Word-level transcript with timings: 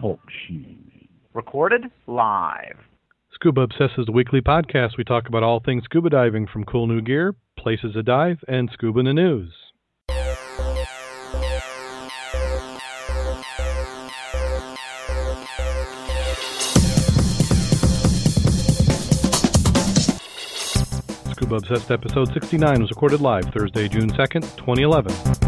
Talk 0.00 0.20
shoes. 0.46 1.08
Recorded 1.34 1.86
live. 2.06 2.76
Scuba 3.34 3.62
Obsessed 3.62 3.94
is 3.98 4.06
the 4.06 4.12
weekly 4.12 4.40
podcast. 4.40 4.96
We 4.96 5.02
talk 5.02 5.28
about 5.28 5.42
all 5.42 5.58
things 5.58 5.82
scuba 5.84 6.08
diving 6.08 6.46
from 6.46 6.64
cool 6.64 6.86
new 6.86 7.00
gear, 7.00 7.34
places 7.58 7.94
to 7.94 8.04
dive, 8.04 8.38
and 8.46 8.70
scuba 8.72 9.00
in 9.00 9.06
the 9.06 9.12
news. 9.12 9.52
Scuba 21.32 21.56
Obsessed 21.56 21.90
episode 21.90 22.32
69 22.32 22.82
was 22.82 22.90
recorded 22.90 23.20
live 23.20 23.46
Thursday, 23.46 23.88
June 23.88 24.12
2nd, 24.12 24.42
2011. 24.58 25.47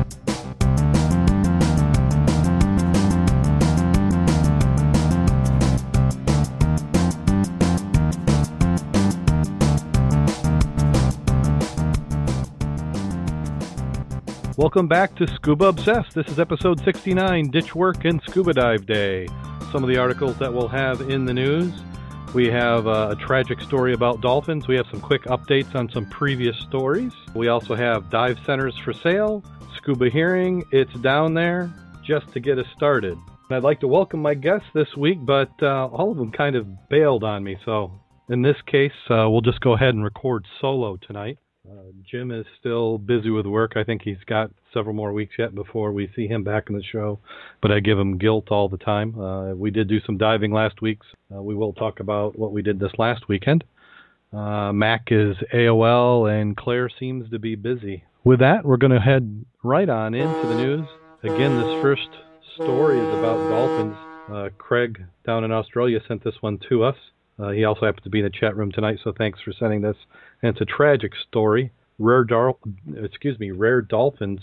Welcome 14.71 14.87
back 14.87 15.17
to 15.17 15.27
Scuba 15.27 15.65
Obsessed. 15.65 16.15
This 16.15 16.29
is 16.29 16.39
episode 16.39 16.79
69 16.85 17.51
Ditch 17.51 17.75
Work 17.75 18.05
and 18.05 18.23
Scuba 18.29 18.53
Dive 18.53 18.87
Day. 18.87 19.27
Some 19.73 19.83
of 19.83 19.89
the 19.89 19.97
articles 19.97 20.39
that 20.39 20.55
we'll 20.55 20.69
have 20.69 21.01
in 21.11 21.25
the 21.25 21.35
news. 21.35 21.73
We 22.35 22.47
have 22.51 22.87
uh, 22.87 23.09
a 23.11 23.17
tragic 23.17 23.61
story 23.63 23.95
about 23.95 24.21
dolphins. 24.21 24.69
We 24.69 24.77
have 24.77 24.87
some 24.89 25.01
quick 25.01 25.25
updates 25.25 25.75
on 25.75 25.91
some 25.91 26.07
previous 26.09 26.57
stories. 26.57 27.11
We 27.35 27.49
also 27.49 27.75
have 27.75 28.11
dive 28.11 28.39
centers 28.47 28.79
for 28.79 28.93
sale, 28.93 29.43
scuba 29.77 30.09
hearing. 30.09 30.63
It's 30.71 30.95
down 31.01 31.35
there 31.35 31.69
just 32.05 32.29
to 32.35 32.39
get 32.39 32.57
us 32.57 32.67
started. 32.77 33.19
And 33.49 33.57
I'd 33.57 33.65
like 33.65 33.81
to 33.81 33.89
welcome 33.89 34.23
my 34.23 34.35
guests 34.35 34.69
this 34.73 34.97
week, 34.97 35.19
but 35.21 35.51
uh, 35.61 35.89
all 35.89 36.13
of 36.13 36.17
them 36.17 36.31
kind 36.31 36.55
of 36.55 36.89
bailed 36.89 37.25
on 37.25 37.43
me. 37.43 37.57
So 37.65 37.91
in 38.29 38.43
this 38.43 38.57
case, 38.67 38.93
uh, 39.11 39.27
we'll 39.29 39.41
just 39.41 39.63
go 39.63 39.73
ahead 39.73 39.95
and 39.95 40.05
record 40.05 40.47
solo 40.61 40.97
tonight. 40.97 41.39
Uh, 41.71 41.93
Jim 42.11 42.33
is 42.33 42.47
still 42.59 42.99
busy 42.99 43.31
with 43.31 43.47
work. 43.47 43.73
I 43.77 43.85
think 43.85 44.03
he's 44.03 44.23
got 44.27 44.51
several 44.75 44.95
more 44.95 45.13
weeks 45.13 45.35
yet 45.39 45.55
before 45.55 45.93
we 45.93 46.11
see 46.17 46.27
him 46.27 46.43
back 46.43 46.65
in 46.69 46.77
the 46.77 46.83
show. 46.83 47.21
But 47.63 47.71
I 47.71 47.81
give 47.81 47.99
him 47.99 48.19
guilt 48.19 48.49
all 48.51 48.69
the 48.69 48.79
time. 48.79 49.19
Uh, 49.19 49.55
we 49.55 49.71
did 49.71 49.89
do 49.89 50.01
some 50.01 50.19
diving 50.19 50.53
last 50.53 50.83
week. 50.83 50.99
Uh, 51.35 51.43
we 51.43 51.55
will 51.55 51.73
talk 51.73 52.01
about 52.01 52.37
what 52.39 52.53
we 52.53 52.63
did 52.63 52.81
this 52.81 52.93
last 52.99 53.29
weekend. 53.29 53.63
Uh, 54.33 54.73
Mac 54.73 55.09
is 55.11 55.37
AOL, 55.55 56.31
and 56.31 56.57
Claire 56.57 56.89
seems 56.99 57.31
to 57.31 57.39
be 57.39 57.55
busy. 57.55 58.05
With 58.25 58.41
that, 58.41 58.65
we're 58.65 58.77
going 58.77 58.93
to 58.93 59.01
head 59.01 59.45
right 59.63 59.89
on 59.89 60.15
into 60.15 60.49
the 60.49 60.55
news. 60.55 60.87
Again, 61.23 61.61
this 61.61 61.83
first 61.83 62.09
story 62.55 62.99
is 62.99 63.19
about 63.19 63.49
dolphins. 63.49 63.97
Uh, 64.31 64.49
Craig 64.59 65.05
down 65.27 65.45
in 65.45 65.53
Australia 65.53 66.01
sent 66.07 66.25
this 66.25 66.35
one 66.41 66.59
to 66.69 66.85
us. 66.85 66.97
Uh, 67.39 67.51
he 67.51 67.65
also 67.65 67.87
happens 67.87 68.05
to 68.05 68.11
be 68.11 68.19
in 68.19 68.25
the 68.25 68.31
chat 68.31 68.57
room 68.57 68.71
tonight, 68.71 68.99
so 69.03 69.13
thanks 69.17 69.41
for 69.41 69.53
sending 69.53 69.81
this. 69.81 69.97
And 70.43 70.53
it's 70.53 70.61
a 70.61 70.77
tragic 70.77 71.13
story. 71.29 71.73
Rare, 71.99 72.25
dar- 72.25 72.57
excuse 72.97 73.39
me, 73.39 73.51
rare 73.51 73.83
dolphins 73.83 74.41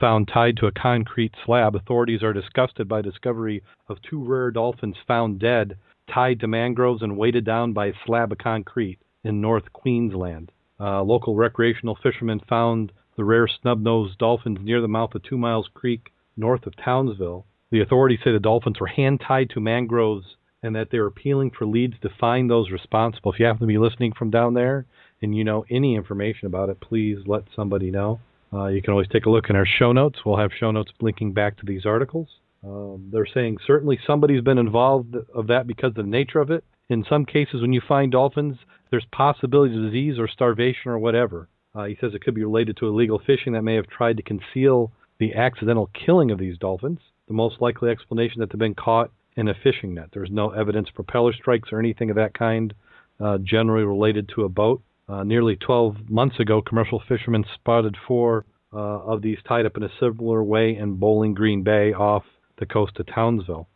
found 0.00 0.28
tied 0.28 0.56
to 0.56 0.66
a 0.66 0.72
concrete 0.72 1.34
slab. 1.44 1.74
Authorities 1.74 2.22
are 2.22 2.32
disgusted 2.32 2.88
by 2.88 3.02
discovery 3.02 3.62
of 3.88 3.98
two 4.02 4.24
rare 4.24 4.50
dolphins 4.50 4.96
found 5.06 5.38
dead, 5.38 5.76
tied 6.12 6.40
to 6.40 6.46
mangroves 6.46 7.02
and 7.02 7.16
weighted 7.16 7.44
down 7.44 7.72
by 7.72 7.86
a 7.86 7.92
slab 8.06 8.32
of 8.32 8.38
concrete 8.38 8.98
in 9.22 9.40
North 9.40 9.72
Queensland. 9.72 10.50
Uh, 10.80 11.02
local 11.02 11.36
recreational 11.36 11.96
fishermen 12.02 12.40
found 12.48 12.92
the 13.16 13.24
rare 13.24 13.46
snub-nosed 13.46 14.18
dolphins 14.18 14.58
near 14.60 14.80
the 14.80 14.88
mouth 14.88 15.14
of 15.14 15.22
Two 15.22 15.38
Miles 15.38 15.68
Creek, 15.72 16.12
north 16.36 16.66
of 16.66 16.74
Townsville. 16.76 17.46
The 17.70 17.80
authorities 17.80 18.20
say 18.24 18.32
the 18.32 18.40
dolphins 18.40 18.80
were 18.80 18.86
hand 18.86 19.20
tied 19.26 19.50
to 19.50 19.60
mangroves 19.60 20.36
and 20.62 20.74
that 20.74 20.88
they're 20.90 21.06
appealing 21.06 21.50
for 21.50 21.66
leads 21.66 21.94
to 22.00 22.08
find 22.08 22.50
those 22.50 22.70
responsible. 22.70 23.32
If 23.32 23.38
you 23.38 23.46
happen 23.46 23.60
to 23.60 23.66
be 23.66 23.78
listening 23.78 24.12
from 24.12 24.30
down 24.30 24.54
there 24.54 24.86
and 25.24 25.36
you 25.36 25.44
know 25.44 25.64
any 25.70 25.96
information 25.96 26.46
about 26.46 26.68
it, 26.68 26.80
please 26.80 27.18
let 27.26 27.42
somebody 27.56 27.90
know. 27.90 28.20
Uh, 28.52 28.66
you 28.66 28.80
can 28.80 28.92
always 28.92 29.08
take 29.08 29.26
a 29.26 29.30
look 29.30 29.50
in 29.50 29.56
our 29.56 29.66
show 29.66 29.92
notes. 29.92 30.20
We'll 30.24 30.36
have 30.36 30.52
show 30.58 30.70
notes 30.70 30.92
linking 31.00 31.32
back 31.32 31.56
to 31.58 31.66
these 31.66 31.84
articles. 31.84 32.28
Um, 32.64 33.10
they're 33.12 33.26
saying 33.26 33.58
certainly 33.66 33.98
somebody's 34.06 34.42
been 34.42 34.58
involved 34.58 35.16
of 35.34 35.48
that 35.48 35.66
because 35.66 35.88
of 35.88 35.94
the 35.96 36.02
nature 36.04 36.40
of 36.40 36.50
it. 36.50 36.64
In 36.88 37.04
some 37.08 37.24
cases, 37.24 37.60
when 37.60 37.72
you 37.72 37.82
find 37.86 38.12
dolphins, 38.12 38.56
there's 38.90 39.06
possibility 39.10 39.74
of 39.76 39.82
disease 39.82 40.18
or 40.18 40.28
starvation 40.28 40.90
or 40.90 40.98
whatever. 40.98 41.48
Uh, 41.74 41.84
he 41.84 41.96
says 42.00 42.14
it 42.14 42.22
could 42.22 42.34
be 42.34 42.44
related 42.44 42.76
to 42.76 42.86
illegal 42.86 43.20
fishing 43.26 43.54
that 43.54 43.62
may 43.62 43.74
have 43.74 43.88
tried 43.88 44.16
to 44.16 44.22
conceal 44.22 44.92
the 45.18 45.34
accidental 45.34 45.90
killing 45.92 46.30
of 46.30 46.38
these 46.38 46.58
dolphins. 46.58 47.00
The 47.26 47.34
most 47.34 47.60
likely 47.60 47.90
explanation 47.90 48.40
that 48.40 48.50
they've 48.50 48.58
been 48.58 48.74
caught 48.74 49.10
in 49.36 49.48
a 49.48 49.54
fishing 49.54 49.94
net. 49.94 50.10
There's 50.12 50.30
no 50.30 50.50
evidence 50.50 50.90
propeller 50.90 51.32
strikes 51.32 51.70
or 51.72 51.80
anything 51.80 52.10
of 52.10 52.16
that 52.16 52.34
kind 52.34 52.72
uh, 53.20 53.38
generally 53.38 53.84
related 53.84 54.30
to 54.34 54.44
a 54.44 54.48
boat. 54.48 54.82
Uh, 55.08 55.22
nearly 55.22 55.56
12 55.56 56.08
months 56.08 56.40
ago, 56.40 56.62
commercial 56.62 57.02
fishermen 57.08 57.44
spotted 57.54 57.96
four 58.06 58.46
uh, 58.72 58.76
of 58.76 59.22
these 59.22 59.38
tied 59.46 59.66
up 59.66 59.76
in 59.76 59.82
a 59.82 59.90
similar 60.00 60.42
way 60.42 60.76
in 60.76 60.96
Bowling 60.96 61.34
Green 61.34 61.62
Bay 61.62 61.92
off 61.92 62.24
the 62.58 62.66
coast 62.66 62.98
of 62.98 63.06
Townsville. 63.06 63.68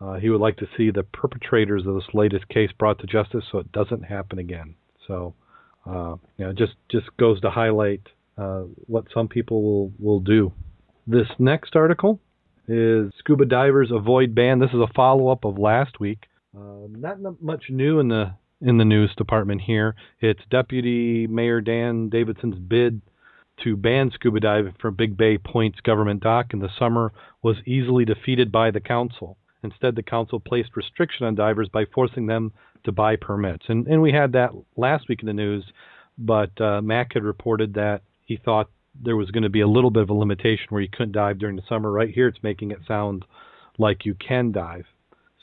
Uh, 0.00 0.14
he 0.14 0.28
would 0.28 0.40
like 0.40 0.56
to 0.58 0.68
see 0.76 0.90
the 0.90 1.02
perpetrators 1.02 1.86
of 1.86 1.94
this 1.94 2.12
latest 2.12 2.48
case 2.48 2.70
brought 2.78 2.98
to 2.98 3.06
justice 3.06 3.44
so 3.50 3.58
it 3.58 3.72
doesn't 3.72 4.02
happen 4.02 4.38
again. 4.38 4.74
So, 5.06 5.34
uh, 5.86 6.16
you 6.36 6.44
know, 6.44 6.52
just 6.52 6.74
just 6.90 7.06
goes 7.16 7.40
to 7.40 7.50
highlight 7.50 8.02
uh, 8.36 8.64
what 8.86 9.06
some 9.14 9.28
people 9.28 9.62
will 9.62 9.92
will 9.98 10.20
do. 10.20 10.52
This 11.06 11.28
next 11.38 11.76
article 11.76 12.20
is 12.68 13.12
scuba 13.18 13.46
divers 13.46 13.90
avoid 13.90 14.34
ban. 14.34 14.58
This 14.58 14.70
is 14.70 14.80
a 14.80 14.92
follow 14.94 15.28
up 15.28 15.44
of 15.44 15.58
last 15.58 15.98
week. 16.00 16.24
Uh, 16.54 16.88
not 16.90 17.40
much 17.40 17.64
new 17.70 18.00
in 18.00 18.08
the 18.08 18.34
in 18.60 18.78
the 18.78 18.84
news 18.84 19.14
department 19.16 19.60
here. 19.62 19.94
It's 20.20 20.40
Deputy 20.50 21.26
Mayor 21.26 21.60
Dan 21.60 22.08
Davidson's 22.08 22.58
bid 22.58 23.02
to 23.64 23.76
ban 23.76 24.10
scuba 24.14 24.40
diving 24.40 24.74
from 24.80 24.94
Big 24.94 25.16
Bay 25.16 25.38
Point's 25.38 25.80
government 25.80 26.22
dock 26.22 26.52
in 26.52 26.58
the 26.58 26.68
summer 26.78 27.12
was 27.42 27.56
easily 27.66 28.04
defeated 28.04 28.52
by 28.52 28.70
the 28.70 28.80
council. 28.80 29.36
Instead, 29.62 29.96
the 29.96 30.02
council 30.02 30.38
placed 30.38 30.76
restriction 30.76 31.26
on 31.26 31.34
divers 31.34 31.68
by 31.68 31.84
forcing 31.94 32.26
them 32.26 32.52
to 32.84 32.92
buy 32.92 33.16
permits. 33.16 33.64
And, 33.68 33.86
and 33.86 34.00
we 34.02 34.12
had 34.12 34.32
that 34.32 34.50
last 34.76 35.08
week 35.08 35.20
in 35.20 35.26
the 35.26 35.32
news, 35.32 35.64
but 36.18 36.58
uh, 36.60 36.80
Mac 36.82 37.14
had 37.14 37.24
reported 37.24 37.74
that 37.74 38.02
he 38.24 38.36
thought 38.36 38.70
there 39.02 39.16
was 39.16 39.30
going 39.30 39.42
to 39.42 39.48
be 39.50 39.60
a 39.60 39.68
little 39.68 39.90
bit 39.90 40.02
of 40.02 40.10
a 40.10 40.14
limitation 40.14 40.66
where 40.68 40.82
you 40.82 40.88
couldn't 40.90 41.12
dive 41.12 41.38
during 41.38 41.56
the 41.56 41.62
summer. 41.68 41.90
Right 41.90 42.10
here, 42.10 42.28
it's 42.28 42.42
making 42.42 42.70
it 42.70 42.78
sound 42.86 43.24
like 43.78 44.04
you 44.04 44.14
can 44.14 44.52
dive. 44.52 44.84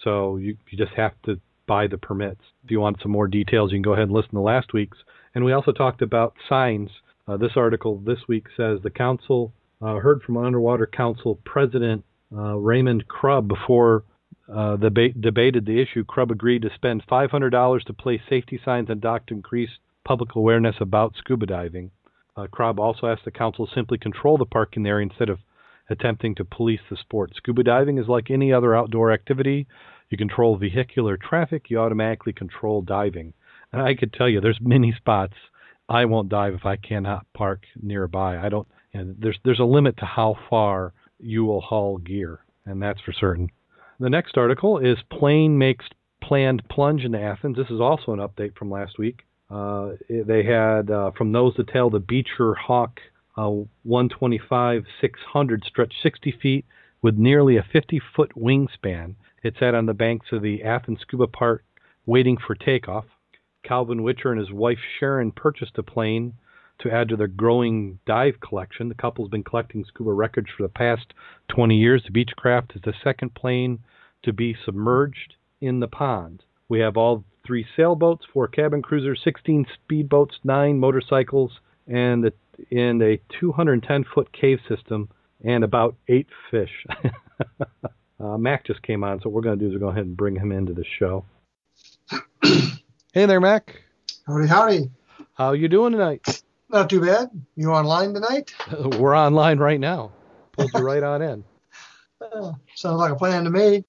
So 0.04 0.38
you, 0.38 0.58
you 0.70 0.78
just 0.78 0.96
have 0.96 1.14
to 1.26 1.40
buy 1.68 1.88
the 1.88 1.98
permits. 1.98 2.42
If 2.64 2.72
you 2.72 2.80
want 2.80 3.02
some 3.02 3.12
more 3.12 3.28
details, 3.28 3.72
you 3.72 3.78
can 3.78 3.84
go 3.84 3.94
ahead 3.94 4.04
and 4.04 4.14
listen 4.14 4.32
to 4.32 4.42
last 4.42 4.74
week's. 4.74 4.98
And 5.36 5.46
we 5.46 5.54
also 5.54 5.72
talked 5.72 6.02
about 6.02 6.36
signs. 6.48 6.90
Uh, 7.28 7.38
this 7.38 7.54
article 7.56 8.00
this 8.06 8.20
week 8.28 8.48
says 8.56 8.80
the 8.84 8.90
council 8.90 9.54
uh, 9.82 9.96
heard 9.96 10.22
from 10.24 10.38
Underwater 10.38 10.86
Council 10.86 11.40
President 11.46 12.04
uh, 12.36 12.56
Raymond 12.56 13.08
Crubb 13.08 13.48
before 13.48 14.04
uh, 14.54 14.76
the 14.76 14.90
ba- 14.90 15.20
debated 15.20 15.66
the 15.66 15.82
issue. 15.82 16.04
Crubb 16.04 16.32
agreed 16.32 16.64
to 16.64 16.70
spend 16.76 17.06
$500 17.08 17.84
to 17.86 17.94
place 17.94 18.22
safety 18.30 18.60
signs 18.64 18.90
on 18.90 19.00
dock 19.00 19.26
to 19.28 19.34
increase 19.34 19.70
public 20.06 20.36
awareness 20.36 20.76
about 20.80 21.16
scuba 21.18 21.46
diving. 21.46 21.92
Uh, 22.36 22.48
Crubb 22.48 22.80
also 22.80 23.08
asked 23.08 23.26
the 23.26 23.32
council 23.32 23.68
to 23.68 23.74
simply 23.74 23.98
control 23.98 24.38
the 24.38 24.46
parking 24.46 24.86
area 24.86 25.08
instead 25.10 25.30
of 25.30 25.40
attempting 25.90 26.36
to 26.36 26.46
police 26.46 26.80
the 26.90 26.98
sport. 26.98 27.32
Scuba 27.36 27.64
diving 27.64 27.98
is 27.98 28.08
like 28.08 28.32
any 28.32 28.52
other 28.52 28.76
outdoor 28.76 29.12
activity. 29.12 29.68
You 30.14 30.18
control 30.18 30.58
vehicular 30.58 31.18
traffic, 31.18 31.72
you 31.72 31.80
automatically 31.80 32.34
control 32.34 32.84
diving. 32.84 33.34
And 33.72 33.82
I 33.82 33.96
could 33.96 34.14
tell 34.14 34.30
you, 34.30 34.40
there's 34.40 34.60
many 34.62 34.94
spots 34.96 35.34
I 35.90 36.06
won't 36.06 36.30
dive 36.30 36.54
if 36.54 36.68
I 36.68 36.76
cannot 36.76 37.26
park 37.34 37.64
nearby. 37.82 38.38
I 38.38 38.48
don't. 38.50 38.68
And 38.94 39.16
there's 39.20 39.40
there's 39.44 39.60
a 39.60 39.64
limit 39.64 39.98
to 39.98 40.06
how 40.06 40.36
far 40.52 40.94
you 41.20 41.46
will 41.46 41.62
haul 41.62 41.98
gear, 41.98 42.42
and 42.64 42.80
that's 42.80 43.02
for 43.02 43.12
certain. 43.12 43.50
The 44.00 44.12
next 44.12 44.38
article 44.38 44.78
is 44.78 45.00
plane 45.10 45.58
makes 45.58 45.86
planned 46.22 46.62
plunge 46.70 47.04
into 47.04 47.20
Athens. 47.20 47.58
This 47.58 47.72
is 47.72 47.82
also 47.82 48.14
an 48.14 48.20
update 48.20 48.56
from 48.56 48.70
last 48.70 49.00
week. 49.00 49.22
Uh, 49.50 49.94
they 50.08 50.44
had 50.44 50.92
uh, 50.92 51.10
from 51.18 51.32
nose 51.32 51.56
to 51.56 51.64
tail 51.64 51.90
the 51.90 51.98
Beecher 51.98 52.54
Hawk 52.54 53.00
uh, 53.36 53.50
125 53.82 54.84
600 55.02 55.64
stretched 55.66 55.96
60 56.04 56.38
feet 56.40 56.66
with 57.02 57.16
nearly 57.16 57.58
a 57.58 57.66
50 57.74 58.00
foot 58.16 58.32
wingspan. 58.38 59.16
It 59.44 59.56
sat 59.60 59.76
on 59.76 59.86
the 59.86 59.94
banks 59.94 60.28
of 60.32 60.42
the 60.42 60.64
Athens 60.64 61.02
Scuba 61.02 61.28
Park 61.28 61.66
waiting 62.06 62.38
for 62.38 62.56
takeoff. 62.56 63.06
Calvin 63.64 64.00
Wilcher 64.00 64.32
and 64.32 64.40
his 64.40 64.52
wife 64.52 64.80
Sharon 65.00 65.32
purchased 65.32 65.78
a 65.78 65.84
plane 65.84 66.34
to 66.80 66.90
add 66.90 67.10
to 67.10 67.18
their 67.18 67.28
growing 67.28 68.00
dive 68.06 68.40
collection. 68.40 68.88
The 68.88 68.96
couple's 68.96 69.30
been 69.30 69.44
collecting 69.44 69.84
scuba 69.86 70.14
records 70.14 70.48
for 70.56 70.64
the 70.64 70.70
past 70.70 71.14
20 71.50 71.76
years. 71.76 72.04
The 72.04 72.26
Beechcraft 72.26 72.76
is 72.76 72.82
the 72.84 72.94
second 73.04 73.36
plane 73.36 73.80
to 74.24 74.32
be 74.32 74.56
submerged 74.66 75.36
in 75.60 75.82
the 75.82 75.88
pond. 75.88 76.44
We 76.70 76.80
have 76.80 76.96
all 76.96 77.26
three 77.46 77.66
sailboats, 77.76 78.26
four 78.32 78.48
cabin 78.48 78.82
cruisers, 78.82 79.22
16 79.24 79.66
speedboats, 79.78 80.40
nine 80.46 80.80
motorcycles, 80.80 81.60
and 81.86 82.26
a, 82.26 82.32
and 82.72 83.02
a 83.02 83.20
210 83.40 84.06
foot 84.06 84.32
cave 84.32 84.60
system 84.70 85.10
and 85.44 85.66
about 85.66 85.96
eight 86.08 86.28
fish. 86.50 86.86
uh, 88.24 88.38
Mac 88.38 88.66
just 88.66 88.82
came 88.82 89.04
on, 89.04 89.20
so 89.20 89.30
what 89.30 89.34
we're 89.34 89.42
going 89.42 89.60
to 89.60 89.66
do 89.66 89.70
is 89.70 89.74
we're 89.74 89.80
going 89.80 89.96
to 89.96 89.96
go 89.96 90.00
ahead 90.00 90.08
and 90.08 90.18
bring 90.18 90.36
him 90.36 90.52
into 90.52 90.74
the 90.74 90.86
show. 90.98 91.26
hey 93.14 93.26
there, 93.26 93.42
Mac. 93.42 93.82
Howdy, 94.26 94.48
howdy. 94.48 94.92
How 95.34 95.52
you 95.52 95.68
doing 95.68 95.92
tonight? 95.92 96.42
Not 96.70 96.90
too 96.90 97.02
bad. 97.02 97.30
You 97.56 97.72
online 97.72 98.14
tonight? 98.14 98.54
we're 98.98 99.16
online 99.16 99.60
right 99.60 99.80
now. 99.80 100.12
Pulled 100.54 100.72
you 100.74 100.80
right 100.80 101.04
on 101.04 101.22
in. 101.22 101.44
Uh, 102.22 102.54
sounds 102.76 103.00
like 103.00 103.12
a 103.12 103.16
plan 103.16 103.44
to 103.44 103.50
me. 103.50 103.84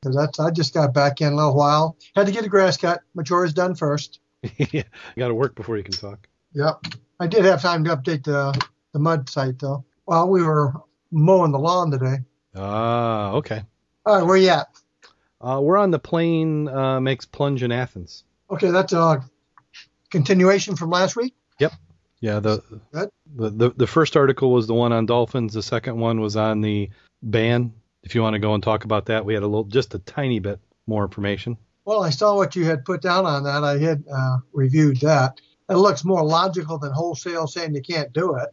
Because 0.00 0.16
that's 0.16 0.40
I 0.40 0.50
just 0.50 0.72
got 0.72 0.94
back 0.94 1.20
in 1.20 1.32
a 1.32 1.36
little 1.36 1.54
while. 1.54 1.96
Had 2.14 2.26
to 2.26 2.32
get 2.32 2.44
a 2.44 2.48
grass 2.48 2.76
cut. 2.76 3.00
My 3.14 3.22
chores 3.22 3.52
done 3.52 3.74
first. 3.74 4.20
yeah, 4.42 4.66
you 4.72 4.84
got 5.18 5.28
to 5.28 5.34
work 5.34 5.54
before 5.54 5.76
you 5.76 5.82
can 5.82 5.92
talk. 5.92 6.26
Yep. 6.54 6.86
I 7.18 7.26
did 7.26 7.44
have 7.44 7.60
time 7.60 7.84
to 7.84 7.96
update 7.96 8.24
the 8.24 8.58
the 8.92 8.98
mud 8.98 9.28
site 9.28 9.58
though. 9.58 9.84
While 10.04 10.28
we 10.28 10.42
were 10.42 10.72
mowing 11.10 11.52
the 11.52 11.58
lawn 11.58 11.90
today. 11.90 12.18
Ah, 12.54 13.32
okay. 13.32 13.62
All 14.06 14.18
right, 14.18 14.26
where 14.26 14.36
you 14.36 14.48
at? 14.48 14.68
Uh, 15.40 15.60
we're 15.62 15.76
on 15.76 15.90
the 15.90 15.98
plane 15.98 16.68
uh, 16.68 17.00
makes 17.00 17.24
plunge 17.24 17.62
in 17.62 17.72
Athens. 17.72 18.24
Okay, 18.50 18.70
that's 18.70 18.92
a 18.92 19.24
continuation 20.10 20.76
from 20.76 20.90
last 20.90 21.16
week. 21.16 21.34
Yep. 21.58 21.72
Yeah. 22.20 22.40
The, 22.40 22.62
the 22.92 23.10
the 23.50 23.70
the 23.70 23.86
first 23.86 24.16
article 24.16 24.52
was 24.52 24.66
the 24.66 24.74
one 24.74 24.92
on 24.92 25.06
dolphins. 25.06 25.54
The 25.54 25.62
second 25.62 25.98
one 25.98 26.20
was 26.20 26.36
on 26.36 26.60
the 26.60 26.90
ban. 27.22 27.72
If 28.02 28.14
you 28.14 28.22
want 28.22 28.34
to 28.34 28.38
go 28.38 28.54
and 28.54 28.62
talk 28.62 28.84
about 28.84 29.06
that, 29.06 29.24
we 29.24 29.34
had 29.34 29.42
a 29.42 29.46
little, 29.46 29.64
just 29.64 29.94
a 29.94 29.98
tiny 29.98 30.38
bit 30.38 30.58
more 30.86 31.04
information. 31.04 31.58
Well, 31.84 32.02
I 32.02 32.10
saw 32.10 32.34
what 32.34 32.56
you 32.56 32.64
had 32.64 32.84
put 32.84 33.02
down 33.02 33.26
on 33.26 33.44
that. 33.44 33.62
I 33.62 33.78
had 33.78 34.04
uh, 34.10 34.38
reviewed 34.52 35.00
that. 35.00 35.40
It 35.68 35.74
looks 35.74 36.04
more 36.04 36.24
logical 36.24 36.78
than 36.78 36.92
wholesale 36.92 37.46
saying 37.46 37.74
you 37.74 37.82
can't 37.82 38.12
do 38.12 38.36
it. 38.36 38.48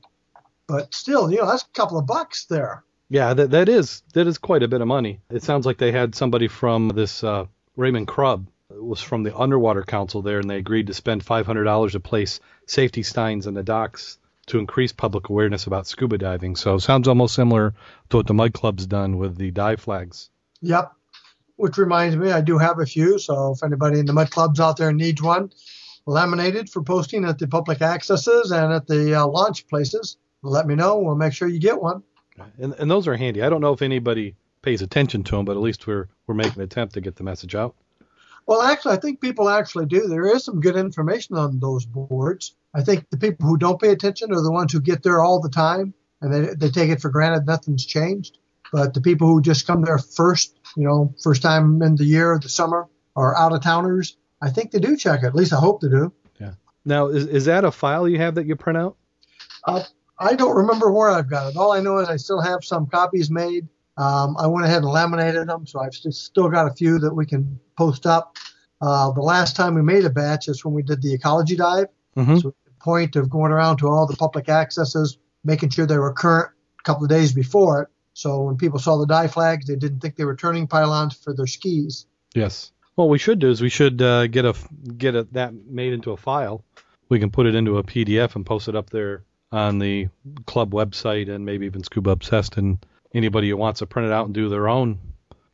But 0.68 0.94
still, 0.94 1.32
you 1.32 1.38
know, 1.38 1.48
that's 1.48 1.64
a 1.64 1.70
couple 1.70 1.98
of 1.98 2.06
bucks 2.06 2.46
there. 2.46 2.84
Yeah, 3.10 3.34
that 3.34 3.52
that 3.52 3.70
is 3.70 4.04
that 4.14 4.28
is 4.28 4.38
quite 4.38 4.64
a 4.64 4.68
bit 4.68 4.82
of 4.82 4.88
money. 4.88 5.22
It 5.30 5.44
sounds 5.44 5.66
like 5.66 5.78
they 5.78 5.92
had 5.92 6.16
somebody 6.16 6.48
from 6.48 6.90
this 6.90 7.24
uh, 7.24 7.46
Raymond 7.76 8.08
Krub 8.08 8.48
was 8.70 9.02
from 9.02 9.24
the 9.24 9.38
Underwater 9.38 9.84
Council 9.84 10.22
there, 10.22 10.40
and 10.40 10.50
they 10.50 10.58
agreed 10.58 10.88
to 10.88 10.94
spend 10.94 11.26
$500 11.26 11.92
to 11.92 12.00
place 12.00 12.40
safety 12.66 13.04
signs 13.04 13.48
on 13.48 13.54
the 13.54 13.64
docks 13.64 14.18
to 14.48 14.60
increase 14.60 14.92
public 14.92 15.30
awareness 15.30 15.68
about 15.68 15.88
scuba 15.88 16.18
diving. 16.18 16.56
So 16.56 16.78
sounds 16.78 17.08
almost 17.08 17.36
similar 17.36 17.74
to 18.10 18.18
what 18.18 18.28
the 18.28 18.34
Mud 18.34 18.54
Club's 18.54 18.86
done 18.86 19.18
with 19.18 19.38
the 19.38 19.52
dive 19.52 19.82
flags. 19.82 20.30
Yep. 20.62 20.92
Which 21.56 21.78
reminds 21.78 22.16
me, 22.16 22.32
I 22.32 22.42
do 22.42 22.58
have 22.58 22.80
a 22.80 22.86
few. 22.86 23.20
So 23.20 23.54
if 23.54 23.64
anybody 23.64 24.00
in 24.00 24.06
the 24.06 24.14
mud 24.14 24.30
clubs 24.32 24.60
out 24.60 24.78
there 24.78 24.94
needs 24.94 25.22
one, 25.22 25.52
laminated 26.06 26.70
for 26.70 26.84
posting 26.84 27.26
at 27.26 27.40
the 27.40 27.48
public 27.48 27.82
accesses 27.82 28.52
and 28.52 28.72
at 28.72 28.88
the 28.88 29.16
uh, 29.16 29.28
launch 29.28 29.68
places, 29.68 30.18
let 30.44 30.68
me 30.68 30.76
know. 30.76 31.00
We'll 31.00 31.16
make 31.16 31.34
sure 31.34 31.48
you 31.48 31.60
get 31.60 31.82
one. 31.82 32.04
And, 32.60 32.74
and 32.74 32.90
those 32.90 33.08
are 33.08 33.16
handy. 33.16 33.42
I 33.42 33.50
don't 33.50 33.62
know 33.62 33.74
if 33.74 33.82
anybody 33.82 34.36
pays 34.62 34.82
attention 34.82 35.24
to 35.24 35.36
them, 35.36 35.46
but 35.46 35.54
at 35.54 35.62
least 35.62 35.88
we're 35.88 36.08
we're 36.26 36.36
making 36.36 36.56
an 36.56 36.62
attempt 36.62 36.94
to 36.96 37.02
get 37.02 37.16
the 37.16 37.24
message 37.24 37.56
out. 37.56 37.76
Well, 38.46 38.62
actually, 38.62 38.94
I 38.94 38.98
think 38.98 39.20
people 39.20 39.50
actually 39.50 39.86
do. 39.86 40.08
There 40.08 40.26
is 40.26 40.46
some 40.46 40.62
good 40.62 40.78
information 40.78 41.36
on 41.36 41.60
those 41.60 41.86
boards. 41.86 42.56
I 42.74 42.82
think 42.82 43.10
the 43.10 43.18
people 43.18 43.48
who 43.48 43.58
don't 43.58 43.82
pay 43.82 43.90
attention 43.90 44.32
are 44.32 44.42
the 44.42 44.52
ones 44.52 44.72
who 44.72 44.80
get 44.80 45.04
there 45.04 45.22
all 45.22 45.42
the 45.42 45.50
time 45.50 45.94
and 46.22 46.34
they, 46.34 46.54
they 46.54 46.70
take 46.70 46.90
it 46.90 47.02
for 47.02 47.10
granted 47.10 47.46
nothing's 47.46 47.86
changed. 47.86 48.38
But 48.72 48.94
the 48.94 49.02
people 49.02 49.28
who 49.28 49.42
just 49.42 49.66
come 49.66 49.82
there 49.82 49.98
first, 49.98 50.58
you 50.76 50.84
know, 50.84 51.14
first 51.24 51.42
time 51.42 51.82
in 51.82 51.96
the 51.96 52.06
year, 52.06 52.38
the 52.42 52.50
summer, 52.50 52.88
or 53.16 53.38
out 53.38 53.54
of 53.54 53.62
towners, 53.62 54.18
I 54.42 54.50
think 54.50 54.72
they 54.72 54.80
do 54.80 54.98
check 54.98 55.24
it. 55.24 55.28
At 55.28 55.36
least 55.36 55.54
I 55.54 55.58
hope 55.58 55.82
they 55.82 55.88
do. 55.88 56.12
Yeah. 56.40 56.54
Now, 56.84 57.08
is 57.08 57.26
is 57.28 57.46
that 57.46 57.64
a 57.64 57.72
file 57.72 58.08
you 58.08 58.18
have 58.18 58.36
that 58.36 58.46
you 58.46 58.56
print 58.56 58.78
out? 58.78 58.98
Uh, 59.64 59.84
I 60.20 60.36
don't 60.36 60.56
remember 60.56 60.92
where 60.92 61.10
I've 61.10 61.30
got 61.30 61.50
it. 61.50 61.58
All 61.58 61.72
I 61.72 61.80
know 61.80 62.00
is 62.00 62.10
I 62.10 62.18
still 62.18 62.42
have 62.42 62.64
some 62.64 62.88
copies 62.88 63.30
made. 63.30 63.68
Um, 63.98 64.36
I 64.38 64.48
went 64.48 64.66
ahead 64.66 64.84
and 64.84 64.92
laminated 64.92 65.48
them, 65.48 65.66
so 65.66 65.80
I've 65.80 65.94
st- 65.94 66.14
still 66.14 66.50
got 66.50 66.68
a 66.68 66.74
few 66.74 67.00
that 67.00 67.14
we 67.14 67.26
can 67.26 67.60
post 67.78 68.06
up. 68.06 68.38
Uh, 68.80 69.12
the 69.12 69.22
last 69.22 69.56
time 69.56 69.74
we 69.74 69.82
made 69.82 70.06
a 70.06 70.10
batch 70.10 70.48
is 70.48 70.64
when 70.64 70.74
we 70.74 70.84
did 70.84 71.02
the 71.02 71.14
ecology 71.14 71.56
dive. 71.56 71.88
Mm-hmm. 72.16 72.38
So 72.38 72.54
the 72.66 72.72
point 72.80 73.16
of 73.16 73.30
going 73.30 73.52
around 73.52 73.78
to 73.78 73.88
all 73.88 74.06
the 74.06 74.16
public 74.16 74.50
accesses, 74.50 75.18
making 75.44 75.70
sure 75.70 75.86
they 75.86 75.98
were 75.98 76.14
current 76.14 76.52
a 76.80 76.84
couple 76.84 77.04
of 77.04 77.10
days 77.10 77.34
before 77.34 77.84
it. 77.84 77.90
So 78.14 78.44
when 78.44 78.58
people 78.58 78.80
saw 78.80 78.98
the 78.98 79.06
dive 79.06 79.34
flags, 79.34 79.66
they 79.66 79.76
didn't 79.76 80.00
think 80.00 80.16
they 80.16 80.26
were 80.26 80.36
turning 80.36 80.68
pylons 80.68 81.16
for 81.16 81.34
their 81.34 81.48
skis. 81.48 82.06
Yes. 82.34 82.72
What 82.96 83.10
we 83.10 83.20
should 83.20 83.40
do 83.40 83.50
is 83.50 83.62
we 83.62 83.70
should 83.70 84.02
uh, 84.02 84.26
get 84.28 84.46
a 84.46 84.56
get 84.98 85.16
a, 85.16 85.24
that 85.34 85.54
made 85.54 85.94
into 85.94 86.12
a 86.12 86.18
file. 86.18 86.64
We 87.10 87.20
can 87.20 87.30
put 87.30 87.46
it 87.46 87.54
into 87.54 87.78
a 87.78 87.84
PDF 87.84 88.36
and 88.36 88.46
post 88.46 88.68
it 88.68 88.76
up 88.76 88.90
there 88.90 89.24
on 89.52 89.80
the 89.80 90.10
club 90.46 90.72
website 90.72 91.30
and 91.30 91.46
maybe 91.46 91.66
even 91.66 91.84
Scuba 91.84 92.12
Obsessed. 92.12 92.58
And 92.58 92.78
anybody 93.14 93.50
who 93.50 93.58
wants 93.58 93.80
to 93.80 93.86
print 93.86 94.08
it 94.08 94.14
out 94.14 94.26
and 94.26 94.34
do 94.36 94.50
their 94.50 94.68
own 94.68 95.00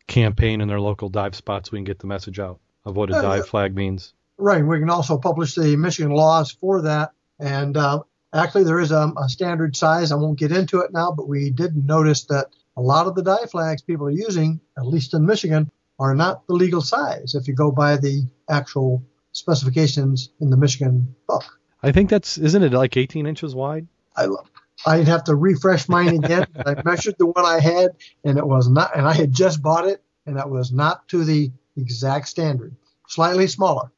campaign 0.07 0.61
in 0.61 0.67
their 0.67 0.81
local 0.81 1.09
dive 1.09 1.35
spots, 1.35 1.71
we 1.71 1.77
can 1.77 1.85
get 1.85 1.99
the 1.99 2.07
message 2.07 2.39
out 2.39 2.59
of 2.85 2.95
what 2.95 3.11
a 3.11 3.17
Uh, 3.17 3.21
dive 3.21 3.47
flag 3.47 3.75
means. 3.75 4.13
Right. 4.37 4.65
We 4.65 4.79
can 4.79 4.89
also 4.89 5.17
publish 5.17 5.55
the 5.55 5.75
Michigan 5.75 6.11
laws 6.11 6.51
for 6.51 6.81
that. 6.81 7.11
And 7.39 7.77
uh, 7.77 8.01
actually, 8.33 8.63
there 8.63 8.79
is 8.79 8.91
a, 8.91 9.13
a 9.17 9.29
standard 9.29 9.75
size. 9.75 10.11
I 10.11 10.15
won't 10.15 10.39
get 10.39 10.51
into 10.51 10.79
it 10.79 10.91
now, 10.91 11.11
but 11.11 11.27
we 11.27 11.51
did 11.51 11.75
notice 11.75 12.25
that 12.25 12.47
a 12.75 12.81
lot 12.81 13.07
of 13.07 13.15
the 13.15 13.21
dive 13.21 13.51
flags 13.51 13.83
people 13.83 14.07
are 14.07 14.11
using, 14.11 14.59
at 14.77 14.87
least 14.87 15.13
in 15.13 15.25
Michigan, 15.25 15.69
are 15.99 16.15
not 16.15 16.45
the 16.47 16.53
legal 16.53 16.81
size 16.81 17.35
if 17.35 17.47
you 17.47 17.53
go 17.53 17.71
by 17.71 17.97
the 17.97 18.27
actual 18.49 19.03
specifications 19.31 20.29
in 20.41 20.49
the 20.49 20.57
Michigan 20.57 21.15
book. 21.27 21.59
I 21.83 21.91
think 21.91 22.09
that's 22.09 22.37
isn't 22.37 22.63
it 22.63 22.71
like 22.71 22.95
18 22.95 23.27
inches 23.27 23.53
wide? 23.53 23.87
I 24.15 24.25
love. 24.25 24.49
I'd 24.85 25.07
have 25.07 25.25
to 25.25 25.35
refresh 25.35 25.87
mine 25.87 26.15
again. 26.23 26.47
I 26.65 26.81
measured 26.83 27.15
the 27.17 27.27
one 27.27 27.45
I 27.45 27.59
had, 27.59 27.91
and 28.23 28.37
it 28.37 28.45
was 28.45 28.69
not. 28.69 28.95
And 28.95 29.05
I 29.05 29.13
had 29.13 29.33
just 29.33 29.61
bought 29.61 29.87
it, 29.87 30.01
and 30.25 30.37
it 30.37 30.49
was 30.49 30.71
not 30.71 31.07
to 31.09 31.23
the 31.23 31.51
exact 31.77 32.29
standard. 32.29 32.75
Slightly 33.07 33.47
smaller. 33.47 33.91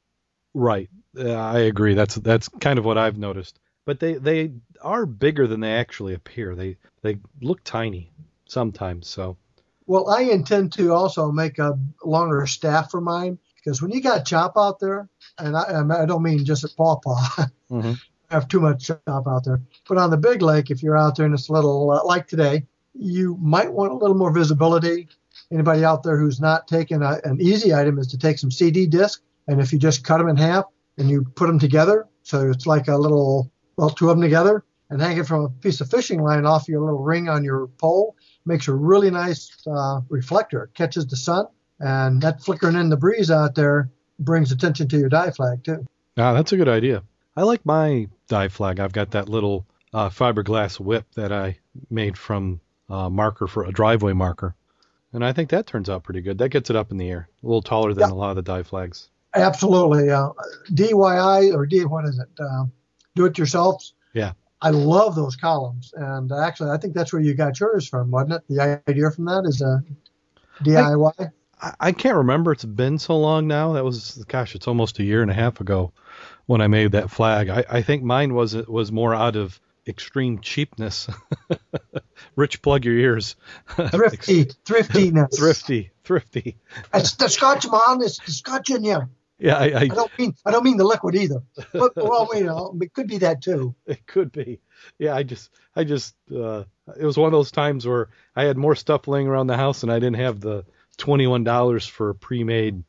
Right. 0.53 0.89
Uh, 1.17 1.31
I 1.31 1.59
agree. 1.59 1.93
That's 1.93 2.15
that's 2.15 2.49
kind 2.49 2.79
of 2.79 2.85
what 2.85 2.97
I've 2.97 3.17
noticed. 3.17 3.59
But 3.85 3.99
they 3.99 4.15
they 4.15 4.51
are 4.81 5.05
bigger 5.05 5.47
than 5.47 5.59
they 5.59 5.73
actually 5.73 6.13
appear. 6.13 6.55
They 6.55 6.77
they 7.01 7.19
look 7.41 7.63
tiny 7.63 8.11
sometimes. 8.47 9.07
So 9.07 9.37
Well, 9.85 10.09
I 10.09 10.23
intend 10.23 10.73
to 10.73 10.93
also 10.93 11.31
make 11.31 11.59
a 11.59 11.79
longer 12.03 12.47
staff 12.47 12.91
for 12.91 13.01
mine 13.01 13.37
because 13.55 13.81
when 13.81 13.91
you 13.91 14.01
got 14.01 14.25
chop 14.25 14.53
out 14.57 14.79
there, 14.79 15.07
and 15.39 15.55
I, 15.55 16.03
I 16.03 16.05
don't 16.05 16.23
mean 16.23 16.45
just 16.45 16.63
at 16.63 16.75
Paw 16.75 16.97
Paw, 16.97 17.47
Mhm. 17.71 17.97
have 18.29 18.47
too 18.47 18.59
much 18.59 18.87
chop 18.87 19.27
out 19.27 19.43
there. 19.43 19.61
But 19.87 19.97
on 19.97 20.09
the 20.09 20.17
big 20.17 20.41
lake, 20.41 20.71
if 20.71 20.81
you're 20.81 20.97
out 20.97 21.15
there 21.15 21.25
and 21.25 21.33
it's 21.33 21.49
a 21.49 21.53
little 21.53 21.91
uh, 21.91 22.03
like 22.05 22.27
today, 22.27 22.65
you 22.93 23.37
might 23.41 23.71
want 23.71 23.91
a 23.91 23.95
little 23.95 24.15
more 24.15 24.31
visibility. 24.31 25.07
Anybody 25.51 25.83
out 25.83 26.03
there 26.03 26.17
who's 26.17 26.39
not 26.39 26.67
taking 26.67 27.01
a, 27.01 27.19
an 27.23 27.39
easy 27.41 27.73
item 27.73 27.99
is 27.99 28.07
to 28.07 28.17
take 28.17 28.39
some 28.39 28.51
CD 28.51 28.87
disc, 28.87 29.21
and 29.47 29.59
if 29.59 29.73
you 29.73 29.79
just 29.79 30.03
cut 30.03 30.17
them 30.17 30.29
in 30.29 30.37
half 30.37 30.65
and 30.97 31.09
you 31.09 31.23
put 31.35 31.47
them 31.47 31.59
together, 31.59 32.07
so 32.23 32.49
it's 32.49 32.65
like 32.65 32.87
a 32.87 32.95
little, 32.97 33.51
well, 33.77 33.89
two 33.89 34.09
of 34.09 34.15
them 34.15 34.21
together, 34.21 34.63
and 34.89 35.01
hang 35.01 35.17
it 35.17 35.27
from 35.27 35.41
a 35.45 35.49
piece 35.49 35.81
of 35.81 35.89
fishing 35.89 36.21
line 36.21 36.45
off 36.45 36.67
your 36.67 36.79
little 36.79 37.03
ring 37.03 37.27
on 37.27 37.43
your 37.43 37.67
pole, 37.67 38.15
makes 38.45 38.67
a 38.67 38.73
really 38.73 39.11
nice 39.11 39.51
uh, 39.67 39.99
reflector. 40.09 40.63
It 40.63 40.73
catches 40.73 41.05
the 41.05 41.17
sun, 41.17 41.47
and 41.79 42.21
that 42.21 42.41
flickering 42.41 42.75
in 42.75 42.89
the 42.89 42.97
breeze 42.97 43.29
out 43.29 43.55
there 43.55 43.89
brings 44.19 44.51
attention 44.51 44.87
to 44.89 44.97
your 44.97 45.09
dive 45.09 45.35
flag 45.35 45.63
too. 45.63 45.85
ah, 46.17 46.33
that's 46.33 46.51
a 46.53 46.57
good 46.57 46.69
idea. 46.69 47.03
I 47.37 47.43
like 47.43 47.65
my 47.65 48.07
dive 48.27 48.53
flag. 48.53 48.79
I've 48.79 48.93
got 48.93 49.11
that 49.11 49.27
little 49.29 49.65
uh, 49.93 50.09
fiberglass 50.09 50.79
whip 50.79 51.05
that 51.15 51.31
I 51.31 51.57
made 51.89 52.17
from 52.17 52.59
uh, 52.89 53.09
marker 53.09 53.47
for 53.47 53.65
a 53.65 53.71
driveway 53.71 54.13
marker, 54.13 54.55
and 55.13 55.23
I 55.25 55.33
think 55.33 55.49
that 55.49 55.67
turns 55.67 55.89
out 55.89 56.03
pretty 56.03 56.21
good. 56.21 56.37
That 56.37 56.49
gets 56.49 56.69
it 56.69 56.75
up 56.75 56.91
in 56.91 56.97
the 56.97 57.09
air, 57.09 57.27
a 57.43 57.45
little 57.45 57.61
taller 57.61 57.93
than 57.93 58.07
Yeah. 58.09 58.13
a 58.13 58.15
lot 58.15 58.29
of 58.29 58.35
the 58.37 58.41
dive 58.41 58.67
flags. 58.67 59.09
Absolutely. 59.33 60.09
Uh, 60.09 60.29
DIY 60.71 61.53
or 61.53 61.65
D, 61.65 61.83
what 61.83 62.05
is 62.05 62.19
it? 62.19 62.29
Uh, 62.39 62.65
do 63.15 63.25
it 63.25 63.37
yourself. 63.37 63.83
Yeah. 64.13 64.31
I 64.61 64.69
love 64.69 65.15
those 65.15 65.35
columns. 65.35 65.93
And 65.95 66.31
actually, 66.31 66.71
I 66.71 66.77
think 66.77 66.93
that's 66.93 67.11
where 67.11 67.21
you 67.21 67.33
got 67.33 67.59
yours 67.59 67.85
from, 67.87 68.11
wasn't 68.11 68.33
it? 68.33 68.43
The 68.47 68.81
idea 68.87 69.11
from 69.11 69.25
that 69.25 69.43
is 69.45 69.61
a 69.61 69.83
DIY. 70.63 71.13
I, 71.19 71.29
I 71.61 71.91
can't 71.91 72.17
remember. 72.17 72.51
It's 72.51 72.65
been 72.65 72.99
so 72.99 73.17
long 73.17 73.47
now. 73.47 73.73
That 73.73 73.83
was 73.83 74.23
gosh, 74.27 74.55
it's 74.55 74.67
almost 74.67 74.99
a 74.99 75.03
year 75.03 75.21
and 75.21 75.31
a 75.31 75.33
half 75.33 75.61
ago 75.61 75.93
when 76.45 76.61
I 76.61 76.67
made 76.67 76.91
that 76.91 77.09
flag. 77.09 77.49
I, 77.49 77.65
I 77.69 77.81
think 77.81 78.03
mine 78.03 78.33
was 78.33 78.55
was 78.55 78.91
more 78.91 79.15
out 79.15 79.35
of 79.35 79.59
extreme 79.87 80.39
cheapness. 80.39 81.07
Rich, 82.35 82.61
plug 82.61 82.85
your 82.85 82.97
ears. 82.97 83.35
Thrifty, 83.67 84.43
thriftiness. 84.65 85.37
thrifty, 85.37 85.91
thrifty. 86.03 86.57
It's 86.93 87.15
the 87.15 87.29
Scotchman. 87.29 88.01
It's 88.01 88.19
the 88.19 88.31
Scotch 88.31 88.69
in 88.69 88.83
you. 88.83 89.09
Yeah, 89.37 89.57
I, 89.57 89.65
I, 89.65 89.79
I 89.79 89.87
don't 89.87 90.17
mean 90.17 90.35
I 90.45 90.51
don't 90.51 90.63
mean 90.63 90.77
the 90.77 90.85
liquid 90.85 91.15
either. 91.15 91.43
But 91.73 91.95
well, 91.95 92.29
you 92.33 92.45
know, 92.45 92.77
it 92.81 92.93
could 92.93 93.07
be 93.07 93.19
that 93.19 93.41
too. 93.41 93.75
it 93.85 94.05
could 94.07 94.31
be. 94.31 94.59
Yeah, 94.97 95.15
I 95.15 95.23
just, 95.23 95.49
I 95.75 95.83
just, 95.83 96.15
uh, 96.33 96.63
it 96.97 97.05
was 97.05 97.17
one 97.17 97.27
of 97.27 97.31
those 97.31 97.51
times 97.51 97.85
where 97.85 98.09
I 98.35 98.43
had 98.43 98.57
more 98.57 98.75
stuff 98.75 99.07
laying 99.07 99.27
around 99.27 99.47
the 99.47 99.57
house 99.57 99.83
and 99.83 99.91
I 99.91 99.95
didn't 99.99 100.17
have 100.17 100.39
the 100.39 100.63
twenty-one 100.95 101.43
dollars 101.43 101.85
for 101.87 102.09
a 102.09 102.15
pre-made 102.15 102.83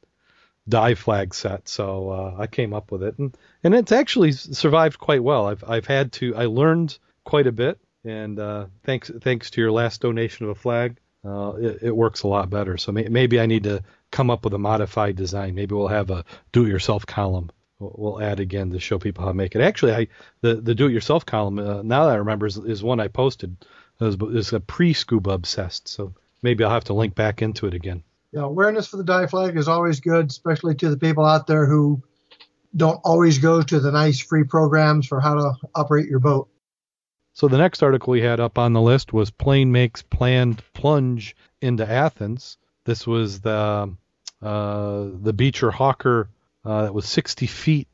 dive 0.69 0.99
flag 0.99 1.35
set, 1.35 1.69
so 1.69 2.11
uh, 2.11 2.43
I 2.43 2.47
came 2.47 2.73
up 2.73 2.91
with 2.93 3.03
it, 3.03 3.19
and 3.19 3.37
and 3.63 3.75
it's 3.75 3.93
actually 3.93 4.33
survived 4.33 4.99
quite 4.99 5.23
well. 5.23 5.47
I've 5.47 5.65
I've 5.67 5.87
had 5.87 6.13
to, 6.13 6.35
I 6.37 6.47
learned 6.47 6.99
quite 7.25 7.47
a 7.47 7.53
bit. 7.53 7.79
And 8.05 8.39
uh, 8.39 8.67
thanks 8.85 9.11
thanks 9.21 9.51
to 9.51 9.61
your 9.61 9.73
last 9.73 10.01
donation 10.01 10.47
of 10.47 10.51
a 10.51 10.55
flag, 10.55 10.97
uh, 11.25 11.55
it, 11.59 11.83
it 11.83 11.97
works 11.97 12.23
a 12.23 12.29
lot 12.29 12.49
better. 12.49 12.77
So 12.77 12.93
may, 12.93 13.09
maybe 13.09 13.41
I 13.41 13.47
need 13.47 13.65
to 13.65 13.83
come 14.13 14.31
up 14.31 14.45
with 14.45 14.55
a 14.55 14.59
modified 14.59 15.17
design. 15.17 15.57
Maybe 15.57 15.75
we'll 15.75 15.89
have 15.89 16.11
a 16.11 16.25
do-it-yourself 16.53 17.05
column. 17.05 17.51
We'll, 17.81 18.23
add 18.23 18.39
again 18.39 18.71
to 18.71 18.79
show 18.79 19.01
people 19.01 19.25
how 19.25 19.31
to 19.31 19.35
make 19.35 19.57
it. 19.57 19.61
Actually, 19.61 19.93
I 19.93 20.09
the 20.41 20.55
the 20.55 20.77
do-it-yourself 20.77 21.27
column 21.27 21.59
uh, 21.59 21.83
now 21.83 22.05
that 22.05 22.13
I 22.13 22.19
remember 22.19 22.47
is, 22.47 22.59
is 22.59 22.85
one 22.85 23.01
I 23.01 23.09
posted. 23.09 23.57
It 24.01 24.21
was 24.21 24.53
a 24.53 24.61
pre-scuba 24.61 25.31
obsessed. 25.31 25.89
So 25.89 26.15
maybe 26.43 26.65
I'll 26.65 26.71
have 26.71 26.85
to 26.85 26.95
link 26.95 27.15
back 27.15 27.43
into 27.43 27.67
it 27.67 27.75
again. 27.75 28.03
Yeah, 28.33 28.43
awareness 28.43 28.89
for 28.89 28.97
the 28.97 29.05
dive 29.05 29.31
flag 29.31 29.57
is 29.57 29.69
always 29.69 30.01
good, 30.01 30.27
especially 30.27 30.75
to 30.77 30.91
the 30.91 30.97
people 30.97 31.25
out 31.25 31.47
there 31.47 31.67
who 31.67 32.03
don't 32.75 33.01
always 33.05 33.39
go 33.39 33.63
to 33.63 33.81
the 33.81 33.93
nice 33.93 34.21
free 34.21 34.45
programs 34.45 35.07
for 35.07 35.21
how 35.21 35.35
to 35.35 35.55
operate 35.75 36.09
your 36.09 36.19
boat. 36.19 36.49
So 37.33 37.49
the 37.49 37.59
next 37.59 37.83
article 37.83 38.13
we 38.13 38.23
had 38.23 38.41
up 38.41 38.59
on 38.59 38.73
the 38.73 38.81
list 38.81 39.13
was 39.13 39.31
plane 39.31 39.71
makes 39.71 40.03
planned 40.03 40.63
plunge 40.73 41.37
into 41.61 41.89
Athens. 41.89 42.57
This 42.85 43.07
was 43.07 43.41
the 43.41 43.95
uh, 44.43 45.09
the 45.21 45.33
Beecher 45.35 45.71
Hawker 45.71 46.31
uh, 46.65 46.83
that 46.83 46.95
was 46.95 47.07
60 47.07 47.47
feet 47.47 47.89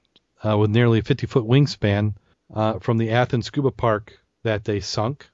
uh, 0.45 0.57
with 0.59 0.71
nearly 0.71 1.01
a 1.01 1.03
50 1.03 1.27
foot 1.27 1.45
wingspan 1.45 2.15
uh, 2.55 2.79
from 2.79 2.99
the 2.99 3.11
Athens 3.11 3.47
Scuba 3.47 3.71
Park 3.71 4.19
that 4.45 4.65
they 4.65 4.81
sunk. 4.81 5.29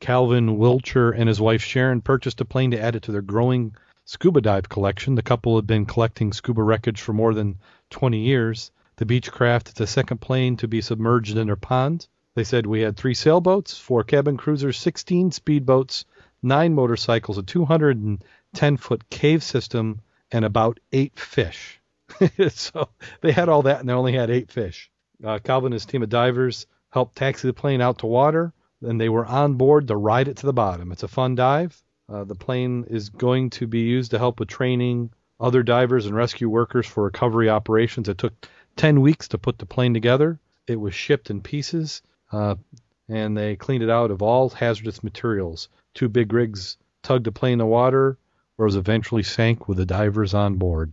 Calvin 0.00 0.56
Wilcher 0.56 1.14
and 1.14 1.28
his 1.28 1.40
wife 1.40 1.62
Sharon 1.62 2.00
purchased 2.00 2.40
a 2.40 2.44
plane 2.44 2.70
to 2.70 2.80
add 2.80 2.96
it 2.96 3.02
to 3.02 3.12
their 3.12 3.22
growing 3.22 3.76
scuba 4.06 4.40
dive 4.40 4.68
collection. 4.68 5.14
The 5.14 5.22
couple 5.22 5.56
had 5.56 5.66
been 5.66 5.84
collecting 5.86 6.32
scuba 6.32 6.62
wreckage 6.62 7.00
for 7.00 7.12
more 7.12 7.34
than 7.34 7.58
20 7.90 8.18
years. 8.18 8.72
The 8.96 9.06
Beechcraft 9.06 9.68
is 9.68 9.74
the 9.74 9.86
second 9.86 10.20
plane 10.20 10.56
to 10.56 10.68
be 10.68 10.80
submerged 10.80 11.36
in 11.36 11.46
their 11.46 11.56
pond. 11.56 12.08
They 12.34 12.44
said 12.44 12.66
we 12.66 12.80
had 12.80 12.96
three 12.96 13.14
sailboats, 13.14 13.78
four 13.78 14.02
cabin 14.02 14.36
cruisers, 14.36 14.78
16 14.78 15.30
speedboats, 15.30 16.04
nine 16.42 16.74
motorcycles, 16.74 17.38
a 17.38 17.42
210 17.42 18.76
foot 18.78 19.10
cave 19.10 19.42
system, 19.42 20.00
and 20.32 20.44
about 20.44 20.80
eight 20.92 21.18
fish. 21.18 21.80
so 22.48 22.88
they 23.20 23.32
had 23.32 23.48
all 23.48 23.62
that 23.62 23.80
and 23.80 23.88
they 23.88 23.92
only 23.92 24.12
had 24.12 24.30
eight 24.30 24.50
fish. 24.50 24.90
Uh, 25.22 25.38
Calvin 25.38 25.66
and 25.66 25.74
his 25.74 25.86
team 25.86 26.02
of 26.02 26.08
divers 26.08 26.66
helped 26.90 27.16
taxi 27.16 27.46
the 27.46 27.52
plane 27.52 27.80
out 27.80 27.98
to 27.98 28.06
water, 28.06 28.52
and 28.82 29.00
they 29.00 29.08
were 29.08 29.26
on 29.26 29.54
board 29.54 29.88
to 29.88 29.96
ride 29.96 30.28
it 30.28 30.38
to 30.38 30.46
the 30.46 30.52
bottom. 30.52 30.92
It's 30.92 31.02
a 31.02 31.08
fun 31.08 31.34
dive. 31.34 31.80
Uh, 32.08 32.24
the 32.24 32.34
plane 32.34 32.84
is 32.88 33.08
going 33.08 33.50
to 33.50 33.66
be 33.66 33.80
used 33.80 34.10
to 34.10 34.18
help 34.18 34.40
with 34.40 34.48
training 34.48 35.10
other 35.38 35.62
divers 35.62 36.06
and 36.06 36.14
rescue 36.14 36.48
workers 36.48 36.86
for 36.86 37.04
recovery 37.04 37.48
operations. 37.48 38.08
It 38.08 38.18
took 38.18 38.34
10 38.76 39.00
weeks 39.00 39.28
to 39.28 39.38
put 39.38 39.58
the 39.58 39.66
plane 39.66 39.94
together. 39.94 40.38
It 40.66 40.76
was 40.76 40.94
shipped 40.94 41.30
in 41.30 41.40
pieces, 41.40 42.02
uh, 42.32 42.56
and 43.08 43.36
they 43.36 43.56
cleaned 43.56 43.82
it 43.82 43.90
out 43.90 44.10
of 44.10 44.22
all 44.22 44.48
hazardous 44.50 45.02
materials. 45.02 45.68
Two 45.94 46.08
big 46.08 46.32
rigs 46.32 46.76
tugged 47.02 47.24
the 47.24 47.32
plane 47.32 47.58
to 47.58 47.66
water, 47.66 48.18
where 48.56 48.64
it 48.64 48.68
was 48.68 48.76
eventually 48.76 49.22
sank 49.22 49.68
with 49.68 49.78
the 49.78 49.86
divers 49.86 50.34
on 50.34 50.56
board. 50.56 50.92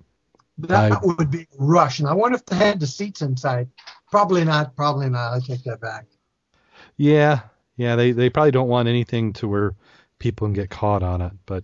That 0.60 0.94
I- 0.94 1.00
would 1.04 1.30
be 1.30 1.48
rush. 1.60 2.00
And 2.00 2.08
I 2.08 2.14
wonder 2.14 2.38
if 2.38 2.46
they 2.46 2.56
had 2.56 2.80
the 2.80 2.88
seats 2.88 3.22
inside. 3.22 3.70
Probably 4.10 4.44
not. 4.44 4.76
Probably 4.76 5.10
not. 5.10 5.34
I 5.34 5.40
take 5.40 5.64
that 5.66 5.82
back. 5.82 6.06
Yeah, 6.96 7.42
yeah, 7.78 7.96
they, 7.96 8.12
they 8.12 8.30
probably 8.30 8.52
don't 8.52 8.68
want 8.68 8.90
anything 8.90 9.34
to 9.34 9.48
where 9.48 9.76
people 10.20 10.48
can 10.48 10.54
get 10.54 10.70
caught 10.70 11.04
on 11.04 11.22
it, 11.22 11.32
but 11.46 11.64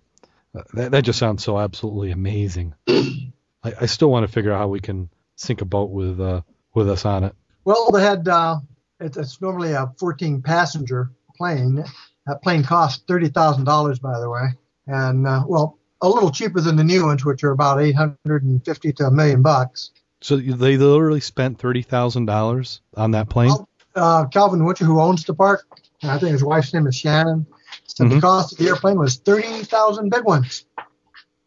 uh, 0.55 0.61
that, 0.73 0.91
that 0.91 1.03
just 1.03 1.19
sounds 1.19 1.43
so 1.43 1.59
absolutely 1.59 2.11
amazing. 2.11 2.75
I, 2.87 3.73
I 3.81 3.85
still 3.87 4.11
want 4.11 4.25
to 4.25 4.31
figure 4.31 4.51
out 4.51 4.59
how 4.59 4.67
we 4.67 4.79
can 4.79 5.09
sink 5.35 5.61
a 5.61 5.65
boat 5.65 5.89
with 5.89 6.19
uh, 6.21 6.41
with 6.73 6.89
us 6.89 7.05
on 7.05 7.23
it. 7.23 7.35
Well, 7.65 7.91
they 7.91 8.01
had. 8.01 8.27
Uh, 8.27 8.59
it, 8.99 9.17
it's 9.17 9.41
normally 9.41 9.71
a 9.73 9.91
14 9.97 10.41
passenger 10.41 11.11
plane. 11.35 11.83
That 12.27 12.41
plane 12.41 12.63
cost 12.63 13.07
thirty 13.07 13.29
thousand 13.29 13.65
dollars, 13.65 13.99
by 13.99 14.19
the 14.19 14.29
way, 14.29 14.49
and 14.87 15.27
uh, 15.27 15.43
well, 15.47 15.79
a 16.01 16.07
little 16.07 16.31
cheaper 16.31 16.61
than 16.61 16.75
the 16.75 16.83
new 16.83 17.05
ones, 17.05 17.25
which 17.25 17.43
are 17.43 17.51
about 17.51 17.81
850 17.81 18.93
to 18.93 19.07
a 19.07 19.11
million 19.11 19.41
bucks. 19.41 19.91
So 20.21 20.37
they 20.37 20.77
literally 20.77 21.19
spent 21.19 21.59
thirty 21.59 21.81
thousand 21.81 22.25
dollars 22.27 22.81
on 22.95 23.11
that 23.11 23.29
plane. 23.29 23.49
Well, 23.49 23.69
uh, 23.95 24.25
Calvin 24.27 24.63
Winter, 24.63 24.85
who 24.85 25.01
owns 25.01 25.25
the 25.25 25.33
park, 25.33 25.65
and 26.03 26.11
I 26.11 26.19
think 26.19 26.33
his 26.33 26.43
wife's 26.43 26.73
name 26.73 26.85
is 26.85 26.95
Shannon, 26.95 27.47
said 27.87 28.09
the 28.11 28.15
Mhm. 28.15 28.21
cost 28.21 28.51
of 28.53 28.59
the 28.59 28.67
airplane 28.67 28.99
was 28.99 29.15
thirty 29.15 29.63
thousand 29.63 30.09
big 30.09 30.23
ones. 30.25 30.65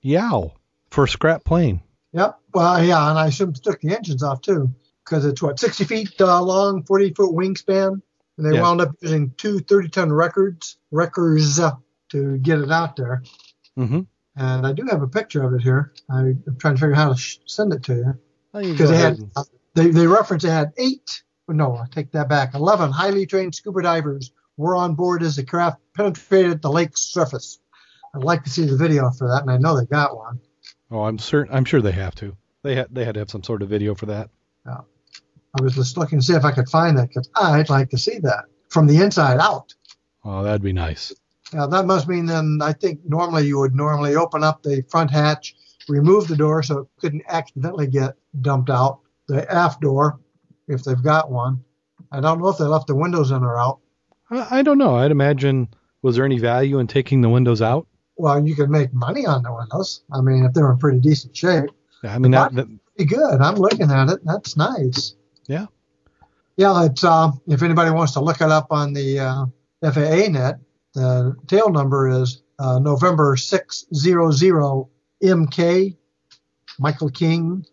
Yow, 0.03 0.53
for 0.91 1.05
a 1.05 1.09
scrap 1.09 1.45
plane. 1.45 1.81
Yep. 2.13 2.39
Well, 2.55 2.85
yeah, 2.85 3.11
and 3.11 3.19
I 3.19 3.27
assume 3.27 3.51
it 3.51 3.57
took 3.63 3.81
the 3.81 3.95
engines 3.95 4.23
off 4.23 4.41
too, 4.41 4.73
because 5.05 5.25
it's 5.25 5.43
what 5.43 5.59
60 5.61 5.85
feet 5.85 6.21
uh, 6.21 6.41
long, 6.43 6.83
40 6.85 7.13
foot 7.13 7.35
wingspan, 7.35 8.01
and 8.39 8.47
they 8.47 8.55
Yeah. 8.55 8.63
wound 8.63 8.81
up 8.81 8.93
using 9.01 9.33
two 9.37 9.59
30 9.61 9.89
ton 9.89 10.13
records 10.13 10.79
wreckers 10.91 11.59
uh, 11.61 11.73
to 12.11 12.39
get 12.39 12.61
it 12.61 12.71
out 12.71 12.97
there. 12.97 13.23
Mm-hmm. 13.79 14.01
And 14.37 14.67
I 14.67 14.73
do 14.73 14.87
have 14.91 15.03
a 15.03 15.09
picture 15.09 15.43
of 15.43 15.53
it 15.55 15.63
here. 15.63 15.93
I, 16.11 16.19
I'm 16.21 16.57
trying 16.59 16.75
to 16.77 16.81
figure 16.81 16.95
out 16.95 16.99
how 16.99 17.09
to 17.13 17.19
sh- 17.19 17.39
send 17.47 17.73
it 17.73 17.83
to 17.85 17.95
you 17.95 18.19
because 18.73 18.91
they 18.91 18.97
had 18.97 19.19
uh, 19.35 19.45
they 19.75 19.89
they 19.91 20.07
reference 20.07 20.43
they 20.45 20.51
had 20.51 20.73
eight. 20.79 21.23
No, 21.49 21.77
I 21.77 21.87
take 21.91 22.13
that 22.13 22.29
back. 22.29 22.55
Eleven 22.55 22.91
highly 22.93 23.25
trained 23.27 23.55
scuba 23.55 23.83
divers 23.83 24.33
were 24.57 24.77
on 24.77 24.95
board 24.95 25.23
as 25.23 25.37
the 25.37 25.45
craft 25.45 25.79
penetrated 25.95 26.63
the 26.63 26.71
lake's 26.71 27.03
surface. 27.03 27.59
I'd 28.15 28.25
like 28.25 28.45
to 28.45 28.51
see 28.51 28.65
the 28.65 28.77
video 28.77 29.11
for 29.11 29.29
that, 29.29 29.43
and 29.43 29.51
I 29.51 29.59
know 29.59 29.79
they 29.79 29.87
got 29.87 30.17
one. 30.17 30.41
oh, 30.91 31.05
I'm 31.05 31.19
certain. 31.19 31.55
I'm 31.55 31.65
sure 31.65 31.83
they 31.83 31.93
have 31.93 32.15
to. 32.17 32.37
They 32.63 32.75
had 32.75 32.89
they 32.91 33.05
had 33.05 33.15
to 33.15 33.21
have 33.21 33.31
some 33.31 33.43
sort 33.43 33.63
of 33.63 33.69
video 33.69 33.95
for 33.95 34.07
that. 34.07 34.31
Yeah. 34.67 34.81
I 35.59 35.63
was 35.63 35.75
just 35.75 35.97
looking 35.97 36.21
to 36.21 36.25
see 36.25 36.35
if 36.35 36.45
I 36.45 36.53
could 36.53 36.69
find 36.69 36.99
that 36.99 37.09
because 37.09 37.31
I'd 37.35 37.71
like 37.71 37.91
to 37.91 37.99
see 37.99 38.19
that 38.21 38.45
from 38.69 38.87
the 38.87 39.03
inside 39.03 39.39
out. 39.39 39.75
Oh, 40.25 40.43
that'd 40.43 40.63
be 40.63 40.73
nice. 40.73 41.15
Now 41.53 41.67
that 41.67 41.87
must 41.87 42.09
mean 42.09 42.27
then 42.27 42.59
I 42.63 42.73
think 42.73 43.01
normally 43.05 43.47
you 43.47 43.59
would 43.59 43.75
normally 43.75 44.17
open 44.17 44.43
up 44.43 44.63
the 44.63 44.83
front 44.91 45.11
hatch, 45.11 45.55
remove 45.89 46.27
the 46.27 46.37
door 46.37 46.63
so 46.63 46.81
it 46.81 46.89
couldn't 46.99 47.23
accidentally 47.29 47.87
get 47.87 48.15
dumped 48.41 48.71
out. 48.71 49.01
The 49.29 49.51
aft 49.53 49.81
door, 49.81 50.21
if 50.69 50.85
they've 50.85 51.03
got 51.03 51.31
one. 51.31 51.65
I 52.11 52.21
don't 52.21 52.41
know 52.41 52.49
if 52.49 52.59
they 52.59 52.65
left 52.65 52.87
the 52.87 52.95
windows 52.95 53.31
in 53.31 53.43
or 53.43 53.59
out. 53.59 53.81
I, 54.31 54.59
I 54.59 54.63
don't 54.63 54.79
know. 54.79 54.97
I'd 54.97 55.11
imagine. 55.11 55.69
Was 56.03 56.17
there 56.17 56.25
any 56.25 56.39
value 56.39 56.79
in 56.79 56.87
taking 56.87 57.21
the 57.21 57.29
windows 57.29 57.63
out? 57.63 57.87
Well, 58.17 58.47
you 58.47 58.55
could 58.55 58.71
make 58.71 58.93
money 58.93 59.27
on 59.27 59.43
the 59.43 59.53
windows. 59.53 60.03
I 60.13 60.21
mean, 60.21 60.45
if 60.45 60.53
they're 60.53 60.71
in 60.71 60.79
pretty 60.79 61.01
decent 61.01 61.37
shape. 61.37 61.71
I 62.03 62.19
mean, 62.19 62.33
that, 62.33 62.55
that 62.55 62.69
Pretty 62.97 63.15
good. 63.15 63.41
I'm 63.41 63.57
looking 63.57 63.91
at 63.91 64.09
it. 64.09 64.21
That's 64.25 64.57
nice. 64.57 65.15
Yeah. 65.49 65.67
Yeah, 66.57 66.87
it's 66.87 67.05
uh, 67.05 67.33
if 67.47 67.63
anybody 67.63 67.91
wants 67.91 68.13
to 68.15 68.21
look 68.21 68.41
it 68.41 68.51
up 68.51 68.69
on 68.71 68.95
the 68.95 69.19
uh, 69.19 69.47
FAA 69.83 70.29
net, 70.31 70.59
the 70.95 71.37
tail 71.47 71.69
number 71.69 72.09
is 72.09 72.43
uh, 72.59 72.79
November 72.79 73.37
600 73.37 74.87
MK, 75.23 75.97
Michael 76.79 77.11
King. 77.11 77.67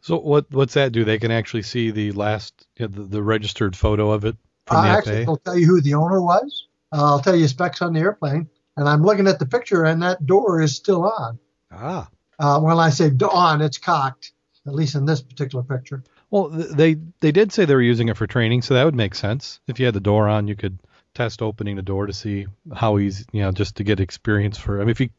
So 0.00 0.18
what 0.18 0.46
what's 0.50 0.74
that 0.74 0.92
do? 0.92 1.04
They 1.04 1.18
can 1.18 1.32
actually 1.32 1.62
see 1.62 1.90
the 1.90 2.12
last 2.12 2.66
the, 2.76 2.86
the 2.88 3.22
registered 3.22 3.74
photo 3.74 4.10
of 4.10 4.24
it 4.24 4.36
the 4.66 4.76
actually, 4.76 5.24
FAA. 5.24 5.30
I'll 5.30 5.36
tell 5.38 5.58
you 5.58 5.66
who 5.66 5.80
the 5.80 5.94
owner 5.94 6.20
was. 6.20 6.68
Uh, 6.92 7.04
I'll 7.04 7.20
tell 7.20 7.36
you 7.36 7.48
specs 7.48 7.82
on 7.82 7.92
the 7.92 8.00
airplane. 8.00 8.48
And 8.76 8.88
I'm 8.88 9.02
looking 9.02 9.28
at 9.28 9.38
the 9.38 9.46
picture, 9.46 9.84
and 9.84 10.02
that 10.02 10.26
door 10.26 10.60
is 10.60 10.74
still 10.74 11.04
on. 11.04 11.38
Ah, 11.70 12.08
Uh, 12.38 12.60
when 12.60 12.76
I 12.78 12.90
say 12.90 13.10
on, 13.30 13.60
it's 13.62 13.78
cocked, 13.78 14.32
at 14.66 14.74
least 14.74 14.96
in 14.96 15.04
this 15.06 15.20
particular 15.22 15.62
picture. 15.62 16.02
well 16.30 16.48
they 16.48 16.96
they 17.20 17.30
did 17.30 17.52
say 17.52 17.64
they 17.64 17.74
were 17.74 17.80
using 17.82 18.08
it 18.08 18.16
for 18.16 18.26
training, 18.26 18.62
so 18.62 18.74
that 18.74 18.84
would 18.84 18.94
make 18.94 19.14
sense. 19.14 19.60
If 19.68 19.78
you 19.78 19.86
had 19.86 19.94
the 19.94 20.00
door 20.00 20.28
on, 20.28 20.48
you 20.48 20.56
could 20.56 20.78
test 21.14 21.42
opening 21.42 21.76
the 21.76 21.82
door 21.82 22.06
to 22.06 22.12
see 22.12 22.46
how 22.74 22.98
easy, 22.98 23.24
you 23.32 23.42
know, 23.42 23.52
just 23.52 23.76
to 23.76 23.84
get 23.84 24.00
experience 24.00 24.58
for. 24.58 24.78
I 24.80 24.80
mean, 24.80 24.90
if 24.90 25.00
you 25.00 25.10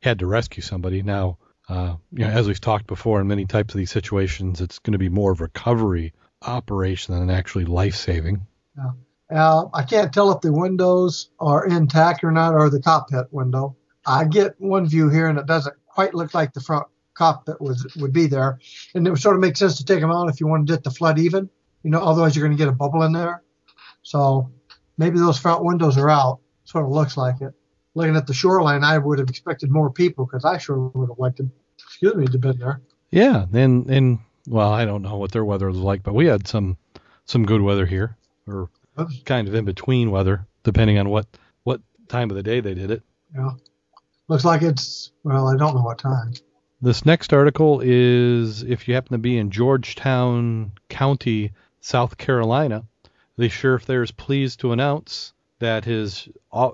had 0.00 0.20
to 0.20 0.26
rescue 0.26 0.62
somebody 0.62 1.02
now, 1.02 1.36
uh, 1.68 1.96
you 2.12 2.24
know, 2.24 2.30
as 2.30 2.48
we've 2.48 2.60
talked 2.60 2.86
before 2.86 3.20
in 3.20 3.28
many 3.28 3.44
types 3.44 3.74
of 3.74 3.78
these 3.78 3.90
situations, 3.90 4.62
it's 4.62 4.78
going 4.78 4.92
to 4.92 4.98
be 4.98 5.10
more 5.10 5.32
of 5.32 5.40
a 5.40 5.44
recovery 5.44 6.14
operation 6.40 7.14
than 7.14 7.28
actually 7.30 7.66
life 7.66 7.94
saving. 7.94 8.46
Uh, 8.78 9.64
I 9.72 9.82
can't 9.82 10.12
tell 10.12 10.30
if 10.32 10.40
the 10.40 10.52
windows 10.52 11.30
are 11.40 11.66
intact 11.66 12.22
or 12.24 12.30
not, 12.30 12.54
or 12.54 12.68
the 12.68 12.82
cockpit 12.82 13.26
window. 13.32 13.76
I 14.06 14.24
get 14.24 14.60
one 14.60 14.86
view 14.86 15.08
here, 15.08 15.28
and 15.28 15.38
it 15.38 15.46
doesn't 15.46 15.76
quite 15.86 16.14
look 16.14 16.34
like 16.34 16.52
the 16.52 16.60
front 16.60 16.86
cockpit 17.14 17.60
was 17.60 17.86
would 17.96 18.12
be 18.12 18.26
there. 18.26 18.58
And 18.94 19.06
it 19.06 19.10
would 19.10 19.20
sort 19.20 19.36
of 19.36 19.40
make 19.40 19.56
sense 19.56 19.76
to 19.76 19.84
take 19.84 20.00
them 20.00 20.10
out 20.10 20.28
if 20.28 20.40
you 20.40 20.46
wanted 20.46 20.74
it 20.74 20.84
to 20.84 20.90
flood 20.90 21.18
even. 21.18 21.48
You 21.82 21.90
know, 21.90 22.00
otherwise 22.00 22.36
you're 22.36 22.46
going 22.46 22.56
to 22.56 22.62
get 22.62 22.68
a 22.68 22.76
bubble 22.76 23.02
in 23.02 23.12
there. 23.12 23.42
So 24.02 24.50
maybe 24.98 25.18
those 25.18 25.38
front 25.38 25.64
windows 25.64 25.98
are 25.98 26.10
out. 26.10 26.40
Sort 26.64 26.84
of 26.84 26.90
looks 26.90 27.16
like 27.16 27.40
it. 27.40 27.52
Looking 27.94 28.16
at 28.16 28.26
the 28.26 28.34
shoreline, 28.34 28.84
I 28.84 28.98
would 28.98 29.18
have 29.18 29.28
expected 29.28 29.70
more 29.70 29.90
people 29.90 30.24
because 30.24 30.44
I 30.44 30.58
sure 30.58 30.78
would 30.94 31.10
have 31.10 31.18
liked 31.18 31.36
to, 31.38 31.50
excuse 31.76 32.14
me, 32.14 32.26
to 32.26 32.38
been 32.38 32.58
there. 32.58 32.80
Yeah, 33.10 33.44
and 33.52 33.90
and 33.90 34.18
well, 34.46 34.72
I 34.72 34.84
don't 34.84 35.02
know 35.02 35.16
what 35.16 35.32
their 35.32 35.44
weather 35.44 35.66
was 35.66 35.76
like, 35.76 36.02
but 36.02 36.14
we 36.14 36.26
had 36.26 36.48
some 36.48 36.78
some 37.26 37.44
good 37.44 37.60
weather 37.60 37.84
here, 37.84 38.16
or 38.46 38.68
kind 39.24 39.48
of 39.48 39.54
in 39.54 39.64
between 39.64 40.10
weather, 40.10 40.46
depending 40.62 40.98
on 40.98 41.08
what 41.08 41.26
what 41.64 41.80
time 42.08 42.30
of 42.30 42.36
the 42.36 42.42
day 42.42 42.60
they 42.60 42.74
did 42.74 42.90
it. 42.90 43.02
Yeah. 43.34 43.50
Looks 44.28 44.44
like 44.44 44.62
it's 44.62 45.12
well, 45.24 45.48
I 45.48 45.56
don't 45.56 45.74
know 45.74 45.82
what 45.82 45.98
time. 45.98 46.32
This 46.80 47.06
next 47.06 47.32
article 47.32 47.80
is 47.82 48.62
if 48.62 48.88
you 48.88 48.94
happen 48.94 49.12
to 49.12 49.18
be 49.18 49.38
in 49.38 49.50
Georgetown 49.50 50.72
County, 50.88 51.52
South 51.80 52.18
Carolina, 52.18 52.84
the 53.36 53.48
sheriff 53.48 53.86
there 53.86 54.02
is 54.02 54.10
pleased 54.10 54.60
to 54.60 54.72
announce 54.72 55.32
that 55.60 55.84
his 55.84 56.28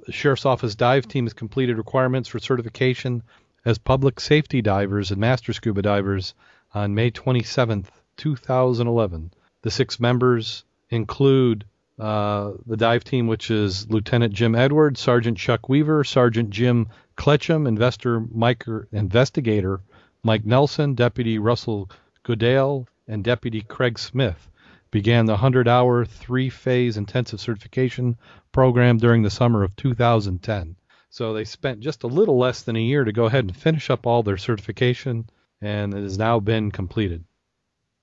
sheriff's 0.08 0.46
office 0.46 0.75
dive 0.75 1.06
team 1.06 1.26
has 1.26 1.34
completed 1.34 1.76
requirements 1.76 2.28
for 2.28 2.38
certification 2.38 3.22
as 3.66 3.76
public 3.76 4.18
safety 4.18 4.62
divers 4.62 5.10
and 5.10 5.20
master 5.20 5.52
scuba 5.52 5.82
divers 5.82 6.34
on 6.72 6.94
May 6.94 7.10
27th, 7.10 7.88
2011. 8.16 9.30
The 9.60 9.70
six 9.70 10.00
members 10.00 10.64
include 10.90 11.64
uh, 11.99 12.52
the 12.66 12.76
dive 12.76 13.04
team, 13.04 13.26
which 13.26 13.50
is 13.50 13.90
Lieutenant 13.90 14.33
Jim 14.33 14.54
Edwards, 14.54 15.00
Sergeant 15.00 15.37
Chuck 15.37 15.68
Weaver, 15.68 16.04
Sergeant 16.04 16.50
Jim 16.50 16.88
Kletchum, 17.16 17.66
Investor 17.66 18.21
Mike, 18.21 18.64
Investigator 18.92 19.80
Mike 20.23 20.47
Nelson, 20.47 20.95
Deputy 20.95 21.38
Russell 21.38 21.90
Goodale, 22.23 22.87
and 23.09 23.25
Deputy 23.25 23.62
Craig 23.62 23.99
Smith. 23.99 24.49
Began 24.90 25.26
the 25.26 25.33
100 25.33 25.68
hour, 25.68 26.04
three 26.04 26.49
phase 26.49 26.97
intensive 26.97 27.40
certification 27.40 28.16
program 28.52 28.99
during 28.99 29.23
the 29.23 29.30
summer 29.30 29.62
of 29.62 29.76
2010. 29.76 30.76
So 31.11 31.33
they 31.33 31.45
spent 31.45 31.80
just 31.80 32.04
a 32.04 32.07
little 32.07 32.38
less 32.38 32.62
than 32.62 32.76
a 32.76 32.80
year 32.80 33.04
to 33.04 33.12
go 33.12 33.25
ahead 33.25 33.45
and 33.45 33.57
finish 33.57 33.90
up 33.90 34.07
all 34.07 34.23
their 34.23 34.37
certification, 34.37 35.28
and 35.61 35.92
it 35.92 36.02
has 36.02 36.18
now 36.18 36.38
been 36.38 36.71
completed. 36.71 37.25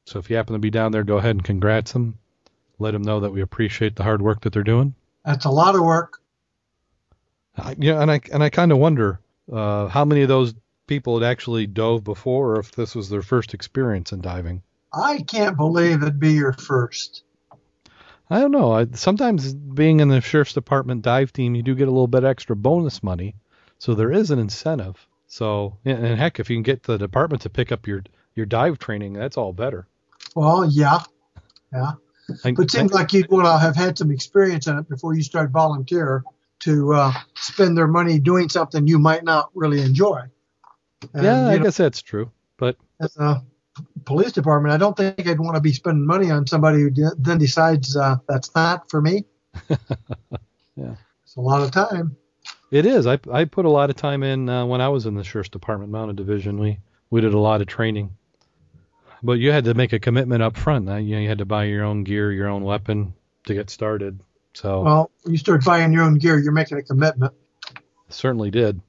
So 0.05 0.19
if 0.19 0.29
you 0.29 0.35
happen 0.35 0.53
to 0.53 0.59
be 0.59 0.69
down 0.69 0.91
there, 0.91 1.03
go 1.03 1.17
ahead 1.17 1.35
and 1.35 1.43
congrats 1.43 1.93
them. 1.93 2.19
Let 2.79 2.91
them 2.91 3.01
know 3.01 3.21
that 3.21 3.31
we 3.31 3.41
appreciate 3.41 3.95
the 3.95 4.03
hard 4.03 4.21
work 4.21 4.41
that 4.41 4.53
they're 4.53 4.63
doing. 4.63 4.95
That's 5.23 5.45
a 5.45 5.49
lot 5.49 5.75
of 5.75 5.81
work. 5.81 6.21
I, 7.57 7.75
yeah, 7.77 8.01
and 8.01 8.11
I 8.11 8.19
and 8.31 8.43
I 8.43 8.49
kind 8.49 8.71
of 8.71 8.77
wonder 8.77 9.19
uh, 9.51 9.87
how 9.87 10.05
many 10.05 10.21
of 10.21 10.27
those 10.27 10.53
people 10.87 11.19
had 11.19 11.29
actually 11.29 11.67
dove 11.67 12.03
before, 12.03 12.55
or 12.55 12.59
if 12.59 12.71
this 12.71 12.95
was 12.95 13.09
their 13.09 13.21
first 13.21 13.53
experience 13.53 14.11
in 14.11 14.21
diving. 14.21 14.61
I 14.93 15.21
can't 15.21 15.57
believe 15.57 16.01
it'd 16.01 16.19
be 16.19 16.33
your 16.33 16.53
first. 16.53 17.23
I 18.29 18.39
don't 18.39 18.51
know. 18.51 18.71
I, 18.71 18.87
sometimes 18.93 19.53
being 19.53 19.99
in 19.99 20.07
the 20.07 20.21
sheriff's 20.21 20.53
department 20.53 21.03
dive 21.03 21.31
team, 21.31 21.53
you 21.55 21.63
do 21.63 21.75
get 21.75 21.87
a 21.87 21.91
little 21.91 22.07
bit 22.07 22.23
extra 22.23 22.55
bonus 22.55 23.03
money, 23.03 23.35
so 23.77 23.93
there 23.93 24.11
is 24.11 24.31
an 24.31 24.39
incentive. 24.39 25.07
So, 25.27 25.77
and 25.85 26.05
and 26.05 26.19
heck, 26.19 26.39
if 26.39 26.49
you 26.49 26.55
can 26.55 26.63
get 26.63 26.83
the 26.83 26.97
department 26.97 27.41
to 27.43 27.49
pick 27.49 27.71
up 27.71 27.87
your 27.87 28.03
your 28.35 28.45
dive 28.45 28.79
training, 28.79 29.13
that's 29.13 29.37
all 29.37 29.53
better. 29.53 29.87
Well, 30.35 30.65
yeah, 30.65 31.03
yeah. 31.71 31.93
I, 32.43 32.51
But 32.51 32.65
it 32.65 32.71
seems 32.71 32.91
like 32.91 33.13
you'd 33.13 33.29
want 33.29 33.45
to 33.45 33.57
have 33.57 33.75
had 33.75 33.97
some 33.97 34.11
experience 34.11 34.67
in 34.67 34.77
it 34.77 34.89
before 34.89 35.13
you 35.13 35.23
start 35.23 35.51
volunteer 35.51 36.23
to 36.59 36.93
uh, 36.93 37.13
spend 37.35 37.77
their 37.77 37.87
money 37.87 38.19
doing 38.19 38.49
something 38.49 38.87
you 38.87 38.97
might 38.99 39.23
not 39.23 39.51
really 39.53 39.81
enjoy. 39.81 40.21
And, 41.13 41.23
yeah, 41.23 41.47
I 41.47 41.57
know, 41.57 41.63
guess 41.63 41.77
that's 41.77 42.01
true. 42.01 42.31
But 42.57 42.77
as 42.99 43.15
a 43.17 43.43
police 44.05 44.31
department, 44.31 44.73
I 44.73 44.77
don't 44.77 44.95
think 44.95 45.27
I'd 45.27 45.39
want 45.39 45.55
to 45.55 45.61
be 45.61 45.73
spending 45.73 46.05
money 46.05 46.31
on 46.31 46.47
somebody 46.47 46.79
who 46.79 46.89
de- 46.89 47.15
then 47.17 47.37
decides 47.37 47.95
uh, 47.95 48.17
that's 48.27 48.53
not 48.55 48.89
for 48.89 49.01
me. 49.01 49.25
Yeah. 50.75 50.95
It's 51.23 51.37
a 51.37 51.41
lot 51.41 51.61
of 51.61 51.71
time. 51.71 52.17
It 52.71 52.85
is. 52.85 53.07
I 53.07 53.17
I 53.31 53.45
put 53.45 53.65
a 53.65 53.69
lot 53.69 53.89
of 53.89 53.95
time 53.95 54.23
in 54.23 54.49
uh, 54.49 54.65
when 54.65 54.81
I 54.81 54.89
was 54.89 55.05
in 55.05 55.15
the 55.15 55.23
sheriff's 55.23 55.49
department 55.49 55.91
mounted 55.91 56.17
division. 56.17 56.59
We 56.59 56.79
we 57.09 57.21
did 57.21 57.33
a 57.33 57.39
lot 57.39 57.61
of 57.61 57.67
training, 57.67 58.15
but 59.25 59.39
you 59.39 59.51
had 59.51 59.65
to 59.65 59.73
make 59.73 59.93
a 59.93 59.99
commitment 59.99 60.43
up 60.43 60.57
front. 60.57 60.85
You 60.85 61.15
know, 61.15 61.21
you 61.21 61.27
had 61.27 61.39
to 61.39 61.45
buy 61.45 61.65
your 61.65 61.83
own 61.83 62.03
gear, 62.03 62.31
your 62.31 62.47
own 62.47 62.63
weapon 62.63 63.13
to 63.47 63.53
get 63.53 63.69
started. 63.69 64.19
So 64.53 64.81
Well, 64.81 65.11
you 65.25 65.37
start 65.37 65.65
buying 65.65 65.91
your 65.91 66.03
own 66.03 66.17
gear, 66.17 66.39
you're 66.39 66.53
making 66.53 66.77
a 66.77 66.83
commitment. 66.83 67.33
certainly 68.09 68.51
did. 68.51 68.79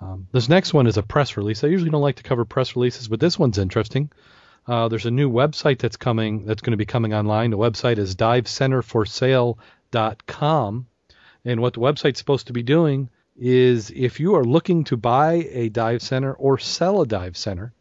Um, 0.00 0.26
this 0.32 0.48
next 0.48 0.74
one 0.74 0.86
is 0.86 0.96
a 0.96 1.02
press 1.02 1.36
release. 1.36 1.62
I 1.62 1.68
usually 1.68 1.90
don't 1.90 2.02
like 2.02 2.16
to 2.16 2.22
cover 2.22 2.44
press 2.44 2.74
releases, 2.74 3.08
but 3.08 3.20
this 3.20 3.38
one's 3.38 3.58
interesting. 3.58 4.10
Uh, 4.66 4.88
there's 4.88 5.06
a 5.06 5.10
new 5.10 5.30
website 5.30 5.78
that's 5.78 5.96
coming 5.96 6.44
that's 6.44 6.62
going 6.62 6.72
to 6.72 6.76
be 6.76 6.86
coming 6.86 7.14
online. 7.14 7.50
The 7.50 7.58
website 7.58 7.98
is 7.98 8.16
divecenterforsale.com. 8.16 10.86
And 11.44 11.60
what 11.60 11.74
the 11.74 11.80
website's 11.80 12.18
supposed 12.18 12.46
to 12.48 12.52
be 12.52 12.62
doing 12.62 13.08
is 13.36 13.90
if 13.90 14.20
you 14.20 14.34
are 14.34 14.44
looking 14.44 14.84
to 14.84 14.96
buy 14.96 15.48
a 15.50 15.68
dive 15.70 16.02
center 16.02 16.34
or 16.34 16.58
sell 16.58 17.00
a 17.00 17.06
dive 17.06 17.36
center, 17.36 17.72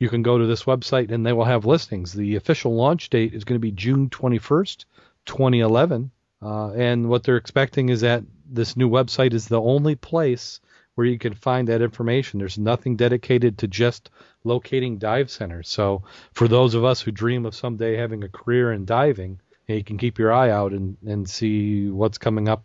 you 0.00 0.08
can 0.08 0.22
go 0.22 0.38
to 0.38 0.46
this 0.46 0.64
website 0.64 1.12
and 1.12 1.24
they 1.24 1.32
will 1.32 1.44
have 1.44 1.66
listings. 1.66 2.12
The 2.12 2.36
official 2.36 2.74
launch 2.74 3.10
date 3.10 3.34
is 3.34 3.44
going 3.44 3.56
to 3.56 3.60
be 3.60 3.70
June 3.70 4.08
21st, 4.08 4.86
2011. 5.26 6.10
Uh, 6.42 6.72
and 6.72 7.08
what 7.08 7.22
they're 7.22 7.36
expecting 7.36 7.90
is 7.90 8.00
that 8.00 8.24
this 8.50 8.76
new 8.76 8.88
website 8.88 9.34
is 9.34 9.46
the 9.46 9.60
only 9.60 9.94
place 9.94 10.60
where 10.94 11.06
you 11.06 11.18
can 11.18 11.34
find 11.34 11.68
that 11.68 11.82
information. 11.82 12.40
There's 12.40 12.58
nothing 12.58 12.96
dedicated 12.96 13.58
to 13.58 13.68
just 13.68 14.10
locating 14.42 14.96
dive 14.96 15.30
centers. 15.30 15.68
So 15.68 16.02
for 16.32 16.48
those 16.48 16.74
of 16.74 16.82
us 16.82 17.02
who 17.02 17.10
dream 17.10 17.44
of 17.44 17.54
someday 17.54 17.96
having 17.96 18.24
a 18.24 18.28
career 18.28 18.72
in 18.72 18.86
diving, 18.86 19.38
you 19.68 19.84
can 19.84 19.98
keep 19.98 20.18
your 20.18 20.32
eye 20.32 20.50
out 20.50 20.72
and, 20.72 20.96
and 21.06 21.28
see 21.28 21.90
what's 21.90 22.18
coming 22.18 22.48
up 22.48 22.64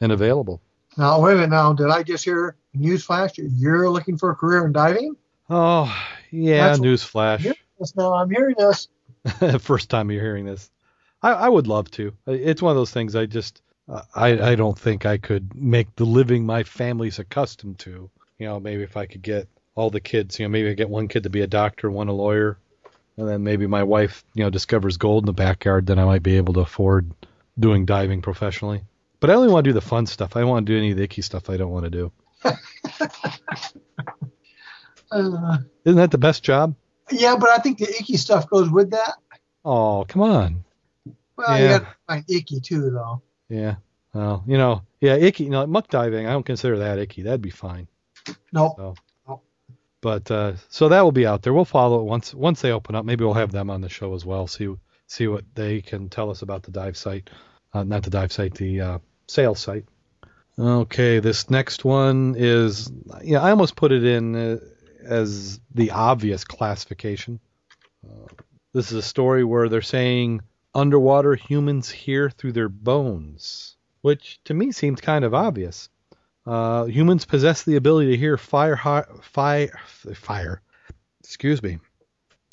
and 0.00 0.12
available. 0.12 0.60
Now, 0.96 1.20
wait 1.20 1.32
a 1.32 1.34
minute. 1.34 1.50
Now, 1.50 1.72
did 1.72 1.90
I 1.90 2.04
just 2.04 2.24
hear 2.24 2.56
newsflash? 2.76 3.32
You're 3.36 3.90
looking 3.90 4.16
for 4.16 4.30
a 4.30 4.36
career 4.36 4.64
in 4.64 4.72
diving? 4.72 5.16
Oh, 5.50 5.92
yeah, 6.30 6.74
newsflash. 6.74 7.44
Now 7.96 8.14
I'm 8.14 8.30
hearing 8.30 8.56
this. 8.58 8.88
First 9.60 9.90
time 9.90 10.10
you're 10.10 10.22
hearing 10.22 10.46
this. 10.46 10.70
I, 11.22 11.32
I 11.32 11.48
would 11.48 11.66
love 11.66 11.90
to. 11.92 12.12
It's 12.26 12.62
one 12.62 12.70
of 12.70 12.76
those 12.76 12.92
things 12.92 13.16
I 13.16 13.26
just 13.26 13.62
I 14.14 14.50
I 14.50 14.54
don't 14.54 14.78
think 14.78 15.06
I 15.06 15.18
could 15.18 15.54
make 15.54 15.94
the 15.96 16.04
living 16.04 16.44
my 16.44 16.62
family's 16.62 17.18
accustomed 17.18 17.78
to. 17.80 18.10
You 18.38 18.46
know, 18.46 18.60
maybe 18.60 18.82
if 18.82 18.96
I 18.96 19.06
could 19.06 19.22
get 19.22 19.48
all 19.74 19.90
the 19.90 20.00
kids, 20.00 20.38
you 20.38 20.44
know, 20.44 20.50
maybe 20.50 20.70
I 20.70 20.74
get 20.74 20.90
one 20.90 21.08
kid 21.08 21.22
to 21.22 21.30
be 21.30 21.40
a 21.40 21.46
doctor, 21.46 21.90
one 21.90 22.08
a 22.08 22.12
lawyer, 22.12 22.58
and 23.16 23.28
then 23.28 23.42
maybe 23.42 23.66
my 23.66 23.82
wife, 23.82 24.24
you 24.34 24.44
know, 24.44 24.50
discovers 24.50 24.96
gold 24.96 25.24
in 25.24 25.26
the 25.26 25.32
backyard, 25.32 25.86
then 25.86 25.98
I 25.98 26.04
might 26.04 26.22
be 26.22 26.36
able 26.36 26.54
to 26.54 26.60
afford 26.60 27.10
doing 27.58 27.84
diving 27.84 28.22
professionally. 28.22 28.82
But 29.20 29.30
I 29.30 29.34
only 29.34 29.52
want 29.52 29.64
to 29.64 29.70
do 29.70 29.74
the 29.74 29.80
fun 29.80 30.06
stuff. 30.06 30.36
I 30.36 30.40
don't 30.40 30.48
want 30.48 30.66
to 30.66 30.72
do 30.72 30.78
any 30.78 30.92
of 30.92 30.96
the 30.96 31.04
icky 31.04 31.22
stuff 31.22 31.50
I 31.50 31.56
don't 31.56 31.70
want 31.70 31.84
to 31.84 31.90
do. 31.90 32.12
Uh, 35.10 35.58
Isn't 35.84 35.96
that 35.96 36.10
the 36.10 36.18
best 36.18 36.42
job? 36.42 36.74
yeah, 37.10 37.36
but 37.38 37.48
I 37.50 37.58
think 37.58 37.78
the 37.78 37.88
icky 37.88 38.16
stuff 38.16 38.48
goes 38.50 38.68
with 38.70 38.90
that. 38.90 39.14
Oh, 39.64 40.04
come 40.08 40.22
on. 40.22 40.64
Well, 41.36 41.58
you 41.58 41.64
Yeah. 41.64 41.78
got 41.78 41.84
to 41.90 41.96
find 42.06 42.24
icky 42.28 42.60
too, 42.60 42.90
though. 42.90 43.22
Yeah. 43.48 43.76
Well, 44.12 44.42
you 44.46 44.58
know, 44.58 44.82
yeah, 45.00 45.14
icky. 45.14 45.44
You 45.44 45.50
know, 45.50 45.66
muck 45.66 45.88
diving. 45.88 46.26
I 46.26 46.32
don't 46.32 46.44
consider 46.46 46.78
that 46.78 46.98
icky. 46.98 47.22
That'd 47.22 47.40
be 47.42 47.50
fine. 47.50 47.86
Nope. 48.52 48.74
So, 48.76 48.94
Nope. 49.28 49.44
but 50.00 50.30
uh, 50.30 50.54
so 50.68 50.88
that 50.88 51.02
will 51.02 51.12
be 51.12 51.26
out 51.26 51.42
there. 51.42 51.52
We'll 51.54 51.64
follow 51.64 52.00
it 52.00 52.04
once 52.04 52.34
once 52.34 52.60
they 52.60 52.72
open 52.72 52.94
up. 52.94 53.04
Maybe 53.04 53.24
we'll 53.24 53.34
have 53.34 53.52
them 53.52 53.70
on 53.70 53.80
the 53.80 53.88
show 53.88 54.14
as 54.14 54.24
well. 54.26 54.46
See 54.46 54.74
see 55.06 55.28
what 55.28 55.44
they 55.54 55.80
can 55.80 56.08
tell 56.08 56.30
us 56.30 56.42
about 56.42 56.62
the 56.64 56.70
dive 56.70 56.96
site, 56.96 57.30
uh, 57.72 57.84
not 57.84 58.02
the 58.02 58.10
dive 58.10 58.32
site, 58.32 58.54
the 58.54 58.80
uh, 58.80 58.98
sales 59.28 59.60
site. 59.60 59.84
Okay, 60.58 61.20
this 61.20 61.48
next 61.50 61.84
one 61.84 62.34
is 62.36 62.90
yeah, 63.22 63.40
I 63.42 63.50
almost 63.50 63.76
put 63.76 63.92
it 63.92 64.04
in 64.04 64.34
uh, 64.34 64.56
as 65.02 65.60
the 65.74 65.90
obvious 65.90 66.44
classification. 66.44 67.40
Uh, 68.04 68.26
this 68.72 68.92
is 68.92 68.98
a 68.98 69.02
story 69.02 69.44
where 69.44 69.68
they're 69.68 69.82
saying 69.82 70.42
underwater 70.74 71.34
humans 71.34 71.90
hear 71.90 72.30
through 72.30 72.52
their 72.52 72.68
bones, 72.68 73.76
which 74.02 74.40
to 74.44 74.54
me 74.54 74.72
seems 74.72 75.00
kind 75.00 75.24
of 75.24 75.34
obvious. 75.34 75.88
Uh, 76.46 76.84
humans 76.84 77.24
possess 77.24 77.62
the 77.62 77.76
ability 77.76 78.10
to 78.10 78.16
hear 78.16 78.36
fire, 78.36 78.76
fire, 79.22 79.80
fire, 80.14 80.62
excuse 81.20 81.62
me, 81.62 81.78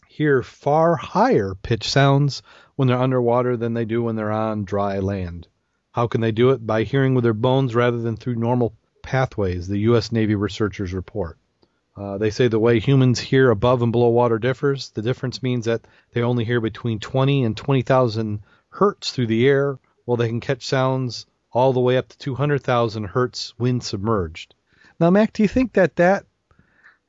hear 0.08 0.43
far 0.43 0.95
higher 0.95 1.55
pitch 1.55 1.89
sounds 1.89 2.41
when 2.75 2.88
they're 2.88 2.97
underwater 2.97 3.55
than 3.55 3.73
they 3.73 3.86
do 3.86 4.03
when 4.03 4.15
they're 4.15 4.31
on 4.31 4.65
dry 4.65 4.99
land. 4.99 5.47
How 5.91 6.08
can 6.08 6.19
they 6.19 6.31
do 6.31 6.49
it? 6.49 6.65
By 6.65 6.84
hearing 6.84 7.15
with 7.15 7.23
their 7.23 7.34
bones 7.34 7.73
rather 7.73 7.99
than 7.99 8.17
through 8.17 8.36
normal 8.36 8.75
pathways, 9.01 9.67
the 9.67 9.79
U.S. 9.79 10.12
Navy 10.12 10.36
researchers 10.36 10.93
report. 10.93 11.38
Uh, 11.97 12.17
they 12.17 12.29
say 12.29 12.47
the 12.47 12.60
way 12.60 12.79
humans 12.79 13.19
hear 13.19 13.49
above 13.49 13.81
and 13.81 13.91
below 13.91 14.10
water 14.10 14.38
differs. 14.38 14.89
The 14.89 15.01
difference 15.01 15.41
means 15.41 15.65
that 15.65 15.88
they 16.12 16.21
only 16.21 16.43
hear 16.43 16.60
between 16.60 16.99
20 16.99 17.43
and 17.43 17.55
20,000 17.55 18.41
hertz 18.69 19.12
through 19.12 19.27
the 19.27 19.47
air, 19.47 19.79
while 20.03 20.17
they 20.17 20.27
can 20.27 20.41
catch 20.41 20.65
sounds 20.65 21.25
all 21.51 21.71
the 21.71 21.79
way 21.79 21.97
up 21.97 22.10
to 22.10 22.17
200,000 22.17 23.05
hertz 23.05 23.53
when 23.58 23.79
submerged. 23.79 24.53
Now, 24.99 25.10
Mac, 25.10 25.31
do 25.31 25.43
you 25.43 25.47
think 25.47 25.73
that 25.73 25.95
that 25.95 26.25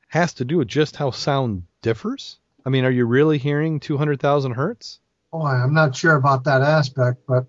has 0.07 0.33
to 0.35 0.45
do 0.45 0.57
with 0.57 0.69
just 0.69 0.95
how 0.95 1.11
sound 1.11 1.63
differs? 1.81 2.39
I 2.65 2.69
mean, 2.69 2.85
are 2.85 2.91
you 2.91 3.05
really 3.05 3.37
hearing 3.37 3.81
200,000 3.81 4.53
hertz? 4.53 4.99
Boy, 5.31 5.47
I'm 5.47 5.73
not 5.73 5.95
sure 5.95 6.15
about 6.15 6.45
that 6.45 6.61
aspect, 6.61 7.23
but 7.27 7.45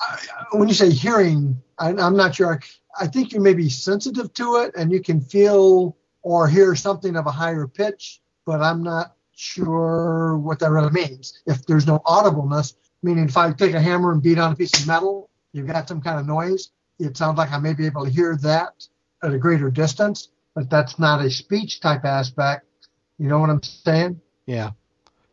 I, 0.00 0.18
when 0.52 0.68
you 0.68 0.74
say 0.74 0.90
hearing, 0.90 1.62
I, 1.78 1.90
I'm 1.90 2.16
not 2.16 2.34
sure. 2.34 2.60
I 2.98 3.06
think 3.06 3.32
you 3.32 3.40
may 3.40 3.52
be 3.52 3.68
sensitive 3.68 4.32
to 4.34 4.56
it 4.56 4.74
and 4.74 4.90
you 4.90 5.02
can 5.02 5.20
feel 5.20 5.96
or 6.22 6.48
hear 6.48 6.74
something 6.74 7.16
of 7.16 7.26
a 7.26 7.30
higher 7.30 7.66
pitch, 7.66 8.20
but 8.46 8.60
I'm 8.60 8.82
not 8.82 9.16
sure 9.34 10.38
what 10.38 10.58
that 10.60 10.70
really 10.70 10.90
means. 10.90 11.40
If 11.46 11.66
there's 11.66 11.86
no 11.86 12.00
audibleness, 12.00 12.74
meaning 13.02 13.24
if 13.24 13.36
I 13.36 13.52
take 13.52 13.74
a 13.74 13.80
hammer 13.80 14.12
and 14.12 14.22
beat 14.22 14.38
on 14.38 14.52
a 14.52 14.56
piece 14.56 14.78
of 14.80 14.86
metal, 14.86 15.30
you've 15.52 15.66
got 15.66 15.88
some 15.88 16.00
kind 16.00 16.20
of 16.20 16.26
noise, 16.26 16.70
it 16.98 17.16
sounds 17.16 17.38
like 17.38 17.50
I 17.52 17.58
may 17.58 17.74
be 17.74 17.86
able 17.86 18.04
to 18.04 18.10
hear 18.10 18.36
that 18.42 18.86
at 19.22 19.32
a 19.32 19.38
greater 19.38 19.70
distance, 19.70 20.28
but 20.54 20.70
that's 20.70 20.98
not 20.98 21.24
a 21.24 21.30
speech 21.30 21.80
type 21.80 22.04
aspect. 22.04 22.66
You 23.18 23.28
know 23.28 23.38
what 23.38 23.50
I'm 23.50 23.62
saying? 23.62 24.20
Yeah. 24.46 24.72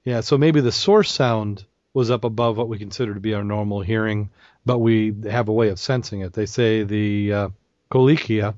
Yeah, 0.06 0.22
so 0.22 0.38
maybe 0.38 0.62
the 0.62 0.72
source 0.72 1.12
sound 1.12 1.66
was 1.94 2.10
up 2.10 2.24
above 2.24 2.58
what 2.58 2.70
we 2.70 2.78
consider 2.78 3.14
to 3.14 3.20
be 3.20 3.34
our 3.34 3.44
normal 3.44 3.82
hearing, 3.82 4.30
but 4.66 4.80
we 4.80 5.14
have 5.30 5.50
a 5.50 5.54
way 5.54 5.70
of 5.70 5.80
sensing 5.80 6.22
it. 6.22 6.34
They 6.34 6.46
say 6.46 6.84
the 6.84 7.34
uh, 7.34 7.50
colichia, 7.92 8.56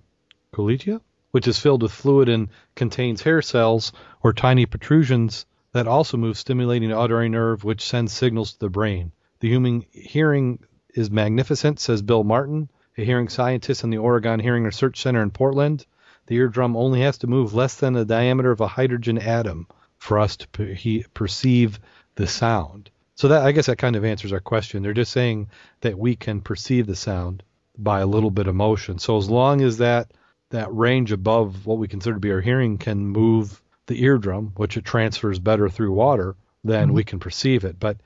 colichia, 0.54 1.02
which 1.32 1.48
is 1.48 1.60
filled 1.60 1.82
with 1.82 1.92
fluid 1.92 2.30
and 2.30 2.50
contains 2.76 3.22
hair 3.22 3.42
cells 3.42 3.92
or 4.22 4.34
tiny 4.34 4.66
protrusions 4.66 5.46
that 5.74 5.88
also 5.88 6.18
move, 6.18 6.38
stimulating 6.38 6.90
the 6.90 6.98
auditory 6.98 7.30
nerve, 7.30 7.64
which 7.64 7.88
sends 7.88 8.12
signals 8.12 8.54
to 8.54 8.60
the 8.60 8.70
brain. 8.70 9.12
The 9.40 9.50
human 9.50 9.86
hearing 9.92 10.60
is 10.94 11.10
magnificent, 11.10 11.80
says 11.80 12.02
Bill 12.02 12.24
Martin, 12.24 12.70
a 12.98 13.06
hearing 13.06 13.30
scientist 13.30 13.84
in 13.84 13.90
the 13.90 13.98
Oregon 13.98 14.40
Hearing 14.40 14.66
Research 14.66 15.02
Center 15.02 15.24
in 15.24 15.32
Portland. 15.32 15.86
The 16.28 16.36
eardrum 16.36 16.76
only 16.76 17.02
has 17.02 17.18
to 17.20 17.28
move 17.28 17.54
less 17.54 17.76
than 17.76 17.94
the 17.94 18.06
diameter 18.06 18.52
of 18.52 18.62
a 18.62 18.68
hydrogen 18.68 19.18
atom 19.18 19.68
for 19.98 20.20
us 20.20 20.36
to 20.38 20.48
per- 20.50 20.76
perceive 21.14 21.80
the 22.16 22.28
sound. 22.28 22.90
So 23.16 23.30
that 23.30 23.46
I 23.46 23.52
guess 23.52 23.68
that 23.68 23.78
kind 23.78 23.96
of 23.96 24.04
answers 24.04 24.34
our 24.34 24.40
question. 24.40 24.84
They're 24.84 24.94
just 24.94 25.12
saying 25.12 25.50
that 25.82 25.98
we 25.98 26.16
can 26.16 26.42
perceive 26.42 26.88
the 26.88 26.96
sound 26.96 27.44
by 27.78 28.02
a 28.02 28.06
little 28.06 28.32
bit 28.32 28.48
of 28.48 28.56
motion. 28.56 29.00
So 29.00 29.18
as 29.18 29.30
long 29.30 29.62
as 29.62 29.78
that 29.78 30.12
that 30.52 30.74
range 30.74 31.12
above 31.12 31.66
what 31.66 31.78
we 31.78 31.88
consider 31.88 32.16
to 32.16 32.20
be 32.20 32.32
our 32.32 32.42
hearing 32.42 32.78
can 32.78 33.08
move 33.08 33.62
the 33.88 34.04
eardrum, 34.04 34.54
which 34.56 34.78
it 34.78 34.86
transfers 34.86 35.40
better 35.40 35.68
through 35.70 35.92
water, 35.92 36.36
then 36.64 36.90
Mhm. 36.90 36.94
we 36.94 37.04
can 37.04 37.20
perceive 37.20 37.66
it. 37.66 37.80
But 37.80 37.98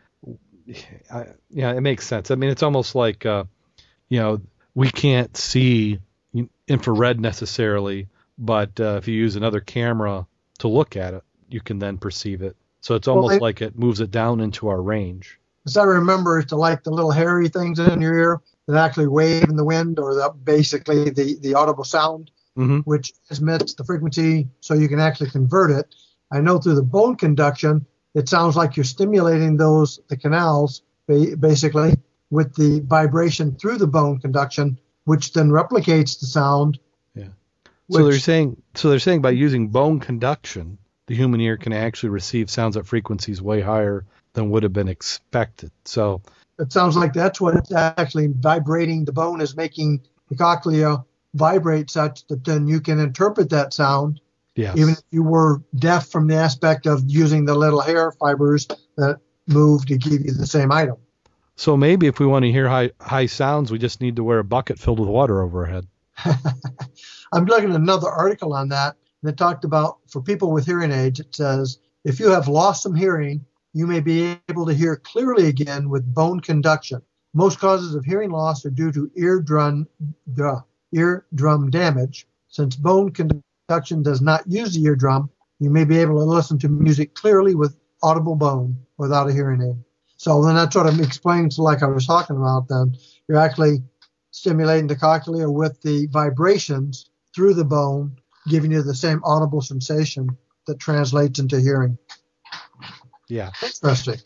I, 1.12 1.28
yeah, 1.50 1.74
it 1.74 1.82
makes 1.82 2.08
sense. 2.08 2.32
I 2.32 2.36
mean, 2.36 2.50
it's 2.50 2.64
almost 2.64 2.96
like 2.96 3.26
uh, 3.26 3.44
you 4.10 4.20
know 4.20 4.42
we 4.74 4.90
can't 4.90 5.36
see 5.38 6.00
infrared 6.68 7.20
necessarily, 7.20 8.08
but 8.38 8.80
uh, 8.80 8.96
if 8.98 9.08
you 9.08 9.16
use 9.16 9.36
another 9.36 9.60
camera 9.60 10.26
to 10.60 10.68
look 10.68 10.96
at 10.96 11.14
it, 11.14 11.24
you 11.50 11.62
can 11.62 11.78
then 11.80 11.98
perceive 11.98 12.42
it. 12.42 12.56
So 12.82 12.96
it's 12.96 13.08
Well, 13.08 13.18
almost 13.18 13.42
like 13.42 13.62
it 13.62 13.78
moves 13.78 14.00
it 14.00 14.12
down 14.12 14.42
into 14.42 14.68
our 14.68 14.82
range. 14.82 15.40
As 15.66 15.78
I 15.78 15.84
remember, 15.84 16.40
it's 16.40 16.52
like 16.52 16.84
the 16.84 16.92
little 16.92 17.12
hairy 17.12 17.50
things 17.50 17.80
in 17.80 18.02
your 18.02 18.18
ear 18.18 18.42
that 18.68 18.78
actually 18.84 19.08
wave 19.08 19.50
in 19.50 19.56
the 19.56 19.64
wind, 19.64 20.00
or 20.00 20.14
the, 20.16 20.30
basically 20.44 21.10
the, 21.10 21.38
the 21.42 21.54
audible 21.56 21.84
sound, 21.84 22.32
hmm 22.56 22.80
which 22.80 23.14
transmits 23.28 23.74
the 23.74 23.84
frequency 23.84 24.48
so 24.62 24.74
you 24.74 24.88
can 24.88 25.00
actually 25.00 25.30
convert 25.30 25.72
it. 25.72 25.96
I 26.32 26.42
know 26.42 26.58
through 26.58 26.76
the 26.76 26.84
bone 26.84 27.16
conduction, 27.16 27.86
it 28.14 28.30
sounds 28.30 28.56
like 28.56 28.78
you're 28.78 28.84
stimulating 28.84 29.58
those 29.58 30.00
the 30.08 30.18
canals 30.18 30.82
basically 31.08 31.94
with 32.32 32.56
the 32.56 32.82
vibration 32.82 33.56
through 33.56 33.78
the 33.78 33.88
bone 33.88 34.20
conduction, 34.20 34.80
which 35.04 35.34
then 35.34 35.50
replicates 35.50 36.20
the 36.20 36.26
sound. 36.26 36.80
Yeah. 37.14 37.28
So 37.92 38.04
they're 38.04 38.20
saying 38.20 38.62
so 38.74 38.90
they're 38.90 39.00
saying 39.00 39.22
by 39.22 39.32
using 39.32 39.68
bone 39.68 40.00
conduction, 40.00 40.78
the 41.08 41.16
human 41.16 41.40
ear 41.42 41.58
can 41.58 41.74
actually 41.74 42.10
receive 42.10 42.50
sounds 42.50 42.78
at 42.78 42.88
frequencies 42.88 43.42
way 43.42 43.62
higher 43.62 44.06
than 44.34 44.50
would 44.50 44.64
have 44.64 44.74
been 44.74 44.88
expected. 44.88 45.72
So 45.84 46.22
it 46.58 46.72
sounds 46.72 46.96
like 46.96 47.14
that's 47.14 47.40
what 47.40 47.56
it's 47.56 47.72
actually 47.72 48.28
vibrating. 48.28 49.06
The 49.06 49.14
bone 49.14 49.42
is 49.42 49.56
making 49.56 50.02
the 50.30 50.36
cochlea 50.36 51.04
vibrate 51.36 51.92
such 51.92 52.26
that 52.28 52.44
then 52.44 52.68
you 52.68 52.82
can 52.82 53.00
interpret 53.00 53.50
that 53.50 53.74
sound, 53.74 54.22
yes. 54.56 54.76
even 54.78 54.94
if 54.94 55.02
you 55.12 55.22
were 55.22 55.62
deaf 55.76 56.08
from 56.08 56.28
the 56.28 56.36
aspect 56.36 56.86
of 56.86 57.04
using 57.06 57.46
the 57.46 57.54
little 57.54 57.82
hair 57.82 58.12
fibers 58.14 58.68
that 58.98 59.20
move 59.48 59.86
to 59.86 59.98
give 59.98 60.22
you 60.26 60.32
the 60.32 60.48
same 60.48 60.72
item. 60.72 60.96
so 61.56 61.78
maybe 61.78 62.08
if 62.08 62.20
we 62.20 62.26
want 62.26 62.44
to 62.44 62.52
hear 62.52 62.68
high 62.68 62.90
high 63.00 63.28
sounds, 63.28 63.72
we 63.72 63.78
just 63.78 64.02
need 64.02 64.16
to 64.16 64.24
wear 64.24 64.40
a 64.40 64.44
bucket 64.44 64.80
filled 64.80 65.00
with 65.00 65.10
water 65.10 65.44
over 65.44 65.66
our 65.66 65.72
head. 65.72 65.88
I'm 67.34 67.46
looking 67.46 67.70
at 67.72 67.76
another 67.76 68.10
article 68.10 68.54
on 68.54 68.70
that 68.70 68.96
that 69.24 69.38
talked 69.38 69.66
about 69.66 69.98
for 70.08 70.22
people 70.22 70.52
with 70.52 70.66
hearing 70.66 70.92
aids. 70.92 71.20
It 71.20 71.36
says 71.36 71.80
if 72.06 72.20
you 72.20 72.30
have 72.30 72.48
lost 72.48 72.84
some 72.84 72.96
hearing, 72.96 73.46
you 73.74 73.86
may 73.86 74.00
be 74.00 74.40
able 74.48 74.66
to 74.66 74.74
hear 74.74 74.96
clearly 74.96 75.48
again 75.48 75.90
with 75.90 76.14
bone 76.14 76.40
conduction. 76.40 77.02
Most 77.34 77.60
causes 77.60 77.94
of 77.94 78.06
hearing 78.06 78.32
loss 78.32 78.66
are 78.66 78.70
due 78.70 78.94
to 78.94 79.12
eardrum, 79.18 79.88
duh, 80.34 80.62
eardrum 80.94 81.70
damage. 81.70 82.28
Since 82.50 82.76
bone 82.76 83.12
conduction 83.12 84.02
does 84.04 84.22
not 84.22 84.44
use 84.48 84.74
the 84.74 84.84
eardrum, 84.84 85.30
you 85.60 85.70
may 85.70 85.86
be 85.86 85.98
able 85.98 86.20
to 86.20 86.26
listen 86.26 86.58
to 86.60 86.70
music 86.70 87.14
clearly 87.16 87.56
with 87.56 87.78
audible 88.04 88.36
bone 88.36 88.78
without 88.98 89.30
a 89.30 89.34
hearing 89.34 89.62
aid. 89.62 89.84
So 90.18 90.44
then 90.44 90.56
that 90.56 90.72
sort 90.72 90.88
of 90.88 91.00
explains, 91.00 91.60
like 91.60 91.84
I 91.84 91.88
was 91.88 92.06
talking 92.08 92.38
about, 92.38 92.68
then 92.68 92.96
you're 93.28 93.38
actually 93.38 93.80
stimulating 94.32 94.88
the 94.88 94.96
cochlea 94.96 95.50
with 95.50 95.82
the 95.82 96.08
vibrations 96.08 97.10
through 97.34 97.54
the 97.54 97.66
bone, 97.66 98.16
giving 98.48 98.72
you 98.72 98.82
the 98.82 98.96
same 98.96 99.22
audible 99.24 99.62
sensation 99.62 100.30
that 100.68 100.80
translates 100.80 101.40
into 101.40 101.60
hearing. 101.60 101.98
Yeah, 103.28 103.52
Interesting. 103.62 104.20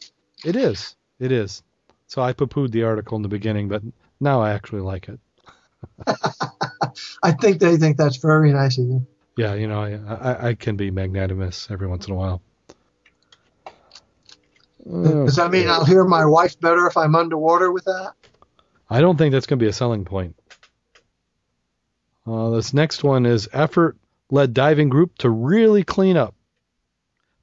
it 0.46 0.56
is. 0.56 0.96
It 1.20 1.32
is. 1.32 1.64
So 2.08 2.22
I 2.22 2.34
poo-pooed 2.34 2.72
the 2.72 2.84
article 2.84 3.16
in 3.16 3.22
the 3.22 3.30
beginning, 3.30 3.68
but 3.68 3.82
now 4.20 4.42
I 4.42 4.52
actually 4.52 4.82
like 4.82 5.10
it. 5.10 5.20
I 7.24 7.32
think 7.32 7.60
they 7.60 7.78
think 7.78 7.98
that's 7.98 8.18
very 8.18 8.52
nice 8.52 8.78
of 8.78 8.86
you. 8.86 9.08
Yeah, 9.38 9.54
you 9.54 9.68
know, 9.68 9.82
I, 9.82 10.14
I, 10.14 10.48
I 10.50 10.54
can 10.54 10.76
be 10.76 10.92
magnanimous 10.92 11.70
every 11.72 11.88
once 11.88 12.08
in 12.08 12.14
a 12.14 12.16
while. 12.16 12.42
Does 14.86 15.36
that 15.36 15.52
mean 15.52 15.70
I'll 15.70 15.86
hear 15.86 16.04
my 16.04 16.26
wife 16.26 16.60
better 16.60 16.88
if 16.88 16.98
I'm 16.98 17.16
underwater 17.16 17.72
with 17.72 17.86
that? 17.86 18.14
I 18.90 19.02
don't 19.02 19.18
think 19.18 19.32
that's 19.32 19.46
going 19.46 19.60
to 19.60 19.64
be 19.64 19.70
a 19.70 19.74
selling 19.74 20.04
point. 20.04 20.36
Uh, 22.26 22.50
this 22.50 22.74
next 22.74 23.04
one 23.04 23.26
is 23.26 23.48
effort 23.54 23.98
led 24.32 24.54
diving 24.54 24.90
group 24.90 25.18
to 25.20 25.30
really 25.30 25.84
clean 25.84 26.18
up. 26.18 26.36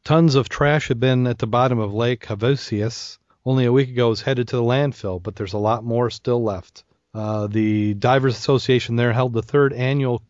Tons 0.05 0.35
of 0.35 0.49
trash 0.49 0.88
had 0.88 1.01
been 1.01 1.27
at 1.27 1.38
the 1.38 1.46
bottom 1.46 1.79
of 1.79 1.94
Lake 1.94 2.27
Havasu. 2.27 3.18
Only 3.44 3.64
a 3.64 3.72
week 3.72 3.90
ago 3.90 4.09
was 4.09 4.22
headed 4.22 4.49
to 4.49 4.57
the 4.57 4.62
landfill, 4.62 5.22
but 5.22 5.37
there's 5.37 5.53
a 5.53 5.59
lot 5.59 5.85
more 5.85 6.11
still 6.11 6.42
left. 6.42 6.85
Uh, 7.16 7.46
the 7.46 7.94
Divers 7.94 8.37
Association 8.37 8.96
there 8.96 9.14
held 9.14 9.33
the 9.33 9.40
third 9.40 9.72
annual 9.72 10.22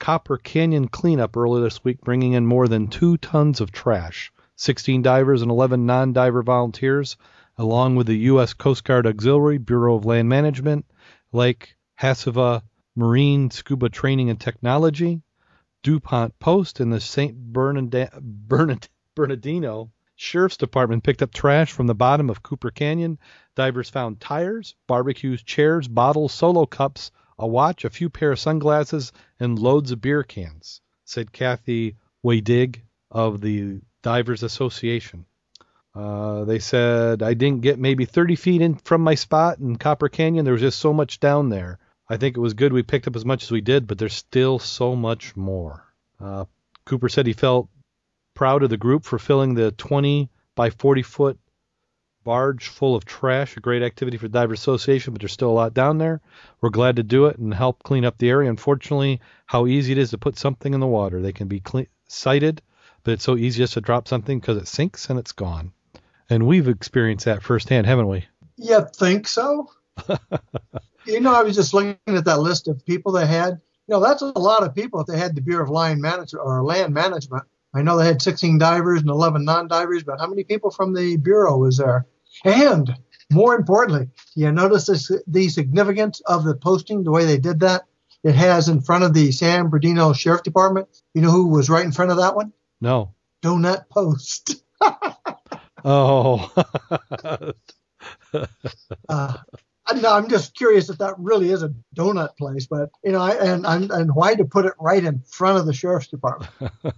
Copper 0.00 0.36
Canyon 0.36 0.88
cleanup 0.88 1.36
earlier 1.36 1.62
this 1.62 1.84
week, 1.84 2.00
bringing 2.00 2.32
in 2.32 2.44
more 2.44 2.66
than 2.66 2.88
two 2.88 3.16
tons 3.18 3.60
of 3.60 3.70
trash. 3.70 4.32
16 4.56 5.02
divers 5.02 5.42
and 5.42 5.50
11 5.52 5.86
non-diver 5.86 6.42
volunteers, 6.42 7.16
along 7.56 7.94
with 7.94 8.08
the 8.08 8.18
U.S. 8.32 8.52
Coast 8.52 8.82
Guard 8.82 9.06
Auxiliary 9.06 9.58
Bureau 9.58 9.94
of 9.94 10.04
Land 10.04 10.28
Management, 10.28 10.86
Lake 11.30 11.76
Havasu 12.00 12.62
Marine 12.96 13.52
Scuba 13.52 13.88
Training 13.88 14.28
and 14.28 14.40
Technology, 14.40 15.22
Donut 15.84 16.32
Post, 16.40 16.80
and 16.80 16.92
the 16.92 17.00
St. 17.00 17.36
Bernard- 17.36 18.10
Bernard- 18.20 18.88
Bernardino 19.14 19.92
Sheriff's 20.20 20.56
Department 20.56 21.04
picked 21.04 21.22
up 21.22 21.32
trash 21.32 21.70
from 21.70 21.86
the 21.86 21.94
bottom 21.94 22.28
of 22.28 22.42
Copper 22.42 22.72
Canyon. 22.72 23.20
Divers 23.54 23.88
found 23.88 24.18
tires, 24.18 24.74
barbecues, 24.88 25.44
chairs, 25.44 25.86
bottles, 25.86 26.34
solo 26.34 26.66
cups, 26.66 27.12
a 27.38 27.46
watch, 27.46 27.84
a 27.84 27.90
few 27.90 28.10
pair 28.10 28.32
of 28.32 28.40
sunglasses, 28.40 29.12
and 29.38 29.60
loads 29.60 29.92
of 29.92 30.00
beer 30.00 30.24
cans, 30.24 30.80
said 31.04 31.30
Kathy 31.30 31.94
Waydig 32.24 32.82
of 33.12 33.40
the 33.40 33.80
Divers 34.02 34.42
Association. 34.42 35.24
Uh, 35.94 36.44
they 36.44 36.58
said 36.58 37.22
I 37.22 37.34
didn't 37.34 37.62
get 37.62 37.78
maybe 37.78 38.04
30 38.04 38.34
feet 38.34 38.60
in 38.60 38.74
from 38.74 39.02
my 39.02 39.14
spot 39.14 39.58
in 39.60 39.76
Copper 39.76 40.08
Canyon. 40.08 40.44
There 40.44 40.52
was 40.52 40.62
just 40.62 40.80
so 40.80 40.92
much 40.92 41.20
down 41.20 41.48
there. 41.48 41.78
I 42.08 42.16
think 42.16 42.36
it 42.36 42.40
was 42.40 42.54
good 42.54 42.72
we 42.72 42.82
picked 42.82 43.06
up 43.06 43.14
as 43.14 43.24
much 43.24 43.44
as 43.44 43.52
we 43.52 43.60
did, 43.60 43.86
but 43.86 43.98
there's 43.98 44.14
still 44.14 44.58
so 44.58 44.96
much 44.96 45.36
more. 45.36 45.84
Uh, 46.18 46.46
Cooper 46.84 47.08
said 47.08 47.28
he 47.28 47.34
felt 47.34 47.68
proud 48.38 48.62
of 48.62 48.70
the 48.70 48.76
group 48.76 49.04
for 49.04 49.18
filling 49.18 49.54
the 49.54 49.72
20 49.72 50.30
by 50.54 50.70
40 50.70 51.02
foot 51.02 51.40
barge 52.22 52.68
full 52.68 52.94
of 52.94 53.04
trash. 53.04 53.56
A 53.56 53.60
great 53.60 53.82
activity 53.82 54.16
for 54.16 54.28
the 54.28 54.32
Diver 54.32 54.54
Association, 54.54 55.12
but 55.12 55.20
there's 55.20 55.32
still 55.32 55.50
a 55.50 55.58
lot 55.60 55.74
down 55.74 55.98
there. 55.98 56.20
We're 56.60 56.70
glad 56.70 56.94
to 56.96 57.02
do 57.02 57.26
it 57.26 57.36
and 57.36 57.52
help 57.52 57.82
clean 57.82 58.04
up 58.04 58.16
the 58.16 58.30
area. 58.30 58.48
Unfortunately, 58.48 59.20
how 59.46 59.66
easy 59.66 59.90
it 59.90 59.98
is 59.98 60.10
to 60.10 60.18
put 60.18 60.38
something 60.38 60.72
in 60.72 60.78
the 60.78 60.86
water. 60.86 61.20
They 61.20 61.32
can 61.32 61.48
be 61.48 61.58
cle 61.58 61.86
sighted, 62.06 62.62
but 63.02 63.10
it's 63.14 63.24
so 63.24 63.36
easy 63.36 63.58
just 63.58 63.74
to 63.74 63.80
drop 63.80 64.06
something 64.06 64.38
because 64.38 64.56
it 64.56 64.68
sinks 64.68 65.10
and 65.10 65.18
it's 65.18 65.32
gone. 65.32 65.72
And 66.30 66.46
we've 66.46 66.68
experienced 66.68 67.24
that 67.24 67.42
firsthand, 67.42 67.88
haven't 67.88 68.06
we? 68.06 68.24
You 68.56 68.86
think 68.94 69.26
so? 69.26 69.68
you 71.06 71.18
know, 71.18 71.34
I 71.34 71.42
was 71.42 71.56
just 71.56 71.74
looking 71.74 71.98
at 72.06 72.26
that 72.26 72.38
list 72.38 72.68
of 72.68 72.86
people 72.86 73.10
they 73.10 73.26
had. 73.26 73.60
You 73.88 73.94
know, 73.94 74.00
that's 74.00 74.22
a 74.22 74.26
lot 74.26 74.62
of 74.62 74.76
people 74.76 75.00
if 75.00 75.08
they 75.08 75.18
had 75.18 75.34
the 75.34 75.40
Bureau 75.40 75.64
of 75.64 75.70
Land 75.70 76.00
Management 76.00 76.46
or 76.46 76.62
Land 76.62 76.94
Management. 76.94 77.42
I 77.74 77.82
know 77.82 77.96
they 77.96 78.06
had 78.06 78.22
16 78.22 78.58
divers 78.58 79.00
and 79.00 79.10
11 79.10 79.44
non-divers, 79.44 80.04
but 80.04 80.18
how 80.18 80.26
many 80.26 80.44
people 80.44 80.70
from 80.70 80.94
the 80.94 81.16
Bureau 81.16 81.58
was 81.58 81.78
there? 81.78 82.06
And 82.44 82.94
more 83.30 83.54
importantly, 83.54 84.08
you 84.34 84.50
notice 84.50 84.86
this, 84.86 85.10
the 85.26 85.48
significance 85.48 86.20
of 86.26 86.44
the 86.44 86.54
posting, 86.54 87.04
the 87.04 87.10
way 87.10 87.24
they 87.24 87.38
did 87.38 87.60
that? 87.60 87.84
It 88.24 88.34
has 88.34 88.68
in 88.68 88.80
front 88.80 89.04
of 89.04 89.14
the 89.14 89.30
San 89.32 89.68
Bernardino 89.68 90.12
Sheriff 90.12 90.42
Department. 90.42 90.88
You 91.14 91.22
know 91.22 91.30
who 91.30 91.48
was 91.48 91.70
right 91.70 91.84
in 91.84 91.92
front 91.92 92.10
of 92.10 92.16
that 92.16 92.34
one? 92.34 92.52
No. 92.80 93.14
Donut 93.42 93.88
Post. 93.88 94.62
Oh. 95.84 96.52
uh, 99.08 99.36
no, 99.96 100.12
I'm 100.12 100.28
just 100.28 100.54
curious 100.56 100.90
if 100.90 100.98
that 100.98 101.14
really 101.18 101.50
is 101.50 101.62
a 101.62 101.72
donut 101.96 102.36
place, 102.36 102.66
but 102.66 102.90
you 103.04 103.12
know, 103.12 103.20
I, 103.20 103.34
and 103.36 103.64
and 103.66 103.90
and 103.90 104.14
why 104.14 104.34
to 104.34 104.44
put 104.44 104.66
it 104.66 104.74
right 104.80 105.02
in 105.02 105.20
front 105.20 105.58
of 105.58 105.66
the 105.66 105.72
sheriff's 105.72 106.08
department? 106.08 106.50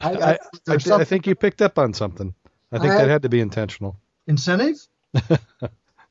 I, 0.00 0.12
I, 0.12 0.38
I, 0.68 0.78
thi- 0.78 0.92
I 0.92 1.04
think 1.04 1.26
you 1.26 1.34
picked 1.34 1.62
up 1.62 1.78
on 1.78 1.92
something. 1.94 2.34
I 2.72 2.78
think 2.78 2.92
I- 2.92 2.98
that 2.98 3.08
had 3.08 3.22
to 3.22 3.28
be 3.28 3.40
intentional. 3.40 3.96
incentive. 4.26 4.76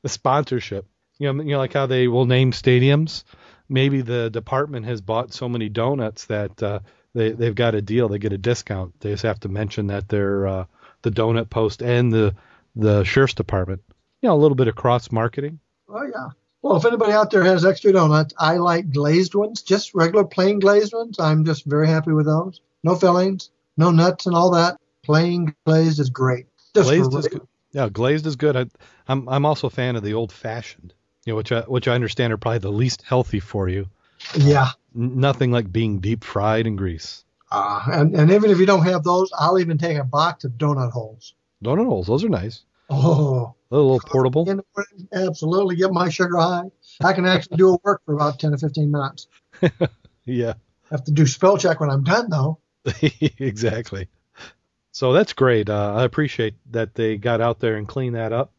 The 0.02 0.08
sponsorship. 0.08 0.86
You 1.18 1.32
know, 1.32 1.42
you 1.42 1.50
know, 1.50 1.58
like 1.58 1.72
how 1.72 1.86
they 1.86 2.06
will 2.06 2.24
name 2.24 2.52
stadiums. 2.52 3.24
Maybe 3.68 4.00
the 4.00 4.30
department 4.30 4.86
has 4.86 5.00
bought 5.00 5.32
so 5.34 5.48
many 5.48 5.68
donuts 5.68 6.26
that 6.26 6.62
uh, 6.62 6.78
they 7.14 7.32
they've 7.32 7.54
got 7.54 7.74
a 7.74 7.82
deal. 7.82 8.08
They 8.08 8.18
get 8.18 8.32
a 8.32 8.38
discount. 8.38 9.00
They 9.00 9.10
just 9.10 9.24
have 9.24 9.40
to 9.40 9.48
mention 9.48 9.88
that 9.88 10.08
they're 10.08 10.46
uh, 10.46 10.64
the 11.02 11.10
Donut 11.10 11.50
Post 11.50 11.82
and 11.82 12.12
the 12.12 12.36
the 12.76 13.02
sheriff's 13.02 13.34
department. 13.34 13.82
You 14.22 14.28
know, 14.28 14.36
a 14.36 14.38
little 14.38 14.54
bit 14.54 14.68
of 14.68 14.76
cross 14.76 15.10
marketing. 15.10 15.58
Oh 15.88 16.04
yeah. 16.04 16.28
Well, 16.62 16.76
if 16.76 16.84
anybody 16.84 17.12
out 17.12 17.32
there 17.32 17.42
has 17.42 17.64
extra 17.64 17.92
donuts, 17.92 18.34
I 18.38 18.58
like 18.58 18.92
glazed 18.92 19.34
ones, 19.34 19.62
just 19.62 19.94
regular 19.94 20.24
plain 20.24 20.60
glazed 20.60 20.92
ones. 20.94 21.18
I'm 21.18 21.44
just 21.44 21.64
very 21.64 21.88
happy 21.88 22.12
with 22.12 22.26
those. 22.26 22.60
No 22.84 22.94
fillings, 22.94 23.50
no 23.76 23.90
nuts, 23.90 24.26
and 24.26 24.34
all 24.36 24.50
that. 24.52 24.78
Plain 25.04 25.54
glazed 25.66 25.98
is 26.00 26.10
great. 26.10 26.46
Just 26.74 26.88
glazed 26.88 27.14
is 27.14 27.28
good. 27.28 27.46
Yeah, 27.72 27.88
glazed 27.88 28.26
is 28.26 28.36
good. 28.36 28.56
I, 28.56 28.66
I'm 29.06 29.28
I'm 29.28 29.44
also 29.46 29.66
a 29.66 29.70
fan 29.70 29.96
of 29.96 30.02
the 30.02 30.14
old 30.14 30.32
fashioned. 30.32 30.94
You 31.24 31.32
know, 31.32 31.36
which 31.36 31.52
I 31.52 31.60
which 31.62 31.88
I 31.88 31.94
understand 31.94 32.32
are 32.32 32.36
probably 32.38 32.58
the 32.58 32.72
least 32.72 33.02
healthy 33.02 33.40
for 33.40 33.68
you. 33.68 33.88
Yeah. 34.36 34.70
N- 34.96 35.20
nothing 35.20 35.50
like 35.50 35.70
being 35.72 36.00
deep 36.00 36.24
fried 36.24 36.66
in 36.66 36.76
grease. 36.76 37.24
Uh, 37.50 37.82
and, 37.86 38.14
and 38.14 38.30
even 38.30 38.50
if 38.50 38.58
you 38.58 38.66
don't 38.66 38.84
have 38.84 39.04
those, 39.04 39.30
I'll 39.38 39.58
even 39.58 39.78
take 39.78 39.96
a 39.96 40.04
box 40.04 40.44
of 40.44 40.52
donut 40.52 40.90
holes. 40.92 41.34
Donut 41.64 41.86
holes, 41.86 42.06
those 42.06 42.22
are 42.24 42.28
nice. 42.28 42.62
Oh, 42.90 43.54
A 43.70 43.76
little 43.76 44.00
portable. 44.00 44.46
absolutely. 45.12 45.76
Get 45.76 45.92
my 45.92 46.08
sugar 46.08 46.36
high. 46.36 46.64
I 47.02 47.12
can 47.12 47.26
actually 47.26 47.56
do 47.56 47.74
a 47.74 47.78
work 47.84 48.02
for 48.04 48.14
about 48.14 48.38
10 48.38 48.52
to 48.52 48.58
15 48.58 48.90
minutes. 48.90 49.26
Yeah, 50.24 50.52
have 50.90 51.04
to 51.04 51.10
do 51.10 51.26
spell 51.26 51.56
check 51.56 51.80
when 51.80 51.88
I'm 51.88 52.04
done, 52.04 52.28
though. 52.28 52.58
exactly. 53.38 54.08
So 54.92 55.12
that's 55.12 55.32
great. 55.32 55.68
Uh, 55.70 55.94
I 55.94 56.04
appreciate 56.04 56.54
that 56.72 56.94
they 56.94 57.16
got 57.16 57.40
out 57.40 57.60
there 57.60 57.76
and 57.76 57.86
cleaned 57.86 58.16
that 58.16 58.32
up. 58.32 58.52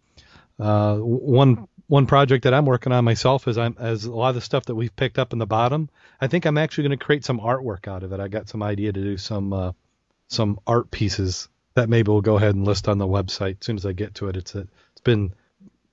Uh, 0.60 0.98
one 0.98 1.68
one 1.88 2.06
project 2.06 2.44
that 2.44 2.54
I'm 2.54 2.66
working 2.66 2.92
on 2.92 3.04
myself 3.04 3.48
is 3.48 3.58
I'm 3.58 3.76
as 3.80 4.06
a 4.06 4.12
lot 4.12 4.30
of 4.30 4.36
the 4.36 4.42
stuff 4.42 4.66
that 4.66 4.76
we've 4.76 4.96
picked 4.96 5.18
up 5.18 5.34
in 5.34 5.40
the 5.40 5.48
bottom. 5.48 5.90
I 6.22 6.28
think 6.28 6.46
I'm 6.46 6.58
actually 6.58 6.88
going 6.88 7.00
to 7.00 7.04
create 7.04 7.26
some 7.26 7.40
artwork 7.40 7.88
out 7.88 8.04
of 8.04 8.14
it. 8.14 8.20
I 8.20 8.28
got 8.28 8.48
some 8.48 8.62
idea 8.62 8.94
to 8.94 9.02
do 9.02 9.18
some 9.18 9.52
uh, 9.54 9.72
some 10.28 10.60
art 10.68 10.92
pieces 10.92 11.50
that 11.74 11.90
maybe 11.90 12.12
we'll 12.12 12.22
go 12.22 12.38
ahead 12.38 12.56
and 12.56 12.66
list 12.66 12.88
on 12.88 13.00
the 13.00 13.08
website 13.08 13.58
as 13.60 13.66
soon 13.66 13.78
as 13.78 13.86
I 13.86 13.94
get 13.94 14.16
to 14.16 14.28
it. 14.28 14.38
It's 14.38 14.54
it's 14.56 15.02
been 15.04 15.34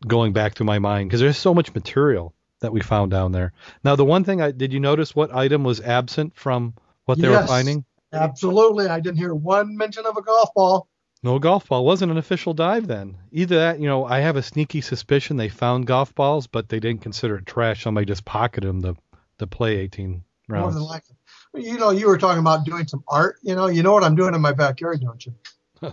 going 0.07 0.33
back 0.33 0.55
through 0.55 0.67
my 0.67 0.79
mind 0.79 1.09
because 1.09 1.21
there's 1.21 1.39
so 1.39 1.55
much 1.55 1.75
material 1.75 2.35
that 2.61 2.73
we 2.73 2.81
found 2.81 3.11
down 3.11 3.33
there. 3.33 3.53
Now 3.83 3.97
the 3.97 4.05
one 4.05 4.25
thing 4.25 4.43
I 4.43 4.51
did 4.51 4.73
you 4.73 4.81
notice 4.81 5.17
what 5.17 5.35
item 5.35 5.65
was 5.65 5.81
absent 5.81 6.37
from 6.37 6.75
what 7.07 7.19
they 7.19 7.29
were 7.29 7.47
finding? 7.47 7.85
Absolutely. 8.17 8.87
I 8.87 9.01
didn't 9.01 9.19
hear 9.19 9.35
one 9.35 9.77
mention 9.77 10.07
of 10.07 10.17
a 10.17 10.23
golf 10.23 10.51
ball. 10.55 10.89
No 11.23 11.39
golf 11.39 11.69
ball. 11.69 11.85
Wasn't 11.85 12.13
an 12.13 12.19
official 12.19 12.55
dive 12.55 12.87
then. 12.87 13.17
Either 13.33 13.57
that, 13.57 13.81
you 13.81 13.89
know, 13.89 14.05
I 14.05 14.21
have 14.21 14.37
a 14.37 14.43
sneaky 14.43 14.81
suspicion 14.81 15.37
they 15.37 15.49
found 15.49 15.87
golf 15.87 16.15
balls, 16.15 16.47
but 16.47 16.69
they 16.69 16.79
didn't 16.79 17.03
consider 17.03 17.37
it 17.37 17.47
trash. 17.47 17.83
Somebody 17.83 18.07
just 18.07 18.25
pocketed 18.25 18.69
them 18.69 18.83
to, 18.83 18.97
to 19.39 19.47
play 19.47 19.79
18 19.79 20.23
rounds. 20.49 20.63
More 20.63 20.73
than 20.73 20.83
likely. 20.83 21.17
You 21.55 21.79
know, 21.79 21.91
you 21.91 22.07
were 22.07 22.19
talking 22.19 22.41
about 22.41 22.65
doing 22.65 22.87
some 22.87 23.03
art. 23.09 23.39
You 23.43 23.55
know, 23.55 23.67
you 23.67 23.83
know 23.83 23.93
what 23.93 24.05
I'm 24.05 24.15
doing 24.15 24.35
in 24.35 24.41
my 24.41 24.53
backyard, 24.53 25.01
don't 25.01 25.25
you? 25.25 25.35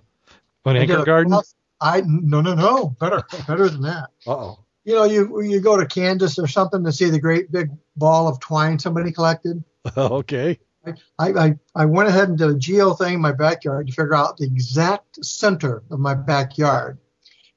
An 0.66 0.78
anchor 0.78 1.04
garden? 1.04 1.32
Cross- 1.32 1.56
I 1.84 2.02
no 2.06 2.40
no 2.40 2.56
no 2.56 2.96
better 3.00 3.24
better 3.46 3.68
than 3.68 3.82
that. 3.82 4.10
oh. 4.26 4.60
You 4.86 4.96
know, 4.96 5.04
you 5.04 5.42
you 5.42 5.62
go 5.62 5.78
to 5.78 5.86
Kansas 5.86 6.38
or 6.40 6.48
something 6.48 6.84
to 6.84 6.92
see 6.92 7.10
the 7.10 7.20
great 7.20 7.52
big 7.52 7.72
ball 7.96 8.28
of 8.28 8.40
twine 8.40 8.80
somebody 8.80 9.12
collected. 9.12 9.64
okay. 9.98 10.60
I, 10.86 10.94
I, 11.20 11.56
I 11.76 11.86
went 11.86 12.10
ahead 12.10 12.30
and 12.30 12.38
did 12.38 12.50
a 12.50 12.56
geo 12.56 12.94
thing 12.94 13.16
in 13.16 13.22
my 13.22 13.32
backyard 13.32 13.88
to 13.88 13.94
figure 13.94 14.16
out 14.16 14.38
the 14.38 14.46
exact 14.46 15.24
center 15.24 15.84
of 15.90 16.00
my 16.00 16.14
backyard. 16.14 16.98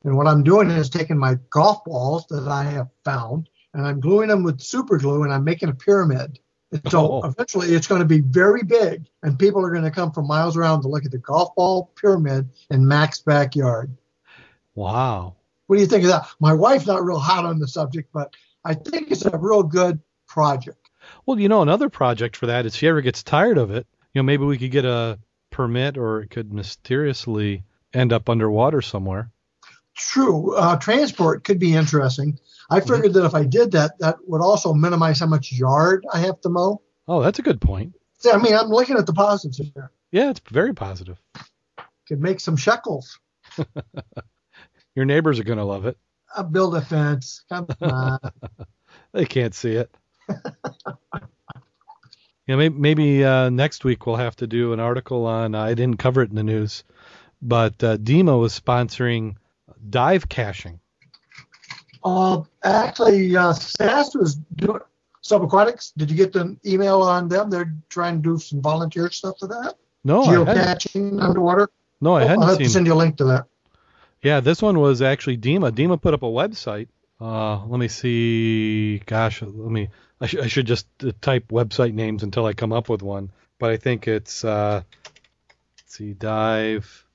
And 0.05 0.17
what 0.17 0.29
I'm 0.29 0.45
doing 0.45 0.71
is 0.71 0.89
taking 0.89 1.19
my 1.19 1.37
golf 1.51 1.85
balls 1.85 2.27
that 2.29 2.47
I 2.47 2.65
have 2.65 2.89
found 3.05 3.49
and 3.75 3.87
I'm 3.87 4.01
gluing 4.01 4.29
them 4.29 4.45
with 4.45 4.61
super 4.61 4.99
glue 4.99 5.25
and 5.25 5.33
I'm 5.33 5.45
making 5.45 5.69
a 5.69 5.75
pyramid. 5.75 6.39
And 6.73 6.83
so 6.91 7.13
Oh. 7.23 7.27
eventually 7.29 7.69
it's 7.75 7.87
going 7.87 8.01
to 8.01 8.07
be 8.07 8.21
very 8.21 8.63
big 8.63 9.07
and 9.23 9.39
people 9.39 9.65
are 9.65 9.71
going 9.71 9.85
to 9.85 9.91
come 9.91 10.13
from 10.13 10.27
miles 10.27 10.57
around 10.57 10.83
to 10.83 10.89
look 10.89 11.05
at 11.05 11.11
the 11.11 11.19
golf 11.19 11.55
ball 11.57 11.91
pyramid 12.01 12.49
in 12.71 12.87
Mac's 12.87 13.21
backyard. 13.21 13.97
Wow. 14.75 15.35
What 15.67 15.77
do 15.77 15.83
you 15.83 15.89
think 15.89 16.05
of 16.05 16.11
that? 16.11 16.29
My 16.39 16.53
wife's 16.53 16.87
not 16.87 17.05
real 17.05 17.19
hot 17.19 17.45
on 17.45 17.59
the 17.59 17.67
subject, 17.67 18.11
but 18.13 18.35
I 18.65 18.75
think 18.75 19.11
it's 19.11 19.25
a 19.25 19.37
real 19.37 19.63
good 19.63 20.01
project. 20.29 20.86
Well, 21.27 21.41
you 21.41 21.49
know, 21.49 21.63
another 21.63 21.89
project 21.89 22.37
for 22.37 22.47
that 22.47 22.67
is 22.67 22.75
if 22.75 22.79
she 22.79 22.89
ever 22.89 23.01
gets 23.01 23.23
tired 23.23 23.59
of 23.59 23.73
it, 23.73 23.87
you 24.15 24.21
know, 24.21 24.25
maybe 24.25 24.45
we 24.45 24.59
could 24.59 24.71
get 24.71 24.85
a 24.85 25.19
permit 25.51 25.99
or 25.99 26.23
it 26.23 26.31
could 26.31 26.53
mysteriously 26.53 27.65
end 27.93 28.13
up 28.13 28.29
underwater 28.29 28.81
somewhere. 28.81 29.31
True. 29.97 30.55
Uh, 30.55 30.77
transport 30.77 31.43
could 31.45 31.59
be 31.59 31.75
interesting. 31.75 32.39
I 32.71 32.81
figured 32.81 33.15
that 33.15 33.25
if 33.25 33.35
I 33.35 33.45
did 33.45 33.73
that, 33.73 33.99
that 34.01 34.17
would 34.27 34.43
also 34.43 34.73
minimize 34.75 35.21
how 35.21 35.27
much 35.27 35.53
yard 35.53 36.05
I 36.13 36.21
have 36.21 36.41
to 36.43 36.49
mow. 36.49 36.83
Oh, 37.09 37.23
that's 37.23 37.39
a 37.39 37.43
good 37.43 37.61
point. 37.61 37.95
See, 38.19 38.31
I 38.31 38.39
mean, 38.39 38.55
I'm 38.55 38.69
looking 38.69 38.97
at 38.97 39.07
the 39.07 39.13
positives 39.13 39.59
here. 39.75 39.91
Yeah, 40.11 40.31
it's 40.31 40.41
very 40.51 40.75
positive. 40.75 41.21
Could 42.09 42.21
make 42.21 42.41
some 42.41 42.57
shekels. 42.57 43.19
Your 44.95 45.05
neighbors 45.05 45.39
are 45.39 45.45
going 45.45 45.59
to 45.59 45.65
love 45.65 45.87
it. 45.87 45.97
Uh, 46.35 46.43
build 46.43 46.75
a 46.77 46.81
fence. 46.81 47.45
Come 47.49 47.67
on. 47.81 48.19
They 49.13 49.25
can't 49.25 49.55
see 49.55 49.73
it. 49.73 49.95
yeah, 52.47 52.57
maybe, 52.57 52.75
maybe 52.79 53.25
uh, 53.25 53.51
next 53.51 53.85
week 53.85 54.07
we'll 54.07 54.17
have 54.17 54.37
to 54.37 54.47
do 54.47 54.73
an 54.73 54.81
article 54.81 55.27
on. 55.27 55.55
I 55.55 55.75
didn't 55.75 55.99
cover 55.99 56.23
it 56.23 56.31
in 56.31 56.37
the 56.37 56.43
news, 56.45 56.85
but 57.43 57.83
uh, 57.83 57.97
DEMA 57.99 58.39
was 58.39 58.59
sponsoring 58.59 59.37
dive 59.91 60.29
caching. 60.29 60.81
uh, 62.05 62.43
actually, 62.65 63.37
uh, 63.37 63.53
SAS 63.53 64.15
was 64.15 64.37
doing 64.37 64.81
subaquatics. 65.25 65.93
Did 65.97 66.11
you 66.11 66.17
get 66.17 66.33
the 66.33 66.57
email 66.65 67.03
on 67.03 67.29
them? 67.29 67.51
They're 67.51 67.75
trying 67.89 68.23
to 68.23 68.31
do 68.35 68.39
some 68.39 68.61
volunteer 68.63 69.11
stuff 69.11 69.39
for 69.41 69.49
that. 69.49 69.75
No, 70.05 70.31
I 70.31 70.43
hadn't, 70.45 70.71
Geocaching 70.85 71.21
underwater. 71.23 71.69
no, 72.01 72.15
I 72.15 72.23
I'll 72.23 72.29
hadn't 72.29 72.43
have 72.43 72.61
to 72.63 72.65
seen. 72.65 72.69
send 72.69 72.87
you 72.87 72.95
a 72.95 72.95
link 72.95 73.17
to 73.19 73.25
that. 73.25 73.47
Yeah, 74.23 74.41
this 74.41 74.63
one 74.63 74.79
was 74.81 75.03
actually 75.03 75.37
DEMA. 75.39 75.73
DEMA 75.73 75.99
put 76.01 76.15
up 76.15 76.23
a 76.23 76.27
website. 76.27 76.89
Uh, 77.21 77.65
let 77.67 77.79
me 77.81 77.89
see. 77.89 78.99
Gosh, 79.07 79.43
let 79.43 79.53
me. 79.71 79.89
I, 80.21 80.27
sh- 80.27 80.37
I 80.37 80.47
should 80.47 80.67
just 80.67 80.87
uh, 81.05 81.13
type 81.21 81.49
website 81.49 81.95
names 81.95 82.23
until 82.23 82.47
I 82.47 82.53
come 82.53 82.73
up 82.73 82.89
with 82.89 83.03
one. 83.03 83.31
But 83.59 83.71
I 83.71 83.77
think 83.77 84.09
it's 84.09 84.45
uh, 84.45 84.83
let's 85.79 85.95
see, 85.95 86.13
dive 86.13 87.07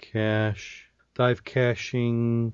cache, 0.00 0.88
dive 1.14 1.44
caching. 1.44 2.52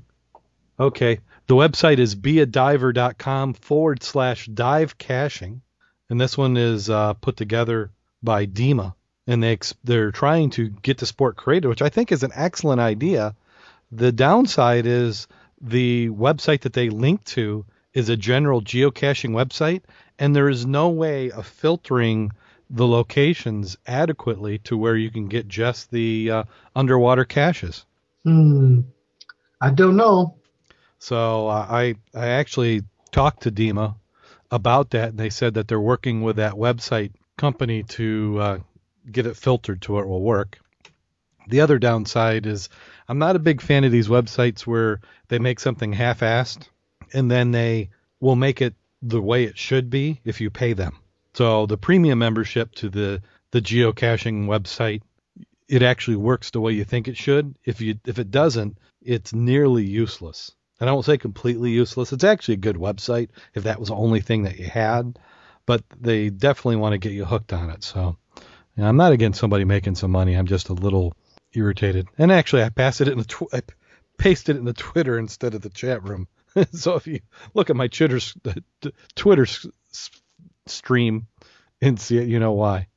Okay, 0.79 1.21
the 1.47 1.55
website 1.55 1.99
is 1.99 2.16
beadiver.com 2.16 3.55
forward 3.55 4.03
slash 4.03 4.47
dive 4.47 4.99
caching, 4.99 5.62
and 6.11 6.21
this 6.21 6.37
one 6.37 6.57
is 6.57 6.90
uh, 6.90 7.14
put 7.14 7.37
together 7.37 7.90
by 8.23 8.47
DEMA, 8.47 8.95
and 9.27 9.42
they 9.42 9.53
ex- 9.53 9.75
they're 9.85 10.11
trying 10.11 10.51
to 10.51 10.71
get 10.71 10.99
to 10.99 11.07
sport 11.07 11.37
created, 11.37 11.68
which 11.68 11.83
I 11.83 11.88
think 11.88 12.11
is 12.11 12.23
an 12.23 12.33
excellent 12.35 12.81
idea. 12.81 13.35
The 13.92 14.11
downside 14.12 14.87
is 14.87 15.29
the 15.61 16.09
website 16.09 16.62
that 16.62 16.73
they 16.73 16.88
link 16.88 17.23
to 17.25 17.64
is 17.94 18.09
a 18.09 18.16
general 18.16 18.62
geocaching 18.62 19.31
website, 19.31 19.83
and 20.18 20.35
there 20.35 20.48
is 20.48 20.66
no 20.66 20.88
way 20.88 21.31
of 21.31 21.46
filtering 21.46 22.33
the 22.70 22.87
locations 22.87 23.76
adequately 23.87 24.59
to 24.59 24.76
where 24.76 24.96
you 24.96 25.11
can 25.11 25.28
get 25.28 25.46
just 25.46 25.90
the 25.90 26.31
uh, 26.31 26.44
underwater 26.74 27.24
caches. 27.24 27.85
Hmm. 28.24 28.81
I 29.61 29.70
don't 29.70 29.96
know. 29.96 30.37
So 30.98 31.48
uh, 31.48 31.66
I 31.68 31.96
I 32.14 32.28
actually 32.28 32.83
talked 33.11 33.42
to 33.42 33.50
DEMA 33.50 33.96
about 34.50 34.90
that, 34.90 35.11
and 35.11 35.18
they 35.18 35.31
said 35.31 35.55
that 35.55 35.68
they're 35.68 35.81
working 35.81 36.22
with 36.22 36.37
that 36.37 36.55
website 36.55 37.12
company 37.37 37.83
to 37.83 38.38
uh, 38.40 38.59
get 39.11 39.26
it 39.26 39.37
filtered 39.37 39.83
to 39.83 39.92
where 39.92 40.05
it 40.05 40.09
will 40.09 40.22
work. 40.22 40.59
The 41.48 41.61
other 41.61 41.78
downside 41.78 42.46
is 42.46 42.68
I'm 43.09 43.18
not 43.18 43.37
a 43.37 43.40
big 43.40 43.61
fan 43.61 43.85
of 43.85 43.92
these 43.92 44.09
websites 44.09 44.61
where 44.61 45.00
they 45.28 45.38
make 45.38 45.61
something 45.61 45.92
half-assed 45.92 46.68
and 47.12 47.31
then 47.31 47.51
they 47.51 47.90
will 48.20 48.37
make 48.37 48.61
it 48.61 48.75
the 49.03 49.20
way 49.20 49.44
it 49.44 49.59
should 49.59 49.90
be 49.90 50.20
if 50.25 50.40
you 50.40 50.51
pay 50.51 50.72
them. 50.72 50.98
So 51.35 51.66
the 51.66 51.79
premium 51.79 52.18
membership 52.18 52.75
to 52.77 52.88
the 52.88 53.22
the 53.51 53.61
geocaching 53.61 54.46
website 54.46 55.03
it 55.68 55.83
actually 55.83 56.16
works 56.16 56.51
the 56.51 56.61
way 56.61 56.72
you 56.72 56.85
think 56.85 57.09
it 57.09 57.16
should. 57.16 57.55
If 57.64 57.81
you 57.81 57.98
if 58.07 58.18
it 58.18 58.31
doesn't, 58.31 58.79
it's 59.01 59.33
nearly 59.33 59.85
useless. 59.85 60.53
And 60.79 60.90
I 60.90 60.92
won't 60.92 61.07
say 61.07 61.16
completely 61.16 61.70
useless. 61.70 62.12
It's 62.12 62.25
actually 62.25 62.55
a 62.55 62.59
good 62.68 62.77
website 62.77 63.29
if 63.55 63.64
that 63.64 63.79
was 63.79 63.88
the 63.88 63.94
only 63.94 64.20
thing 64.20 64.42
that 64.42 64.59
you 64.59 64.66
had, 64.66 65.18
but 65.64 65.83
they 65.98 66.29
definitely 66.29 66.77
want 66.77 66.92
to 66.92 66.98
get 66.98 67.12
you 67.12 67.25
hooked 67.25 67.53
on 67.53 67.70
it. 67.70 67.85
So 67.85 68.16
I'm 68.77 68.96
not 68.96 69.12
against 69.12 69.40
somebody 69.40 69.64
making 69.64 69.94
some 69.94 70.11
money. 70.11 70.35
I'm 70.35 70.46
just 70.46 70.68
a 70.68 70.75
little 70.75 71.14
irritated. 71.55 72.09
And 72.18 72.33
actually, 72.33 72.64
I 72.64 72.68
pasted 72.68 73.09
it 73.09 73.12
in 73.12 73.18
the 73.18 73.25
tw- 73.25 73.55
I 73.55 73.62
pasted 74.18 74.57
it 74.57 74.59
in 74.59 74.64
the 74.64 74.72
Twitter 74.72 75.18
instead 75.18 75.55
of 75.55 75.62
the 75.62 75.70
chat 75.70 76.03
room. 76.03 76.29
so 76.72 76.96
if 76.96 77.06
you 77.06 77.20
look 77.54 77.70
at 77.70 77.76
my 77.76 77.88
Twitter 77.88 78.18
Twitter 79.14 79.46
stream 80.66 81.26
and 81.80 82.00
see 82.00 82.18
it, 82.18 82.28
you 82.28 82.38
know 82.38 82.52
why. 82.52 82.88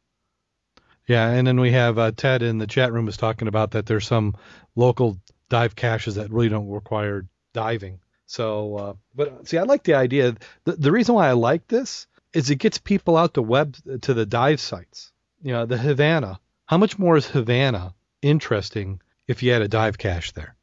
Yeah, 1.08 1.30
and 1.30 1.46
then 1.46 1.60
we 1.60 1.72
have 1.72 2.00
uh, 2.00 2.12
Ted 2.12 2.42
in 2.42 2.58
the 2.58 2.68
chat 2.68 2.92
room 2.92 3.08
is 3.08 3.18
talking 3.18 3.48
about 3.48 3.72
that 3.72 3.86
there's 3.86 4.08
some 4.08 4.36
local 4.76 5.20
dive 5.50 5.76
caches 5.76 6.16
that 6.16 6.32
really 6.32 6.50
don't 6.50 6.70
require 6.70 7.28
diving. 7.54 8.00
So, 8.26 8.76
uh, 8.76 8.94
but 9.14 9.48
see, 9.48 9.58
I 9.58 9.64
like 9.64 9.84
the 9.84 9.94
idea. 9.94 10.36
The, 10.64 10.74
the 10.74 10.92
reason 10.92 11.14
why 11.16 11.30
I 11.30 11.34
like 11.34 11.68
this 11.68 12.08
is 12.34 12.50
it 12.50 12.56
gets 12.56 12.80
people 12.80 13.18
out 13.18 13.36
to 13.36 13.42
web 13.42 13.76
to 14.02 14.14
the 14.14 14.26
dive 14.26 14.60
sites. 14.60 15.12
You 15.42 15.54
know, 15.54 15.66
the 15.66 15.78
Havana. 15.78 16.40
How 16.66 16.78
much 16.78 16.98
more 16.98 17.16
is 17.16 17.28
Havana 17.28 17.94
interesting 18.24 19.00
if 19.28 19.44
you 19.44 19.52
had 19.52 19.62
a 19.62 19.68
dive 19.68 20.00
cache 20.00 20.32
there? 20.32 20.55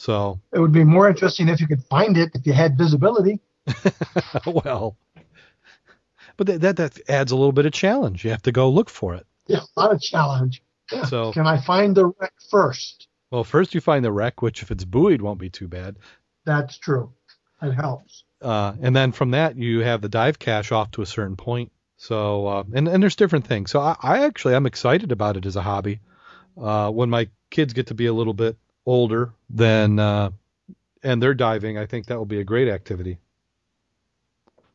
So, 0.00 0.40
It 0.50 0.58
would 0.58 0.72
be 0.72 0.82
more 0.82 1.10
interesting 1.10 1.48
if 1.48 1.60
you 1.60 1.66
could 1.68 1.84
find 1.84 2.16
it 2.16 2.30
if 2.34 2.46
you 2.46 2.54
had 2.54 2.78
visibility. 2.78 3.38
well, 4.46 4.96
but 6.38 6.46
that, 6.46 6.60
that 6.62 6.76
that 6.76 7.10
adds 7.10 7.32
a 7.32 7.36
little 7.36 7.52
bit 7.52 7.66
of 7.66 7.72
challenge. 7.72 8.24
You 8.24 8.30
have 8.30 8.40
to 8.42 8.52
go 8.52 8.70
look 8.70 8.88
for 8.88 9.14
it. 9.14 9.26
Yeah, 9.46 9.60
a 9.76 9.98
challenge. 9.98 10.62
Yeah. 10.90 11.04
So- 11.04 11.32
can 11.32 11.46
I 11.46 11.60
find 11.60 11.94
the 11.94 12.06
wreck 12.06 12.32
first? 12.50 13.08
Well, 13.30 13.44
first 13.44 13.74
you 13.74 13.82
find 13.82 14.02
the 14.02 14.10
wreck, 14.10 14.40
which 14.40 14.62
if 14.62 14.70
it's 14.70 14.86
buoyed 14.86 15.20
won't 15.20 15.38
be 15.38 15.50
too 15.50 15.68
bad. 15.68 15.98
That's 16.46 16.78
true. 16.78 17.12
It 17.60 17.72
helps. 17.72 18.24
uh, 18.40 18.72
and 18.80 18.96
then 18.96 19.12
from 19.12 19.32
that 19.32 19.56
you 19.56 19.80
have 19.80 20.00
the 20.00 20.08
dive 20.08 20.38
cache 20.38 20.72
off 20.72 20.90
to 20.92 21.02
a 21.02 21.06
certain 21.06 21.36
point. 21.36 21.72
So 21.98 22.46
uh, 22.46 22.64
and 22.72 22.88
and 22.88 23.02
there's 23.02 23.16
different 23.16 23.46
things. 23.46 23.70
So 23.70 23.80
I, 23.80 23.96
I 24.02 24.24
actually 24.24 24.54
I'm 24.54 24.64
excited 24.64 25.12
about 25.12 25.36
it 25.36 25.44
as 25.44 25.56
a 25.56 25.62
hobby. 25.62 26.00
Uh, 26.58 26.90
when 26.90 27.10
my 27.10 27.28
kids 27.50 27.74
get 27.74 27.88
to 27.88 27.94
be 27.94 28.06
a 28.06 28.14
little 28.14 28.32
bit 28.32 28.56
older, 28.86 29.32
than 29.48 29.98
uh, 29.98 30.30
and 31.02 31.22
they're 31.22 31.34
diving, 31.34 31.78
I 31.78 31.86
think 31.86 32.06
that 32.06 32.18
will 32.18 32.26
be 32.26 32.40
a 32.40 32.44
great 32.44 32.68
activity. 32.68 33.18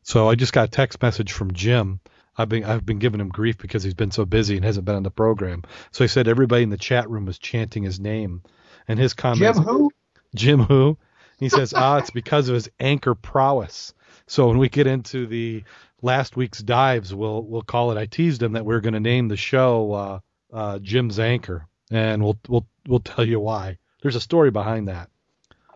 So 0.02 0.28
I 0.28 0.34
just 0.34 0.52
got 0.52 0.68
a 0.68 0.70
text 0.70 1.02
message 1.02 1.32
from 1.32 1.52
Jim. 1.52 2.00
I've 2.38 2.48
been 2.48 2.64
I've 2.64 2.86
been 2.86 2.98
giving 2.98 3.20
him 3.20 3.28
grief 3.28 3.58
because 3.58 3.82
he's 3.82 3.94
been 3.94 4.10
so 4.10 4.24
busy 4.24 4.56
and 4.56 4.64
hasn't 4.64 4.84
been 4.84 4.94
on 4.94 5.02
the 5.02 5.10
program. 5.10 5.62
So 5.90 6.04
he 6.04 6.08
said 6.08 6.28
everybody 6.28 6.62
in 6.62 6.70
the 6.70 6.76
chat 6.76 7.08
room 7.08 7.26
was 7.26 7.38
chanting 7.38 7.82
his 7.82 7.98
name, 7.98 8.42
and 8.88 8.98
his 8.98 9.14
comments. 9.14 9.58
Jim, 9.58 9.66
who? 9.66 9.90
Jim 10.34 10.60
who? 10.60 10.98
He 11.38 11.48
says, 11.48 11.74
ah, 11.74 11.98
it's 11.98 12.10
because 12.10 12.48
of 12.48 12.54
his 12.54 12.70
anchor 12.80 13.14
prowess. 13.14 13.92
So 14.26 14.48
when 14.48 14.58
we 14.58 14.68
get 14.68 14.86
into 14.86 15.26
the 15.26 15.64
last 16.02 16.36
week's 16.36 16.60
dives, 16.60 17.14
we'll 17.14 17.42
we'll 17.42 17.62
call 17.62 17.90
it. 17.92 17.98
I 17.98 18.06
teased 18.06 18.42
him 18.42 18.52
that 18.52 18.64
we 18.64 18.74
are 18.74 18.80
going 18.80 18.94
to 18.94 19.00
name 19.00 19.28
the 19.28 19.36
show 19.36 19.92
uh, 19.92 20.20
uh, 20.52 20.78
Jim's 20.78 21.18
Anchor, 21.18 21.66
and 21.90 22.22
we'll 22.22 22.38
we'll 22.48 22.66
we'll 22.86 23.00
tell 23.00 23.24
you 23.24 23.40
why. 23.40 23.78
There's 24.06 24.14
a 24.14 24.20
story 24.20 24.52
behind 24.52 24.86
that. 24.86 25.10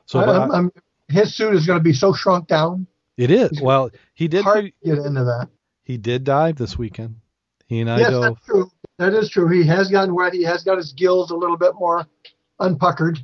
So 0.07 0.21
I- 0.21 0.25
I'm- 0.39 0.53
I- 0.53 0.55
I'm- 0.55 0.71
his 1.09 1.35
suit 1.35 1.53
is 1.53 1.67
going 1.67 1.81
to 1.81 1.83
be 1.83 1.93
so 1.93 2.13
shrunk 2.13 2.47
down. 2.47 2.87
it 3.17 3.33
is. 3.33 3.61
Well, 3.61 3.91
he 4.15 4.29
did 4.29 4.45
Hard 4.45 4.67
to 4.67 4.73
get 4.85 5.05
into 5.05 5.25
that. 5.25 5.49
he 5.83 5.97
did 5.97 6.23
dive 6.23 6.55
this 6.55 6.79
weekend. 6.79 7.17
He 7.67 7.81
and 7.81 7.91
I 7.91 7.99
yes, 7.99 8.11
dove. 8.13 8.23
that's 8.23 8.47
true. 8.47 8.71
That 8.99 9.15
is 9.15 9.29
true. 9.31 9.49
He 9.49 9.65
has 9.67 9.89
gotten 9.89 10.15
wet. 10.15 10.33
He 10.33 10.45
has 10.45 10.63
got 10.63 10.77
his 10.77 10.93
gills 10.93 11.33
a 11.33 11.35
little 11.35 11.57
bit 11.57 11.75
more 11.75 12.07
unpuckered. 12.61 13.19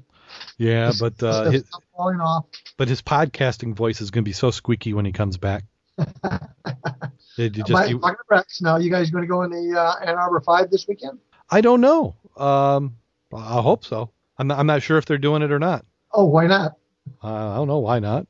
Yeah, 0.59 0.90
but 0.99 1.23
uh, 1.23 1.51
his, 1.51 1.64
falling 1.97 2.19
off. 2.21 2.47
but 2.77 2.88
his 2.88 3.01
podcasting 3.01 3.77
voice 3.77 4.01
is 4.01 4.11
going 4.11 4.25
to 4.25 4.29
be 4.29 4.33
so 4.33 4.51
squeaky 4.51 4.92
when 4.92 5.05
he 5.05 5.12
comes 5.12 5.37
back. 5.37 5.62
Did 7.37 7.57
you 7.57 7.62
just 7.62 7.71
My, 7.71 7.85
you- 7.87 8.01
Rex, 8.29 8.61
now 8.61 8.77
you 8.79 8.90
guys 8.90 9.11
going 9.11 9.23
to 9.23 9.29
go 9.29 9.42
in 9.42 9.51
the 9.51 9.79
uh, 9.81 9.95
Ann 10.05 10.16
Arbor 10.16 10.40
Five 10.40 10.71
this 10.71 10.88
weekend? 10.88 11.21
I 11.49 11.61
don't 11.61 11.81
know. 11.81 12.16
Um, 12.37 12.97
I 13.33 13.61
hope 13.62 13.85
so. 13.85 14.11
I'm 14.38 14.46
not, 14.49 14.59
I'm 14.59 14.66
not 14.66 14.83
sure 14.83 14.99
if 14.99 15.07
they're 15.07 15.18
doing 15.18 15.42
it 15.42 15.53
or 15.53 15.59
not. 15.59 15.85
Oh, 16.12 16.25
why 16.25 16.46
not? 16.46 16.72
Uh, 17.22 17.53
I 17.53 17.57
don't 17.57 17.68
know 17.68 17.79
why 17.79 17.99
not. 18.01 18.27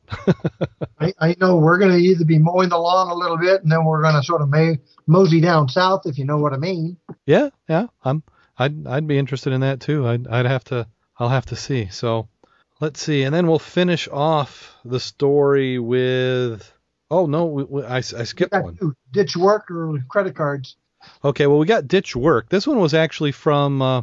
I, 1.01 1.12
I 1.19 1.37
know 1.40 1.57
we're 1.57 1.79
going 1.79 1.92
to 1.92 1.99
either 1.99 2.25
be 2.25 2.38
mowing 2.38 2.69
the 2.69 2.79
lawn 2.79 3.09
a 3.09 3.14
little 3.14 3.38
bit, 3.38 3.62
and 3.62 3.73
then 3.73 3.85
we're 3.85 4.03
going 4.03 4.14
to 4.14 4.23
sort 4.23 4.42
of 4.42 4.49
may, 4.49 4.79
mosey 5.07 5.40
down 5.40 5.69
south, 5.69 6.03
if 6.07 6.19
you 6.19 6.25
know 6.25 6.38
what 6.38 6.53
I 6.53 6.57
mean. 6.59 6.97
yeah, 7.27 7.51
yeah. 7.69 7.87
I'm 8.05 8.23
I'd 8.59 8.87
I'd 8.87 9.07
be 9.07 9.19
interested 9.19 9.53
in 9.53 9.61
that 9.62 9.81
too. 9.81 10.07
I'd 10.07 10.27
I'd 10.29 10.47
have 10.47 10.64
to 10.64 10.87
I'll 11.19 11.29
have 11.29 11.47
to 11.47 11.57
see. 11.57 11.88
So 11.88 12.29
let's 12.81 13.03
see, 13.03 13.23
and 13.23 13.35
then 13.35 13.47
we'll 13.47 13.59
finish 13.59 14.09
off 14.09 14.77
the 14.85 15.01
story 15.01 15.79
with. 15.79 16.73
Oh 17.11 17.27
no, 17.27 17.47
we, 17.47 17.64
we, 17.64 17.83
I 17.85 17.99
I 17.99 18.01
skipped 18.01 18.53
one. 18.53 18.77
two, 18.77 18.95
ditch 19.12 19.37
work 19.37 19.71
or 19.71 19.99
credit 20.09 20.35
cards. 20.35 20.77
Okay, 21.25 21.47
well 21.47 21.59
we 21.59 21.66
got 21.66 21.88
ditch 21.88 22.16
work. 22.16 22.49
This 22.49 22.66
one 22.66 22.79
was 22.79 22.95
actually 22.95 23.33
from. 23.33 23.81
Uh, 23.81 24.03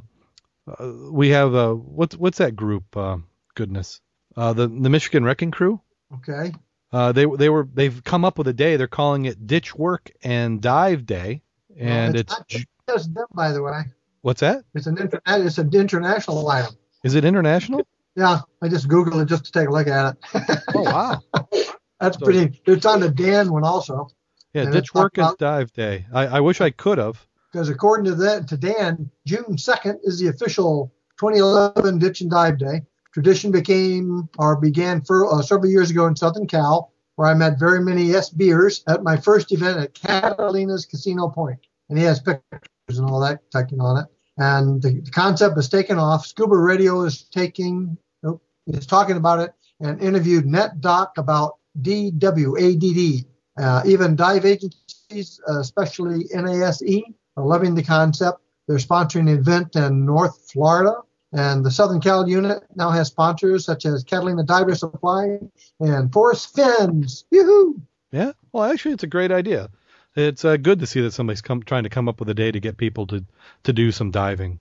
uh, 0.67 0.91
we 1.11 1.29
have 1.29 1.53
uh, 1.55 1.73
what's 1.73 2.15
what's 2.15 2.37
that 2.37 2.55
group? 2.55 2.95
Uh, 2.95 3.17
goodness, 3.55 4.01
uh, 4.37 4.53
the 4.53 4.67
the 4.67 4.89
Michigan 4.89 5.23
Wrecking 5.23 5.51
Crew. 5.51 5.81
Okay. 6.15 6.53
Uh, 6.91 7.11
they 7.11 7.25
they 7.25 7.49
were 7.49 7.67
they've 7.73 8.03
come 8.03 8.23
up 8.23 8.37
with 8.37 8.47
a 8.47 8.53
day. 8.53 8.77
They're 8.77 8.87
calling 8.87 9.25
it 9.25 9.47
Ditch 9.47 9.75
Work 9.75 10.11
and 10.23 10.61
Dive 10.61 11.05
Day, 11.05 11.41
and 11.77 12.13
Well, 12.13 12.21
it's, 12.21 12.31
not 12.31 12.47
just 12.89 13.13
them, 13.13 13.25
by 13.33 13.51
the 13.51 13.63
way. 13.63 13.81
what's 14.21 14.41
that? 14.41 14.63
It's 14.75 14.85
an. 14.87 14.97
It's 15.25 15.57
an 15.57 15.73
international 15.73 16.47
item. 16.47 16.75
Is 17.03 17.15
it 17.15 17.25
international? 17.25 17.85
Yeah, 18.15 18.41
I 18.61 18.67
just 18.69 18.87
googled 18.87 19.21
it 19.23 19.25
just 19.25 19.45
to 19.45 19.51
take 19.51 19.67
a 19.67 19.71
look 19.71 19.87
at 19.87 20.15
it. 20.35 20.59
Oh 20.75 20.83
wow! 20.83 21.19
That's 21.99 22.17
So- 22.19 22.25
pretty. 22.25 22.61
It's 22.67 22.85
on 22.85 22.99
the 22.99 23.09
Dan 23.09 23.51
one 23.51 23.63
also, 23.63 24.07
Yeah, 24.53 24.63
And 24.63 24.71
Ditch 24.73 24.83
it's 24.83 24.93
Work 24.93 25.17
and 25.17 25.25
about- 25.27 25.39
Dive 25.39 25.73
Day. 25.73 26.05
I, 26.13 26.27
I 26.27 26.39
wish 26.41 26.61
I 26.61 26.69
could 26.69 26.99
have. 26.99 27.25
Because 27.53 27.69
according 27.69 28.05
to 28.05 28.15
that, 28.15 28.47
to 28.47 28.57
Dan, 28.57 29.11
June 29.27 29.55
2nd 29.55 29.99
is 30.03 30.19
the 30.19 30.27
official 30.27 30.91
2011 31.19 31.99
Ditch 31.99 32.21
and 32.21 32.31
Dive 32.31 32.57
Day. 32.57 32.81
Tradition 33.13 33.51
became 33.51 34.27
or 34.39 34.55
began 34.55 35.01
for, 35.01 35.31
uh, 35.31 35.43
several 35.43 35.69
years 35.69 35.91
ago 35.91 36.07
in 36.07 36.15
Southern 36.15 36.47
Cal, 36.47 36.91
where 37.15 37.27
I 37.27 37.35
met 37.35 37.59
very 37.59 37.79
many 37.79 38.15
S 38.15 38.31
beers 38.31 38.83
at 38.87 39.03
my 39.03 39.17
first 39.17 39.51
event 39.51 39.79
at 39.79 39.93
Catalina's 39.93 40.87
Casino 40.87 41.29
Point, 41.29 41.59
and 41.89 41.97
he 41.99 42.03
has 42.05 42.19
pictures 42.19 42.97
and 42.97 43.07
all 43.07 43.19
that 43.19 43.39
taken 43.51 43.79
on 43.79 44.03
it. 44.03 44.07
And 44.37 44.81
the, 44.81 45.01
the 45.01 45.11
concept 45.11 45.55
is 45.59 45.69
taken 45.69 45.99
off. 45.99 46.25
Scuba 46.25 46.57
Radio 46.57 47.03
is 47.03 47.25
taking, 47.25 47.95
nope, 48.23 48.41
is 48.65 48.87
talking 48.87 49.17
about 49.17 49.41
it, 49.41 49.53
and 49.79 50.01
interviewed 50.01 50.47
Net 50.47 50.81
Doc 50.81 51.19
about 51.19 51.57
DWADD. 51.79 53.27
Uh, 53.59 53.83
even 53.85 54.15
dive 54.15 54.43
agencies, 54.43 55.39
uh, 55.47 55.59
especially 55.59 56.25
NASE, 56.33 57.03
are 57.35 57.45
loving 57.45 57.75
the 57.75 57.83
concept. 57.83 58.39
They're 58.67 58.77
sponsoring 58.77 59.21
an 59.21 59.39
event 59.39 59.75
in 59.75 60.05
North 60.05 60.51
Florida, 60.51 60.97
and 61.31 61.65
the 61.65 61.71
Southern 61.71 61.99
Cal 61.99 62.27
unit 62.27 62.63
now 62.75 62.91
has 62.91 63.07
sponsors 63.07 63.65
such 63.65 63.85
as 63.85 64.03
Catalina 64.03 64.43
Diver 64.43 64.75
Supply 64.75 65.39
and 65.79 66.13
Force 66.13 66.45
Fins. 66.45 67.25
Yoo-hoo! 67.31 67.81
Yeah. 68.11 68.31
Well, 68.51 68.71
actually, 68.71 68.93
it's 68.93 69.03
a 69.03 69.07
great 69.07 69.31
idea. 69.31 69.69
It's 70.15 70.45
uh, 70.45 70.57
good 70.57 70.79
to 70.79 70.85
see 70.85 71.01
that 71.01 71.11
somebody's 71.13 71.41
come 71.41 71.63
trying 71.63 71.83
to 71.83 71.89
come 71.89 72.07
up 72.07 72.19
with 72.19 72.29
a 72.29 72.35
day 72.35 72.51
to 72.51 72.59
get 72.59 72.77
people 72.77 73.07
to 73.07 73.25
to 73.63 73.73
do 73.73 73.91
some 73.91 74.11
diving. 74.11 74.59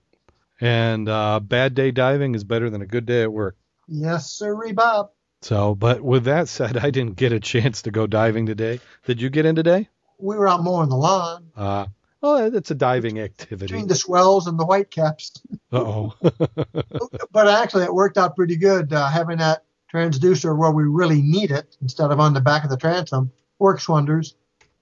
And 0.59 1.07
uh, 1.07 1.39
bad 1.39 1.75
day 1.75 1.91
diving 1.91 2.35
is 2.35 2.43
better 2.43 2.69
than 2.69 2.81
a 2.81 2.87
good 2.87 3.05
day 3.05 3.21
at 3.21 3.31
work. 3.31 3.55
Yes, 3.87 4.31
sirree, 4.31 4.71
Bob. 4.71 5.11
So, 5.41 5.75
but 5.75 6.01
with 6.01 6.23
that 6.23 6.47
said, 6.47 6.77
I 6.77 6.89
didn't 6.89 7.17
get 7.17 7.33
a 7.33 7.39
chance 7.39 7.83
to 7.83 7.91
go 7.91 8.07
diving 8.07 8.45
today. 8.45 8.79
Did 9.05 9.21
you 9.21 9.29
get 9.29 9.45
in 9.45 9.55
today? 9.55 9.89
We 10.17 10.37
were 10.37 10.47
out 10.47 10.63
mowing 10.63 10.89
the 10.89 10.95
lawn 10.95 11.51
Uh, 11.55 11.87
well, 12.23 12.55
it's 12.55 12.71
a 12.71 12.75
diving 12.75 13.19
activity. 13.19 13.65
between 13.73 13.87
the 13.87 13.95
swells 13.95 14.47
and 14.47 14.57
the 14.57 14.65
white 14.65 14.89
caps. 14.89 15.31
Uh-oh. 15.73 16.15
but 17.31 17.47
actually, 17.49 17.83
it 17.83 17.93
worked 17.93 18.17
out 18.17 18.35
pretty 18.35 18.55
good 18.55 18.93
uh, 18.93 19.09
having 19.09 19.37
that 19.39 19.65
transducer 19.93 20.57
where 20.57 20.71
we 20.71 20.85
really 20.85 21.21
need 21.21 21.51
it 21.51 21.75
instead 21.81 22.11
of 22.11 22.19
on 22.19 22.33
the 22.33 22.41
back 22.41 22.63
of 22.63 22.69
the 22.69 22.77
transom. 22.77 23.29
Works 23.59 23.87
wonders. 23.89 24.35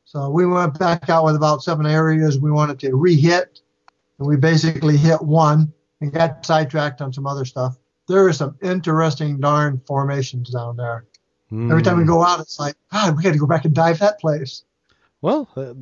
So 0.06 0.30
we 0.30 0.46
went 0.46 0.78
back 0.78 1.10
out 1.10 1.26
with 1.26 1.36
about 1.36 1.64
seven 1.64 1.86
areas 1.86 2.38
we 2.38 2.52
wanted 2.52 2.80
to 2.82 2.96
re-hit, 2.96 3.60
and 4.20 4.28
we 4.28 4.36
basically 4.38 4.98
hit 4.98 5.22
one 5.22 5.74
and 6.00 6.12
got 6.14 6.46
sidetracked 6.46 7.02
on 7.02 7.12
some 7.12 7.26
other 7.26 7.46
stuff. 7.46 7.76
There 8.08 8.28
are 8.28 8.34
some 8.34 8.56
interesting 8.62 9.40
darn 9.40 9.82
formations 9.88 10.52
down 10.52 10.78
there. 10.78 11.06
Every 11.52 11.82
time 11.82 11.98
we 11.98 12.04
Hmm. 12.04 12.10
go 12.10 12.24
out, 12.24 12.40
it's 12.40 12.60
like, 12.60 12.76
God, 12.92 13.18
we 13.18 13.24
got 13.24 13.34
to 13.34 13.38
go 13.40 13.46
back 13.48 13.66
and 13.66 13.74
dive 13.74 14.00
that 14.00 14.20
place. 14.20 14.64
Well, 15.22 15.50
uh, 15.56 15.74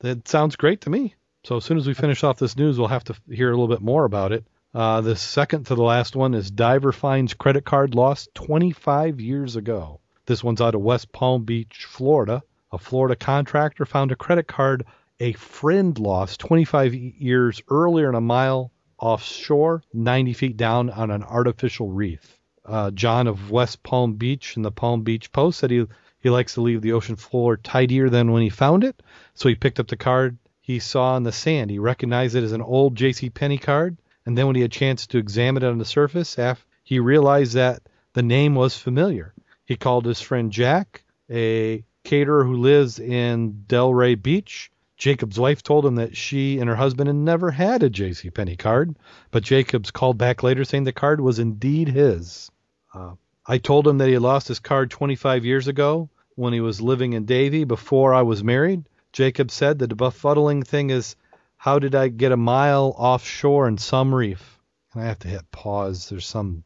that 0.00 0.28
sounds 0.28 0.56
great 0.56 0.82
to 0.82 0.90
me. 0.90 1.14
So 1.44 1.56
as 1.56 1.64
soon 1.64 1.78
as 1.78 1.86
we 1.86 1.94
finish 1.94 2.24
off 2.24 2.38
this 2.38 2.56
news, 2.56 2.78
we'll 2.78 2.88
have 2.88 3.04
to 3.04 3.16
hear 3.30 3.48
a 3.48 3.56
little 3.56 3.74
bit 3.74 3.82
more 3.82 4.04
about 4.04 4.32
it. 4.32 4.44
Uh, 4.74 5.00
the 5.00 5.16
second 5.16 5.64
to 5.66 5.74
the 5.74 5.82
last 5.82 6.16
one 6.16 6.34
is 6.34 6.50
diver 6.50 6.92
finds 6.92 7.34
credit 7.34 7.64
card 7.64 7.94
lost 7.94 8.34
25 8.34 9.20
years 9.20 9.56
ago. 9.56 10.00
This 10.26 10.42
one's 10.42 10.60
out 10.60 10.74
of 10.74 10.82
West 10.82 11.12
Palm 11.12 11.44
Beach, 11.44 11.86
Florida. 11.88 12.42
A 12.72 12.78
Florida 12.78 13.14
contractor 13.16 13.86
found 13.86 14.12
a 14.12 14.16
credit 14.16 14.48
card 14.48 14.84
a 15.20 15.32
friend 15.32 15.98
lost 15.98 16.40
25 16.40 16.94
years 16.94 17.62
earlier 17.70 18.08
in 18.08 18.14
a 18.14 18.20
mile 18.20 18.72
offshore, 18.98 19.82
90 19.94 20.32
feet 20.32 20.56
down 20.56 20.90
on 20.90 21.10
an 21.10 21.22
artificial 21.22 21.90
reef. 21.90 22.38
Uh, 22.64 22.90
John 22.90 23.28
of 23.28 23.50
West 23.50 23.82
Palm 23.82 24.14
Beach 24.14 24.56
in 24.56 24.62
the 24.62 24.72
Palm 24.72 25.02
Beach 25.02 25.30
Post 25.32 25.60
said 25.60 25.70
he 25.70 25.86
he 26.18 26.30
likes 26.30 26.54
to 26.54 26.60
leave 26.60 26.82
the 26.82 26.92
ocean 26.92 27.16
floor 27.16 27.56
tidier 27.56 28.08
than 28.08 28.32
when 28.32 28.42
he 28.42 28.48
found 28.48 28.84
it, 28.84 29.02
so 29.34 29.48
he 29.48 29.54
picked 29.54 29.78
up 29.78 29.88
the 29.88 29.96
card 29.96 30.38
he 30.60 30.78
saw 30.78 31.14
on 31.14 31.22
the 31.22 31.30
sand. 31.30 31.70
He 31.70 31.78
recognized 31.78 32.34
it 32.34 32.42
as 32.42 32.52
an 32.52 32.62
old 32.62 32.96
J.C. 32.96 33.30
Penney 33.30 33.58
card, 33.58 33.98
and 34.24 34.36
then 34.36 34.46
when 34.46 34.56
he 34.56 34.62
had 34.62 34.72
a 34.72 34.74
chance 34.74 35.06
to 35.06 35.18
examine 35.18 35.62
it 35.62 35.68
on 35.68 35.78
the 35.78 35.84
surface, 35.84 36.36
he 36.82 36.98
realized 36.98 37.54
that 37.54 37.82
the 38.14 38.22
name 38.22 38.54
was 38.54 38.76
familiar. 38.76 39.32
He 39.64 39.76
called 39.76 40.06
his 40.06 40.20
friend 40.20 40.50
Jack, 40.50 41.04
a 41.30 41.84
caterer 42.02 42.44
who 42.44 42.56
lives 42.56 42.98
in 42.98 43.64
Delray 43.68 44.20
Beach. 44.20 44.72
Jacob's 44.96 45.38
wife 45.38 45.62
told 45.62 45.84
him 45.84 45.96
that 45.96 46.16
she 46.16 46.58
and 46.58 46.68
her 46.68 46.76
husband 46.76 47.08
had 47.08 47.16
never 47.16 47.50
had 47.50 47.82
a 47.82 47.90
J.C. 47.90 48.30
Penney 48.30 48.56
card, 48.56 48.96
but 49.30 49.42
Jacobs 49.42 49.90
called 49.90 50.16
back 50.16 50.42
later 50.42 50.64
saying 50.64 50.84
the 50.84 50.92
card 50.92 51.20
was 51.20 51.38
indeed 51.38 51.88
his. 51.88 52.50
Uh, 52.94 53.14
I 53.48 53.58
told 53.58 53.86
him 53.86 53.98
that 53.98 54.08
he 54.08 54.18
lost 54.18 54.48
his 54.48 54.58
card 54.58 54.90
25 54.90 55.44
years 55.44 55.68
ago 55.68 56.10
when 56.34 56.52
he 56.52 56.60
was 56.60 56.80
living 56.80 57.12
in 57.12 57.26
Davie 57.26 57.62
before 57.62 58.12
I 58.12 58.22
was 58.22 58.42
married. 58.42 58.88
Jacob 59.12 59.52
said 59.52 59.78
the 59.78 59.86
befuddling 59.86 60.64
thing 60.64 60.90
is 60.90 61.14
how 61.56 61.78
did 61.78 61.94
I 61.94 62.08
get 62.08 62.32
a 62.32 62.36
mile 62.36 62.92
offshore 62.98 63.68
in 63.68 63.78
some 63.78 64.12
reef? 64.12 64.58
And 64.92 65.02
I 65.02 65.06
have 65.06 65.20
to 65.20 65.28
hit 65.28 65.48
pause. 65.52 66.08
There's 66.08 66.26
some 66.26 66.64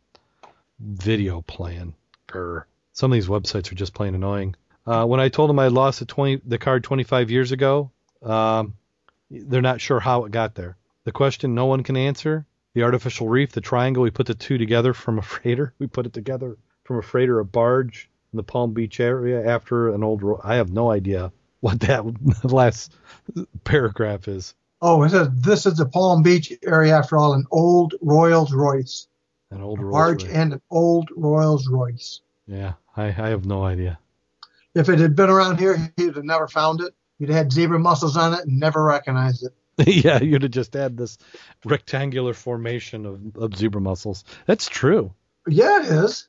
video 0.81 1.43
playing. 1.43 1.97
Grr. 2.27 2.65
Some 2.93 3.13
of 3.13 3.15
these 3.15 3.29
websites 3.29 3.71
are 3.71 3.75
just 3.75 3.93
plain 3.93 4.15
annoying. 4.15 4.57
Uh, 4.87 5.05
when 5.05 5.21
I 5.21 5.29
told 5.29 5.51
him 5.51 5.59
I 5.59 5.69
lost 5.69 5.99
the 5.99 6.07
20, 6.07 6.41
the 6.47 6.59
card 6.59 6.83
25 6.83 7.31
years 7.31 7.53
ago, 7.53 7.91
um, 8.23 8.75
they're 9.31 9.61
not 9.61 9.83
sure 9.83 10.01
how 10.01 10.25
it 10.25 10.33
got 10.33 10.55
there. 10.55 10.79
The 11.05 11.13
question 11.13 11.55
no 11.55 11.67
one 11.67 11.83
can 11.83 11.99
answer: 11.99 12.47
the 12.73 12.85
artificial 12.85 13.29
reef, 13.29 13.53
the 13.53 13.61
triangle. 13.61 14.03
We 14.03 14.11
put 14.11 14.27
the 14.27 14.35
two 14.35 14.57
together 14.57 14.95
from 14.95 15.19
a 15.19 15.23
freighter. 15.23 15.75
We 15.79 15.87
put 15.87 16.07
it 16.07 16.15
together 16.15 16.57
from 16.91 16.99
a 16.99 17.03
freighter, 17.03 17.37
or 17.37 17.41
a 17.41 17.45
barge 17.45 18.11
in 18.33 18.37
the 18.37 18.43
Palm 18.43 18.73
Beach 18.73 18.99
area 18.99 19.49
after 19.49 19.91
an 19.91 20.03
old. 20.03 20.25
Ro- 20.25 20.41
I 20.43 20.57
have 20.57 20.73
no 20.73 20.91
idea 20.91 21.31
what 21.61 21.79
that 21.81 22.05
last 22.53 22.93
paragraph 23.63 24.27
is. 24.27 24.57
Oh, 24.83 25.05
it 25.05 25.11
says 25.11 25.29
this 25.33 25.67
is 25.67 25.75
the 25.77 25.87
Palm 25.87 26.25
Beach 26.25 26.53
area 26.65 26.97
after 26.99 27.17
all, 27.17 27.35
an 27.35 27.45
old 27.53 27.95
Rolls 28.03 28.53
Royce, 28.53 29.07
An 29.53 29.63
old 29.63 29.79
Rolls 29.79 29.93
barge 29.93 30.25
Royce. 30.25 30.33
and 30.33 30.53
an 30.55 30.63
old 30.69 31.11
Rolls 31.17 31.69
Royce. 31.69 32.23
Yeah, 32.49 32.73
I, 32.97 33.05
I 33.05 33.29
have 33.29 33.45
no 33.47 33.63
idea. 33.63 34.01
If 34.75 34.89
it 34.89 34.99
had 34.99 35.15
been 35.15 35.31
around 35.31 35.61
here, 35.61 35.93
he'd 35.97 36.17
have 36.17 36.25
never 36.25 36.49
found 36.49 36.81
it. 36.81 36.93
He'd 37.21 37.29
have 37.29 37.37
had 37.39 37.53
zebra 37.53 37.79
mussels 37.79 38.17
on 38.17 38.35
it 38.35 38.47
and 38.47 38.59
never 38.59 38.83
recognized 38.83 39.47
it. 39.47 39.87
yeah, 40.05 40.21
you'd 40.21 40.43
have 40.43 40.51
just 40.51 40.75
had 40.75 40.97
this 40.97 41.19
rectangular 41.65 42.35
formation 42.35 43.07
of, 43.07 43.37
of 43.37 43.57
zebra 43.57 43.81
mussels. 43.81 44.25
That's 44.47 44.69
true. 44.69 45.13
Yeah, 45.47 45.83
it 45.83 45.87
is. 45.87 46.27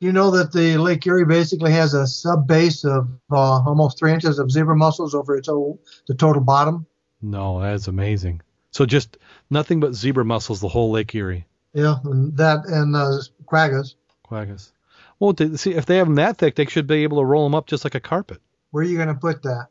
You 0.00 0.12
know 0.12 0.30
that 0.30 0.52
the 0.52 0.78
Lake 0.78 1.06
Erie 1.06 1.26
basically 1.26 1.72
has 1.72 1.92
a 1.92 2.06
sub 2.06 2.46
base 2.46 2.84
of 2.84 3.08
uh, 3.30 3.36
almost 3.36 3.98
three 3.98 4.12
inches 4.12 4.38
of 4.38 4.50
zebra 4.50 4.74
mussels 4.74 5.14
over 5.14 5.36
its 5.36 5.48
whole, 5.48 5.78
the 6.08 6.14
total 6.14 6.42
bottom. 6.42 6.86
No, 7.20 7.60
that's 7.60 7.86
amazing. 7.86 8.40
So 8.70 8.86
just 8.86 9.18
nothing 9.50 9.78
but 9.80 9.94
zebra 9.94 10.24
mussels 10.24 10.60
the 10.60 10.68
whole 10.68 10.90
Lake 10.90 11.14
Erie. 11.14 11.46
Yeah, 11.74 11.96
and 12.04 12.36
that 12.38 12.64
and 12.66 12.96
uh, 12.96 13.18
quaggas. 13.44 13.94
Quaggas. 14.26 14.72
Well, 15.18 15.34
to, 15.34 15.58
see 15.58 15.74
if 15.74 15.84
they 15.84 15.98
have 15.98 16.06
them 16.06 16.16
that 16.16 16.38
thick, 16.38 16.56
they 16.56 16.64
should 16.64 16.86
be 16.86 17.02
able 17.02 17.18
to 17.18 17.24
roll 17.24 17.44
them 17.44 17.54
up 17.54 17.66
just 17.66 17.84
like 17.84 17.94
a 17.94 18.00
carpet. 18.00 18.40
Where 18.70 18.82
are 18.82 18.86
you 18.86 18.96
going 18.96 19.08
to 19.08 19.14
put 19.14 19.42
that? 19.42 19.68